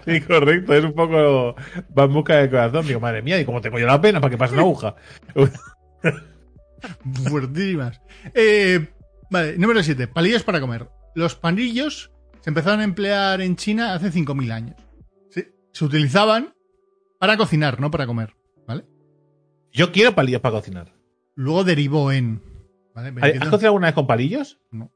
Sí, 0.04 0.20
correcto, 0.20 0.74
es 0.74 0.84
un 0.84 0.92
poco 0.92 1.56
va 1.98 2.04
en 2.04 2.12
busca 2.12 2.36
del 2.36 2.50
corazón. 2.50 2.86
Digo, 2.86 3.00
madre 3.00 3.22
mía, 3.22 3.40
¿y 3.40 3.44
cómo 3.44 3.60
tengo 3.60 3.78
yo 3.78 3.86
la 3.86 4.00
pena 4.00 4.20
para 4.20 4.30
que 4.30 4.38
pase 4.38 4.52
una 4.52 4.62
aguja? 4.62 4.94
Fuertísimas. 7.28 8.00
Eh, 8.34 8.88
vale, 9.30 9.58
número 9.58 9.82
7. 9.82 10.06
Palillos 10.08 10.44
para 10.44 10.60
comer. 10.60 10.88
Los 11.14 11.34
palillos 11.34 12.12
se 12.40 12.50
empezaron 12.50 12.80
a 12.80 12.84
emplear 12.84 13.40
en 13.40 13.56
China 13.56 13.94
hace 13.94 14.10
5.000 14.10 14.52
años. 14.52 14.76
Sí, 15.30 15.44
Se 15.72 15.84
utilizaban 15.84 16.54
para 17.18 17.36
cocinar, 17.36 17.80
no 17.80 17.90
para 17.90 18.06
comer. 18.06 18.34
¿Vale? 18.66 18.84
Yo 19.72 19.92
quiero 19.92 20.14
palillos 20.14 20.40
para 20.40 20.56
cocinar. 20.56 20.94
Luego 21.34 21.64
derivó 21.64 22.12
en. 22.12 22.42
¿Vale? 22.94 23.08
¿Has 23.20 23.48
cocinado 23.48 23.66
alguna 23.66 23.88
vez 23.88 23.94
con 23.94 24.06
palillos? 24.06 24.58
No. 24.70 24.90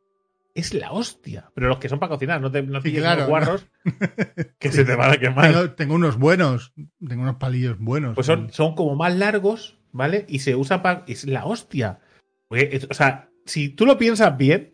Es 0.54 0.72
la 0.72 0.92
hostia. 0.92 1.50
Pero 1.54 1.68
los 1.68 1.78
que 1.78 1.88
son 1.88 1.98
para 1.98 2.10
cocinar, 2.10 2.40
no 2.40 2.50
te 2.50 2.62
no 2.62 2.80
Sí, 2.80 2.92
claro, 2.92 3.26
unos 3.26 3.28
guarros 3.28 3.66
que 4.58 4.70
se 4.70 4.84
te 4.84 4.94
van 4.94 5.12
a 5.12 5.16
quemar. 5.18 5.52
Tengo, 5.52 5.70
tengo 5.72 5.94
unos 5.94 6.16
buenos. 6.16 6.72
Tengo 7.06 7.22
unos 7.22 7.36
palillos 7.36 7.78
buenos. 7.78 8.14
Pues 8.14 8.26
son, 8.26 8.52
son 8.52 8.74
como 8.74 8.94
más 8.94 9.14
largos, 9.16 9.78
¿vale? 9.92 10.26
Y 10.28 10.40
se 10.40 10.54
usa 10.54 10.80
para. 10.80 11.04
Es 11.08 11.24
la 11.24 11.44
hostia. 11.44 12.00
Porque, 12.48 12.86
o 12.88 12.94
sea, 12.94 13.30
si 13.44 13.68
tú 13.68 13.84
lo 13.84 13.98
piensas 13.98 14.36
bien, 14.36 14.73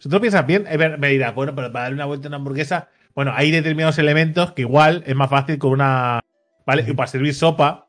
si 0.00 0.08
tú 0.08 0.14
lo 0.14 0.20
piensas 0.20 0.46
bien, 0.46 0.66
me 0.98 1.08
dirás, 1.08 1.34
bueno, 1.34 1.54
pero 1.54 1.70
para 1.70 1.84
darle 1.84 1.96
una 1.96 2.06
vuelta 2.06 2.26
a 2.26 2.30
una 2.30 2.38
hamburguesa, 2.38 2.88
bueno, 3.14 3.32
hay 3.34 3.50
determinados 3.50 3.98
elementos 3.98 4.52
que 4.52 4.62
igual 4.62 5.02
es 5.06 5.14
más 5.14 5.28
fácil 5.28 5.58
con 5.58 5.72
una. 5.72 6.20
¿Vale? 6.66 6.84
Y 6.88 6.94
para 6.94 7.06
servir 7.06 7.34
sopa, 7.34 7.88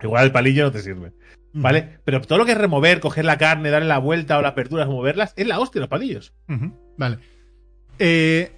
igual 0.00 0.24
el 0.24 0.32
palillo 0.32 0.64
no 0.64 0.72
te 0.72 0.80
sirve. 0.80 1.12
¿Vale? 1.52 1.98
Pero 2.04 2.20
todo 2.22 2.38
lo 2.38 2.46
que 2.46 2.52
es 2.52 2.58
remover, 2.58 3.00
coger 3.00 3.24
la 3.24 3.38
carne, 3.38 3.70
darle 3.70 3.88
la 3.88 3.98
vuelta 3.98 4.38
o 4.38 4.42
las 4.42 4.52
aperturas, 4.52 4.88
moverlas, 4.88 5.34
es 5.36 5.46
la 5.46 5.58
hostia 5.58 5.80
los 5.80 5.88
palillos. 5.90 6.34
Vale. 6.96 7.18
Eh, 7.98 8.52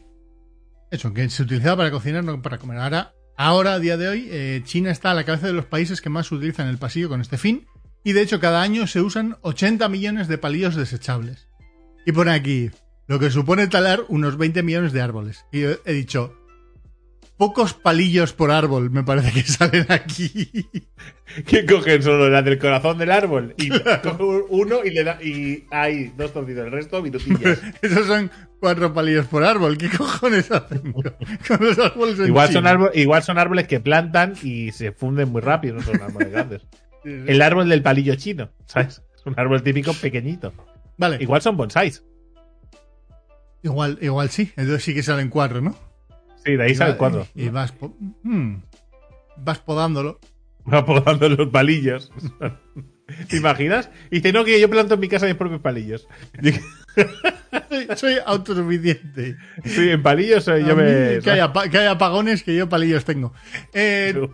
eso, 0.91 1.13
que 1.13 1.29
se 1.31 1.43
utilizaba 1.43 1.79
para 1.79 1.91
cocinar, 1.91 2.23
no 2.23 2.41
para 2.43 2.59
comer. 2.59 2.79
Ahora, 2.79 3.15
ahora 3.37 3.75
a 3.75 3.79
día 3.81 3.97
de 3.97 4.09
hoy, 4.09 4.29
eh, 4.31 4.63
China 4.65 4.91
está 4.91 5.11
a 5.11 5.15
la 5.15 5.25
cabeza 5.25 5.49
de 5.49 5.53
los 5.53 5.67
países 5.67 6.01
que 6.01 6.11
más 6.11 6.31
utilizan 6.31 6.69
el 6.69 6.79
pasillo 6.79 7.09
con 7.09 7.21
este 7.21 7.39
fin. 7.39 7.67
Y 8.05 8.13
de 8.13 8.23
hecho, 8.23 8.39
cada 8.39 8.63
año 8.63 8.87
se 8.87 9.01
usan 9.01 9.37
80 9.43 9.89
millones 9.89 10.29
de 10.29 10.39
palillos 10.39 10.77
desechables. 10.77 11.48
Y 12.09 12.13
pone 12.13 12.31
aquí, 12.31 12.71
lo 13.07 13.19
que 13.19 13.29
supone 13.29 13.67
talar 13.67 14.01
unos 14.09 14.39
20 14.39 14.63
millones 14.63 14.95
de 14.95 15.03
árboles. 15.03 15.45
Y 15.53 15.61
yo 15.61 15.73
he 15.85 15.93
dicho, 15.93 16.35
pocos 17.37 17.75
palillos 17.75 18.33
por 18.33 18.51
árbol 18.51 18.89
me 18.91 19.05
parece 19.05 19.31
que 19.31 19.43
salen 19.47 19.85
aquí. 19.91 20.71
Que 21.45 21.67
cogen 21.67 22.03
solo 22.03 22.31
la 22.31 22.41
del 22.41 22.59
corazón 22.59 22.97
del 22.97 23.11
árbol 23.11 23.55
y 23.59 23.69
coge 24.03 24.25
uno 24.49 24.79
y 24.87 24.91
le 24.91 25.05
da. 25.05 25.23
Y 25.23 25.67
hay 25.71 26.11
dos 26.17 26.33
torcidos, 26.33 26.65
el 26.65 26.73
resto 26.73 27.03
minutillas. 27.03 27.61
Esos 27.83 28.07
son 28.07 28.31
cuatro 28.59 28.95
palillos 28.95 29.27
por 29.27 29.45
árbol. 29.45 29.77
¿Qué 29.77 29.91
cojones 29.91 30.51
hacen 30.51 30.95
con, 30.95 31.05
los 31.61 31.79
árboles 31.79 32.21
en 32.21 32.29
igual, 32.29 32.51
son 32.51 32.65
igual 32.95 33.23
son 33.23 33.39
árboles 33.39 33.69
que 33.69 33.81
plantan 33.81 34.33
y 34.43 34.73
se 34.73 34.93
funden 34.93 35.29
muy 35.29 35.43
rápido, 35.43 35.75
no 35.75 35.83
son 35.83 36.01
árboles 36.01 36.31
grandes. 36.31 36.63
El 37.05 37.43
árbol 37.43 37.69
del 37.69 37.83
palillo 37.83 38.15
chino, 38.15 38.49
¿sabes? 38.65 39.03
Es 39.15 39.27
un 39.27 39.35
árbol 39.37 39.63
típico 39.63 39.93
pequeñito. 39.93 40.55
Vale. 40.99 41.17
Igual 41.21 41.41
son 41.41 41.57
bonsáis. 41.57 42.03
Igual, 43.63 43.99
igual 44.03 44.29
sí, 44.31 44.53
entonces 44.57 44.85
sí 44.85 44.95
que 44.95 45.03
salen 45.03 45.31
cuatro, 45.31 45.61
¿no? 45.61 45.75
Sí, 46.45 46.57
de 46.57 46.63
ahí 46.63 46.75
salen 46.75 46.97
cuatro. 46.97 47.27
Y, 47.35 47.45
y 47.45 47.49
vas, 47.49 47.73
po- 47.73 47.97
mm, 48.23 48.55
vas 49.39 49.59
podándolo. 49.61 50.21
Va 50.73 50.85
podando 50.85 51.29
los 51.31 51.49
palillos. 51.49 52.13
¿Te 53.29 53.37
imaginas? 53.39 53.89
Y 54.11 54.17
dice, 54.17 54.33
no, 54.35 54.45
que 54.45 54.61
yo 54.61 54.69
planto 54.69 54.95
en 54.95 55.01
mi 55.01 55.09
casa 55.09 55.25
mis 55.27 55.35
propios 55.35 55.63
palillos. 55.63 56.07
Soy, 57.97 58.17
autosuficiente. 58.25 59.37
Sí, 59.65 59.89
en 59.91 60.03
palillos 60.03 60.45
soy- 60.45 60.65
yo 60.67 60.77
me. 60.77 61.21
que, 61.23 61.31
haya, 61.31 61.51
que 61.71 61.79
haya 61.79 61.93
apagones 61.93 62.43
que 62.43 62.55
yo 62.55 62.69
palillos 62.69 63.05
tengo. 63.05 63.33
Eh, 63.73 64.29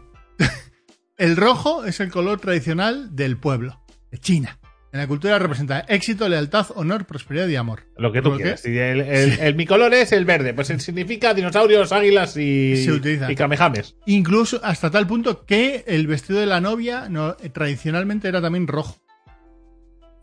el 1.18 1.36
rojo 1.36 1.84
es 1.84 2.00
el 2.00 2.10
color 2.10 2.40
tradicional 2.40 3.14
del 3.14 3.36
pueblo, 3.36 3.80
de 4.10 4.18
China. 4.18 4.58
En 4.94 5.00
la 5.00 5.08
cultura 5.08 5.40
representa 5.40 5.80
éxito, 5.88 6.28
lealtad, 6.28 6.68
honor, 6.76 7.04
prosperidad 7.04 7.48
y 7.48 7.56
amor. 7.56 7.80
Lo 7.96 8.12
que 8.12 8.22
tú 8.22 8.28
¿Por 8.28 8.38
qué? 8.38 8.54
quieras. 8.54 8.64
El, 8.64 9.56
mi 9.56 9.66
color 9.66 9.92
es 9.92 10.12
el 10.12 10.24
verde, 10.24 10.54
pues 10.54 10.68
significa 10.68 11.34
dinosaurios, 11.34 11.90
águilas 11.90 12.36
y, 12.36 12.76
Se 12.76 12.92
utiliza. 12.92 13.32
y 13.32 13.34
kamehames. 13.34 13.96
Incluso 14.06 14.60
hasta 14.62 14.92
tal 14.92 15.08
punto 15.08 15.46
que 15.46 15.82
el 15.88 16.06
vestido 16.06 16.38
de 16.38 16.46
la 16.46 16.60
novia 16.60 17.08
no, 17.08 17.34
tradicionalmente 17.34 18.28
era 18.28 18.40
también 18.40 18.68
rojo. 18.68 18.94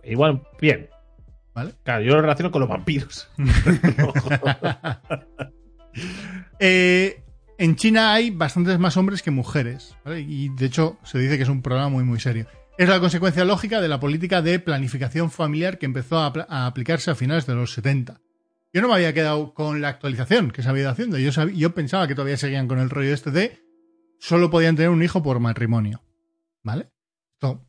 Igual, 0.05 0.41
bien. 0.61 0.87
¿Vale? 1.53 1.73
Claro, 1.83 2.03
yo 2.03 2.15
lo 2.15 2.21
relaciono 2.21 2.49
con 2.49 2.61
los 2.61 2.69
vampiros. 2.69 3.29
Eh, 6.63 7.21
en 7.57 7.75
China 7.75 8.13
hay 8.13 8.29
bastantes 8.29 8.79
más 8.79 8.95
hombres 8.95 9.21
que 9.21 9.31
mujeres, 9.31 9.97
¿vale? 10.05 10.21
Y 10.21 10.47
de 10.55 10.67
hecho 10.67 10.97
se 11.03 11.19
dice 11.19 11.35
que 11.35 11.43
es 11.43 11.49
un 11.49 11.61
problema 11.61 11.89
muy 11.89 12.05
muy 12.05 12.19
serio. 12.19 12.45
Es 12.81 12.89
la 12.89 12.99
consecuencia 12.99 13.45
lógica 13.45 13.79
de 13.79 13.87
la 13.87 13.99
política 13.99 14.41
de 14.41 14.57
planificación 14.59 15.29
familiar 15.29 15.77
que 15.77 15.85
empezó 15.85 16.17
a, 16.17 16.33
apl- 16.33 16.45
a 16.49 16.65
aplicarse 16.65 17.11
a 17.11 17.15
finales 17.15 17.45
de 17.45 17.53
los 17.53 17.73
70. 17.73 18.21
Yo 18.73 18.81
no 18.81 18.87
me 18.87 18.95
había 18.95 19.13
quedado 19.13 19.53
con 19.53 19.81
la 19.81 19.89
actualización 19.89 20.49
que 20.49 20.63
se 20.63 20.69
había 20.69 20.81
ido 20.83 20.89
haciendo. 20.91 21.19
Yo, 21.19 21.29
sab- 21.31 21.53
yo 21.53 21.75
pensaba 21.75 22.07
que 22.07 22.15
todavía 22.15 22.37
seguían 22.37 22.67
con 22.67 22.79
el 22.79 22.89
rollo 22.89 23.13
este 23.13 23.29
de 23.29 23.59
solo 24.19 24.49
podían 24.49 24.75
tener 24.75 24.89
un 24.89 25.03
hijo 25.03 25.21
por 25.21 25.39
matrimonio. 25.39 26.01
¿Vale? 26.63 26.89
Esto 27.33 27.63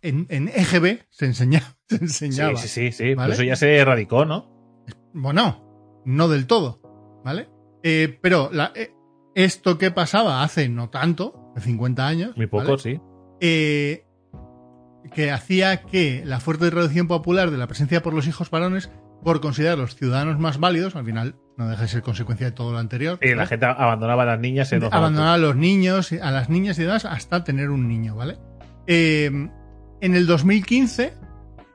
en, 0.00 0.26
en 0.30 0.48
EGB 0.48 1.00
se, 1.10 1.26
enseña- 1.26 1.76
se 1.88 1.98
Sí, 1.98 2.04
enseñaba. 2.04 2.56
sí, 2.56 2.68
sí, 2.68 2.92
sí. 2.92 3.14
¿Vale? 3.14 3.26
Pero 3.28 3.32
eso 3.34 3.42
ya 3.42 3.56
se 3.56 3.76
erradicó, 3.76 4.24
¿no? 4.24 4.82
Bueno, 5.12 6.02
no 6.06 6.28
del 6.28 6.46
todo, 6.46 6.80
¿vale? 7.24 7.50
Eh, 7.82 8.18
pero 8.22 8.48
la- 8.52 8.72
eh, 8.74 8.90
esto 9.34 9.76
que 9.76 9.90
pasaba 9.90 10.42
hace 10.42 10.70
no 10.70 10.88
tanto, 10.88 11.52
de 11.54 11.60
50 11.60 12.06
años, 12.06 12.36
Muy 12.38 12.46
poco, 12.46 12.64
¿vale? 12.64 12.78
sí. 12.78 13.00
Eh, 13.40 14.06
que 15.14 15.30
hacía 15.30 15.82
que 15.82 16.22
la 16.24 16.40
fuerte 16.40 16.70
reducción 16.70 17.08
popular 17.08 17.50
de 17.50 17.58
la 17.58 17.66
presencia 17.66 18.02
por 18.02 18.12
los 18.12 18.26
hijos 18.26 18.50
varones, 18.50 18.90
por 19.22 19.40
considerar 19.40 19.78
los 19.78 19.96
ciudadanos 19.96 20.38
más 20.38 20.58
válidos, 20.58 20.96
al 20.96 21.04
final 21.04 21.36
no 21.56 21.68
deja 21.68 21.82
de 21.82 21.88
ser 21.88 22.02
consecuencia 22.02 22.46
de 22.46 22.52
todo 22.52 22.72
lo 22.72 22.78
anterior, 22.78 23.18
Sí, 23.22 23.34
la 23.34 23.46
gente 23.46 23.64
abandonaba 23.64 24.24
a 24.24 24.26
las 24.26 24.40
niñas 24.40 24.72
en 24.72 24.80
los 24.80 24.92
abandonar 24.92 25.34
a 25.34 25.38
los 25.38 25.56
niños, 25.56 26.12
a 26.12 26.30
las 26.30 26.50
niñas 26.50 26.78
y 26.78 26.82
demás, 26.82 27.04
hasta 27.04 27.44
tener 27.44 27.70
un 27.70 27.88
niño, 27.88 28.16
¿vale? 28.16 28.36
Eh, 28.86 29.30
en 30.00 30.14
el 30.14 30.26
2015 30.26 31.14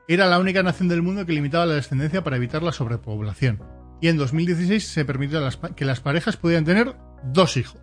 era 0.06 0.26
la 0.26 0.38
única 0.38 0.62
nación 0.62 0.88
del 0.88 1.02
mundo 1.02 1.24
que 1.26 1.32
limitaba 1.32 1.66
la 1.66 1.74
descendencia 1.74 2.22
para 2.22 2.36
evitar 2.36 2.62
la 2.62 2.72
sobrepoblación. 2.72 3.62
Y 4.00 4.08
en 4.08 4.16
2016 4.16 4.86
se 4.86 5.04
permitió 5.04 5.40
las 5.40 5.56
que 5.56 5.84
las 5.84 6.00
parejas 6.00 6.36
pudieran 6.36 6.64
tener 6.64 6.94
dos 7.24 7.56
hijos. 7.56 7.80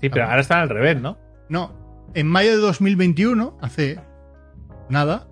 Sí, 0.00 0.08
pero 0.08 0.26
ahora 0.26 0.40
están 0.40 0.60
al 0.60 0.68
revés, 0.68 1.00
¿no? 1.00 1.18
No, 1.48 1.79
en 2.14 2.26
mayo 2.26 2.50
de 2.50 2.58
2021, 2.58 3.58
hace 3.60 4.00
nada, 4.88 5.28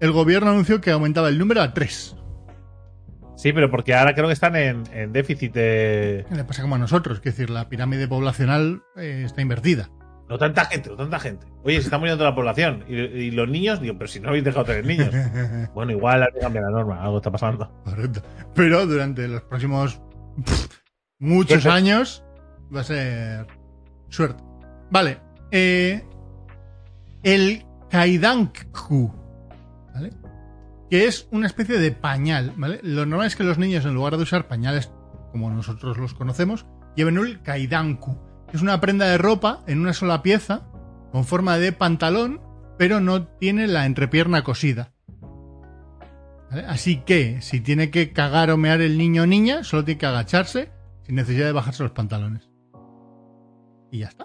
el 0.00 0.12
gobierno 0.12 0.50
anunció 0.50 0.80
que 0.80 0.90
aumentaba 0.90 1.28
el 1.28 1.38
número 1.38 1.62
a 1.62 1.74
tres. 1.74 2.16
Sí, 3.36 3.52
pero 3.52 3.70
porque 3.70 3.94
ahora 3.94 4.14
creo 4.14 4.28
que 4.28 4.32
están 4.32 4.56
en, 4.56 4.84
en 4.92 5.12
déficit 5.12 5.52
de... 5.52 6.24
Le 6.30 6.44
pasa 6.44 6.62
como 6.62 6.76
a 6.76 6.78
nosotros, 6.78 7.18
es 7.18 7.24
decir, 7.24 7.50
la 7.50 7.68
pirámide 7.68 8.06
poblacional 8.06 8.82
eh, 8.96 9.22
está 9.24 9.42
invertida. 9.42 9.90
No 10.28 10.38
tanta 10.38 10.64
gente, 10.64 10.88
no 10.88 10.96
tanta 10.96 11.18
gente. 11.18 11.46
Oye, 11.64 11.76
se 11.76 11.84
está 11.84 11.98
muriendo 11.98 12.18
toda 12.18 12.30
la 12.30 12.36
población. 12.36 12.84
Y, 12.88 12.94
y 12.94 13.30
los 13.30 13.48
niños, 13.48 13.80
digo, 13.80 13.96
pero 13.98 14.08
si 14.08 14.20
no 14.20 14.28
habéis 14.28 14.44
dejado 14.44 14.64
tener 14.64 14.86
niños. 14.86 15.10
bueno, 15.74 15.92
igual 15.92 16.22
hay 16.22 16.32
que 16.32 16.40
cambiar 16.40 16.64
la 16.64 16.70
norma, 16.70 17.02
algo 17.02 17.18
está 17.18 17.30
pasando. 17.30 17.70
Correcto. 17.84 18.22
Pero 18.54 18.86
durante 18.86 19.28
los 19.28 19.42
próximos 19.42 20.00
pff, 20.44 20.66
muchos 21.18 21.66
años 21.66 22.24
va 22.74 22.80
a 22.80 22.84
ser 22.84 23.46
suerte. 24.08 24.42
Vale. 24.90 25.18
Eh, 25.56 26.02
el 27.22 27.64
Kaidanku, 27.88 29.14
¿vale? 29.94 30.10
Que 30.90 31.06
es 31.06 31.28
una 31.30 31.46
especie 31.46 31.78
de 31.78 31.92
pañal, 31.92 32.52
¿vale? 32.56 32.80
Lo 32.82 33.06
normal 33.06 33.28
es 33.28 33.36
que 33.36 33.44
los 33.44 33.56
niños, 33.56 33.84
en 33.84 33.94
lugar 33.94 34.16
de 34.16 34.24
usar 34.24 34.48
pañales 34.48 34.90
como 35.30 35.48
nosotros 35.50 35.96
los 35.96 36.12
conocemos, 36.12 36.66
lleven 36.96 37.18
un 37.18 37.38
Kaidanku. 37.44 38.18
que 38.50 38.56
Es 38.56 38.62
una 38.62 38.80
prenda 38.80 39.06
de 39.06 39.16
ropa 39.16 39.62
en 39.68 39.78
una 39.78 39.92
sola 39.92 40.24
pieza, 40.24 40.66
con 41.12 41.24
forma 41.24 41.56
de 41.56 41.70
pantalón, 41.70 42.40
pero 42.76 42.98
no 42.98 43.28
tiene 43.28 43.68
la 43.68 43.86
entrepierna 43.86 44.42
cosida. 44.42 44.92
Así 46.66 46.96
que, 47.02 47.40
si 47.42 47.60
tiene 47.60 47.92
que 47.92 48.12
cagar 48.12 48.50
o 48.50 48.56
mear 48.56 48.80
el 48.80 48.98
niño 48.98 49.22
o 49.22 49.26
niña, 49.26 49.62
solo 49.62 49.84
tiene 49.84 49.98
que 49.98 50.06
agacharse 50.06 50.72
sin 51.04 51.14
necesidad 51.14 51.46
de 51.46 51.52
bajarse 51.52 51.84
los 51.84 51.92
pantalones. 51.92 52.50
Y 53.92 54.00
ya 54.00 54.08
está. 54.08 54.24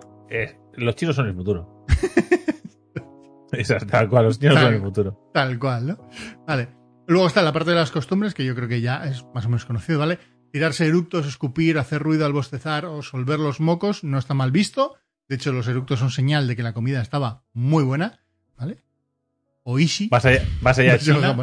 Los 0.80 0.96
chinos 0.96 1.16
son 1.16 1.28
el 1.28 1.36
futuro. 1.36 1.86
Esa 3.52 3.78
es 3.78 3.88
tal 3.88 4.10
cual, 4.10 4.26
los 4.26 4.40
chinos 4.40 4.56
Tal- 4.56 4.66
son 4.66 4.74
el 4.76 4.82
futuro. 4.82 5.30
Tal 5.34 5.58
cual, 5.60 5.88
¿no? 5.88 6.10
Vale. 6.48 6.70
Luego 7.08 7.26
está 7.28 7.42
la 7.42 7.52
parte 7.52 7.72
de 7.72 7.76
las 7.78 7.90
costumbres, 7.92 8.34
que 8.36 8.46
yo 8.46 8.54
creo 8.56 8.68
que 8.68 8.82
ya 8.82 9.06
es 9.06 9.26
más 9.34 9.46
o 9.46 9.50
menos 9.50 9.66
conocido, 9.66 9.98
¿vale? 10.00 10.20
Tirarse 10.52 10.86
eructos, 10.86 11.26
escupir, 11.28 11.78
hacer 11.80 12.02
ruido 12.02 12.26
al 12.26 12.34
bostezar 12.34 12.86
o 12.86 13.02
solver 13.02 13.40
los 13.40 13.60
mocos 13.60 14.04
no 14.04 14.18
está 14.20 14.34
mal 14.36 14.52
visto. 14.52 14.96
De 15.28 15.36
hecho, 15.36 15.52
los 15.52 15.68
eructos 15.68 16.00
son 16.00 16.12
señal 16.12 16.48
de 16.48 16.56
que 16.56 16.64
la 16.64 16.74
comida 16.74 17.02
estaba 17.02 17.44
muy 17.54 17.84
buena, 17.84 18.20
¿vale? 18.58 18.84
O 19.64 19.80
ishi. 19.80 20.08
Vas 20.10 20.26
allá, 20.26 20.44
vas 20.62 20.78
allá 20.80 20.94
a 20.94 20.98
China, 21.00 21.34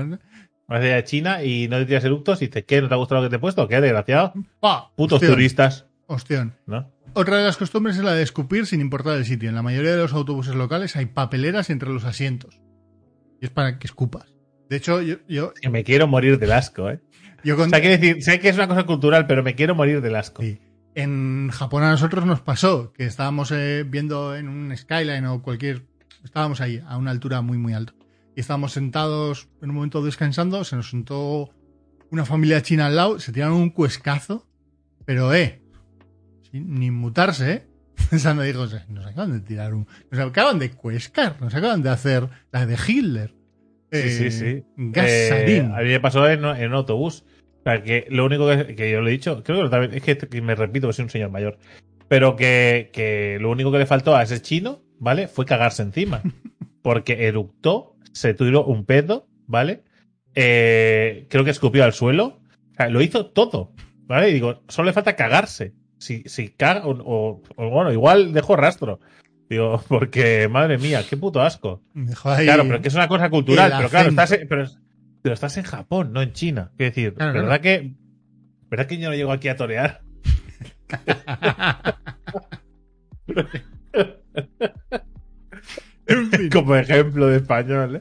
vas 0.68 0.80
allá 0.80 0.96
a 0.96 1.04
China 1.04 1.42
y 1.44 1.66
no 1.68 1.78
te 1.78 1.86
tiras 1.86 2.04
eructos 2.04 2.42
y 2.42 2.46
dices, 2.46 2.64
¿qué? 2.66 2.80
¿No 2.80 2.88
te 2.88 2.94
ha 2.94 2.98
gustado 2.98 3.20
lo 3.22 3.26
que 3.26 3.30
te 3.30 3.36
he 3.36 3.40
puesto? 3.40 3.66
¿Qué? 3.68 3.80
Desgraciado. 3.80 4.32
¡Ah! 4.62 4.90
Putos 4.96 5.16
Hostión, 5.16 5.32
turistas. 5.34 5.86
hostión. 6.06 6.54
¿No? 6.66 6.92
Otra 7.18 7.38
de 7.38 7.44
las 7.44 7.56
costumbres 7.56 7.96
es 7.96 8.04
la 8.04 8.12
de 8.12 8.22
escupir 8.22 8.66
sin 8.66 8.82
importar 8.82 9.16
el 9.16 9.24
sitio. 9.24 9.48
En 9.48 9.54
la 9.54 9.62
mayoría 9.62 9.92
de 9.92 9.96
los 9.96 10.12
autobuses 10.12 10.54
locales 10.54 10.96
hay 10.96 11.06
papeleras 11.06 11.70
entre 11.70 11.88
los 11.88 12.04
asientos. 12.04 12.60
Y 13.40 13.46
es 13.46 13.50
para 13.50 13.78
que 13.78 13.86
escupas. 13.86 14.34
De 14.68 14.76
hecho, 14.76 15.00
yo, 15.00 15.16
yo, 15.26 15.54
Que 15.54 15.70
me 15.70 15.82
quiero 15.82 16.06
morir 16.06 16.38
del 16.38 16.52
asco, 16.52 16.90
¿eh? 16.90 17.00
yo 17.42 17.56
O 17.56 17.68
sea, 17.70 17.80
quiero 17.80 17.96
decir, 17.98 18.22
sé 18.22 18.38
que 18.38 18.50
es 18.50 18.56
una 18.56 18.68
cosa 18.68 18.82
cultural, 18.82 19.26
pero 19.26 19.42
me 19.42 19.54
quiero 19.54 19.74
morir 19.74 20.02
del 20.02 20.14
asco. 20.14 20.42
Sí. 20.42 20.60
En 20.94 21.48
Japón 21.52 21.84
a 21.84 21.90
nosotros 21.90 22.26
nos 22.26 22.42
pasó 22.42 22.92
que 22.92 23.06
estábamos 23.06 23.50
eh, 23.50 23.86
viendo 23.88 24.36
en 24.36 24.50
un 24.50 24.76
skyline 24.76 25.24
o 25.24 25.40
cualquier... 25.40 25.86
Estábamos 26.22 26.60
ahí, 26.60 26.82
a 26.86 26.98
una 26.98 27.12
altura 27.12 27.40
muy, 27.40 27.56
muy 27.56 27.72
alta. 27.72 27.94
Y 28.36 28.40
estábamos 28.40 28.72
sentados 28.72 29.48
en 29.62 29.70
un 29.70 29.76
momento 29.76 30.04
descansando, 30.04 30.64
se 30.64 30.76
nos 30.76 30.90
sentó 30.90 31.48
una 32.10 32.26
familia 32.26 32.60
china 32.60 32.88
al 32.88 32.96
lado, 32.96 33.18
se 33.20 33.32
tiraron 33.32 33.56
un 33.56 33.70
cuescazo, 33.70 34.46
pero 35.06 35.32
eh, 35.32 35.62
sin 36.56 36.78
ni 36.78 36.90
mutarse, 36.90 37.52
eh. 37.52 37.62
Pensando, 38.10 38.42
dijo, 38.42 38.62
"O 38.62 38.68
sea, 38.68 38.84
nos 38.88 39.06
acaban 39.06 39.32
de 39.32 39.40
tirar 39.40 39.74
un... 39.74 39.86
Nos 40.10 40.20
acaban 40.20 40.58
de 40.58 40.70
cuescar, 40.70 41.40
nos 41.40 41.54
acaban 41.54 41.82
de 41.82 41.90
hacer 41.90 42.28
la 42.52 42.66
de 42.66 42.76
Hitler. 42.86 43.34
Sí, 43.92 44.10
sí, 44.10 44.30
sí. 44.30 44.64
Gasarín. 44.76 45.70
Eh, 45.70 45.74
a 45.74 45.78
mí 45.80 45.88
me 45.88 46.00
pasó 46.00 46.28
en, 46.28 46.44
en 46.44 46.68
un 46.68 46.74
autobús. 46.74 47.24
O 47.60 47.62
sea, 47.64 47.82
que 47.82 48.06
lo 48.10 48.26
único 48.26 48.48
que, 48.48 48.74
que 48.74 48.90
yo 48.90 49.00
le 49.00 49.10
he 49.10 49.12
dicho, 49.12 49.42
creo 49.42 49.64
que 49.64 49.70
también, 49.70 49.94
es 49.94 50.02
que, 50.02 50.16
que 50.18 50.42
me 50.42 50.54
repito, 50.54 50.86
que 50.86 50.92
soy 50.92 51.04
un 51.04 51.10
señor 51.10 51.30
mayor, 51.30 51.58
pero 52.08 52.36
que, 52.36 52.90
que 52.92 53.38
lo 53.40 53.50
único 53.50 53.72
que 53.72 53.78
le 53.78 53.86
faltó 53.86 54.14
a 54.14 54.22
ese 54.22 54.40
chino, 54.40 54.82
¿vale? 54.98 55.28
Fue 55.28 55.44
cagarse 55.46 55.82
encima. 55.82 56.22
Porque 56.82 57.26
eructó, 57.26 57.96
se 58.12 58.34
tiró 58.34 58.64
un 58.64 58.84
pedo, 58.84 59.26
¿vale? 59.46 59.82
Eh, 60.34 61.26
creo 61.28 61.44
que 61.44 61.50
escupió 61.50 61.82
al 61.84 61.92
suelo. 61.92 62.40
O 62.72 62.74
sea, 62.76 62.88
lo 62.90 63.00
hizo 63.00 63.26
todo, 63.26 63.72
¿vale? 64.06 64.30
Y 64.30 64.34
digo, 64.34 64.62
solo 64.68 64.86
le 64.86 64.92
falta 64.92 65.16
cagarse. 65.16 65.72
Si, 65.98 66.22
si 66.26 66.48
caga, 66.50 66.86
o, 66.86 66.90
o- 66.92 67.42
o 67.56 67.70
bueno, 67.70 67.92
igual 67.92 68.32
dejó 68.32 68.56
rastro. 68.56 69.00
Digo, 69.48 69.82
porque, 69.88 70.48
madre 70.48 70.78
mía, 70.78 71.04
qué 71.08 71.16
puto 71.16 71.40
asco. 71.42 71.82
Claro, 72.22 72.64
pero 72.66 72.80
que 72.82 72.88
es 72.88 72.94
una 72.94 73.08
cosa 73.08 73.30
cultural. 73.30 73.72
Pero 73.76 73.88
claro, 73.88 74.10
estás 74.10 74.32
en, 74.32 74.48
pero, 74.48 74.66
pero 75.22 75.34
estás 75.34 75.56
en 75.56 75.64
Japón, 75.64 76.12
no 76.12 76.22
en 76.22 76.32
China. 76.32 76.72
Quiero 76.76 76.90
decir, 76.90 77.14
Claro, 77.14 77.32
¿verdad 77.32 77.60
que 77.60 77.94
verdad 78.68 78.86
que 78.86 78.98
yo 78.98 79.08
no 79.08 79.14
llego 79.14 79.32
aquí 79.32 79.48
a 79.48 79.56
torear? 79.56 80.02
Como 86.52 86.76
ejemplo 86.76 87.26
de 87.26 87.38
español, 87.38 87.96
¿eh? 87.96 88.00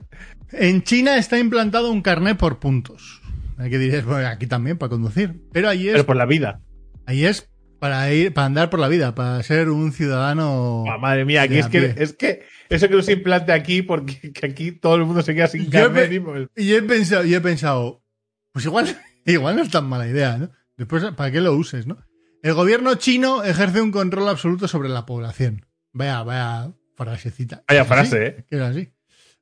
En 0.52 0.84
China 0.84 1.18
está 1.18 1.40
implantado 1.40 1.92
un 1.92 2.02
carné 2.02 2.36
por 2.36 2.60
puntos. 2.60 3.22
Hay 3.58 3.70
que 3.70 3.78
dirías, 3.80 4.06
bueno, 4.06 4.28
aquí 4.28 4.48
también 4.48 4.78
para 4.78 4.90
conducir. 4.92 5.42
Pero 5.52 5.70
ahí 5.70 5.88
es, 5.88 5.94
Pero 5.94 6.06
por 6.06 6.16
la 6.16 6.26
vida. 6.26 6.62
ahí 7.06 7.26
es 7.26 7.50
para 7.86 8.12
ir, 8.12 8.34
para 8.34 8.48
andar 8.48 8.72
por 8.72 8.80
la 8.80 8.88
vida, 8.88 9.14
para 9.14 9.44
ser 9.44 9.70
un 9.70 9.94
ciudadano. 9.94 10.86
Ah, 10.92 10.98
madre 10.98 11.24
mía, 11.24 11.44
aquí 11.44 11.58
es 11.60 11.68
que, 11.68 11.94
es 11.96 12.14
que 12.14 12.44
eso 12.68 12.90
que 12.90 12.96
no 12.96 13.04
se 13.04 13.12
implante 13.14 13.52
aquí 13.52 13.84
porque 13.84 14.32
que 14.34 14.48
aquí 14.48 14.72
todo 14.72 14.96
el 14.96 15.06
mundo 15.06 15.22
se 15.22 15.36
queda 15.36 15.46
sin 15.48 15.66
Yo 15.66 15.94
carnet. 15.94 16.20
me- 16.24 16.48
y, 16.56 16.74
he 16.74 16.82
pensado, 16.82 17.24
y 17.26 17.36
he 17.36 17.42
pensado, 17.42 18.04
pues 18.52 18.66
igual, 18.66 18.88
igual 19.28 19.56
no 19.56 19.62
es 19.62 19.70
tan 19.70 19.86
mala 19.86 20.08
idea, 20.08 20.36
¿no? 20.40 20.50
Después, 20.78 21.04
¿para 21.16 21.30
qué 21.32 21.42
lo 21.42 21.54
uses, 21.54 21.86
no? 21.86 21.98
El 22.42 22.56
gobierno 22.56 22.96
chino 22.96 23.44
ejerce 23.44 23.82
un 23.82 23.92
control 23.92 24.30
absoluto 24.30 24.68
sobre 24.68 24.90
la 24.90 25.06
población. 25.06 25.68
Vaya, 25.94 26.24
vaya 26.24 26.72
frasecita. 26.96 27.64
Vaya 27.68 27.84
¿Es 27.84 27.88
frase, 27.88 28.26
¿eh? 28.26 28.46
Que 28.50 28.56
era 28.56 28.70
así. 28.70 28.92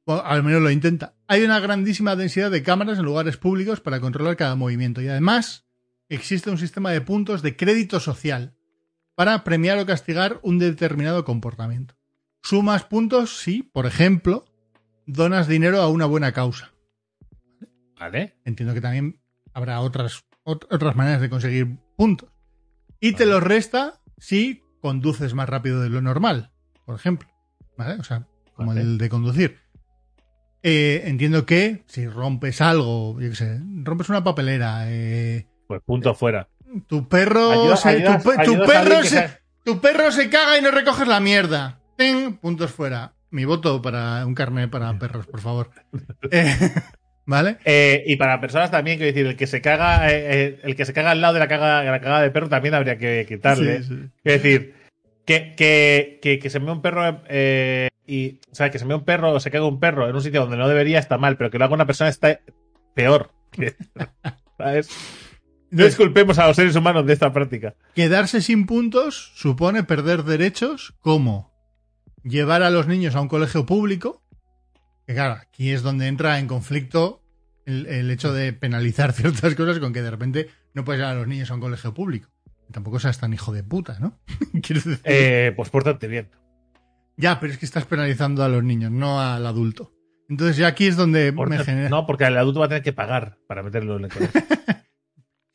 Bueno, 0.05 0.21
al 0.25 0.43
menos 0.43 0.61
lo 0.61 0.69
intenta. 0.69 1.15
Hay 1.27 1.43
una 1.43 1.61
grandísima 1.61 2.17
densidad 2.17 2.51
de 2.51 2.61
cámaras 2.61 2.99
en 2.99 3.05
lugares 3.05 3.37
públicos 3.37 3.79
para 3.79 4.01
controlar 4.01 4.35
cada 4.35 4.55
movimiento 4.57 5.01
y 5.01 5.07
además 5.07 5.65
existe 6.09 6.49
un 6.49 6.57
sistema 6.57 6.91
de 6.91 7.01
puntos 7.01 7.41
de 7.41 7.55
crédito 7.55 7.99
social 7.99 8.55
para 9.15 9.43
premiar 9.43 9.77
o 9.79 9.85
castigar 9.85 10.39
un 10.43 10.59
determinado 10.59 11.23
comportamiento. 11.25 11.95
Sumas 12.41 12.83
puntos 12.83 13.37
si, 13.39 13.63
por 13.63 13.85
ejemplo, 13.85 14.45
donas 15.05 15.47
dinero 15.47 15.81
a 15.81 15.87
una 15.89 16.05
buena 16.05 16.31
causa. 16.31 16.73
Vale. 17.99 18.35
Entiendo 18.45 18.73
que 18.73 18.81
también 18.81 19.21
habrá 19.53 19.79
otras, 19.79 20.25
ot- 20.43 20.67
otras 20.69 20.95
maneras 20.95 21.21
de 21.21 21.29
conseguir 21.29 21.77
puntos. 21.95 22.29
Y 22.99 23.13
te 23.13 23.25
los 23.25 23.41
resta 23.43 24.01
si 24.17 24.61
conduces 24.81 25.33
más 25.33 25.47
rápido 25.47 25.81
de 25.81 25.89
lo 25.89 26.01
normal, 26.01 26.51
por 26.85 26.95
ejemplo. 26.95 27.29
¿Vale? 27.77 27.95
O 27.99 28.03
sea, 28.03 28.27
como 28.55 28.69
Vale. 28.69 28.81
el 28.81 28.97
de 28.97 29.09
conducir. 29.09 29.59
Eh, 30.63 31.03
entiendo 31.05 31.45
que 31.45 31.83
si 31.87 32.07
rompes 32.07 32.61
algo, 32.61 33.19
yo 33.19 33.29
qué 33.29 33.35
sé, 33.35 33.61
rompes 33.83 34.09
una 34.09 34.23
papelera, 34.23 34.91
eh, 34.91 35.47
Pues 35.67 35.81
punto 35.85 36.13
fuera. 36.15 36.47
tu 36.87 37.07
perro 37.07 37.51
Ayuda- 37.51 37.77
se, 37.77 37.89
ayudas- 37.89 38.23
tu, 38.23 38.29
pe- 38.29 38.43
tu 38.45 38.57
perro 38.65 39.01
que 39.01 39.07
se, 39.07 39.15
sea- 39.15 39.39
tu 39.63 39.79
perro 39.79 40.11
se 40.11 40.29
caga 40.29 40.57
y 40.57 40.61
no 40.61 40.71
recoges 40.71 41.07
la 41.07 41.19
mierda. 41.19 41.79
Puntos 42.41 42.71
fuera. 42.71 43.13
Mi 43.31 43.45
voto 43.45 43.81
para 43.81 44.25
un 44.25 44.35
carnet 44.35 44.69
para 44.69 44.97
perros, 44.99 45.25
por 45.27 45.39
favor. 45.41 45.69
Eh, 46.31 46.55
¿Vale? 47.25 47.57
Eh, 47.63 48.03
y 48.05 48.17
para 48.17 48.41
personas 48.41 48.69
también, 48.69 48.97
quiero 48.97 49.13
decir, 49.13 49.25
el 49.25 49.37
que 49.37 49.47
se 49.47 49.61
caga, 49.61 50.11
eh, 50.11 50.25
eh, 50.45 50.59
el 50.63 50.75
que 50.75 50.83
se 50.83 50.91
caga 50.91 51.11
al 51.11 51.21
lado 51.21 51.35
de 51.35 51.39
la 51.39 51.47
caga, 51.47 51.81
de 51.81 51.89
la 51.89 52.01
cagada 52.01 52.21
de 52.21 52.31
perro 52.31 52.49
también 52.49 52.73
habría 52.73 52.97
que 52.97 53.25
quitarle. 53.25 53.81
Sí, 53.83 53.87
sí. 53.87 54.09
Es 54.25 54.41
decir, 54.41 54.73
que, 55.25 55.53
que, 55.55 56.19
que, 56.21 56.37
que 56.39 56.49
se 56.49 56.59
me 56.59 56.69
un 56.71 56.81
perro 56.81 57.21
eh, 57.29 57.87
y. 58.05 58.41
O 58.51 58.55
sea, 58.55 58.69
que 58.71 58.77
se 58.79 58.83
me 58.83 58.93
un 58.93 59.05
perro 59.05 59.31
o 59.31 59.39
se 59.39 59.51
caiga 59.51 59.65
un 59.65 59.79
perro 59.79 60.09
en 60.09 60.15
un 60.15 60.21
sitio 60.21 60.41
donde 60.41 60.57
no 60.57 60.67
debería 60.67 60.99
está 60.99 61.17
mal, 61.17 61.37
pero 61.37 61.49
que 61.49 61.57
lo 61.59 61.63
haga 61.63 61.73
una 61.75 61.85
persona 61.85 62.09
está 62.09 62.41
peor. 62.93 63.31
¿Sabes? 64.57 64.89
No 65.73 65.85
disculpemos 65.85 66.37
a 66.39 66.47
los 66.47 66.55
seres 66.55 66.75
humanos 66.75 67.05
de 67.05 67.13
esta 67.13 67.33
práctica. 67.33 67.75
Quedarse 67.95 68.41
sin 68.41 68.65
puntos 68.65 69.31
supone 69.35 69.83
perder 69.83 70.23
derechos 70.23 70.93
como 70.99 71.51
llevar 72.23 72.63
a 72.63 72.69
los 72.69 72.87
niños 72.87 73.15
a 73.15 73.21
un 73.21 73.27
colegio 73.27 73.65
público, 73.65 74.23
que 75.05 75.13
claro, 75.13 75.33
aquí 75.41 75.71
es 75.71 75.81
donde 75.81 76.07
entra 76.07 76.39
en 76.39 76.47
conflicto 76.47 77.21
el, 77.65 77.85
el 77.87 78.09
hecho 78.11 78.31
de 78.33 78.53
penalizar 78.53 79.11
ciertas 79.13 79.55
cosas 79.55 79.79
con 79.79 79.91
que 79.93 80.01
de 80.01 80.11
repente 80.11 80.49
no 80.73 80.83
puedes 80.85 80.99
llevar 80.99 81.15
a 81.15 81.19
los 81.19 81.27
niños 81.27 81.51
a 81.51 81.55
un 81.55 81.59
colegio 81.61 81.93
público. 81.93 82.29
Tampoco 82.71 82.99
seas 82.99 83.19
tan 83.19 83.33
hijo 83.33 83.51
de 83.51 83.63
puta, 83.63 83.99
¿no? 83.99 84.19
Quiero 84.61 84.81
decir- 84.81 84.99
Eh, 85.03 85.53
pues 85.55 85.69
pórtate 85.69 86.07
bien. 86.07 86.29
Ya, 87.17 87.39
pero 87.39 87.53
es 87.53 87.59
que 87.59 87.65
estás 87.65 87.85
penalizando 87.85 88.43
a 88.43 88.49
los 88.49 88.63
niños, 88.63 88.89
no 88.91 89.19
al 89.21 89.45
adulto. 89.45 89.91
Entonces 90.29 90.57
ya 90.57 90.67
aquí 90.67 90.87
es 90.87 90.95
donde 90.95 91.31
me 91.31 91.63
genera... 91.63 91.89
No, 91.89 92.07
porque 92.07 92.23
el 92.23 92.37
adulto 92.37 92.61
va 92.61 92.65
a 92.65 92.69
tener 92.69 92.81
que 92.83 92.93
pagar 92.93 93.37
para 93.47 93.61
meterlo 93.61 93.97
en 93.97 94.05
el 94.05 94.11
colegio. 94.11 94.41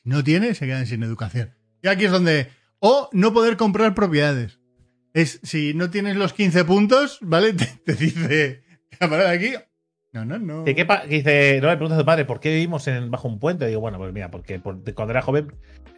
No 0.08 0.24
tiene, 0.24 0.54
se 0.54 0.66
quedan 0.66 0.86
sin 0.86 1.02
educación. 1.02 1.54
Y 1.82 1.88
aquí 1.88 2.06
es 2.06 2.10
donde. 2.10 2.48
O 2.80 3.10
no 3.12 3.32
poder 3.32 3.56
comprar 3.56 3.94
propiedades. 3.94 4.58
Es 5.12 5.40
si 5.42 5.74
no 5.74 5.90
tienes 5.90 6.16
los 6.16 6.32
15 6.32 6.64
puntos, 6.64 7.18
¿vale? 7.20 7.52
Te, 7.54 7.66
te 7.84 7.94
dice, 7.94 8.62
camarada, 8.98 9.30
aquí 9.30 9.50
No, 10.12 10.24
no, 10.24 10.38
no. 10.38 10.64
¿De 10.64 10.74
qué 10.74 10.86
que 10.86 11.08
dice, 11.08 11.58
no 11.60 11.68
le 11.68 11.76
pregunta 11.76 11.96
a 11.96 11.98
tu 11.98 12.04
padre, 12.04 12.24
¿por 12.24 12.40
qué 12.40 12.50
vivimos 12.50 12.86
en, 12.88 13.10
bajo 13.10 13.28
un 13.28 13.38
puente? 13.38 13.66
Digo, 13.66 13.80
bueno, 13.80 13.98
pues 13.98 14.12
mira, 14.12 14.30
porque 14.30 14.58
por- 14.60 14.82
cuando 14.94 15.10
era 15.12 15.22
joven 15.22 15.52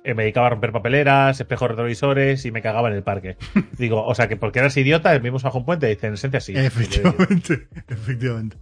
eh, 0.04 0.14
me 0.14 0.22
dedicaba 0.22 0.46
a 0.46 0.50
romper 0.50 0.72
papeleras, 0.72 1.38
espejos 1.38 1.68
retrovisores 1.70 2.44
y 2.46 2.50
me 2.50 2.62
cagaba 2.62 2.88
en 2.88 2.94
el 2.94 3.02
parque. 3.02 3.36
Digo, 3.78 4.04
o 4.06 4.14
sea, 4.14 4.26
que 4.28 4.36
porque 4.36 4.58
eras 4.60 4.76
idiota, 4.76 5.12
vivimos 5.12 5.42
bajo 5.42 5.58
un 5.58 5.66
puente. 5.66 5.86
Dice, 5.86 6.06
en 6.08 6.14
esencia 6.14 6.40
sí. 6.40 6.54
Efectivamente, 6.56 7.68
efectivamente. 7.88 8.56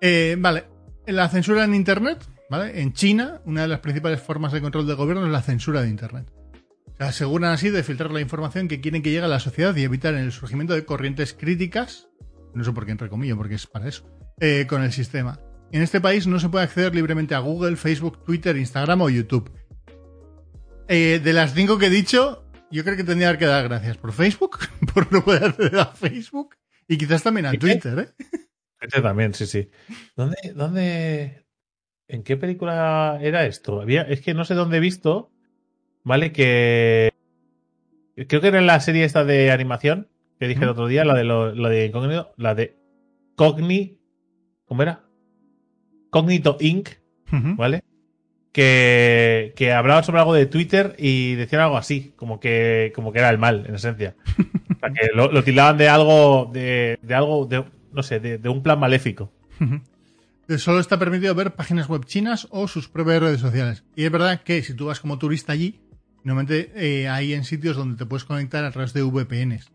Eh, 0.00 0.36
vale, 0.38 0.64
la 1.06 1.28
censura 1.28 1.64
en 1.64 1.74
Internet, 1.74 2.18
¿vale? 2.50 2.80
En 2.80 2.92
China, 2.92 3.40
una 3.44 3.62
de 3.62 3.68
las 3.68 3.80
principales 3.80 4.20
formas 4.20 4.52
de 4.52 4.60
control 4.60 4.86
del 4.86 4.96
gobierno 4.96 5.24
es 5.24 5.32
la 5.32 5.42
censura 5.42 5.82
de 5.82 5.88
Internet. 5.88 6.30
Se 6.98 7.04
aseguran 7.04 7.52
así 7.52 7.70
de 7.70 7.82
filtrar 7.82 8.10
la 8.10 8.20
información 8.20 8.68
que 8.68 8.80
quieren 8.80 9.02
que 9.02 9.10
llegue 9.10 9.24
a 9.24 9.28
la 9.28 9.40
sociedad 9.40 9.76
y 9.76 9.82
evitar 9.82 10.14
el 10.14 10.32
surgimiento 10.32 10.74
de 10.74 10.84
corrientes 10.84 11.34
críticas, 11.34 12.08
no 12.54 12.64
sé 12.64 12.72
por 12.72 12.86
qué 12.86 12.92
entre 12.92 13.08
comillas, 13.08 13.36
porque 13.36 13.54
es 13.54 13.66
para 13.66 13.88
eso, 13.88 14.08
eh, 14.40 14.66
con 14.68 14.82
el 14.82 14.92
sistema. 14.92 15.40
En 15.72 15.82
este 15.82 16.00
país 16.00 16.26
no 16.26 16.38
se 16.38 16.48
puede 16.48 16.64
acceder 16.64 16.94
libremente 16.94 17.34
a 17.34 17.40
Google, 17.40 17.76
Facebook, 17.76 18.24
Twitter, 18.24 18.56
Instagram 18.56 19.02
o 19.02 19.10
YouTube. 19.10 19.50
Eh, 20.88 21.20
de 21.22 21.32
las 21.32 21.52
cinco 21.52 21.78
que 21.78 21.86
he 21.86 21.90
dicho, 21.90 22.44
yo 22.70 22.84
creo 22.84 22.96
que 22.96 23.04
tendría 23.04 23.36
que 23.36 23.46
dar 23.46 23.64
gracias 23.64 23.96
por 23.96 24.12
Facebook, 24.12 24.58
por 24.94 25.12
no 25.12 25.24
poder 25.24 25.44
acceder 25.44 25.78
a 25.78 25.86
Facebook 25.86 26.56
y 26.88 26.96
quizás 26.96 27.22
también 27.22 27.46
a. 27.46 27.52
Twitter, 27.52 27.98
¿eh? 27.98 28.24
Este 28.80 29.00
también, 29.00 29.34
sí, 29.34 29.46
sí. 29.46 29.68
¿Dónde, 30.14 30.36
dónde, 30.54 31.45
en 32.08 32.22
qué 32.22 32.36
película 32.36 33.18
era 33.20 33.46
esto? 33.46 33.80
Había, 33.80 34.02
es 34.02 34.20
que 34.20 34.34
no 34.34 34.44
sé 34.44 34.54
dónde 34.54 34.78
he 34.78 34.80
visto, 34.80 35.30
¿vale? 36.04 36.32
Que 36.32 37.10
creo 38.28 38.40
que 38.40 38.48
era 38.48 38.58
en 38.58 38.66
la 38.66 38.80
serie 38.80 39.04
esta 39.04 39.24
de 39.24 39.50
animación 39.50 40.08
que 40.38 40.48
dije 40.48 40.62
el 40.62 40.70
otro 40.70 40.86
día, 40.86 41.04
la 41.04 41.14
de 41.14 41.24
lo, 41.24 41.54
la 41.54 41.68
de 41.68 41.86
incógnito, 41.86 42.32
la 42.36 42.54
de 42.54 42.76
Cogni, 43.36 43.98
¿cómo 44.66 44.82
era? 44.82 45.04
Cognito 46.10 46.56
Inc.. 46.60 46.90
¿vale? 47.56 47.82
Que, 48.52 49.52
que 49.56 49.72
hablaban 49.72 50.04
sobre 50.04 50.20
algo 50.20 50.34
de 50.34 50.46
Twitter 50.46 50.94
y 50.98 51.34
decían 51.34 51.62
algo 51.62 51.76
así, 51.76 52.12
como 52.16 52.40
que, 52.40 52.92
como 52.94 53.12
que 53.12 53.18
era 53.18 53.30
el 53.30 53.38
mal, 53.38 53.64
en 53.66 53.74
esencia. 53.74 54.14
O 54.76 54.78
sea, 54.78 54.90
que 54.92 55.08
lo, 55.14 55.32
lo 55.32 55.42
tildaban 55.42 55.78
de 55.78 55.88
algo, 55.88 56.50
de, 56.52 56.98
de 57.00 57.14
algo, 57.14 57.46
de, 57.46 57.64
no 57.92 58.02
sé, 58.02 58.20
de, 58.20 58.36
de 58.36 58.48
un 58.50 58.62
plan 58.62 58.78
maléfico. 58.78 59.32
Solo 60.58 60.78
está 60.80 60.98
permitido 60.98 61.34
ver 61.34 61.54
páginas 61.54 61.88
web 61.88 62.04
chinas 62.04 62.46
o 62.50 62.68
sus 62.68 62.88
propias 62.88 63.20
redes 63.20 63.40
sociales. 63.40 63.84
Y 63.96 64.04
es 64.04 64.10
verdad 64.12 64.42
que 64.42 64.62
si 64.62 64.74
tú 64.74 64.86
vas 64.86 65.00
como 65.00 65.18
turista 65.18 65.52
allí, 65.52 65.80
normalmente 66.22 66.70
eh, 66.76 67.08
hay 67.08 67.32
en 67.34 67.44
sitios 67.44 67.76
donde 67.76 67.96
te 67.96 68.06
puedes 68.06 68.24
conectar 68.24 68.64
a 68.64 68.70
través 68.70 68.92
de 68.92 69.02
VPNs, 69.02 69.70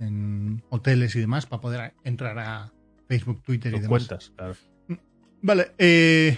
en 0.00 0.62
hoteles 0.68 1.14
y 1.16 1.20
demás, 1.20 1.46
para 1.46 1.60
poder 1.62 1.94
entrar 2.04 2.38
a 2.38 2.72
Facebook, 3.08 3.42
Twitter 3.42 3.72
y 3.72 3.76
demás. 3.80 3.88
cuentas, 3.88 4.32
claro. 4.36 4.54
Vale, 5.42 5.72
eh, 5.78 6.36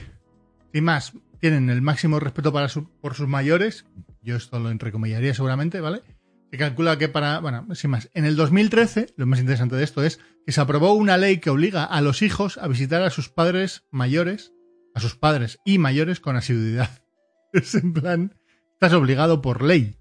sin 0.73 0.85
más, 0.85 1.13
tienen 1.41 1.71
el 1.71 1.81
máximo 1.81 2.21
respeto 2.21 2.53
para 2.53 2.69
su- 2.69 2.91
por 3.01 3.15
sus 3.15 3.27
mayores. 3.29 3.87
Yo 4.23 4.37
esto 4.37 4.59
lo 4.59 4.71
entrecomillaría 4.71 5.33
seguramente, 5.33 5.81
¿vale? 5.81 6.03
Se 6.51 6.57
calcula 6.57 6.97
que 6.99 7.09
para, 7.09 7.41
bueno, 7.41 7.67
sin 7.75 7.91
más, 7.91 8.09
en 8.15 8.25
el 8.25 8.35
2013, 8.37 9.09
lo 9.17 9.27
más 9.27 9.39
interesante 9.41 9.77
de 9.77 9.85
esto 9.85 10.03
es 10.03 10.19
que 10.47 10.53
se 10.53 10.61
aprobó 10.61 10.95
una 10.95 11.19
ley 11.19 11.39
que 11.39 11.51
obliga 11.51 11.85
a 11.85 12.01
los 12.01 12.23
hijos 12.23 12.57
a 12.59 12.67
visitar 12.69 13.03
a 13.03 13.11
sus 13.11 13.29
padres 13.29 13.85
mayores, 13.91 14.53
a 14.95 15.01
sus 15.01 15.15
padres 15.15 15.59
y 15.65 15.79
mayores 15.79 16.21
con 16.21 16.37
asiduidad. 16.37 16.91
Es 17.53 17.75
en 17.75 17.93
plan, 17.95 18.35
estás 18.75 18.93
obligado 18.93 19.41
por 19.41 19.63
ley. 19.63 19.97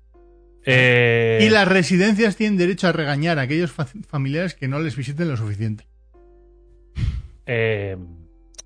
Eh, 0.66 1.40
Y 1.42 1.50
las 1.50 1.66
residencias 1.68 2.36
tienen 2.36 2.58
derecho 2.58 2.88
a 2.88 2.92
regañar 2.92 3.40
a 3.40 3.44
aquellos 3.44 3.72
fa- 3.72 3.88
familiares 4.08 4.54
que 4.54 4.68
no 4.68 4.80
les 4.80 4.98
visiten 4.98 5.30
lo 5.30 5.38
suficiente. 5.38 5.88
eh, 7.46 7.98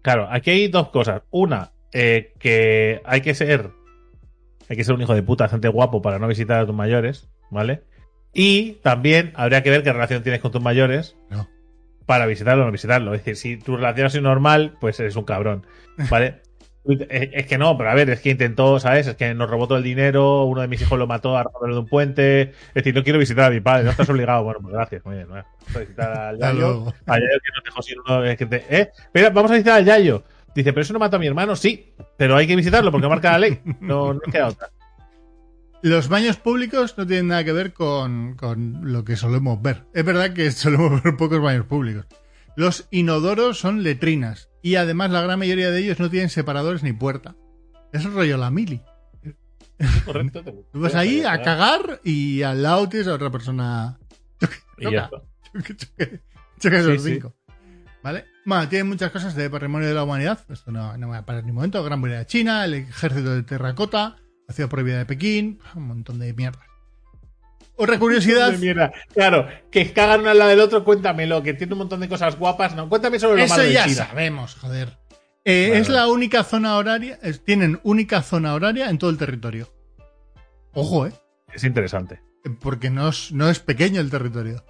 claro, 0.01 0.27
aquí 0.31 0.49
hay 0.51 0.67
dos 0.67 0.89
cosas. 0.89 1.21
Una, 1.29 1.73
eh, 1.93 2.33
que 2.39 3.01
hay 3.05 3.21
que 3.21 3.35
ser. 3.35 3.71
Hay 4.72 4.77
que 4.77 4.85
ser 4.85 4.95
un 4.95 5.02
hijo 5.02 5.14
de 5.14 5.22
puta 5.22 5.43
bastante 5.43 5.68
guapo 5.68 6.02
para 6.02 6.18
no 6.18 6.30
visitar 6.30 6.61
a 6.61 6.65
tus 6.65 6.73
mayores, 6.73 7.27
¿vale? 7.49 7.81
Y 8.34 8.76
también 8.84 9.34
habría 9.35 9.64
que 9.64 9.69
ver 9.69 9.84
qué 9.84 9.91
relación 9.91 10.23
tienes 10.23 10.39
con 10.39 10.53
tus 10.53 10.61
mayores 10.61 11.18
No. 11.30 11.49
para 12.06 12.26
visitarlo 12.26 12.64
o 12.64 12.65
no 12.68 12.72
visitarlo. 12.72 13.14
Es 13.14 13.19
decir, 13.26 13.35
si 13.35 13.57
tu 13.57 13.76
relación 13.76 14.07
es 14.07 14.22
normal, 14.22 14.77
pues 14.80 14.98
eres 15.02 15.18
un 15.18 15.26
cabrón, 15.26 15.65
¿vale? 16.10 16.39
Es 16.84 17.45
que 17.45 17.60
no, 17.60 17.77
pero 17.77 17.91
a 17.91 17.93
ver, 17.93 18.10
es 18.10 18.22
que 18.22 18.31
intentó, 18.31 18.80
¿sabes? 18.80 19.06
Es 19.06 19.15
que 19.15 19.35
nos 19.35 19.48
robó 19.49 19.68
todo 19.68 19.77
el 19.77 19.84
dinero, 19.84 20.45
uno 20.45 20.61
de 20.61 20.68
mis 20.68 20.81
hijos 20.81 20.98
lo 20.98 21.06
mató 21.06 21.38
a 21.38 21.43
de 21.43 21.77
un 21.77 21.85
puente. 21.85 22.41
Es 22.69 22.73
decir, 22.73 22.95
no 22.95 23.03
quiero 23.03 23.19
visitar 23.19 23.45
a 23.45 23.49
mi 23.53 23.60
padre, 23.60 23.84
no 23.84 23.91
estás 23.91 24.10
obligado. 24.10 24.43
Bueno, 24.45 24.61
pues 24.64 24.73
gracias, 24.73 25.06
muy 25.06 25.14
bien. 25.15 25.27
Vamos 25.30 25.45
a 25.76 25.80
visitar 25.80 26.11
al 26.18 26.39
Yayo. 26.39 26.85
Al 27.06 27.22
Yayo 27.22 27.39
que 27.43 27.52
nos 27.56 27.64
dejó 27.65 27.81
sin 27.84 27.99
uno. 27.99 28.23
es 28.26 28.35
que 28.35 28.45
te- 28.48 28.65
¿eh? 28.69 28.89
Espera, 28.98 29.30
vamos 29.30 29.52
a 29.52 29.53
visitar 29.53 29.76
al 29.77 29.85
Yayo. 29.85 30.23
Dice, 30.55 30.73
pero 30.73 30.81
eso 30.81 30.93
no 30.93 30.99
mató 30.99 31.15
a 31.15 31.19
mi 31.19 31.27
hermano, 31.27 31.55
sí, 31.55 31.93
pero 32.17 32.35
hay 32.35 32.45
que 32.47 32.55
visitarlo 32.55 32.91
porque 32.91 33.07
marca 33.07 33.31
la 33.31 33.39
ley. 33.39 33.61
No, 33.79 34.13
no 34.13 34.19
queda 34.31 34.47
otra. 34.49 34.69
Los 35.83 36.09
baños 36.09 36.37
públicos 36.37 36.95
no 36.97 37.07
tienen 37.07 37.29
nada 37.29 37.43
que 37.43 37.53
ver 37.53 37.73
con, 37.73 38.35
con 38.35 38.91
lo 38.91 39.03
que 39.03 39.15
solemos 39.15 39.61
ver. 39.61 39.85
Es 39.93 40.05
verdad 40.05 40.33
que 40.33 40.51
solemos 40.51 41.01
ver 41.03 41.15
pocos 41.17 41.41
baños 41.41 41.65
públicos. 41.65 42.05
Los 42.55 42.87
inodoros 42.91 43.57
son 43.59 43.81
letrinas 43.81 44.49
y 44.61 44.75
además 44.75 45.09
la 45.11 45.21
gran 45.21 45.39
mayoría 45.39 45.71
de 45.71 45.79
ellos 45.79 45.99
no 45.99 46.09
tienen 46.09 46.29
separadores 46.29 46.83
ni 46.83 46.93
puerta. 46.93 47.35
Es 47.93 48.03
rollo 48.03 48.37
la 48.37 48.51
mili. 48.51 48.81
Correcto. 50.05 50.43
te- 50.43 50.51
Tú 50.71 50.79
vas 50.79 50.93
ahí 50.95 51.23
a 51.23 51.41
cagar 51.41 52.01
y 52.03 52.43
al 52.43 52.61
lado 52.61 52.87
tienes 52.89 53.07
a 53.07 53.13
otra 53.15 53.31
persona. 53.31 53.97
Y 54.77 54.91
ya 54.91 55.05
está. 55.05 55.21
Choque, 55.53 55.75
choque, 55.75 56.21
choque 56.59 56.83
Sí, 56.83 56.99
sí. 56.99 57.13
cinco. 57.15 57.33
¿Vale? 58.03 58.25
Bueno, 58.45 58.68
tiene 58.69 58.84
muchas 58.85 59.11
cosas 59.11 59.35
de 59.35 59.49
patrimonio 59.49 59.88
de 59.88 59.93
la 59.93 60.03
humanidad. 60.03 60.39
Esto 60.49 60.72
no, 60.72 60.97
no 60.97 61.07
me 61.07 61.13
va 61.13 61.19
a 61.19 61.26
parar 61.26 61.43
ni 61.43 61.49
un 61.51 61.55
momento. 61.55 61.84
Gran 61.84 61.99
Muralla 61.99 62.19
de 62.19 62.26
China, 62.26 62.65
el 62.65 62.73
ejército 62.73 63.35
de 63.35 63.43
terracota, 63.43 64.18
la 64.47 64.53
ciudad 64.53 64.69
prohibida 64.69 64.97
de 64.97 65.05
Pekín, 65.05 65.59
un 65.76 65.88
montón 65.88 66.19
de 66.19 66.34
mierda. 66.34 66.59
Otra 67.76 67.97
curiosidad. 67.99 68.53
Mierda. 68.57 68.91
Claro, 69.13 69.47
que 69.72 69.91
cagan 69.93 70.22
uno 70.22 70.30
al 70.31 70.38
lado 70.39 70.49
del 70.51 70.59
otro, 70.59 70.84
cuéntamelo, 70.84 71.41
que 71.43 71.53
tiene 71.53 71.73
un 71.73 71.80
montón 71.80 71.99
de 71.99 72.09
cosas 72.09 72.38
guapas. 72.38 72.76
No, 72.76 72.89
cuéntame 72.89 73.19
sobre 73.19 73.38
lo 73.39 73.45
Eso 73.45 73.53
malo 73.55 73.68
de 73.68 73.73
ya 73.73 73.85
China. 73.85 74.07
sabemos, 74.07 74.55
joder. 74.55 74.97
Eh, 75.45 75.72
es 75.76 75.89
la 75.89 76.07
única 76.07 76.43
zona 76.43 76.76
horaria. 76.77 77.18
es- 77.23 77.43
tienen 77.43 77.80
única 77.84 78.22
zona 78.22 78.53
horaria 78.53 78.89
en 78.89 78.97
todo 78.99 79.09
el 79.09 79.18
territorio. 79.18 79.72
Ojo, 80.73 81.07
¿eh? 81.07 81.13
Es 81.53 81.63
interesante. 81.63 82.22
Porque 82.59 82.89
no 82.89 83.09
es, 83.09 83.31
no 83.31 83.49
es 83.49 83.59
pequeño 83.59 83.99
el 84.01 84.09
territorio. 84.11 84.63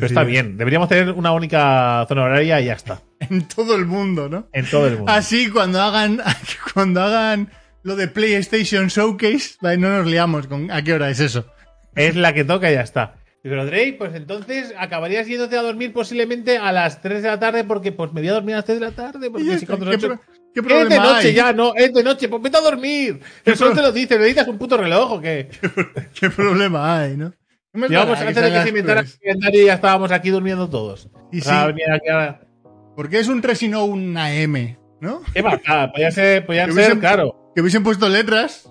Pero 0.00 0.06
Es 0.06 0.12
está 0.12 0.24
bien. 0.24 0.56
Deberíamos 0.56 0.88
tener 0.88 1.12
una 1.12 1.32
única 1.32 2.04
zona 2.08 2.22
horaria 2.24 2.60
y 2.60 2.64
ya 2.66 2.72
está. 2.74 3.02
En 3.20 3.46
todo 3.46 3.76
el 3.76 3.84
mundo, 3.86 4.28
¿no? 4.28 4.48
En 4.52 4.64
todo 4.68 4.86
el 4.86 4.96
mundo. 4.96 5.12
Así 5.12 5.50
cuando 5.50 5.80
hagan 5.80 6.20
cuando 6.74 7.02
hagan 7.02 7.50
lo 7.82 7.96
de 7.96 8.08
PlayStation 8.08 8.88
Showcase, 8.88 9.56
no 9.62 9.76
nos 9.98 10.06
liamos 10.06 10.46
con 10.46 10.70
a 10.70 10.82
qué 10.82 10.94
hora 10.94 11.10
es 11.10 11.20
eso. 11.20 11.46
Es 11.94 12.16
la 12.16 12.32
que 12.32 12.44
toca 12.44 12.70
y 12.70 12.74
ya 12.74 12.80
está. 12.82 13.14
Pero 13.42 13.64
Drake, 13.64 13.94
pues 13.98 14.14
entonces 14.14 14.74
acabarías 14.78 15.26
yéndote 15.26 15.56
a 15.56 15.62
dormir 15.62 15.92
posiblemente 15.94 16.58
a 16.58 16.72
las 16.72 17.00
3 17.00 17.22
de 17.22 17.28
la 17.28 17.40
tarde 17.40 17.64
porque 17.64 17.90
pues 17.90 18.12
me 18.12 18.20
voy 18.20 18.28
a 18.28 18.34
dormir 18.34 18.54
a 18.54 18.58
las 18.58 18.66
3 18.66 18.80
de 18.80 18.86
la 18.86 18.92
tarde. 18.92 19.30
Porque 19.30 19.58
si 19.58 19.64
cuando 19.66 19.90
¿Qué, 19.90 19.98
son 19.98 20.10
pro- 20.10 20.20
qué 20.20 20.60
Es 20.60 20.62
de 20.62 20.62
problema 20.62 21.02
noche 21.04 21.28
hay? 21.28 21.34
ya, 21.34 21.52
no, 21.54 21.72
es 21.74 21.92
de 21.94 22.02
noche, 22.04 22.28
pues 22.28 22.42
vete 22.42 22.58
a 22.58 22.60
dormir. 22.60 23.20
¿Qué 23.44 23.52
Eso 23.52 23.66
pro- 23.66 23.74
te 23.74 23.80
lo 23.82 23.92
dice, 23.92 24.16
necesitas 24.18 24.46
un 24.48 24.58
puto 24.58 24.76
reloj 24.76 25.12
o 25.12 25.20
qué. 25.22 25.48
¿Qué 26.20 26.28
problema 26.28 27.00
hay, 27.00 27.16
no? 27.16 27.32
No 27.72 27.86
antes 27.86 28.34
de 28.34 28.50
que 28.52 28.62
se 28.62 28.68
inventara 28.68 29.00
el 29.00 29.06
calendario 29.20 29.62
y 29.62 29.66
ya 29.66 29.74
estábamos 29.74 30.10
aquí 30.10 30.30
durmiendo 30.30 30.68
todos. 30.68 31.08
Y 31.30 31.40
sí. 31.40 31.50
venir 31.66 31.90
aquí 31.92 32.08
a- 32.08 32.38
tres. 32.38 32.50
¿Por 32.96 33.08
qué 33.08 33.20
es 33.20 33.28
un 33.28 33.40
3 33.40 33.62
y 33.62 33.68
no 33.68 33.84
una 33.84 34.34
M? 34.34 34.78
¿No? 35.00 35.22
¿Qué? 35.32 35.42
Ah, 35.66 35.90
podía 35.92 36.10
ser, 36.10 36.44
podían 36.44 36.66
Que 36.68 36.74
ser, 36.74 36.92
hubiesen- 36.96 37.00
claro. 37.00 37.52
Que 37.54 37.60
hubiesen 37.62 37.82
puesto 37.84 38.08
letras 38.08 38.70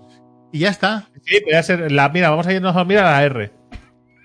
y 0.52 0.60
ya 0.60 0.70
está. 0.70 1.08
Sí, 1.26 1.40
podía 1.42 1.64
ser 1.64 1.92
la. 1.92 2.10
Mira, 2.10 2.30
vamos 2.30 2.46
a 2.46 2.54
irnos 2.54 2.76
a 2.76 2.80
dormir 2.80 3.00
a 3.00 3.04
la 3.04 3.24
R. 3.24 3.52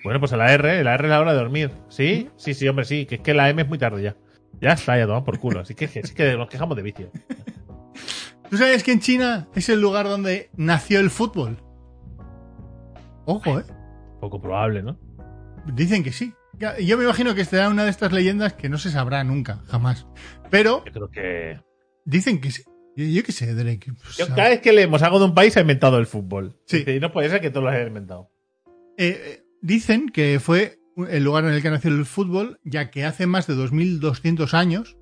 Bueno, 0.02 0.20
pues 0.20 0.32
a 0.32 0.36
la 0.36 0.52
R, 0.52 0.82
la 0.84 0.94
R 0.94 1.04
es 1.04 1.10
la 1.10 1.20
hora 1.20 1.32
de 1.32 1.38
dormir. 1.38 1.70
¿Sí? 1.88 2.28
Sí, 2.36 2.52
sí, 2.52 2.68
hombre, 2.68 2.84
sí. 2.84 3.06
Que 3.06 3.14
es 3.14 3.20
que 3.20 3.32
la 3.32 3.48
M 3.48 3.62
es 3.62 3.68
muy 3.68 3.78
tarde 3.78 4.02
ya. 4.02 4.16
Ya 4.60 4.72
está, 4.72 4.98
ya 4.98 5.04
tomamos 5.04 5.24
por 5.24 5.38
culo. 5.38 5.60
Así 5.60 5.74
que, 5.74 5.86
así 5.86 6.12
que 6.14 6.36
nos 6.36 6.48
quejamos 6.48 6.76
de 6.76 6.82
vicio. 6.82 7.10
¿Tú 8.50 8.56
sabes 8.58 8.82
que 8.84 8.92
en 8.92 9.00
China 9.00 9.48
es 9.54 9.68
el 9.68 9.80
lugar 9.80 10.06
donde 10.06 10.50
nació 10.56 11.00
el 11.00 11.10
fútbol? 11.10 11.56
Ojo, 13.24 13.60
¿eh? 13.60 13.64
Poco 14.24 14.40
probable, 14.40 14.82
¿no? 14.82 14.98
Dicen 15.66 16.02
que 16.02 16.10
sí. 16.10 16.32
Yo 16.82 16.96
me 16.96 17.04
imagino 17.04 17.34
que 17.34 17.44
será 17.44 17.68
una 17.68 17.84
de 17.84 17.90
estas 17.90 18.10
leyendas 18.10 18.54
que 18.54 18.70
no 18.70 18.78
se 18.78 18.90
sabrá 18.90 19.22
nunca, 19.22 19.62
jamás. 19.66 20.06
Pero 20.50 20.82
Yo 20.86 20.92
creo 20.92 21.10
que. 21.10 21.60
dicen 22.06 22.40
que 22.40 22.50
sí. 22.50 22.62
Yo, 22.96 23.04
yo 23.04 23.22
qué 23.22 23.32
sé, 23.32 23.54
Drake. 23.54 23.92
pues, 23.92 24.16
Yo 24.16 24.26
cada 24.28 24.48
vez 24.48 24.62
que 24.62 24.72
leemos 24.72 25.02
algo 25.02 25.18
de 25.18 25.26
un 25.26 25.34
país 25.34 25.54
ha 25.58 25.60
inventado 25.60 25.98
el 25.98 26.06
fútbol. 26.06 26.58
Sí. 26.64 26.84
Y 26.86 27.00
no 27.00 27.12
puede 27.12 27.28
ser 27.28 27.42
que 27.42 27.50
todos 27.50 27.64
lo 27.64 27.70
hayan 27.70 27.88
inventado. 27.88 28.30
Eh, 28.96 29.20
eh, 29.26 29.44
dicen 29.60 30.08
que 30.08 30.40
fue 30.40 30.78
el 31.10 31.22
lugar 31.22 31.44
en 31.44 31.50
el 31.52 31.60
que 31.60 31.68
nació 31.68 31.90
el 31.90 32.06
fútbol, 32.06 32.60
ya 32.64 32.90
que 32.90 33.04
hace 33.04 33.26
más 33.26 33.46
de 33.46 33.56
2200 33.56 34.54
años 34.54 34.96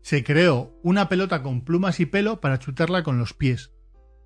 se 0.00 0.24
creó 0.24 0.74
una 0.82 1.10
pelota 1.10 1.42
con 1.42 1.66
plumas 1.66 2.00
y 2.00 2.06
pelo 2.06 2.40
para 2.40 2.58
chutarla 2.58 3.02
con 3.02 3.18
los 3.18 3.34
pies, 3.34 3.72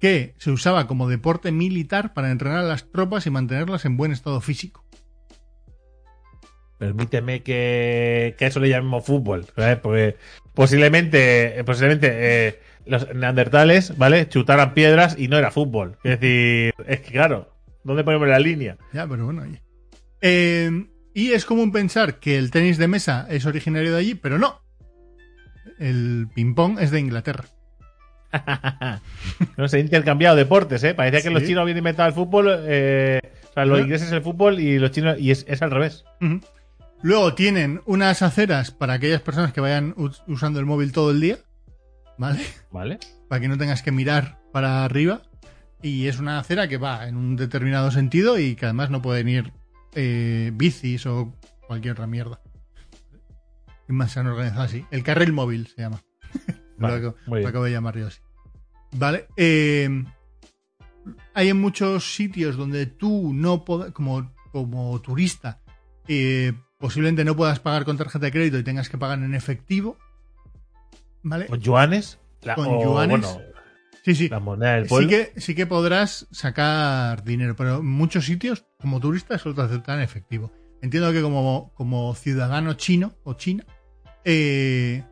que 0.00 0.34
se 0.38 0.50
usaba 0.50 0.86
como 0.86 1.08
deporte 1.08 1.52
militar 1.52 2.14
para 2.14 2.30
entrenar 2.30 2.58
a 2.58 2.68
las 2.68 2.90
tropas 2.90 3.26
y 3.26 3.30
mantenerlas 3.30 3.84
en 3.84 3.96
buen 3.96 4.12
estado 4.12 4.40
físico. 4.40 4.84
permíteme 6.78 7.42
que, 7.42 8.36
que 8.38 8.46
eso 8.46 8.60
le 8.60 8.68
llamemos 8.68 9.04
fútbol, 9.04 9.46
¿sabes? 9.56 9.78
Porque 9.78 10.16
posiblemente, 10.54 11.62
posiblemente 11.64 12.08
eh, 12.12 12.60
los 12.86 13.12
neandertales, 13.14 13.96
¿vale? 13.98 14.28
Chutaran 14.28 14.74
piedras 14.74 15.16
y 15.18 15.28
no 15.28 15.38
era 15.38 15.50
fútbol. 15.50 15.98
Es 16.04 16.20
decir, 16.20 16.74
es 16.86 17.00
que 17.00 17.12
claro, 17.12 17.52
¿dónde 17.84 18.04
ponemos 18.04 18.28
la 18.28 18.38
línea? 18.38 18.76
Ya, 18.92 19.06
pero 19.06 19.24
bueno, 19.24 19.42
oye. 19.42 19.60
Eh, 20.20 20.86
y 21.14 21.32
es 21.32 21.44
común 21.44 21.72
pensar 21.72 22.20
que 22.20 22.38
el 22.38 22.50
tenis 22.50 22.78
de 22.78 22.86
mesa 22.86 23.26
es 23.28 23.44
originario 23.44 23.92
de 23.92 23.98
allí, 23.98 24.14
pero 24.14 24.38
no. 24.38 24.60
El 25.78 26.28
ping-pong 26.34 26.78
es 26.80 26.90
de 26.90 27.00
Inglaterra. 27.00 27.44
no 29.56 29.68
se 29.68 29.76
han 29.78 29.84
intercambiado 29.84 30.36
deportes, 30.36 30.82
¿eh? 30.84 30.94
Parecía 30.94 31.20
que 31.22 31.28
Sí. 31.28 31.34
los 31.34 31.42
chinos 31.44 31.62
habían 31.62 31.78
inventado 31.78 32.09
el 32.09 32.14
fútbol, 32.14 32.46
eh, 32.66 33.20
o 33.50 33.52
sea, 33.55 33.64
los 33.64 33.80
ingleses 33.80 34.12
el 34.12 34.22
fútbol 34.22 34.60
y 34.60 34.78
los 34.78 34.90
chinos, 34.90 35.16
y 35.18 35.30
es, 35.30 35.44
es 35.48 35.62
al 35.62 35.70
revés. 35.70 36.05
Luego 37.02 37.34
tienen 37.34 37.80
unas 37.86 38.22
aceras 38.22 38.70
para 38.70 38.94
aquellas 38.94 39.20
personas 39.22 39.52
que 39.52 39.60
vayan 39.60 39.94
us- 39.96 40.22
usando 40.26 40.59
el 40.60 40.66
móvil 40.66 40.92
todo 40.92 41.10
el 41.12 41.20
día, 41.20 41.38
¿vale? 42.18 42.40
¿Vale? 42.70 42.98
Para 43.28 43.40
que 43.40 43.48
no 43.48 43.56
tengas 43.56 43.82
que 43.82 43.92
mirar 43.92 44.38
para 44.52 44.84
arriba. 44.84 45.22
Y 45.80 46.09
es 46.09 46.18
una 46.18 46.40
acera 46.40 46.66
que 46.66 46.76
va 46.76 47.06
en 47.06 47.16
un 47.16 47.36
determinado 47.36 47.92
sentido 47.92 48.36
y 48.38 48.56
que 48.56 48.64
además 48.66 48.90
no 48.90 49.00
pueden 49.00 49.28
ir 49.28 49.52
eh, 49.94 50.50
bicis 50.55 51.06
o 51.06 51.32
cualquier 51.68 51.92
otra 51.92 52.09
mierda. 52.09 52.40
Y 53.88 53.92
más 53.92 54.10
se 54.12 54.18
han 54.20 54.26
organizado 54.26 54.62
así. 54.62 54.84
El 54.90 55.05
carril 55.05 55.32
móvil 55.32 55.68
se 55.68 55.82
llama. 55.82 56.02
Vale, 56.78 57.00
lo, 57.00 57.09
acabo, 57.48 57.59
lo 57.59 57.62
de 57.64 57.70
llamar 57.70 57.96
yo 57.98 58.06
así. 58.06 58.20
Vale. 58.92 59.26
eh, 59.36 60.05
hay 61.34 61.48
en 61.48 61.60
muchos 61.60 62.14
sitios 62.14 62.56
donde 62.56 62.86
tú 62.86 63.32
no 63.34 63.64
pod- 63.64 63.92
como, 63.92 64.32
como 64.52 65.00
turista, 65.00 65.60
eh, 66.06 66.52
posiblemente 66.78 67.24
no 67.24 67.36
puedas 67.36 67.60
pagar 67.60 67.84
con 67.84 67.96
tarjeta 67.96 68.26
de 68.26 68.32
crédito 68.32 68.59
y 68.59 68.62
tengas 68.64 68.88
que 68.88 68.98
pagar 68.98 69.18
en 69.18 69.34
efectivo. 69.34 69.96
¿Vale? 71.22 71.46
¿Con 71.46 71.60
yuanes? 71.60 72.18
La- 72.42 72.55
Con 72.55 72.66
o, 72.68 72.82
yuanes. 72.82 73.20
Bueno, 73.20 73.40
Sí, 74.05 74.14
sí. 74.14 74.28
la 74.28 74.38
moneda 74.40 74.74
del 74.76 74.84
Sí 74.84 74.88
pueblo. 74.88 75.09
que, 75.09 75.32
sí 75.40 75.55
que 75.55 75.66
podrás 75.66 76.26
sacar 76.30 77.24
dinero, 77.24 77.55
pero 77.56 77.78
en 77.78 77.86
muchos 77.86 78.24
sitios, 78.24 78.64
como 78.80 79.00
turista, 79.00 79.36
solo 79.38 79.55
te 79.56 79.62
aceptan 79.62 80.00
efectivo. 80.00 80.50
Entiendo 80.80 81.12
que 81.12 81.20
como, 81.20 81.72
como 81.74 82.14
ciudadano 82.14 82.74
chino 82.74 83.12
o 83.24 83.34
china, 83.34 83.64
eh, 84.24 85.05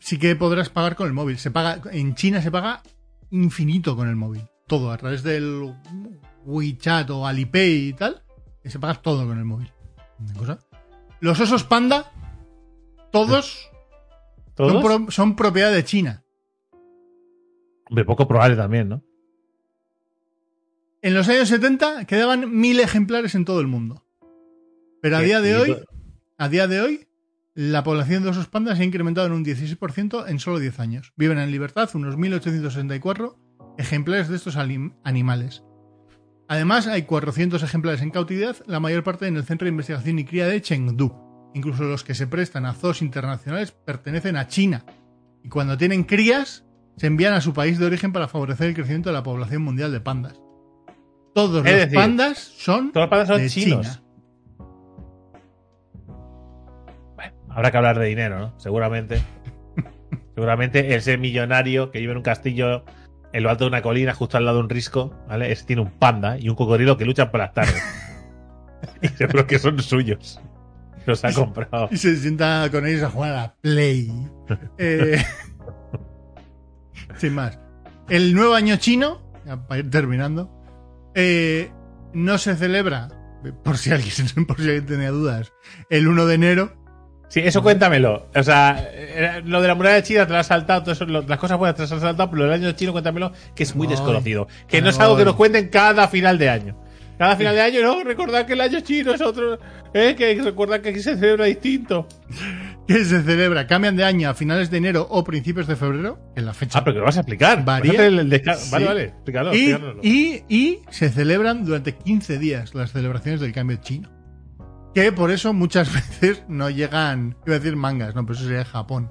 sí 0.00 0.18
que 0.18 0.34
podrás 0.34 0.68
pagar 0.70 0.96
con 0.96 1.06
el 1.06 1.12
móvil. 1.12 1.38
Se 1.38 1.52
paga, 1.52 1.80
en 1.92 2.16
China 2.16 2.42
se 2.42 2.50
paga 2.50 2.82
infinito 3.30 3.94
con 3.94 4.08
el 4.08 4.16
móvil. 4.16 4.42
Todo, 4.66 4.90
a 4.90 4.98
través 4.98 5.22
del 5.22 5.72
WeChat 6.44 7.08
o 7.10 7.26
Alipay 7.26 7.88
y 7.88 7.92
tal. 7.92 8.22
Se 8.64 8.78
pagas 8.80 9.00
todo 9.02 9.24
con 9.26 9.38
el 9.38 9.44
móvil. 9.44 9.72
Una 10.18 10.34
cosa. 10.34 10.58
Los 11.20 11.38
osos 11.40 11.62
panda, 11.64 12.10
todos, 13.12 13.70
¿Todos? 14.54 14.72
Son, 14.72 14.82
pro- 14.82 15.10
son 15.10 15.36
propiedad 15.36 15.72
de 15.72 15.84
China. 15.84 16.24
Hombre, 17.88 18.04
poco 18.04 18.26
probable 18.28 18.56
también, 18.56 18.88
¿no? 18.88 19.02
En 21.02 21.14
los 21.14 21.28
años 21.28 21.48
70 21.48 22.04
quedaban 22.04 22.54
mil 22.54 22.78
ejemplares 22.80 23.34
en 23.34 23.44
todo 23.44 23.60
el 23.60 23.66
mundo. 23.66 24.04
Pero 25.00 25.16
a 25.16 25.20
día 25.20 25.40
de 25.40 25.56
hoy, 25.56 25.76
a 26.36 26.48
día 26.50 26.66
de 26.68 26.80
hoy, 26.82 27.08
la 27.54 27.82
población 27.82 28.22
de 28.22 28.30
osos 28.30 28.46
pandas 28.46 28.76
se 28.76 28.82
ha 28.82 28.86
incrementado 28.86 29.26
en 29.26 29.32
un 29.32 29.44
16% 29.44 30.28
en 30.28 30.38
solo 30.38 30.58
10 30.58 30.80
años. 30.80 31.12
Viven 31.16 31.38
en 31.38 31.50
libertad 31.50 31.90
unos 31.94 32.16
1864 32.16 33.38
ejemplares 33.78 34.28
de 34.28 34.36
estos 34.36 34.56
animales. 34.56 35.64
Además, 36.48 36.86
hay 36.86 37.02
400 37.02 37.62
ejemplares 37.62 38.02
en 38.02 38.10
cautividad, 38.10 38.56
la 38.66 38.80
mayor 38.80 39.04
parte 39.04 39.26
en 39.26 39.36
el 39.36 39.44
Centro 39.44 39.66
de 39.66 39.70
Investigación 39.70 40.18
y 40.18 40.24
Cría 40.24 40.46
de 40.46 40.60
Chengdu. 40.60 41.12
Incluso 41.54 41.84
los 41.84 42.04
que 42.04 42.14
se 42.14 42.26
prestan 42.26 42.66
a 42.66 42.74
zoos 42.74 43.02
internacionales 43.02 43.72
pertenecen 43.72 44.36
a 44.36 44.46
China. 44.48 44.84
Y 45.42 45.48
cuando 45.48 45.76
tienen 45.78 46.04
crías, 46.04 46.64
se 46.96 47.06
envían 47.06 47.34
a 47.34 47.40
su 47.40 47.52
país 47.52 47.78
de 47.78 47.86
origen 47.86 48.12
para 48.12 48.28
favorecer 48.28 48.68
el 48.68 48.74
crecimiento 48.74 49.10
de 49.10 49.14
la 49.14 49.22
población 49.22 49.62
mundial 49.62 49.92
de 49.92 50.00
pandas. 50.00 50.40
Todos 51.34 51.64
Es 51.64 51.72
los 51.72 51.80
decir, 51.80 51.94
pandas 51.94 52.38
son 52.38 52.92
Todos 52.92 53.04
los 53.04 53.10
pandas 53.10 53.28
son 53.28 53.38
de 53.38 53.48
chinos. 53.48 53.86
China. 53.86 54.02
Habrá 57.50 57.70
que 57.70 57.76
hablar 57.76 57.98
de 57.98 58.06
dinero, 58.06 58.38
¿no? 58.38 58.58
Seguramente. 58.58 59.22
Seguramente 60.34 60.94
el 60.94 61.02
ser 61.02 61.18
millonario 61.18 61.90
que 61.90 61.98
vive 61.98 62.12
en 62.12 62.18
un 62.18 62.22
castillo 62.22 62.84
en 63.32 63.42
lo 63.42 63.50
alto 63.50 63.64
de 63.64 63.68
una 63.68 63.82
colina, 63.82 64.14
justo 64.14 64.36
al 64.36 64.44
lado 64.44 64.58
de 64.58 64.64
un 64.64 64.70
risco, 64.70 65.14
¿vale? 65.28 65.52
Ese 65.52 65.64
tiene 65.64 65.82
un 65.82 65.90
panda 65.90 66.38
y 66.38 66.48
un 66.48 66.56
cocodrilo 66.56 66.96
que 66.96 67.04
luchan 67.04 67.30
por 67.30 67.40
las 67.40 67.52
tardes. 67.52 67.82
y 69.02 69.08
seguro 69.08 69.46
que 69.46 69.58
son 69.58 69.80
suyos. 69.80 70.40
Los 71.06 71.24
ha 71.24 71.32
comprado. 71.32 71.88
Y 71.90 71.96
se 71.96 72.16
sienta 72.16 72.68
con 72.70 72.86
ellos 72.86 73.02
a 73.02 73.10
jugar 73.10 73.32
a 73.32 73.36
la 73.36 73.54
Play. 73.60 74.10
Eh, 74.78 75.22
sin 77.16 77.34
más. 77.34 77.58
El 78.08 78.34
nuevo 78.34 78.54
año 78.54 78.76
chino, 78.76 79.22
ya 79.46 79.56
para 79.68 79.80
ir 79.80 79.90
terminando, 79.90 80.50
eh, 81.14 81.70
no 82.12 82.38
se 82.38 82.56
celebra, 82.56 83.08
por 83.62 83.78
si 83.78 83.92
alguien, 83.92 84.12
por 84.46 84.56
si 84.56 84.64
alguien 84.64 84.86
tenía 84.86 85.10
dudas, 85.10 85.52
el 85.88 86.08
1 86.08 86.26
de 86.26 86.34
enero. 86.34 86.79
Sí, 87.30 87.40
eso 87.40 87.62
cuéntamelo. 87.62 88.26
O 88.34 88.42
sea, 88.42 88.86
lo 89.44 89.62
de 89.62 89.68
la 89.68 89.74
muralla 89.74 90.02
China 90.02 90.26
te 90.26 90.32
lo 90.32 90.38
has 90.40 90.48
saltado, 90.48 90.82
todo 90.82 90.92
eso, 90.92 91.06
lo- 91.06 91.22
las 91.22 91.38
cosas 91.38 91.56
buenas 91.58 91.76
te 91.76 91.82
las 91.82 91.92
has 91.92 92.00
saltado, 92.02 92.28
pero 92.30 92.42
del 92.44 92.52
año 92.52 92.72
chino 92.72 92.92
cuéntamelo, 92.92 93.32
que 93.54 93.62
es 93.62 93.74
muy 93.74 93.86
desconocido. 93.86 94.48
Que 94.68 94.82
no 94.82 94.90
es 94.90 94.98
algo 94.98 95.16
que 95.16 95.24
nos 95.24 95.36
cuenten 95.36 95.68
cada 95.68 96.08
final 96.08 96.36
de 96.38 96.50
año. 96.50 96.76
Cada 97.18 97.36
final 97.36 97.54
de 97.54 97.60
año, 97.60 97.82
no, 97.82 98.02
recordad 98.02 98.46
que 98.46 98.54
el 98.54 98.60
año 98.62 98.80
chino 98.80 99.12
es 99.12 99.20
otro, 99.20 99.58
eh, 99.92 100.14
que 100.16 100.40
recordad 100.42 100.80
que 100.80 100.88
aquí 100.88 101.00
se 101.00 101.16
celebra 101.16 101.44
distinto. 101.44 102.08
que 102.88 103.04
se 103.04 103.22
celebra, 103.22 103.66
cambian 103.68 103.94
de 103.96 104.02
año 104.04 104.28
a 104.30 104.34
finales 104.34 104.70
de 104.70 104.78
enero 104.78 105.06
o 105.08 105.22
principios 105.22 105.66
de 105.68 105.76
febrero, 105.76 106.18
en 106.34 106.46
la 106.46 106.54
fecha. 106.54 106.78
Ah, 106.80 106.84
pero 106.84 106.94
que 106.94 106.98
lo 107.00 107.04
vas 107.04 107.16
a 107.16 107.20
explicar. 107.20 107.64
Varía. 107.64 108.00
A 108.00 108.06
el 108.06 108.42
Sí. 108.42 108.70
Vale, 108.72 108.84
vale, 108.86 109.04
explícalo, 109.04 109.54
y, 109.54 109.76
y, 110.02 110.42
y 110.48 110.78
se 110.90 111.10
celebran 111.10 111.64
durante 111.64 111.94
15 111.94 112.38
días 112.38 112.74
las 112.74 112.90
celebraciones 112.92 113.40
del 113.40 113.52
cambio 113.52 113.76
chino. 113.82 114.08
Que 114.94 115.12
por 115.12 115.30
eso 115.30 115.52
muchas 115.52 115.92
veces 116.20 116.44
no 116.48 116.70
llegan, 116.70 117.36
iba 117.46 117.56
a 117.56 117.58
decir 117.58 117.76
mangas, 117.76 118.14
no, 118.14 118.24
pero 118.26 118.34
eso 118.38 118.46
sería 118.46 118.64
Japón. 118.64 119.10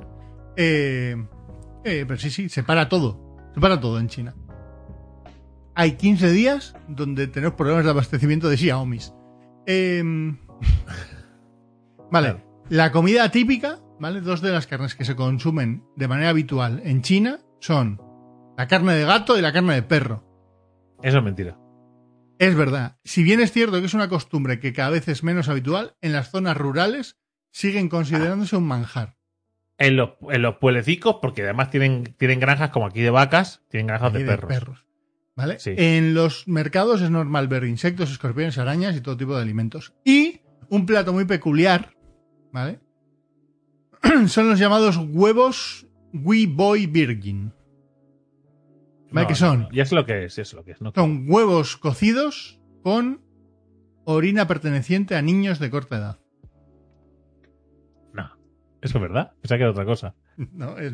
Eh, 0.57 1.15
eh, 1.85 2.05
pero 2.07 2.19
sí, 2.19 2.29
sí, 2.29 2.49
se 2.49 2.63
para 2.63 2.89
todo. 2.89 3.37
Se 3.53 3.61
para 3.61 3.79
todo 3.79 3.99
en 3.99 4.07
China. 4.09 4.35
Hay 5.75 5.93
15 5.93 6.31
días 6.31 6.75
donde 6.89 7.27
tenemos 7.27 7.55
problemas 7.55 7.85
de 7.85 7.91
abastecimiento 7.91 8.49
de 8.49 8.57
Xiaomi. 8.57 8.99
Eh, 9.65 10.03
vale, 12.11 12.29
Claro. 12.33 12.41
la 12.69 12.91
comida 12.91 13.29
típica, 13.31 13.79
¿vale? 13.99 14.21
Dos 14.21 14.41
de 14.41 14.51
las 14.51 14.67
carnes 14.67 14.95
que 14.95 15.05
se 15.05 15.15
consumen 15.15 15.83
de 15.95 16.07
manera 16.07 16.29
habitual 16.29 16.81
en 16.83 17.01
China 17.01 17.39
son 17.61 18.01
la 18.57 18.67
carne 18.67 18.93
de 18.95 19.05
gato 19.05 19.37
y 19.37 19.41
la 19.41 19.53
carne 19.53 19.75
de 19.75 19.83
perro. 19.83 20.23
Eso 21.01 21.19
es 21.19 21.23
mentira. 21.23 21.57
Es 22.39 22.55
verdad. 22.55 22.97
Si 23.03 23.21
bien 23.21 23.41
es 23.41 23.51
cierto 23.51 23.79
que 23.79 23.85
es 23.85 23.93
una 23.93 24.07
costumbre 24.07 24.61
que 24.61 24.71
cada 24.71 24.91
vez 24.91 25.09
es 25.09 25.23
menos 25.23 25.49
habitual, 25.49 25.95
en 26.01 26.13
las 26.13 26.31
zonas 26.31 26.55
rurales 26.55 27.17
siguen 27.51 27.89
considerándose 27.89 28.55
un 28.55 28.63
manjar. 28.63 29.17
En 29.77 29.97
los, 29.97 30.11
en 30.29 30.41
los 30.41 30.55
pueblecicos, 30.55 31.17
porque 31.21 31.43
además 31.43 31.69
tienen, 31.69 32.15
tienen 32.17 32.39
granjas 32.39 32.69
como 32.69 32.85
aquí 32.85 33.01
de 33.01 33.09
vacas, 33.09 33.61
tienen 33.69 33.87
granjas 33.87 34.13
de 34.13 34.21
Y 34.21 34.25
perros. 34.25 34.85
¿Vale? 35.35 35.59
Sí. 35.59 35.73
En 35.77 36.13
los 36.13 36.47
mercados 36.47 37.01
es 37.01 37.09
normal 37.09 37.49
ver 37.49 37.65
insectos, 37.65 38.09
escorpiones, 38.09 38.57
arañas 38.57 38.95
y 38.95 39.01
todo 39.01 39.17
tipo 39.17 39.35
de 39.35 39.41
alimentos. 39.41 39.93
Y 40.05 40.41
un 40.69 40.85
plato 40.85 41.11
muy 41.11 41.25
peculiar, 41.25 41.93
¿vale? 42.53 42.79
son 44.27 44.49
los 44.49 44.59
llamados 44.59 44.97
huevos 44.97 45.87
Wee 46.13 46.45
Boy 46.45 46.87
Virgin. 46.87 47.53
¿Vale? 49.11 49.23
No, 49.23 49.27
que 49.27 49.33
no, 49.33 49.35
son? 49.37 49.59
no, 49.61 49.71
Ya 49.71 49.83
es 49.83 49.91
lo 49.91 50.05
que 50.05 50.25
es, 50.25 50.37
es 50.37 50.53
lo 50.53 50.63
que 50.63 50.71
es. 50.71 50.81
No, 50.81 50.91
Son 50.93 51.25
huevos 51.27 51.77
cocidos 51.77 52.59
con 52.83 53.21
orina 54.05 54.47
perteneciente 54.47 55.15
a 55.15 55.21
niños 55.21 55.59
de 55.59 55.69
corta 55.69 55.97
edad. 55.97 56.19
no. 58.13 58.29
Eso 58.81 58.97
es 58.97 59.01
verdad. 59.01 59.33
Pensaba 59.41 59.57
que 59.57 59.63
era 59.63 59.71
otra 59.71 59.85
cosa. 59.85 60.15
No, 60.53 60.77
es, 60.77 60.93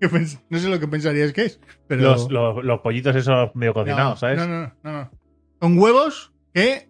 ¿qué 0.00 0.08
pens- 0.10 0.40
no 0.50 0.58
sé 0.58 0.68
lo 0.68 0.80
que 0.80 0.88
pensarías 0.88 1.32
que 1.32 1.44
es, 1.44 1.60
pero... 1.86 2.02
Los, 2.02 2.28
los, 2.28 2.64
los 2.64 2.80
pollitos 2.80 3.14
esos 3.14 3.54
medio 3.54 3.72
cocinados, 3.72 4.14
no, 4.14 4.16
¿sabes? 4.16 4.36
No, 4.36 4.48
no, 4.48 4.72
no, 4.82 4.92
no. 4.92 5.10
Son 5.60 5.78
huevos 5.78 6.32
que 6.52 6.88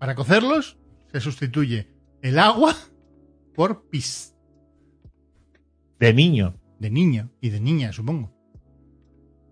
para 0.00 0.16
cocerlos 0.16 0.76
se 1.12 1.20
sustituye 1.20 1.86
el 2.20 2.36
agua 2.40 2.74
por 3.54 3.88
pis 3.90 4.34
De 6.00 6.12
niño. 6.12 6.56
de 6.80 6.90
niño 6.90 7.30
y 7.40 7.50
de 7.50 7.60
niña, 7.60 7.92
supongo. 7.92 8.32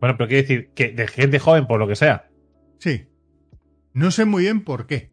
Bueno, 0.00 0.16
pero 0.16 0.28
quiere 0.28 0.42
decir 0.42 0.70
que 0.74 0.90
de 0.92 1.06
gente 1.08 1.38
joven, 1.38 1.66
por 1.66 1.78
lo 1.80 1.88
que 1.88 1.96
sea. 1.96 2.28
Sí. 2.78 3.06
No 3.92 4.10
sé 4.10 4.24
muy 4.24 4.42
bien 4.44 4.62
por 4.62 4.86
qué. 4.86 5.10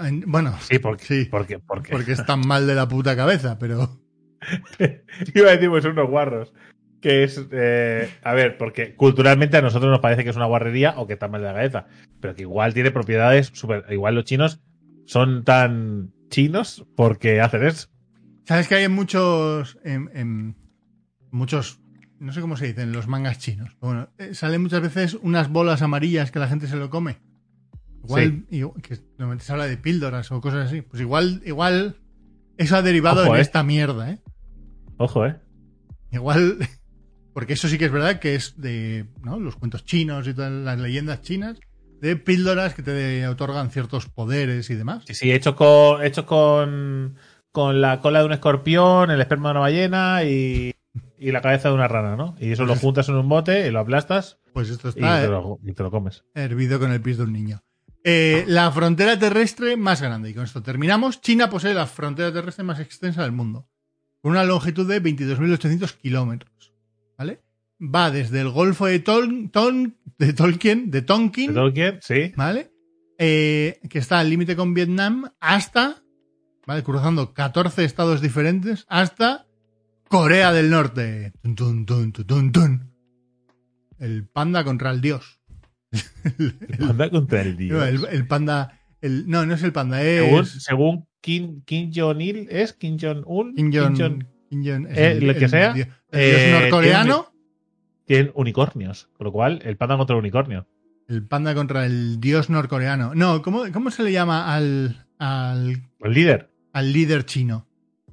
En- 0.00 0.24
Bueno, 0.26 0.54
Sí, 0.60 0.78
porque. 0.78 1.04
Sí. 1.04 1.24
Porque, 1.30 1.58
porque, 1.58 1.90
porque 1.92 2.12
es 2.12 2.24
tan 2.24 2.40
mal 2.46 2.66
de 2.66 2.74
la 2.74 2.88
puta 2.88 3.14
cabeza, 3.16 3.58
pero 3.58 4.00
Iba 5.34 5.48
a 5.48 5.52
decir, 5.52 5.68
pues 5.70 5.84
unos 5.84 6.08
guarros. 6.08 6.52
Que 7.00 7.22
es. 7.24 7.46
eh, 7.50 8.08
a 8.22 8.32
ver, 8.32 8.56
porque 8.56 8.94
culturalmente 8.94 9.56
a 9.58 9.62
nosotros 9.62 9.90
nos 9.90 10.00
parece 10.00 10.24
que 10.24 10.30
es 10.30 10.36
una 10.36 10.46
guarrería 10.46 10.94
o 10.96 11.06
que 11.06 11.12
está 11.14 11.28
mal 11.28 11.40
de 11.42 11.46
la 11.48 11.54
cabeza. 11.54 11.86
Pero 12.20 12.34
que 12.34 12.42
igual 12.42 12.72
tiene 12.74 12.90
propiedades 12.90 13.50
super. 13.52 13.84
Igual 13.90 14.14
los 14.14 14.24
chinos 14.24 14.62
son 15.04 15.44
tan 15.44 16.12
chinos 16.30 16.86
porque 16.96 17.40
hacen 17.42 17.64
eso. 17.64 17.88
¿Sabes 18.44 18.68
que 18.68 18.76
hay 18.76 18.84
en 18.84 18.92
muchos. 18.92 19.78
En, 19.84 20.10
en 20.14 20.56
muchos. 21.30 21.80
No 22.20 22.32
sé 22.32 22.40
cómo 22.40 22.56
se 22.56 22.66
dicen, 22.66 22.92
los 22.92 23.08
mangas 23.08 23.38
chinos. 23.38 23.76
Bueno, 23.80 24.08
eh, 24.18 24.34
salen 24.34 24.62
muchas 24.62 24.80
veces 24.80 25.14
unas 25.20 25.48
bolas 25.50 25.82
amarillas 25.82 26.30
que 26.30 26.38
la 26.38 26.48
gente 26.48 26.66
se 26.66 26.76
lo 26.76 26.90
come. 26.90 27.18
Igual, 28.04 28.44
igual- 28.50 28.82
que 28.82 28.98
normalmente 29.18 29.44
se 29.44 29.52
habla 29.52 29.66
de 29.66 29.76
píldoras 29.76 30.30
o 30.30 30.40
cosas 30.40 30.68
así. 30.68 30.82
Pues 30.82 31.00
igual, 31.00 31.42
igual 31.44 31.96
eso 32.56 32.76
ha 32.76 32.82
derivado 32.82 33.22
Ojo, 33.22 33.34
en 33.34 33.38
eh. 33.38 33.42
esta 33.42 33.62
mierda, 33.62 34.10
¿eh? 34.10 34.18
Ojo, 34.96 35.26
¿eh? 35.26 35.36
Igual, 36.12 36.58
porque 37.34 37.54
eso 37.54 37.68
sí 37.68 37.78
que 37.78 37.86
es 37.86 37.92
verdad 37.92 38.20
que 38.20 38.34
es 38.34 38.60
de 38.60 39.06
¿no? 39.22 39.40
los 39.40 39.56
cuentos 39.56 39.84
chinos 39.84 40.28
y 40.28 40.34
todas 40.34 40.52
las 40.52 40.78
leyendas 40.78 41.22
chinas, 41.22 41.58
de 42.00 42.16
píldoras 42.16 42.74
que 42.74 42.82
te 42.82 43.26
otorgan 43.26 43.70
ciertos 43.70 44.06
poderes 44.08 44.68
y 44.70 44.74
demás. 44.74 45.04
Sí, 45.06 45.14
sí, 45.14 45.32
hecho 45.32 45.56
con, 45.56 46.04
hecho 46.04 46.26
con, 46.26 47.16
con 47.50 47.80
la 47.80 48.00
cola 48.00 48.20
de 48.20 48.26
un 48.26 48.32
escorpión, 48.32 49.10
el 49.10 49.20
esperma 49.20 49.48
de 49.48 49.52
una 49.52 49.60
ballena 49.60 50.24
y, 50.24 50.73
y 51.28 51.32
la 51.32 51.40
cabeza 51.40 51.68
de 51.68 51.74
una 51.74 51.88
rana, 51.88 52.16
¿no? 52.16 52.36
Y 52.38 52.52
eso 52.52 52.64
lo 52.66 52.74
juntas 52.76 53.08
en 53.08 53.14
un 53.16 53.28
bote 53.28 53.66
y 53.66 53.70
lo 53.70 53.80
aplastas 53.80 54.38
Pues 54.52 54.68
esto 54.70 54.88
y, 54.88 54.90
está 54.90 55.20
te 55.20 55.24
eh, 55.26 55.28
lo, 55.28 55.58
y 55.64 55.72
te 55.72 55.82
lo 55.82 55.90
comes. 55.90 56.24
hervido 56.34 56.78
con 56.78 56.92
el 56.92 57.00
pis 57.00 57.16
de 57.18 57.24
un 57.24 57.32
niño. 57.32 57.62
Eh, 58.04 58.44
la 58.48 58.70
frontera 58.70 59.18
terrestre 59.18 59.76
más 59.78 60.02
grande, 60.02 60.28
y 60.30 60.34
con 60.34 60.44
esto 60.44 60.62
terminamos. 60.62 61.20
China 61.22 61.48
posee 61.48 61.72
la 61.72 61.86
frontera 61.86 62.32
terrestre 62.32 62.62
más 62.64 62.78
extensa 62.78 63.22
del 63.22 63.32
mundo, 63.32 63.66
con 64.20 64.32
una 64.32 64.44
longitud 64.44 64.86
de 64.86 65.02
22.800 65.02 65.94
kilómetros. 65.96 66.72
¿Vale? 67.16 67.40
Va 67.80 68.10
desde 68.10 68.40
el 68.40 68.50
Golfo 68.50 68.86
de, 68.86 69.02
Tol- 69.02 69.50
Ton- 69.50 69.96
de 70.18 70.32
Tolkien, 70.34 70.90
de 70.90 71.02
Tonkin, 71.02 71.48
¿De 71.48 71.54
Tolkien? 71.54 71.98
Sí. 72.02 72.32
¿vale? 72.36 72.70
Eh, 73.18 73.80
que 73.88 73.98
está 73.98 74.18
al 74.18 74.28
límite 74.28 74.54
con 74.56 74.74
Vietnam, 74.74 75.30
hasta, 75.40 76.02
¿vale? 76.66 76.82
Cruzando 76.82 77.32
14 77.32 77.84
estados 77.84 78.20
diferentes, 78.20 78.84
hasta 78.88 79.43
Corea 80.18 80.52
del 80.52 80.70
Norte. 80.70 81.32
El 83.98 84.26
panda 84.26 84.64
contra 84.64 84.90
el 84.90 85.00
dios. 85.00 85.40
Anda 86.80 87.10
contra 87.10 87.42
el 87.42 87.56
dios. 87.56 87.78
No, 87.78 87.84
el, 87.84 88.04
el 88.10 88.26
panda. 88.26 88.80
El, 89.00 89.28
no, 89.28 89.44
no 89.44 89.54
es 89.54 89.62
el 89.62 89.72
panda, 89.72 90.02
es. 90.02 90.20
según 90.22 90.46
según 90.46 91.08
Kim, 91.20 91.62
Kim 91.64 91.90
Jong-il, 91.94 92.48
¿es 92.50 92.72
Kim 92.72 92.96
Jong-un? 92.98 93.54
Kim 93.54 93.70
Jong. 93.72 93.96
Jong- 93.98 94.26
Kim 94.48 94.62
Jong- 94.64 94.86
es 94.90 94.96
Eh, 94.98 95.20
lo 95.20 95.34
que 95.34 95.48
sea, 95.48 95.72
dios- 95.74 95.88
el 96.10 96.30
dios 96.30 96.40
eh, 96.40 96.58
norcoreano. 96.60 97.32
tienen 98.06 98.32
unicornios. 98.34 99.08
Con 99.16 99.26
lo 99.26 99.32
cual, 99.32 99.60
el 99.64 99.76
panda 99.76 99.96
contra 99.98 100.14
el 100.14 100.20
unicornio. 100.20 100.66
El 101.08 101.26
panda 101.26 101.54
contra 101.54 101.84
el 101.84 102.18
dios 102.20 102.48
norcoreano. 102.50 103.14
No, 103.14 103.42
¿cómo, 103.42 103.64
cómo 103.72 103.90
se 103.90 104.02
le 104.04 104.12
llama 104.12 104.54
al, 104.54 105.06
al, 105.18 105.82
El 106.00 106.12
líder. 106.12 106.50
al 106.72 106.92
líder 106.92 107.26
chino? 107.26 107.66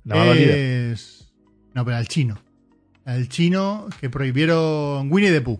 Llamado 0.03 0.33
líder. 0.33 0.97
No, 1.73 1.85
pero 1.85 1.97
al 1.97 2.07
chino. 2.07 2.37
Al 3.05 3.29
chino 3.29 3.87
que 3.99 4.09
prohibieron 4.09 5.11
Winnie 5.11 5.31
the 5.31 5.41
Pooh. 5.41 5.59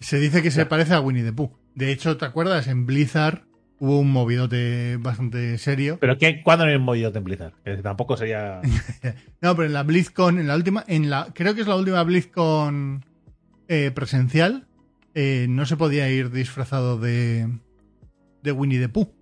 Se 0.00 0.18
dice 0.18 0.42
que 0.42 0.50
se 0.50 0.66
parece 0.66 0.94
a 0.94 1.00
Winnie 1.00 1.24
the 1.24 1.32
Pooh. 1.32 1.50
De 1.74 1.92
hecho, 1.92 2.16
¿te 2.16 2.24
acuerdas? 2.24 2.66
En 2.66 2.86
Blizzard 2.86 3.44
hubo 3.80 4.00
un 4.00 4.10
movidote 4.10 4.96
bastante 4.98 5.56
serio. 5.58 5.98
Pero 6.00 6.18
¿qué, 6.18 6.42
¿cuándo 6.42 6.64
no 6.66 6.72
hemos 6.72 6.86
movido 6.86 7.12
templizar? 7.12 7.52
Que 7.64 7.76
tampoco 7.76 8.16
sería. 8.16 8.60
No, 9.40 9.54
pero 9.54 9.66
en 9.66 9.72
la 9.72 9.84
BlizzCon, 9.84 10.40
en 10.40 10.48
la 10.48 10.56
última, 10.56 10.84
en 10.88 11.10
la, 11.10 11.28
creo 11.32 11.54
que 11.54 11.60
es 11.60 11.68
la 11.68 11.76
última 11.76 12.02
BlizzCon 12.02 13.04
eh, 13.68 13.92
presencial, 13.94 14.66
eh, 15.14 15.46
no 15.48 15.64
se 15.64 15.76
podía 15.76 16.10
ir 16.10 16.30
disfrazado 16.30 16.98
de, 16.98 17.48
de 18.42 18.52
Winnie 18.52 18.80
the 18.80 18.88
Pooh. 18.88 19.12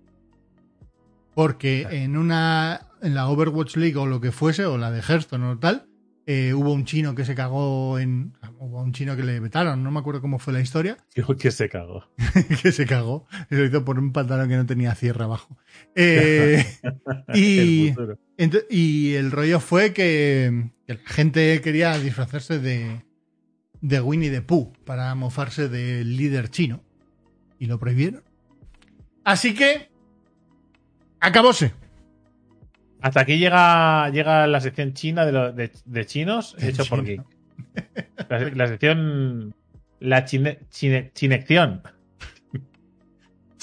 Porque 1.35 1.85
en 1.91 2.17
una, 2.17 2.86
en 3.01 3.15
la 3.15 3.29
Overwatch 3.29 3.75
League 3.77 3.97
o 3.97 4.05
lo 4.05 4.21
que 4.21 4.31
fuese, 4.31 4.65
o 4.65 4.77
la 4.77 4.91
de 4.91 5.01
Hearthstone 5.01 5.45
o 5.45 5.57
tal, 5.57 5.87
eh, 6.25 6.53
hubo 6.53 6.73
un 6.73 6.83
chino 6.83 7.15
que 7.15 7.23
se 7.23 7.35
cagó 7.35 7.99
en, 7.99 8.33
hubo 8.59 8.81
un 8.81 8.91
chino 8.91 9.15
que 9.15 9.23
le 9.23 9.39
vetaron, 9.39 9.81
no 9.81 9.91
me 9.91 9.99
acuerdo 9.99 10.19
cómo 10.19 10.39
fue 10.39 10.51
la 10.51 10.59
historia, 10.59 10.97
Digo 11.15 11.37
que 11.37 11.51
se 11.51 11.69
cagó. 11.69 12.03
que 12.61 12.71
se 12.71 12.85
cagó, 12.85 13.27
y 13.49 13.55
lo 13.55 13.65
hizo 13.65 13.85
por 13.85 13.97
un 13.97 14.11
pantalón 14.11 14.49
que 14.49 14.57
no 14.57 14.65
tenía 14.65 14.93
cierre 14.95 15.23
abajo. 15.23 15.57
Eh, 15.95 16.65
y, 17.33 17.93
El 18.37 18.65
y 18.69 19.13
el 19.13 19.31
rollo 19.31 19.59
fue 19.59 19.93
que, 19.93 20.71
que 20.85 20.93
la 20.95 20.99
gente 21.05 21.61
quería 21.61 21.97
disfrazarse 21.97 22.59
de, 22.59 23.05
de 23.81 24.01
Winnie 24.01 24.29
the 24.29 24.41
Pooh 24.41 24.73
para 24.85 25.13
mofarse 25.15 25.69
del 25.69 26.17
líder 26.17 26.49
chino. 26.49 26.83
Y 27.59 27.65
lo 27.65 27.79
prohibieron. 27.79 28.23
Así 29.23 29.55
que. 29.55 29.89
Acabóse. 31.19 31.73
Hasta 33.01 33.21
aquí 33.21 33.37
llega, 33.37 34.09
llega 34.09 34.47
la 34.47 34.59
sección 34.61 34.93
china 34.93 35.25
de, 35.25 35.31
lo- 35.31 35.51
de, 35.53 35.71
de 35.85 36.05
chinos, 36.05 36.55
hecho 36.59 36.85
por. 36.85 37.03
Geek. 37.05 37.21
La, 38.29 38.39
la 38.39 38.67
sección. 38.67 39.53
La 39.99 40.25
chine, 40.25 40.59
chine- 40.69 41.11
chinección. 41.13 41.81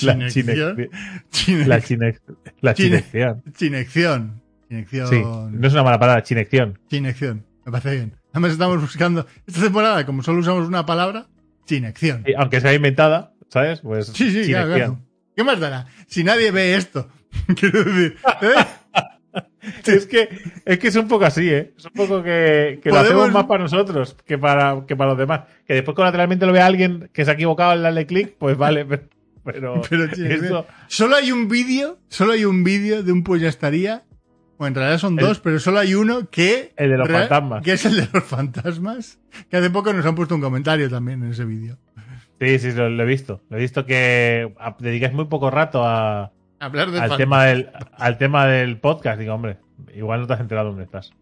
La 0.02 0.14
Chinección. 0.28 0.76
chinec- 0.76 0.90
Chine- 1.30 1.66
La, 1.66 1.80
chine- 1.80 2.18
la 2.60 2.74
Chine- 2.74 2.88
chinección. 3.02 3.42
Chinección. 3.56 4.42
Chinección. 4.68 5.08
Sí, 5.08 5.22
no 5.22 5.66
es 5.68 5.72
una 5.72 5.82
mala 5.84 5.98
palabra, 6.00 6.22
chinección. 6.24 6.78
Chinección. 6.88 7.46
Me 7.64 7.70
parece 7.72 7.92
bien. 7.94 8.16
Además 8.32 8.52
estamos 8.52 8.80
buscando. 8.80 9.26
Esta 9.46 9.62
temporada, 9.62 10.04
como 10.04 10.22
solo 10.22 10.40
usamos 10.40 10.66
una 10.66 10.84
palabra, 10.84 11.28
chinección. 11.66 12.24
Sí, 12.26 12.32
Aunque 12.36 12.60
sea 12.60 12.74
inventada, 12.74 13.32
¿sabes? 13.48 13.80
Pues 13.82 14.08
Sí, 14.08 14.30
sí, 14.32 14.50
claro, 14.50 14.74
claro. 14.74 15.00
¿Qué 15.36 15.44
más 15.44 15.60
dará? 15.60 15.86
Si 16.08 16.24
nadie 16.24 16.50
ve 16.50 16.74
esto. 16.74 17.08
Quiero 17.58 17.84
decir. 17.84 18.16
¿eh? 18.42 18.64
Es 19.86 20.06
que, 20.06 20.28
es 20.64 20.78
que 20.78 20.88
es 20.88 20.96
un 20.96 21.08
poco 21.08 21.24
así, 21.24 21.48
¿eh? 21.48 21.72
Es 21.76 21.84
un 21.86 21.92
poco 21.92 22.22
que, 22.22 22.80
que 22.82 22.90
lo 22.90 22.98
hacemos 22.98 23.32
más 23.32 23.44
para 23.44 23.62
nosotros 23.62 24.16
que 24.26 24.36
para, 24.38 24.84
que 24.86 24.96
para 24.96 25.10
los 25.10 25.18
demás. 25.18 25.42
Que 25.66 25.74
después 25.74 25.94
colateralmente 25.94 26.46
lo 26.46 26.52
vea 26.52 26.66
alguien 26.66 27.08
que 27.12 27.24
se 27.24 27.30
ha 27.30 27.34
equivocado 27.34 27.70
al 27.70 27.82
darle 27.82 28.06
clic, 28.06 28.34
pues 28.38 28.56
vale, 28.56 28.84
pero, 29.44 29.82
pero, 29.88 30.04
eso, 30.04 30.66
Solo 30.88 31.16
hay 31.16 31.32
un 31.32 31.48
vídeo, 31.48 31.98
solo 32.08 32.32
hay 32.32 32.44
un 32.44 32.64
vídeo 32.64 33.02
de 33.02 33.12
un 33.12 33.22
pues 33.22 33.40
ya 33.42 33.48
estaría. 33.48 34.04
Bueno, 34.58 34.68
en 34.68 34.74
realidad 34.76 34.98
son 34.98 35.18
El- 35.18 35.26
dos, 35.26 35.40
pero 35.40 35.58
solo 35.58 35.80
hay 35.80 35.94
uno 35.94 36.30
que. 36.30 36.72
El 36.76 36.90
de 36.90 36.98
los 36.98 37.08
real- 37.08 37.22
fantasmas. 37.28 37.62
Que 37.64 37.72
es 37.72 37.84
el 37.86 37.96
de 37.96 38.08
los 38.12 38.24
fantasmas. 38.24 39.18
Que 39.50 39.56
hace 39.56 39.70
poco 39.70 39.92
nos 39.92 40.06
han 40.06 40.14
puesto 40.14 40.34
un 40.34 40.40
comentario 40.40 40.88
también 40.88 41.22
en 41.24 41.32
ese 41.32 41.44
vídeo. 41.44 41.76
sí, 42.40 42.58
sí, 42.58 42.72
lo, 42.72 42.88
lo 42.88 43.02
he 43.02 43.06
visto. 43.06 43.42
Lo 43.50 43.56
he 43.56 43.60
visto 43.60 43.84
que 43.84 44.52
dedicáis 44.78 45.12
muy 45.12 45.24
poco 45.26 45.50
rato 45.50 45.84
a, 45.84 46.30
Hablar 46.64 46.90
de 46.90 46.98
al, 46.98 47.08
fantasmas. 47.10 47.18
tema 47.18 47.44
del, 47.44 47.70
al 47.92 48.18
tema 48.18 48.46
del 48.46 48.78
podcast. 48.80 49.18
Digo, 49.18 49.34
hombre, 49.34 49.58
igual 49.94 50.20
no 50.22 50.26
te 50.26 50.32
has 50.32 50.40
enterado 50.40 50.68
dónde 50.68 50.84
estás. 50.84 51.12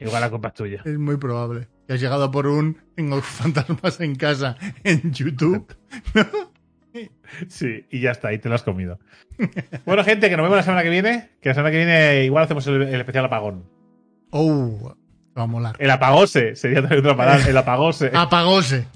Igual 0.00 0.20
la 0.20 0.30
culpa 0.30 0.48
es 0.48 0.54
tuya. 0.54 0.82
Es 0.84 0.98
muy 0.98 1.16
probable. 1.16 1.68
Que 1.86 1.94
has 1.94 2.00
llegado 2.00 2.30
por 2.30 2.46
un. 2.46 2.78
Tengo 2.94 3.20
fantasmas 3.20 4.00
en 4.00 4.14
casa 4.14 4.56
en 4.84 5.12
YouTube. 5.12 5.66
Sí, 7.48 7.84
y 7.90 8.00
ya 8.00 8.12
está, 8.12 8.32
y 8.32 8.38
te 8.38 8.48
lo 8.48 8.54
has 8.54 8.62
comido. 8.62 8.98
Bueno, 9.84 10.02
gente, 10.04 10.30
que 10.30 10.36
nos 10.36 10.44
vemos 10.44 10.56
la 10.56 10.62
semana 10.62 10.82
que 10.82 10.90
viene. 10.90 11.30
Que 11.40 11.50
la 11.50 11.54
semana 11.54 11.70
que 11.70 11.76
viene 11.76 12.24
igual 12.24 12.44
hacemos 12.44 12.66
el, 12.66 12.82
el 12.82 13.00
especial 13.00 13.24
apagón. 13.26 13.64
Oh, 14.30 14.94
va 15.36 15.42
a 15.42 15.46
molar. 15.46 15.76
El 15.78 15.90
apagose 15.90 16.56
sería 16.56 16.80
también 16.80 17.00
otra 17.00 17.16
palabra. 17.16 17.46
El 17.46 17.56
apagose. 17.56 18.10
Apagóse. 18.14 18.86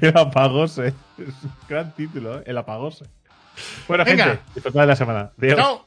El 0.00 0.16
apagose. 0.16 0.88
Es 1.18 1.44
un 1.44 1.52
gran 1.68 1.94
título, 1.94 2.38
¿eh? 2.38 2.44
El 2.46 2.58
apagose. 2.58 3.04
Bueno, 3.88 4.04
gente, 4.04 4.38
disfrutad 4.54 4.80
de 4.80 4.86
la 4.86 4.96
semana. 4.96 5.30
Adiós. 5.38 5.80